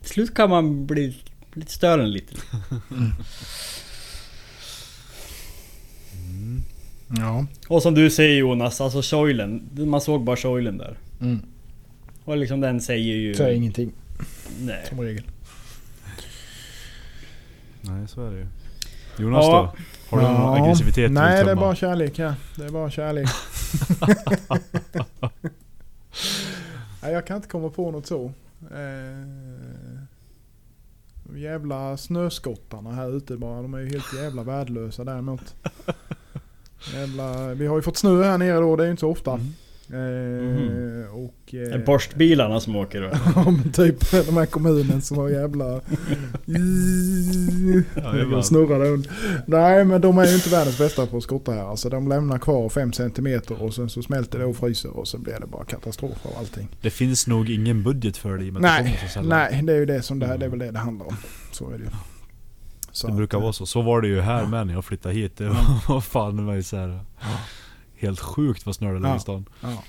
Till 0.00 0.10
slut 0.10 0.34
kan 0.34 0.50
man 0.50 0.86
bli 0.86 1.16
lite 1.52 1.72
större 1.72 2.02
än 2.02 2.10
lite. 2.10 2.34
Ja. 7.08 7.46
Och 7.68 7.82
som 7.82 7.94
du 7.94 8.10
säger 8.10 8.36
Jonas, 8.36 8.80
alltså 8.80 9.02
Soilen. 9.02 9.68
Man 9.74 10.00
såg 10.00 10.24
bara 10.24 10.36
Soilen 10.36 10.78
där. 10.78 10.96
Mm. 11.20 11.42
Och 12.24 12.36
liksom 12.36 12.60
den 12.60 12.80
säger 12.80 13.14
ju... 13.14 13.34
Säger 13.34 13.56
ingenting 13.56 13.92
Nej. 14.60 14.84
som 14.88 15.00
regel. 15.00 15.24
Nej 17.80 18.08
så 18.08 18.26
är 18.26 18.30
det 18.30 18.38
ju. 18.38 18.46
Jonas 19.18 19.44
Ja. 19.44 19.74
då? 19.76 20.16
Har 20.16 20.22
du 20.22 20.28
någon 20.28 20.62
aggressivitet 20.62 21.12
Nej 21.12 21.44
det 21.44 21.50
är 21.50 21.56
bara 21.56 21.74
kärlek 21.74 22.18
här. 22.18 22.34
Det 22.56 22.64
är 22.64 22.70
bara 22.70 22.90
kärlek. 22.90 23.28
Jag 27.22 27.26
kan 27.26 27.36
inte 27.36 27.48
komma 27.48 27.70
på 27.70 27.90
något 27.90 28.06
så. 28.06 28.32
Eh, 28.70 29.28
jävla 31.36 31.96
snöskottarna 31.96 32.92
här 32.92 33.16
ute 33.16 33.36
bara. 33.36 33.62
De 33.62 33.74
är 33.74 33.78
ju 33.78 33.88
helt 33.88 34.14
jävla 34.14 34.42
värdelösa 34.42 35.04
däremot. 35.04 35.54
Jävla, 36.94 37.54
vi 37.54 37.66
har 37.66 37.76
ju 37.76 37.82
fått 37.82 37.96
snö 37.96 38.22
här 38.22 38.38
nere 38.38 38.60
då. 38.60 38.76
Det 38.76 38.82
är 38.82 38.84
ju 38.84 38.90
inte 38.90 39.00
så 39.00 39.10
ofta. 39.10 39.32
Mm. 39.32 39.46
Eh, 39.92 41.14
och, 41.14 41.54
eh, 41.54 41.84
Borstbilarna 41.84 42.60
som 42.60 42.76
åker 42.76 43.00
då. 43.00 43.10
Ja 43.36 43.50
men 43.50 43.72
typ 43.72 44.10
de 44.10 44.36
här 44.36 44.46
kommunen 44.46 45.02
som 45.02 45.18
har 45.18 45.28
jävla... 45.28 45.64
Jag 48.30 48.44
snurrar 48.44 48.78
runt. 48.78 49.08
Nej 49.46 49.84
men 49.84 50.00
de 50.00 50.18
är 50.18 50.26
ju 50.26 50.34
inte 50.34 50.50
världens 50.50 50.78
bästa 50.78 51.06
på 51.06 51.16
att 51.16 51.22
skotta 51.22 51.52
här. 51.52 51.70
Alltså 51.70 51.88
de 51.88 52.08
lämnar 52.08 52.38
kvar 52.38 52.68
5 52.68 52.92
cm 52.92 53.40
och 53.48 53.74
sen 53.74 53.90
så 53.90 54.02
smälter 54.02 54.38
det 54.38 54.44
och 54.44 54.56
fryser 54.56 54.96
och 54.96 55.08
så 55.08 55.18
blir 55.18 55.40
det 55.40 55.46
bara 55.46 55.64
katastrof 55.64 56.26
av 56.26 56.32
allting. 56.38 56.68
Det 56.80 56.90
finns 56.90 57.26
nog 57.26 57.50
ingen 57.50 57.82
budget 57.82 58.16
för 58.16 58.38
det 58.38 58.44
i 58.44 58.50
och 58.50 58.54
med 58.54 58.64
att 58.64 58.78
det 58.78 58.82
Nej, 58.84 59.10
så 59.14 59.22
nej 59.22 59.62
det 59.62 59.72
är 59.72 59.76
ju 59.76 59.86
det 59.86 60.02
som 60.02 60.18
det 60.18 60.26
här, 60.26 60.38
det 60.38 60.44
är 60.44 60.50
väl 60.50 60.58
det 60.58 60.70
det 60.70 60.78
handlar 60.78 61.06
om. 61.06 61.16
Så 61.52 61.70
är 61.70 61.78
det 61.78 61.84
ju. 61.84 61.90
Så 62.92 63.06
Det 63.06 63.12
brukar 63.12 63.38
att, 63.38 63.42
vara 63.42 63.52
så. 63.52 63.66
Så 63.66 63.82
var 63.82 64.00
det 64.00 64.08
ju 64.08 64.20
här 64.20 64.46
med 64.46 64.66
när 64.66 64.74
jag 64.74 64.84
flyttade 64.84 65.14
hit. 65.14 65.36
Det 65.36 65.56
var 65.88 66.00
fan 66.00 66.36
det 66.36 66.42
var 66.42 66.54
ju 66.54 66.62
så 66.62 66.76
här, 66.76 67.00
Helt 68.02 68.20
sjukt 68.20 68.66
vad 68.66 68.74
snö 68.74 68.92
det 68.98 69.08
Ja. 69.08 69.16
i 69.16 69.20
stan. 69.20 69.44
Ja. 69.60 69.82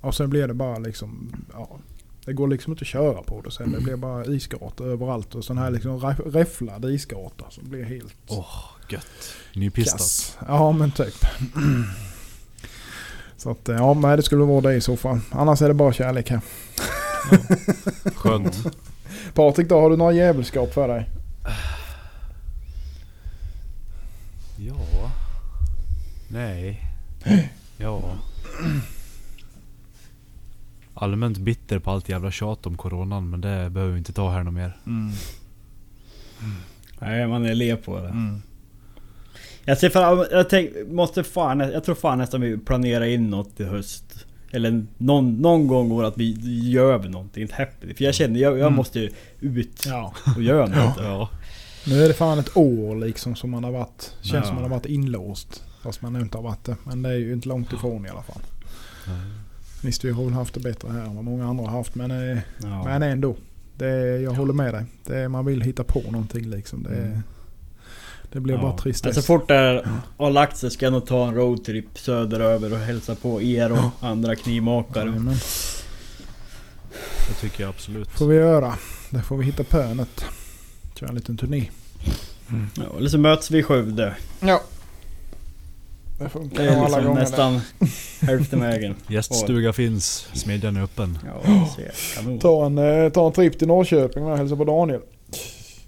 Och 0.00 0.14
sen 0.14 0.30
blir 0.30 0.48
det 0.48 0.54
bara 0.54 0.78
liksom... 0.78 1.32
Ja, 1.52 1.78
det 2.24 2.32
går 2.32 2.48
liksom 2.48 2.72
inte 2.72 2.82
att 2.82 2.86
köra 2.88 3.22
på 3.22 3.40
det 3.42 3.50
sen. 3.50 3.72
Det 3.72 3.80
blir 3.80 3.96
bara 3.96 4.24
isgata 4.24 4.84
överallt 4.84 5.34
och 5.34 5.44
sån 5.44 5.58
här 5.58 5.70
liksom 5.70 6.00
rä- 6.00 6.30
räfflad 6.32 6.84
isgata 6.84 7.50
som 7.50 7.68
blir 7.70 7.84
helt... 7.84 8.14
Åh, 8.28 8.54
gött. 8.88 9.34
Nypistat. 9.54 10.38
Ja 10.48 10.72
men 10.72 10.90
typ. 10.90 11.14
Så 13.36 13.50
att 13.50 13.68
ja, 13.68 13.94
men 13.94 14.16
det 14.16 14.22
skulle 14.22 14.44
vara 14.44 14.60
det 14.60 14.74
i 14.74 14.80
så 14.80 14.96
fall. 14.96 15.20
Annars 15.30 15.62
är 15.62 15.68
det 15.68 15.74
bara 15.74 15.92
kärlek 15.92 16.30
här. 16.30 16.40
Skönt. 18.14 18.66
Patrik 19.34 19.68
då, 19.68 19.80
har 19.80 19.90
du 19.90 19.96
några 19.96 20.12
djävulskap 20.12 20.74
för 20.74 20.88
dig? 20.88 21.08
Ja. 24.58 25.10
Nej. 26.28 26.84
Ja. 27.78 28.02
Allmänt 30.94 31.38
bitter 31.38 31.78
på 31.78 31.90
allt 31.90 32.08
jävla 32.08 32.30
tjat 32.30 32.66
om 32.66 32.76
coronan 32.76 33.30
men 33.30 33.40
det 33.40 33.70
behöver 33.70 33.92
vi 33.92 33.98
inte 33.98 34.12
ta 34.12 34.30
här 34.30 34.42
något 34.42 34.54
mer. 34.54 34.76
Nej, 37.00 37.26
man 37.26 37.46
är 37.46 37.54
le 37.54 37.76
på 37.76 37.98
det. 38.00 38.14
Jag 39.64 39.78
ser 39.78 39.90
fram, 39.90 40.24
jag 40.30 40.50
tänk, 40.50 40.70
måste 40.90 41.24
fan, 41.24 41.60
jag 41.60 41.84
tror 41.84 41.94
fan 41.94 42.18
nästan 42.18 42.40
vi 42.40 42.58
planerar 42.58 43.04
in 43.04 43.30
något 43.30 43.60
i 43.60 43.64
höst. 43.64 44.26
Eller 44.50 44.86
någon, 44.98 45.34
någon 45.34 45.66
gång 45.66 45.88
går 45.88 46.04
att 46.04 46.18
vi 46.18 46.32
gör 46.70 46.98
någonting, 47.08 47.48
happy. 47.52 47.94
För 47.94 48.04
jag 48.04 48.14
känner, 48.14 48.40
jag, 48.40 48.52
jag 48.52 48.60
Mm. 48.60 48.74
måste 48.74 49.00
ju 49.00 49.10
ut 49.40 49.84
Ja. 49.86 50.14
och 50.36 50.42
göra 50.42 50.66
något. 50.66 50.96
Ja. 50.98 51.28
Nu 51.86 52.04
är 52.04 52.08
det 52.08 52.14
fan 52.14 52.38
ett 52.38 52.56
år 52.56 52.96
liksom 52.96 53.36
som 53.36 53.50
man 53.50 53.64
har 53.64 53.70
varit... 53.72 54.14
Känns 54.22 54.32
Ja. 54.32 54.42
som 54.42 54.54
man 54.54 54.62
har 54.62 54.70
varit 54.70 54.86
inlåst. 54.86 55.64
Fast 55.88 56.02
man 56.02 56.16
inte 56.20 56.38
har 56.38 56.42
varit 56.42 56.64
det. 56.64 56.76
Men 56.84 57.02
det 57.02 57.08
är 57.08 57.14
ju 57.16 57.32
inte 57.32 57.48
långt 57.48 57.72
ifrån 57.72 58.06
i 58.06 58.08
alla 58.08 58.22
fall. 58.22 58.40
Visst 59.82 60.04
vi 60.04 60.10
har 60.10 60.24
väl 60.24 60.32
haft 60.32 60.54
det 60.54 60.60
bättre 60.60 60.88
här 60.92 61.00
än 61.00 61.14
vad 61.14 61.24
många 61.24 61.48
andra 61.48 61.64
har 61.64 61.76
haft. 61.78 61.94
Men, 61.94 62.10
eh, 62.10 62.38
Ja. 62.62 62.84
men 62.84 63.02
ändå. 63.02 63.36
Det 63.76 63.86
är, 63.88 64.18
jag 64.18 64.30
håller 64.30 64.52
med 64.52 64.74
dig. 64.74 64.84
Det 65.06 65.16
är, 65.18 65.28
man 65.28 65.44
vill 65.46 65.60
hitta 65.62 65.84
på 65.84 66.00
någonting 66.10 66.50
liksom. 66.50 66.82
Det, 66.82 66.96
är, 66.96 67.22
det 68.32 68.40
blir 68.40 68.54
Ja. 68.54 68.60
bara 68.60 68.76
tristess. 68.78 69.04
Men 69.04 69.22
så 69.22 69.26
fort 69.26 69.48
det 69.48 69.88
har 70.16 70.30
lagt 70.30 70.56
sig 70.56 70.70
ska 70.70 70.86
jag 70.86 70.92
nog 70.92 71.06
ta 71.06 71.28
en 71.28 71.34
roadtrip 71.34 71.98
söderöver 71.98 72.72
och 72.72 72.78
hälsa 72.78 73.14
på 73.14 73.42
er 73.42 73.72
och 73.72 73.90
andra 74.00 74.36
knivmakare. 74.36 75.08
Jajamän. 75.08 75.36
Det 77.28 77.34
tycker 77.40 77.62
jag 77.62 77.70
absolut. 77.70 78.08
får 78.08 78.26
vi 78.26 78.36
göra. 78.36 78.74
Det 79.10 79.22
får 79.22 79.36
vi 79.36 79.44
hitta 79.44 79.64
på 79.64 79.94
något. 79.94 80.24
Köra 80.94 81.08
en 81.08 81.14
liten 81.14 81.36
turné. 81.36 81.68
Ja, 82.76 82.98
eller 82.98 83.08
så 83.08 83.18
möts 83.18 83.50
vi 83.50 83.58
i 83.58 83.62
Skövde. 83.62 84.16
Ja. 84.40 84.62
Det 86.18 86.28
funkar 86.28 86.62
Det 86.62 86.68
är 86.68 86.76
alla 86.76 86.84
liksom 86.86 87.04
gånger. 87.04 87.20
nästan 87.20 87.60
hälften 88.20 88.60
vägen. 88.60 88.94
Gäststuga 89.08 89.72
finns, 89.72 90.28
smedjan 90.34 90.76
är 90.76 90.82
öppen. 90.82 91.18
Ja, 91.26 91.68
ser. 91.76 92.16
Kanon. 92.16 92.38
Ta 92.38 92.66
en, 92.66 92.78
eh, 92.78 93.08
ta 93.12 93.26
en 93.26 93.32
trip 93.32 93.58
till 93.58 93.68
Norrköping 93.68 94.24
och 94.24 94.36
hälsa 94.38 94.56
på 94.56 94.64
Daniel. 94.64 95.00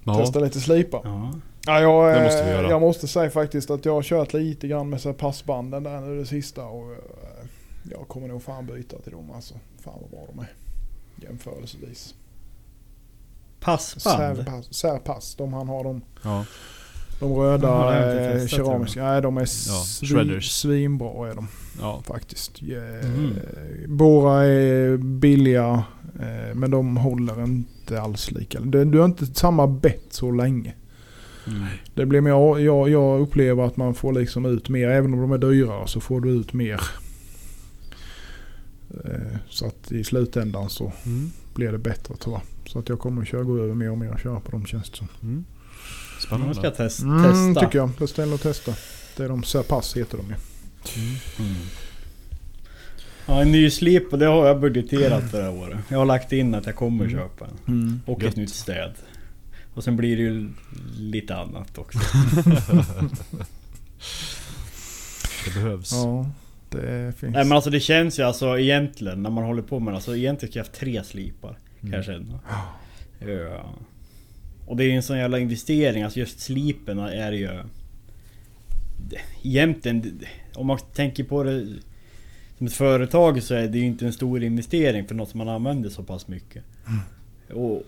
Ja, 0.03 0.15
Testa 0.17 0.39
lite 0.39 0.59
slipa. 0.59 1.01
Ja. 1.03 1.33
Ja, 1.65 1.79
jag, 1.81 2.13
Det 2.13 2.17
eh, 2.19 2.23
måste 2.23 2.43
vi 2.43 2.49
göra. 2.51 2.69
jag 2.69 2.81
måste 2.81 3.07
säga 3.07 3.29
faktiskt 3.29 3.69
att 3.71 3.85
jag 3.85 3.93
har 3.93 4.03
kört 4.03 4.33
lite 4.33 4.67
grann 4.67 4.89
med 4.89 5.01
så 5.01 5.09
här 5.09 5.13
passbanden 5.13 5.83
där 5.83 5.99
nu 6.01 6.19
det 6.19 6.25
sista. 6.25 6.63
Och, 6.65 6.91
eh, 6.91 6.97
jag 7.91 8.07
kommer 8.07 8.27
nog 8.27 8.43
fan 8.43 8.65
byta 8.65 8.97
till 8.97 9.11
dem 9.11 9.31
alltså. 9.35 9.53
Fan 9.83 9.93
vad 10.01 10.09
bra 10.11 10.19
de 10.33 10.39
är. 10.39 10.51
Jämförelsevis. 11.29 12.15
Passband? 13.59 14.37
Särpass, 14.37 14.73
särpass. 14.73 15.35
De 15.35 15.53
han 15.53 15.67
har 15.67 15.83
de, 15.83 16.01
ja. 16.23 16.45
De 17.21 17.33
röda 17.35 18.31
eh, 18.41 18.47
keramiska. 18.47 19.03
Nej 19.03 19.21
de 19.21 19.37
är 19.37 19.41
Ja, 19.41 19.47
svinbra 20.41 21.29
är 21.29 21.35
de 21.35 21.47
ja. 21.79 22.01
faktiskt. 22.05 22.61
Eh, 22.61 23.09
Mhm. 23.09 23.33
Båda 23.87 24.43
är 24.45 24.97
billiga. 24.97 25.83
eh, 26.19 26.55
Men 26.55 26.71
de 26.71 26.97
håller 26.97 27.43
inte 27.43 28.01
alls 28.01 28.31
lika. 28.31 28.59
Du 28.59 28.85
du 28.85 28.97
har 28.97 29.05
inte 29.05 29.25
samma 29.25 29.67
bett 29.67 30.05
så 30.09 30.31
länge. 30.31 30.73
Mm. 31.47 31.63
Det 31.93 32.05
blir 32.05 32.21
mer, 32.21 32.59
jag, 32.59 32.89
jag 32.89 33.21
upplever 33.21 33.63
att 33.63 33.77
man 33.77 33.93
får 33.93 34.13
liksom 34.13 34.45
ut 34.45 34.69
mer. 34.69 34.87
Även 34.87 35.13
om 35.13 35.21
de 35.21 35.31
är 35.31 35.37
dyrare 35.37 35.87
så 35.87 35.99
får 35.99 36.21
du 36.21 36.29
ut 36.29 36.53
mer. 36.53 36.81
Eh, 39.05 39.37
Så 39.49 39.65
att 39.65 39.91
i 39.91 40.03
slutändan 40.03 40.69
så 40.69 40.91
Mm. 41.05 41.31
blir 41.55 41.71
det 41.71 41.77
bättre 41.77 42.15
tror 42.15 42.35
jag. 42.35 42.71
Så 42.71 42.79
att 42.79 42.89
jag 42.89 42.99
kommer 42.99 43.21
att 43.21 43.27
köra, 43.27 43.43
gå 43.43 43.57
över 43.57 43.73
mer 43.73 43.91
och 43.91 43.97
mer 43.97 44.11
och 44.13 44.19
köra 44.19 44.39
på 44.39 44.51
de 44.51 44.65
känns 44.65 44.89
det 44.89 44.97
som. 44.97 45.07
Mm. 46.35 46.53
Spännande. 46.53 46.55
ska 46.55 46.83
jag 46.83 46.89
test, 46.89 47.01
Mm, 47.01 47.23
testa. 47.53 47.65
tycker 47.67 47.77
jag. 47.79 47.89
Beställ 47.99 48.33
och 48.33 48.41
testa. 48.41 48.73
Det 49.17 49.23
är 49.23 49.29
de 49.29 49.43
Serpass 49.43 49.97
heter 49.97 50.17
de 50.17 50.25
ju. 50.27 50.33
Mm. 51.03 51.15
Mm. 51.39 51.61
Ja, 53.25 53.41
en 53.41 53.51
ny 53.51 53.69
slip 53.69 54.13
och 54.13 54.19
det 54.19 54.25
har 54.25 54.47
jag 54.47 54.59
budgeterat 54.59 55.31
för 55.31 55.37
det 55.37 55.43
här 55.43 55.53
året. 55.53 55.77
Jag 55.87 55.97
har 55.97 56.05
lagt 56.05 56.31
in 56.31 56.55
att 56.55 56.65
jag 56.65 56.75
kommer 56.75 57.05
Mm. 57.05 57.17
köpa 57.17 57.45
en. 57.65 58.01
Och 58.05 58.21
Gött. 58.23 58.31
ett 58.31 58.37
nytt 58.37 58.53
städ. 58.53 58.93
Och 59.73 59.83
sen 59.83 59.97
blir 59.97 60.17
det 60.17 60.23
ju 60.23 60.49
lite 60.97 61.35
annat 61.35 61.77
också. 61.77 61.99
Det 65.45 65.53
behövs. 65.53 65.91
Ja, 65.91 66.25
det 66.69 67.13
finns. 67.19 67.33
Nej 67.33 67.43
men 67.45 67.51
alltså 67.51 67.69
det 67.69 67.79
känns 67.79 68.19
ju 68.19 68.23
alltså 68.23 68.59
egentligen 68.59 69.23
när 69.23 69.29
man 69.29 69.43
håller 69.43 69.61
på 69.61 69.79
med 69.79 69.93
det. 69.93 69.95
Alltså 69.95 70.15
egentligen 70.17 70.51
ska 70.51 70.59
jag 70.59 70.65
ha 70.65 70.71
tre 70.73 71.03
slipar. 71.03 71.49
Mm. 71.49 71.91
Kan 71.91 71.91
jag 71.91 72.05
känna. 72.05 72.39
Ja. 73.19 73.73
Och 74.65 74.77
det 74.77 74.83
är 74.83 74.87
ju 74.87 74.95
en 74.95 75.03
sån 75.03 75.17
jävla 75.17 75.39
investering. 75.39 76.03
Alltså 76.03 76.19
just 76.19 76.39
slipen 76.39 76.99
är 76.99 77.31
ju... 77.31 77.49
Egentligen, 79.43 80.19
om 80.55 80.67
man 80.67 80.77
tänker 80.93 81.23
på 81.23 81.43
det 81.43 81.67
som 82.57 82.67
ett 82.67 82.73
företag 82.73 83.43
så 83.43 83.53
är 83.53 83.67
det 83.67 83.77
ju 83.77 83.85
inte 83.85 84.05
en 84.05 84.13
stor 84.13 84.43
investering 84.43 85.07
för 85.07 85.15
något 85.15 85.29
som 85.29 85.37
man 85.37 85.49
använder 85.49 85.89
så 85.89 86.03
pass 86.03 86.27
mycket. 86.27 86.63
Och 87.53 87.83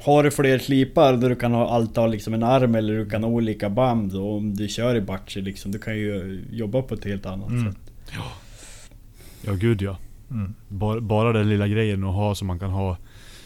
har 0.00 0.22
du 0.22 0.30
fler 0.30 0.58
slipar 0.58 1.12
där 1.16 1.28
du 1.28 1.36
kan 1.36 1.52
ha 1.52 1.68
allt 1.68 1.96
ha 1.96 2.06
liksom 2.06 2.34
en 2.34 2.42
arm 2.42 2.74
eller 2.74 2.94
du 2.94 3.10
kan 3.10 3.22
ha 3.22 3.30
olika 3.30 3.70
band 3.70 4.14
och 4.16 4.36
om 4.36 4.54
du 4.54 4.68
kör 4.68 4.94
i 4.94 5.00
batcher 5.00 5.40
liksom, 5.40 5.72
du 5.72 5.78
kan 5.78 5.96
ju 5.98 6.44
jobba 6.50 6.82
på 6.82 6.94
ett 6.94 7.04
helt 7.04 7.26
annat 7.26 7.48
Mm. 7.50 7.72
sätt. 7.72 7.80
Ja 9.46 9.54
gud 9.54 9.82
ja. 9.82 9.98
Mm. 10.30 10.54
Bara, 10.68 11.00
bara 11.00 11.32
den 11.32 11.48
lilla 11.48 11.68
grejen 11.68 12.04
att 12.04 12.14
ha 12.14 12.34
som 12.34 12.46
man 12.46 12.58
kan 12.58 12.70
ha 12.70 12.96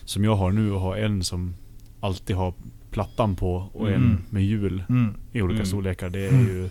Som 0.04 0.24
jag 0.24 0.36
har 0.36 0.52
nu 0.52 0.72
och 0.72 0.80
ha 0.80 0.96
en 0.96 1.24
som 1.24 1.54
alltid 2.00 2.36
har 2.36 2.54
plattan 2.90 3.36
på 3.36 3.54
och 3.72 3.88
en 3.88 3.94
Mm. 3.94 4.18
med 4.30 4.44
hjul 4.44 4.84
Mm. 4.88 5.14
i 5.32 5.42
olika 5.42 5.54
Mm. 5.56 5.66
storlekar. 5.66 6.10
Det 6.10 6.24
är 6.26 6.28
Mm. 6.28 6.46
ju 6.46 6.70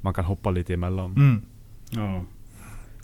Man 0.00 0.14
kan 0.14 0.24
hoppa 0.24 0.50
lite 0.50 0.74
emellan. 0.74 1.12
Mm. 1.16 1.42
Ja. 1.90 2.24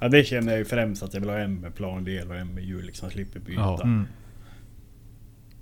Ja 0.01 0.09
det 0.09 0.25
känner 0.25 0.53
jag 0.53 0.59
ju 0.59 0.65
främst 0.65 1.03
att 1.03 1.15
jag 1.15 1.21
vill 1.21 1.31
ha 1.31 1.39
en 1.39 1.55
med 1.55 1.75
plandel 1.75 2.29
och 2.31 2.37
en 2.37 2.49
med 2.55 2.65
hjul 2.65 2.85
liksom, 2.85 3.11
slipper 3.11 3.41
byta. 3.41 3.61
Ja. 3.61 3.81
Mm. 3.83 4.05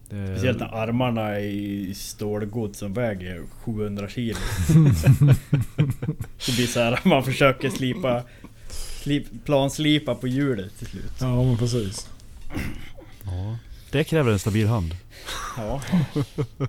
Det, 0.08 0.26
Speciellt 0.34 0.60
när 0.60 0.74
armarna 0.74 1.22
är 1.22 1.38
i 1.40 1.94
stålgods 1.94 2.78
som 2.78 2.92
väger 2.94 3.42
700 3.64 4.08
kilo. 4.08 4.38
det 6.46 6.52
blir 6.56 6.66
så 6.66 6.80
här 6.80 7.00
man 7.04 7.22
försöker 7.24 7.70
slipa 7.70 8.22
slip, 9.02 9.26
planslipa 9.44 10.14
på 10.14 10.28
hjulet 10.28 10.78
till 10.78 10.86
slut. 10.86 11.12
Ja 11.20 11.42
men 11.44 11.56
precis. 11.56 12.10
ja. 13.24 13.58
Det 13.96 14.04
kräver 14.04 14.32
en 14.32 14.38
stabil 14.38 14.66
hand. 14.66 14.96
Ja. 15.56 15.80
ja. 15.92 16.66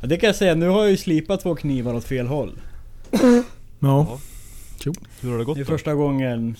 Det 0.00 0.16
kan 0.16 0.26
jag 0.26 0.36
säga, 0.36 0.54
nu 0.54 0.68
har 0.68 0.80
jag 0.80 0.90
ju 0.90 0.96
slipat 0.96 1.40
två 1.40 1.54
knivar 1.54 1.94
åt 1.94 2.04
fel 2.04 2.26
håll. 2.26 2.60
Ja. 3.78 4.18
Hur 5.20 5.30
har 5.30 5.38
det 5.38 5.44
gått 5.44 5.56
Det 5.56 5.60
är 5.60 5.64
då? 5.64 5.70
första 5.70 5.94
gången 5.94 6.56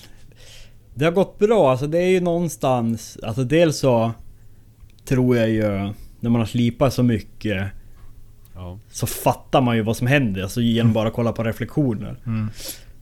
Det 0.95 1.05
har 1.05 1.13
gått 1.13 1.39
bra, 1.39 1.71
alltså 1.71 1.87
det 1.87 1.99
är 1.99 2.09
ju 2.09 2.21
någonstans 2.21 3.19
Alltså 3.23 3.45
dels 3.45 3.79
så 3.79 4.13
Tror 5.05 5.37
jag 5.37 5.51
ju 5.51 5.93
När 6.21 6.31
man 6.31 6.41
har 6.41 6.47
slipat 6.47 6.95
så 6.95 7.03
mycket 7.03 7.67
Ja. 8.55 8.79
Så 8.91 9.07
fattar 9.07 9.61
man 9.61 9.77
ju 9.77 9.83
vad 9.83 9.97
som 9.97 10.07
händer, 10.07 10.43
alltså 10.43 10.61
genom 10.61 10.93
bara 10.93 11.09
att 11.09 11.15
kolla 11.15 11.33
på 11.33 11.45
reflektioner 11.45 12.17
Mm. 12.27 12.51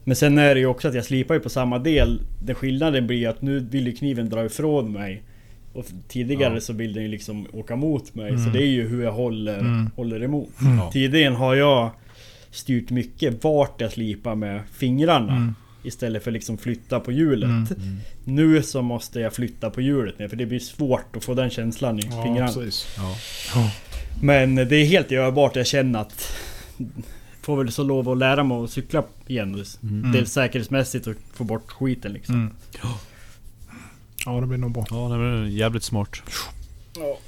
Men 0.04 0.16
sen 0.16 0.38
är 0.38 0.54
det 0.54 0.60
ju 0.60 0.66
också 0.66 0.88
att 0.88 0.94
jag 0.94 1.04
slipar 1.04 1.34
ju 1.34 1.40
på 1.40 1.48
samma 1.48 1.78
del 1.78 2.20
Den 2.44 2.54
skillnaden 2.54 3.06
blir 3.06 3.28
att 3.28 3.42
nu 3.42 3.58
vill 3.60 3.86
ju 3.86 3.92
kniven 3.92 4.28
dra 4.28 4.44
ifrån 4.44 4.92
mig 4.92 5.22
Och 5.72 5.84
tidigare 6.08 6.54
Ja. 6.54 6.60
så 6.60 6.72
vill 6.72 6.92
den 6.92 7.02
ju 7.02 7.08
liksom 7.08 7.46
åka 7.52 7.76
mot 7.76 8.14
mig 8.14 8.30
Så 8.30 8.40
Mm. 8.40 8.52
det 8.52 8.62
är 8.62 8.66
ju 8.66 8.88
hur 8.88 9.02
jag 9.04 9.12
håller, 9.12 9.58
Mm. 9.58 9.90
håller 9.96 10.22
emot 10.22 10.48
Ja. 10.60 10.90
Tidigare 10.92 11.34
har 11.34 11.54
jag 11.54 11.90
styrt 12.50 12.90
mycket 12.90 13.44
vart 13.44 13.80
jag 13.80 13.92
slipar 13.92 14.34
med 14.34 14.60
fingrarna 14.72 15.36
Mm. 15.36 15.54
Istället 15.82 16.24
för 16.24 16.30
liksom 16.30 16.58
flytta 16.58 17.00
på 17.00 17.12
hjulet. 17.12 17.48
Mm. 17.50 17.66
Mm. 17.82 17.96
Nu 18.24 18.62
så 18.62 18.82
måste 18.82 19.20
jag 19.20 19.34
flytta 19.34 19.70
på 19.70 19.80
hjulet 19.80 20.18
ner 20.18 20.28
för 20.28 20.36
det 20.36 20.46
blir 20.46 20.58
svårt 20.58 21.16
att 21.16 21.24
få 21.24 21.34
den 21.34 21.50
känslan 21.50 21.98
i 21.98 22.02
Ja 22.10 22.22
fingrarna. 22.24 22.52
Ja. 23.54 23.70
Men 24.22 24.54
det 24.54 24.76
är 24.76 24.84
helt 24.86 25.10
görbart. 25.10 25.56
Jag 25.56 25.66
känner 25.66 25.98
att... 26.00 26.32
Får 27.42 27.56
väl 27.56 27.72
så 27.72 27.82
lov 27.82 28.08
att 28.08 28.18
lära 28.18 28.44
mig 28.44 28.56
att 28.64 28.70
cykla 28.70 29.02
igen. 29.26 29.64
Mm. 29.82 30.12
Dels 30.12 30.32
säkerhetsmässigt 30.32 31.06
och 31.06 31.14
få 31.34 31.44
bort 31.44 31.70
skiten 31.70 32.12
liksom. 32.12 32.34
Mm. 32.34 32.52
Ja 34.34 34.40
det 34.40 34.46
blir 34.46 34.58
nog 34.58 34.72
bra. 34.72 34.84
Ja, 34.90 34.96
det 34.96 35.18
var 35.18 35.44
jävligt 35.46 35.82
smart. 35.82 36.22
Ja. 36.96 37.18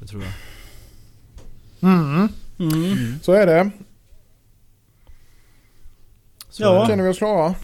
Det 0.00 0.06
tror 0.06 0.22
jag. 0.22 0.32
Mm. 1.90 2.28
Mm. 2.58 3.18
Så 3.22 3.32
är 3.32 3.46
det. 3.46 3.70
Så 6.50 6.62
Ja. 6.62 6.86
Känner 6.86 7.04
vi 7.04 7.10
oss 7.10 7.18
klara? 7.18 7.54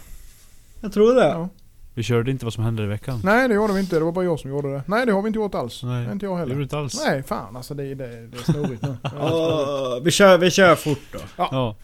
Jag 0.81 0.93
tror 0.93 1.15
det. 1.15 1.27
Ja. 1.27 1.49
Vi 1.93 2.03
körde 2.03 2.31
inte 2.31 2.45
vad 2.45 2.53
som 2.53 2.63
hände 2.63 2.83
i 2.83 2.85
veckan. 2.85 3.21
Nej 3.23 3.47
det 3.47 3.53
gjorde 3.53 3.73
vi 3.73 3.79
inte. 3.79 3.95
Det 3.95 4.05
var 4.05 4.11
bara 4.11 4.25
jag 4.25 4.39
som 4.39 4.49
gjorde 4.49 4.73
det. 4.73 4.83
Nej 4.87 5.05
det 5.05 5.11
har 5.11 5.21
vi 5.21 5.27
inte 5.27 5.39
gjort 5.39 5.55
alls. 5.55 5.83
Nej. 5.83 6.11
Inte 6.11 6.25
jag 6.25 6.31
gjorde 6.31 6.39
heller. 6.39 6.55
du 6.55 6.63
inte 6.63 6.77
alls. 6.77 7.01
Nej 7.05 7.23
fan 7.23 7.55
alltså 7.55 7.73
det, 7.73 7.95
det, 7.95 8.27
det 8.27 8.37
är 8.37 8.43
snurrigt 8.51 8.81
nu. 8.81 8.97
Ja, 9.03 9.99
vi, 10.03 10.11
kör, 10.11 10.37
vi 10.37 10.51
kör 10.51 10.75
fort 10.75 10.99
då. 11.11 11.19
Ja. 11.37 11.75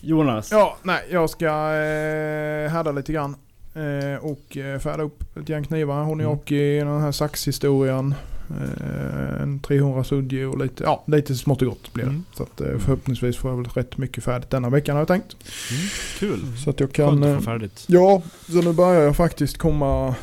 Jonas. 0.00 0.50
Ja, 0.52 0.76
nej 0.82 1.06
jag 1.10 1.30
ska 1.30 1.46
eh, 1.46 2.70
härda 2.70 2.92
lite 2.92 3.12
grann. 3.12 3.36
Eh, 3.78 4.24
och 4.24 4.56
eh, 4.56 4.78
färda 4.78 5.02
upp 5.02 5.36
ett 5.36 5.48
gäng 5.48 5.64
knivar. 5.64 6.02
Hon 6.04 6.20
är 6.20 6.24
Mm. 6.24 6.38
och 6.38 6.52
i 6.52 6.78
den 6.78 7.00
här 7.00 7.12
saxhistorien. 7.12 8.14
Eh, 8.50 9.42
en 9.42 9.60
300 9.60 10.04
suddig 10.04 10.48
och 10.48 10.58
lite, 10.58 10.84
ja 10.84 11.04
lite 11.06 11.34
smått 11.34 11.62
och 11.62 11.68
gott 11.68 11.92
blir 11.92 12.04
det. 12.04 12.10
Mm. 12.10 12.24
Så 12.34 12.42
att 12.42 12.50
förhoppningsvis 12.56 13.36
får 13.36 13.50
jag 13.50 13.56
väl 13.56 13.66
rätt 13.66 13.96
mycket 13.96 14.24
färdigt 14.24 14.50
denna 14.50 14.70
veckan 14.70 14.94
har 14.96 15.00
jag 15.00 15.08
tänkt. 15.08 15.36
Mm. 15.70 15.82
Kul. 16.18 16.56
Så 16.64 16.70
att 16.70 16.80
jag 16.80 16.88
Skönt 16.96 17.10
kan... 17.20 17.22
att 17.22 17.28
Eh, 17.28 17.36
få 17.36 17.42
färdigt. 17.42 17.84
ja, 17.86 18.22
så 18.48 18.62
nu 18.62 18.72
börjar 18.72 19.00
jag 19.02 19.16
faktiskt 19.16 19.58
komma... 19.58 20.14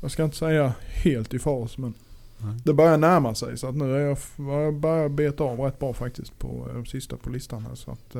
Jag 0.00 0.10
ska 0.10 0.24
inte 0.24 0.36
säga 0.36 0.72
helt 1.04 1.34
i 1.34 1.38
fas 1.38 1.78
men 1.78 1.94
Nej. 2.38 2.54
det 2.64 2.72
börjar 2.74 2.96
närma 2.98 3.34
sig. 3.34 3.58
Så 3.58 3.68
att 3.68 3.74
nu 3.76 3.96
är 3.96 4.00
jag, 4.00 4.18
jag 4.36 4.74
börjar 4.74 5.08
beta 5.08 5.44
av 5.44 5.60
rätt 5.60 5.78
bra 5.78 5.94
faktiskt 5.94 6.38
på 6.38 6.68
eh, 6.76 6.84
sista 6.84 7.16
på 7.16 7.30
listan 7.30 7.62
här. 7.68 7.74
Så 7.74 7.90
att 7.90 8.16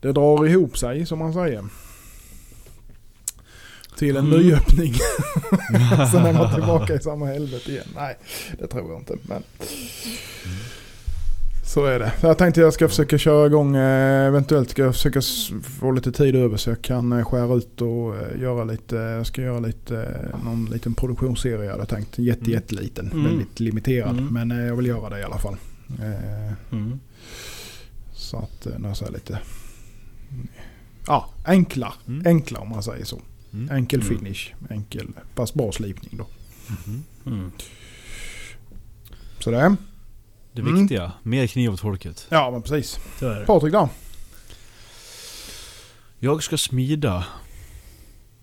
det 0.00 0.12
drar 0.12 0.46
ihop 0.46 0.78
sig 0.78 1.06
som 1.06 1.18
man 1.18 1.32
säger. 1.32 1.64
Till 3.96 4.16
en 4.16 4.26
Mm. 4.26 4.38
nyöppning. 4.40 4.94
Sen 6.12 6.26
är 6.26 6.32
man 6.32 6.54
tillbaka 6.54 6.94
i 6.94 6.98
samma 7.00 7.26
helvete 7.26 7.70
igen. 7.70 7.86
Nej, 7.94 8.16
det 8.58 8.66
tror 8.66 8.90
jag 8.92 9.00
inte. 9.00 9.16
Men 9.22 9.42
så 11.66 11.84
är 11.84 11.98
det. 11.98 12.12
Jag 12.20 12.38
tänkte 12.38 12.60
jag 12.60 12.72
ska 12.74 12.88
försöka 12.88 13.18
köra 13.18 13.46
igång. 13.46 13.76
eh, 13.76 14.26
Eventuellt 14.26 14.70
ska 14.70 14.82
jag 14.82 14.94
försöka 14.94 15.20
få 15.80 15.90
lite 15.92 16.12
tid 16.12 16.36
över 16.36 16.56
så 16.56 16.70
jag 16.70 16.82
kan 16.82 17.12
eh, 17.12 17.24
skära 17.24 17.54
ut 17.54 17.80
och 17.80 18.16
eh, 18.16 18.40
göra 18.40 18.64
lite. 18.64 18.96
Jag 18.96 19.26
ska 19.26 19.42
göra 19.42 19.60
lite, 19.60 20.18
någon 20.44 20.64
liten 20.64 20.94
produktionsserie 20.94 21.70
hade 21.70 21.80
jag 21.82 21.88
tänkt. 21.88 22.18
Jätte, 22.18 22.40
Mm. 22.40 22.52
jätteliten. 22.52 23.10
Mm. 23.12 23.24
Väldigt 23.24 23.60
limiterad. 23.60 24.18
Mm. 24.18 24.26
Men 24.48 24.66
jag 24.66 24.76
vill 24.76 24.86
göra 24.86 25.10
det 25.10 25.20
i 25.20 25.22
alla 25.22 25.38
fall. 25.38 25.56
Mm. 26.72 27.00
Så 28.12 28.36
att 28.38 28.66
när 28.78 28.88
jag 28.88 28.96
säger 28.96 29.12
lite... 29.12 29.38
Ja, 31.06 31.30
enkla. 31.44 31.94
Mm. 32.08 32.22
Enkla 32.26 32.58
om 32.60 32.68
man 32.68 32.82
säger 32.82 33.04
så. 33.04 33.20
Mm. 33.54 33.70
Enkel 33.76 34.00
Mm. 34.00 34.18
finish. 34.18 34.52
Enkel, 34.70 35.08
fast 35.34 35.54
bra 35.54 35.72
slipning 35.72 36.16
då. 36.18 36.26
Mhm. 36.68 37.04
Mm. 37.26 37.50
Så 39.38 39.50
det. 39.50 39.76
Det 40.52 40.60
Mm. 40.62 40.80
viktiga, 40.80 41.12
mer 41.22 41.46
kniv 41.46 41.72
åt 41.72 41.80
folket. 41.80 42.26
Ja 42.30 42.50
men 42.50 42.62
precis. 42.62 42.98
Patrik 43.46 43.72
då? 43.72 43.88
Jag 46.18 46.42
ska 46.42 46.58
smida. 46.58 47.26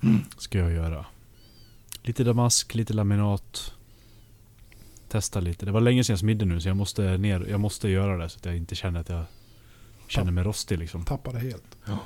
Mm. 0.03 0.19
Ska 0.37 0.57
jag 0.57 0.71
göra. 0.71 1.05
Lite 2.03 2.23
damask, 2.23 2.75
lite 2.75 2.93
laminat. 2.93 3.73
Testa 5.09 5.39
lite. 5.39 5.65
Det 5.65 5.71
var 5.71 5.81
länge 5.81 6.03
sedan 6.03 6.13
jag 6.13 6.19
smidde 6.19 6.45
nu 6.45 6.61
så 6.61 6.67
jag 6.69 6.77
måste 6.77 7.17
ner. 7.17 7.45
Jag 7.49 7.59
måste 7.59 7.89
göra 7.89 8.17
det 8.17 8.29
så 8.29 8.37
att 8.37 8.45
jag 8.45 8.57
inte 8.57 8.75
känner 8.75 8.99
att 8.99 9.09
jag 9.09 9.23
känner 10.07 10.31
mig 10.31 10.43
rostig 10.43 10.79
liksom. 10.79 11.05
Tappade 11.05 11.39
helt. 11.39 11.77
Ja, 11.85 11.97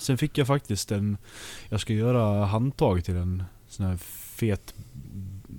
sen 0.00 0.18
fick 0.18 0.38
jag 0.38 0.46
faktiskt 0.46 0.92
en... 0.92 1.16
Jag 1.68 1.80
ska 1.80 1.92
göra 1.92 2.44
handtag 2.44 3.04
till 3.04 3.16
en 3.16 3.44
sån 3.68 3.86
här 3.86 3.96
fet 3.96 4.74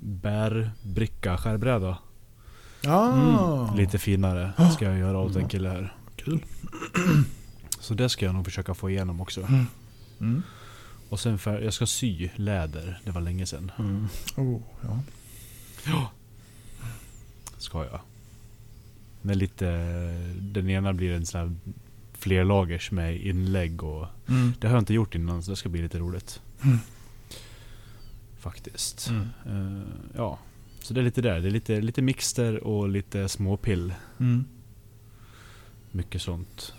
bärbricka 0.02 1.38
skärbräda. 1.38 1.98
Ja. 2.82 3.14
Mm. 3.14 3.78
Lite 3.78 4.00
finare 4.00 4.54
ska 4.74 4.86
jag 4.86 4.98
göra 4.98 5.20
åt 5.20 5.36
en 5.36 5.48
kille 5.48 5.70
här. 5.70 5.94
Kul. 6.16 6.46
Så 7.80 7.94
det 7.94 8.10
ska 8.10 8.26
jag 8.26 8.36
nog 8.36 8.46
försöka 8.46 8.74
få 8.74 8.90
igenom 8.90 9.22
också. 9.22 9.48
Mm. 10.20 10.44
Och 11.10 11.20
sen 11.20 11.38
för, 11.38 11.62
jag 11.62 11.74
ska 11.74 11.86
sy 11.86 12.30
läder. 12.36 13.02
Det 13.06 13.12
var 13.12 13.22
länge 13.22 13.46
sedan. 13.46 13.72
Mm. 13.80 14.08
Oh, 14.38 14.62
ja. 14.82 16.12
Ska 17.58 17.86
jag. 17.86 18.00
Med 19.22 19.38
lite... 19.38 19.66
Den 20.40 20.70
ena 20.70 20.94
blir 20.94 21.14
en 21.14 21.26
sån 21.26 21.42
här 21.42 21.56
flerlagers 22.22 22.92
med 22.92 23.22
inlägg 23.22 23.84
och... 23.84 24.08
Mm. 24.28 24.54
Det 24.60 24.68
har 24.68 24.76
jag 24.76 24.82
inte 24.82 24.94
gjort 24.94 25.16
innan 25.16 25.44
så 25.44 25.52
det 25.52 25.58
ska 25.58 25.70
bli 25.70 25.82
lite 25.82 26.00
roligt. 26.00 26.42
Mm. 26.64 26.78
Faktiskt. 28.40 29.10
Eh, 29.46 29.82
ja. 30.16 30.40
Så 30.82 30.94
det 30.94 31.00
är 31.00 31.04
lite 31.04 31.22
där. 31.22 31.40
Det 31.40 31.48
är 31.48 31.52
lite, 31.52 31.82
lite 31.82 32.02
mixter 32.02 32.64
och 32.64 32.90
lite 32.90 33.30
småpill. 33.30 33.94
Mm. 34.20 34.46
Mycket 35.92 36.22
sånt. 36.22 36.74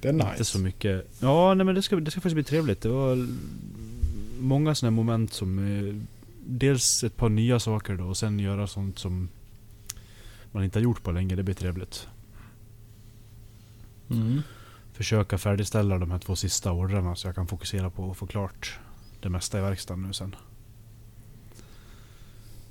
Det 0.00 0.08
är 0.08 0.12
Inte 0.12 0.30
nice. 0.32 0.44
så 0.44 0.58
mycket. 0.58 1.06
Ja, 1.20 1.54
nej 1.54 1.66
men 1.66 1.74
det 1.74 1.82
ska, 1.82 1.96
det 1.96 2.10
ska 2.10 2.20
faktiskt 2.20 2.34
bli 2.34 2.44
trevligt. 2.44 2.80
Det 2.80 2.88
var 2.88 3.26
många 4.40 4.74
sådana 4.74 4.96
moment 4.96 5.32
som... 5.32 5.58
eh, 5.58 5.94
Dels 6.46 7.04
ett 7.04 7.16
par 7.16 7.28
nya 7.28 7.60
saker 7.60 7.94
då 7.96 8.04
och 8.04 8.16
sen 8.16 8.38
göra 8.40 8.66
sånt 8.66 8.98
som 8.98 9.28
man 10.52 10.64
inte 10.64 10.78
har 10.78 10.82
gjort 10.84 11.02
på 11.02 11.12
länge. 11.12 11.36
Det 11.36 11.42
blir 11.42 11.54
trevligt. 11.54 12.08
Mm. 14.10 14.42
Försöka 14.92 15.38
färdigställa 15.38 15.98
de 15.98 16.10
här 16.10 16.18
två 16.18 16.36
sista 16.36 16.72
ordrarna 16.72 17.16
så 17.16 17.28
jag 17.28 17.34
kan 17.34 17.46
fokusera 17.46 17.90
på 17.90 18.10
att 18.10 18.16
få 18.16 18.26
klart 18.26 18.78
det 19.20 19.28
mesta 19.28 19.58
i 19.58 19.62
verkstaden 19.62 20.02
nu 20.02 20.12
sen. 20.12 20.36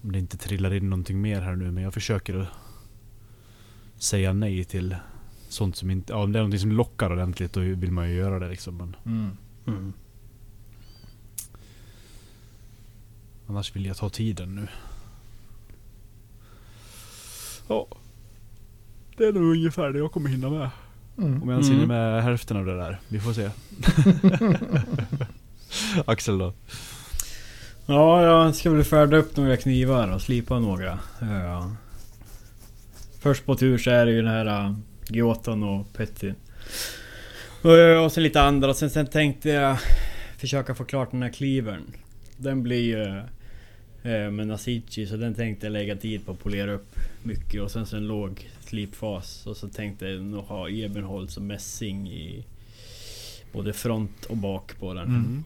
Om 0.01 0.11
det 0.11 0.19
inte 0.19 0.37
trillar 0.37 0.73
in 0.73 0.89
någonting 0.89 1.21
mer 1.21 1.41
här 1.41 1.55
nu 1.55 1.71
men 1.71 1.83
jag 1.83 1.93
försöker 1.93 2.35
att 2.39 2.47
säga 3.97 4.33
nej 4.33 4.63
till 4.63 4.95
sånt 5.49 5.75
som 5.75 5.89
inte... 5.91 6.13
Ja, 6.13 6.23
om 6.23 6.31
det 6.31 6.39
är 6.39 6.41
någonting 6.41 6.59
som 6.59 6.71
lockar 6.71 7.11
ordentligt 7.11 7.53
då 7.53 7.59
vill 7.59 7.91
man 7.91 8.09
ju 8.09 8.15
göra 8.15 8.39
det 8.39 8.49
liksom. 8.49 8.77
Men 8.77 8.95
Mm. 9.05 9.37
Mm. 9.67 9.93
annars 13.47 13.75
vill 13.75 13.85
jag 13.85 13.97
ta 13.97 14.09
tiden 14.09 14.55
nu. 14.55 14.67
Ja. 17.67 17.87
Det 19.17 19.25
är 19.25 19.33
nog 19.33 19.43
ungefär 19.43 19.89
det 19.93 19.99
jag 19.99 20.11
kommer 20.11 20.29
hinna 20.29 20.49
med. 20.49 20.69
Mm. 21.17 21.43
Om 21.43 21.49
jag 21.49 21.55
ens 21.55 21.67
Mm. 21.69 21.79
hinner 21.81 21.95
med 21.95 22.23
hälften 22.23 22.57
av 22.57 22.65
det 22.65 22.77
där. 22.77 22.99
Vi 23.07 23.19
får 23.19 23.33
se. 23.33 23.49
Axel 26.05 26.37
då? 26.37 26.53
Ja, 27.85 28.23
jag 28.23 28.55
ska 28.55 28.71
väl 28.71 28.83
färda 28.83 29.17
upp 29.17 29.37
några 29.37 29.57
knivar 29.57 30.07
och 30.11 30.21
slipa 30.21 30.59
några. 30.59 30.99
Ja. 31.21 31.75
Först 33.19 33.45
på 33.45 33.55
tur 33.55 33.77
så 33.77 33.89
är 33.91 34.05
det 34.05 34.11
ju 34.11 34.21
den 34.21 34.31
här 34.31 34.65
uh, 34.65 34.75
Giotan 35.09 35.63
och 35.63 35.93
Petty. 35.93 36.33
Och, 37.61 38.03
och 38.05 38.11
sen 38.11 38.23
lite 38.23 38.41
andra. 38.41 38.73
Sen, 38.73 38.89
sen 38.89 39.07
tänkte 39.07 39.49
jag 39.49 39.77
försöka 40.37 40.75
få 40.75 40.83
klart 40.85 41.11
den 41.11 41.21
här 41.23 41.29
cleavern. 41.29 41.83
Den 42.37 42.63
blir 42.63 42.81
ju 42.81 43.17
eh, 44.11 44.31
med 44.31 44.47
Nasici 44.47 45.07
så 45.07 45.15
den 45.17 45.33
tänkte 45.35 45.65
jag 45.65 45.73
lägga 45.73 45.95
tid 45.95 46.25
på 46.25 46.31
att 46.31 46.39
polera 46.39 46.71
upp 46.73 46.95
mycket. 47.23 47.61
Och 47.61 47.71
sen 47.71 47.85
så 47.85 47.97
en 47.97 48.07
låg 48.07 48.49
slipfas. 48.77 49.47
Och 49.47 49.57
så 49.57 49.67
tänkte 49.69 50.05
jag 50.07 50.21
nog 50.21 50.43
ha 50.43 50.69
Ebenholz 50.69 51.37
och 51.37 51.43
mässing 51.43 52.09
i 52.11 52.45
både 53.51 53.73
front 53.73 54.25
och 54.25 54.37
bak 54.37 54.79
på 54.79 54.93
den. 54.93 55.03
Mm. 55.07 55.43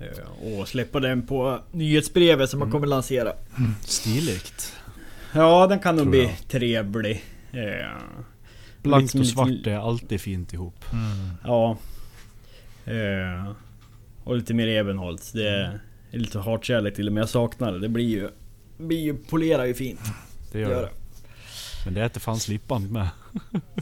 Eh, 0.00 0.58
Och 0.58 0.68
släppa 0.68 1.00
den 1.00 1.26
på 1.26 1.58
nyhetsbrevet 1.72 2.50
som 2.50 2.58
man 2.58 2.66
Mm. 2.68 2.72
kommer 2.72 2.86
lansera. 2.86 3.32
Stiligt. 3.80 4.72
Ja, 5.34 5.66
den 5.66 5.78
kan 5.78 5.96
nog 5.96 6.10
bli 6.10 6.22
jag. 6.24 6.48
trevlig. 6.48 7.24
Eh, 7.52 7.98
Blankt 8.82 9.02
Liksom 9.02 9.20
och 9.20 9.26
svart 9.26 9.66
är 9.66 9.76
alltid 9.78 10.20
fint 10.20 10.52
ihop. 10.52 10.84
Mm. 10.92 11.34
Ja. 11.44 11.76
Eh, 12.84 13.52
och 14.24 14.36
lite 14.36 14.54
mer 14.54 14.66
Ebenholts. 14.68 15.32
Det 15.32 15.48
är 16.12 16.18
lite 16.18 16.38
hatkärlek 16.38 16.94
till 16.94 17.04
det, 17.04 17.10
men 17.10 17.20
jag 17.20 17.28
saknar 17.28 17.72
det. 17.72 17.78
Det 17.78 17.88
blir 17.88 18.08
ju... 18.08 18.28
Blir 18.78 19.00
ju 19.00 19.14
polerar 19.16 19.64
ju 19.64 19.74
fint. 19.74 20.00
Det 20.52 20.60
gör 20.60 20.82
det. 20.82 20.88
Men 21.84 21.94
det 21.94 22.00
är 22.00 22.04
att 22.04 22.14
det 22.14 22.20
fanns 22.20 22.42
slipband 22.42 22.90
med. 22.92 23.08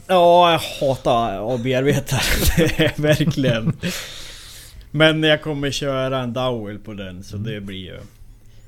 Ja, 0.07 0.51
jag 0.51 0.59
hatar 0.59 1.53
att 1.55 1.63
bearbeta. 1.63 2.15
Det 2.57 2.99
verkligen. 2.99 3.73
Men 4.91 5.23
jag 5.23 5.41
kommer 5.41 5.71
köra 5.71 6.19
en 6.19 6.33
dowel 6.33 6.79
på 6.79 6.93
den 6.93 7.23
så 7.23 7.37
det 7.37 7.61
blir 7.61 7.77
ju 7.77 7.99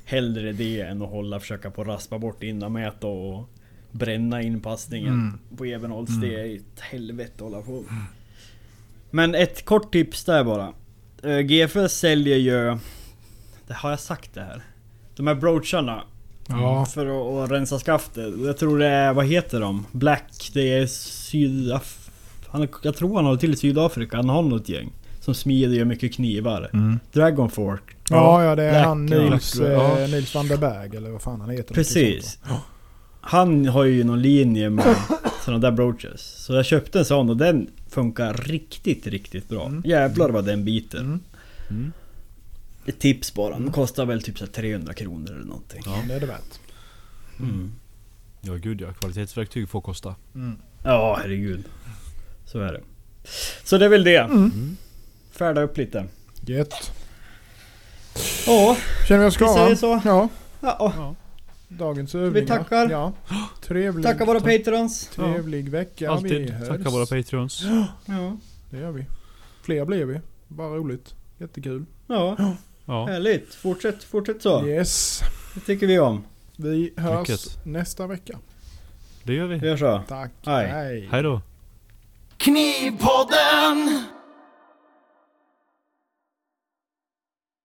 Hellre 0.04 0.52
det 0.52 0.80
än 0.80 1.02
att 1.02 1.08
hålla 1.10 1.40
försöka 1.40 1.70
på 1.70 1.84
raspa 1.84 2.18
bort 2.18 2.42
innan 2.42 2.72
mäta 2.72 3.06
och 3.06 3.48
bränna 3.90 4.42
in 4.42 4.60
passningen 4.60 5.12
Mm. 5.14 5.38
på 5.56 5.66
Ebenholts. 5.66 6.10
Mm. 6.12 6.20
Det 6.28 6.40
är 6.40 6.56
ett 6.56 6.80
helvete 6.80 7.32
att 7.36 7.40
hålla 7.40 7.62
på. 7.62 7.84
Men 9.10 9.34
ett 9.34 9.64
kort 9.64 9.92
tips 9.92 10.24
där 10.24 10.44
bara. 10.44 10.72
Eh, 11.22 11.38
GFS 11.40 11.92
säljer 11.98 12.36
ju... 12.36 12.78
Det 13.66 13.74
har 13.74 13.90
jag 13.90 14.00
sagt 14.00 14.34
det 14.34 14.40
här? 14.40 14.62
De 15.16 15.26
här 15.26 15.34
broacharna 15.34 16.02
Ja. 16.48 16.86
för 16.86 17.06
att, 17.06 17.44
att 17.44 17.50
rensa 17.50 17.78
skaftet. 17.78 18.34
Jag 18.44 18.56
tror 18.58 18.78
det 18.78 18.86
är, 18.86 19.12
vad 19.12 19.26
heter 19.26 19.60
de? 19.60 19.86
Black, 19.92 20.50
det 20.52 20.72
är 20.72 20.86
Sydaf... 20.86 22.08
Han, 22.48 22.68
jag 22.82 22.96
tror 22.96 23.16
han 23.16 23.24
håller 23.24 23.38
till 23.38 23.52
i 23.52 23.56
Sydafrika, 23.56 24.16
han 24.16 24.28
har 24.28 24.42
något 24.42 24.68
gäng. 24.68 24.92
Som 25.20 25.34
smider 25.34 25.74
ju 25.74 25.84
mycket 25.84 26.14
knivar. 26.14 26.70
Mm. 26.72 26.98
Dragon 27.12 27.50
Fork. 27.50 27.96
Ja, 28.10 28.44
ja 28.44 28.54
det 28.54 28.62
är 28.62 28.70
Black, 28.72 28.84
han. 28.86 29.06
Nils, 29.06 29.54
Ja. 29.60 29.98
eh, 30.00 30.10
Nils 30.10 30.34
van 30.34 30.48
der 30.48 30.56
Berg 30.56 30.96
eller 30.96 31.10
vad 31.10 31.22
fan 31.22 31.40
han 31.40 31.50
heter. 31.50 31.74
Precis. 31.74 32.38
Han 33.20 33.66
har 33.66 33.84
ju 33.84 34.04
någon 34.04 34.22
linje 34.22 34.70
med 34.70 34.96
sådana 35.44 35.60
där 35.60 35.70
brooches. 35.70 36.20
Så 36.44 36.54
jag 36.54 36.64
köpte 36.66 36.98
en 36.98 37.04
sån 37.04 37.30
och 37.30 37.36
den 37.36 37.70
funkar 37.90 38.34
riktigt, 38.34 39.06
riktigt 39.06 39.48
bra. 39.48 39.66
Mm. 39.66 39.82
Jävlar 39.86 40.30
vad 40.30 40.44
den 40.44 40.64
biter. 40.64 40.98
Mm. 41.00 41.20
Mm. 41.70 41.92
Ett 42.86 42.98
tips 42.98 43.34
bara. 43.34 43.58
Den 43.58 43.72
kostar 43.72 44.06
väl 44.06 44.22
typ 44.22 44.38
så 44.38 44.44
här 44.44 44.52
300 44.52 44.94
kronor 44.94 45.30
eller 45.32 45.44
någonting. 45.44 45.82
Ja. 45.86 46.02
Det 46.08 46.14
är 46.14 46.20
det 46.20 46.26
värt. 46.26 46.60
Mm. 47.38 47.72
ja, 48.40 48.54
gud 48.54 48.80
ja. 48.80 48.92
Kvalitetsverktyg 48.92 49.68
får 49.68 49.80
kosta. 49.80 50.14
Mm. 50.34 50.56
Ja, 50.84 51.18
herregud. 51.22 51.64
Så 52.44 52.58
är 52.60 52.72
det. 52.72 52.80
Så 53.64 53.78
det 53.78 53.84
är 53.84 53.88
väl 53.88 54.04
det. 54.04 54.16
Mm. 54.16 54.76
Färda 55.30 55.60
upp 55.62 55.76
lite. 55.78 56.06
Gött. 56.40 56.92
Ja, 58.46 58.76
Känner 59.08 59.20
vi 59.20 59.26
oss 59.28 59.36
klara? 59.36 59.54
säger 59.54 59.76
så. 59.76 60.00
Ja. 60.04 60.28
ja. 60.60 61.14
Dagens 61.68 62.14
övningar. 62.14 62.46
tackar. 62.46 62.90
Ja. 62.90 63.12
Trevlig, 63.60 64.04
Tacka 64.06 64.24
våra 64.24 64.40
patrons. 64.40 65.06
trevlig 65.14 65.68
vecka. 65.68 66.10
Alltid. 66.10 66.30
Vi 66.42 66.50
hörs. 66.50 66.68
Tacka 66.68 66.90
våra 66.90 67.06
patreons. 67.06 67.62
Ja. 68.06 68.36
Det 68.70 68.78
gör 68.78 68.90
vi. 68.92 69.06
Fler 69.62 69.84
blir 69.84 70.04
vi. 70.04 70.20
Bara 70.48 70.68
roligt. 70.76 71.14
Jättekul. 71.38 71.84
Ja, 72.06 72.36
Ja. 72.86 73.06
härligt. 73.06 73.54
Fortsätt, 73.54 74.04
fortsätt 74.04 74.42
så. 74.42 74.66
Yes. 74.66 75.20
Det 75.54 75.60
tycker 75.60 75.86
vi 75.86 75.98
om. 75.98 76.24
Vi 76.56 76.92
hörs 76.96 77.28
Mycket. 77.28 77.66
nästa 77.66 78.06
vecka. 78.06 78.38
Det 79.22 79.34
gör 79.34 79.46
Vi 79.46 79.58
vi. 79.58 79.66
gör 79.66 79.76
så. 79.76 80.02
Tack. 80.08 80.30
Hej. 80.46 80.66
Hej. 80.68 81.08
Hej 81.12 81.22
då. 81.22 81.40
Knivpodden! 82.36 84.04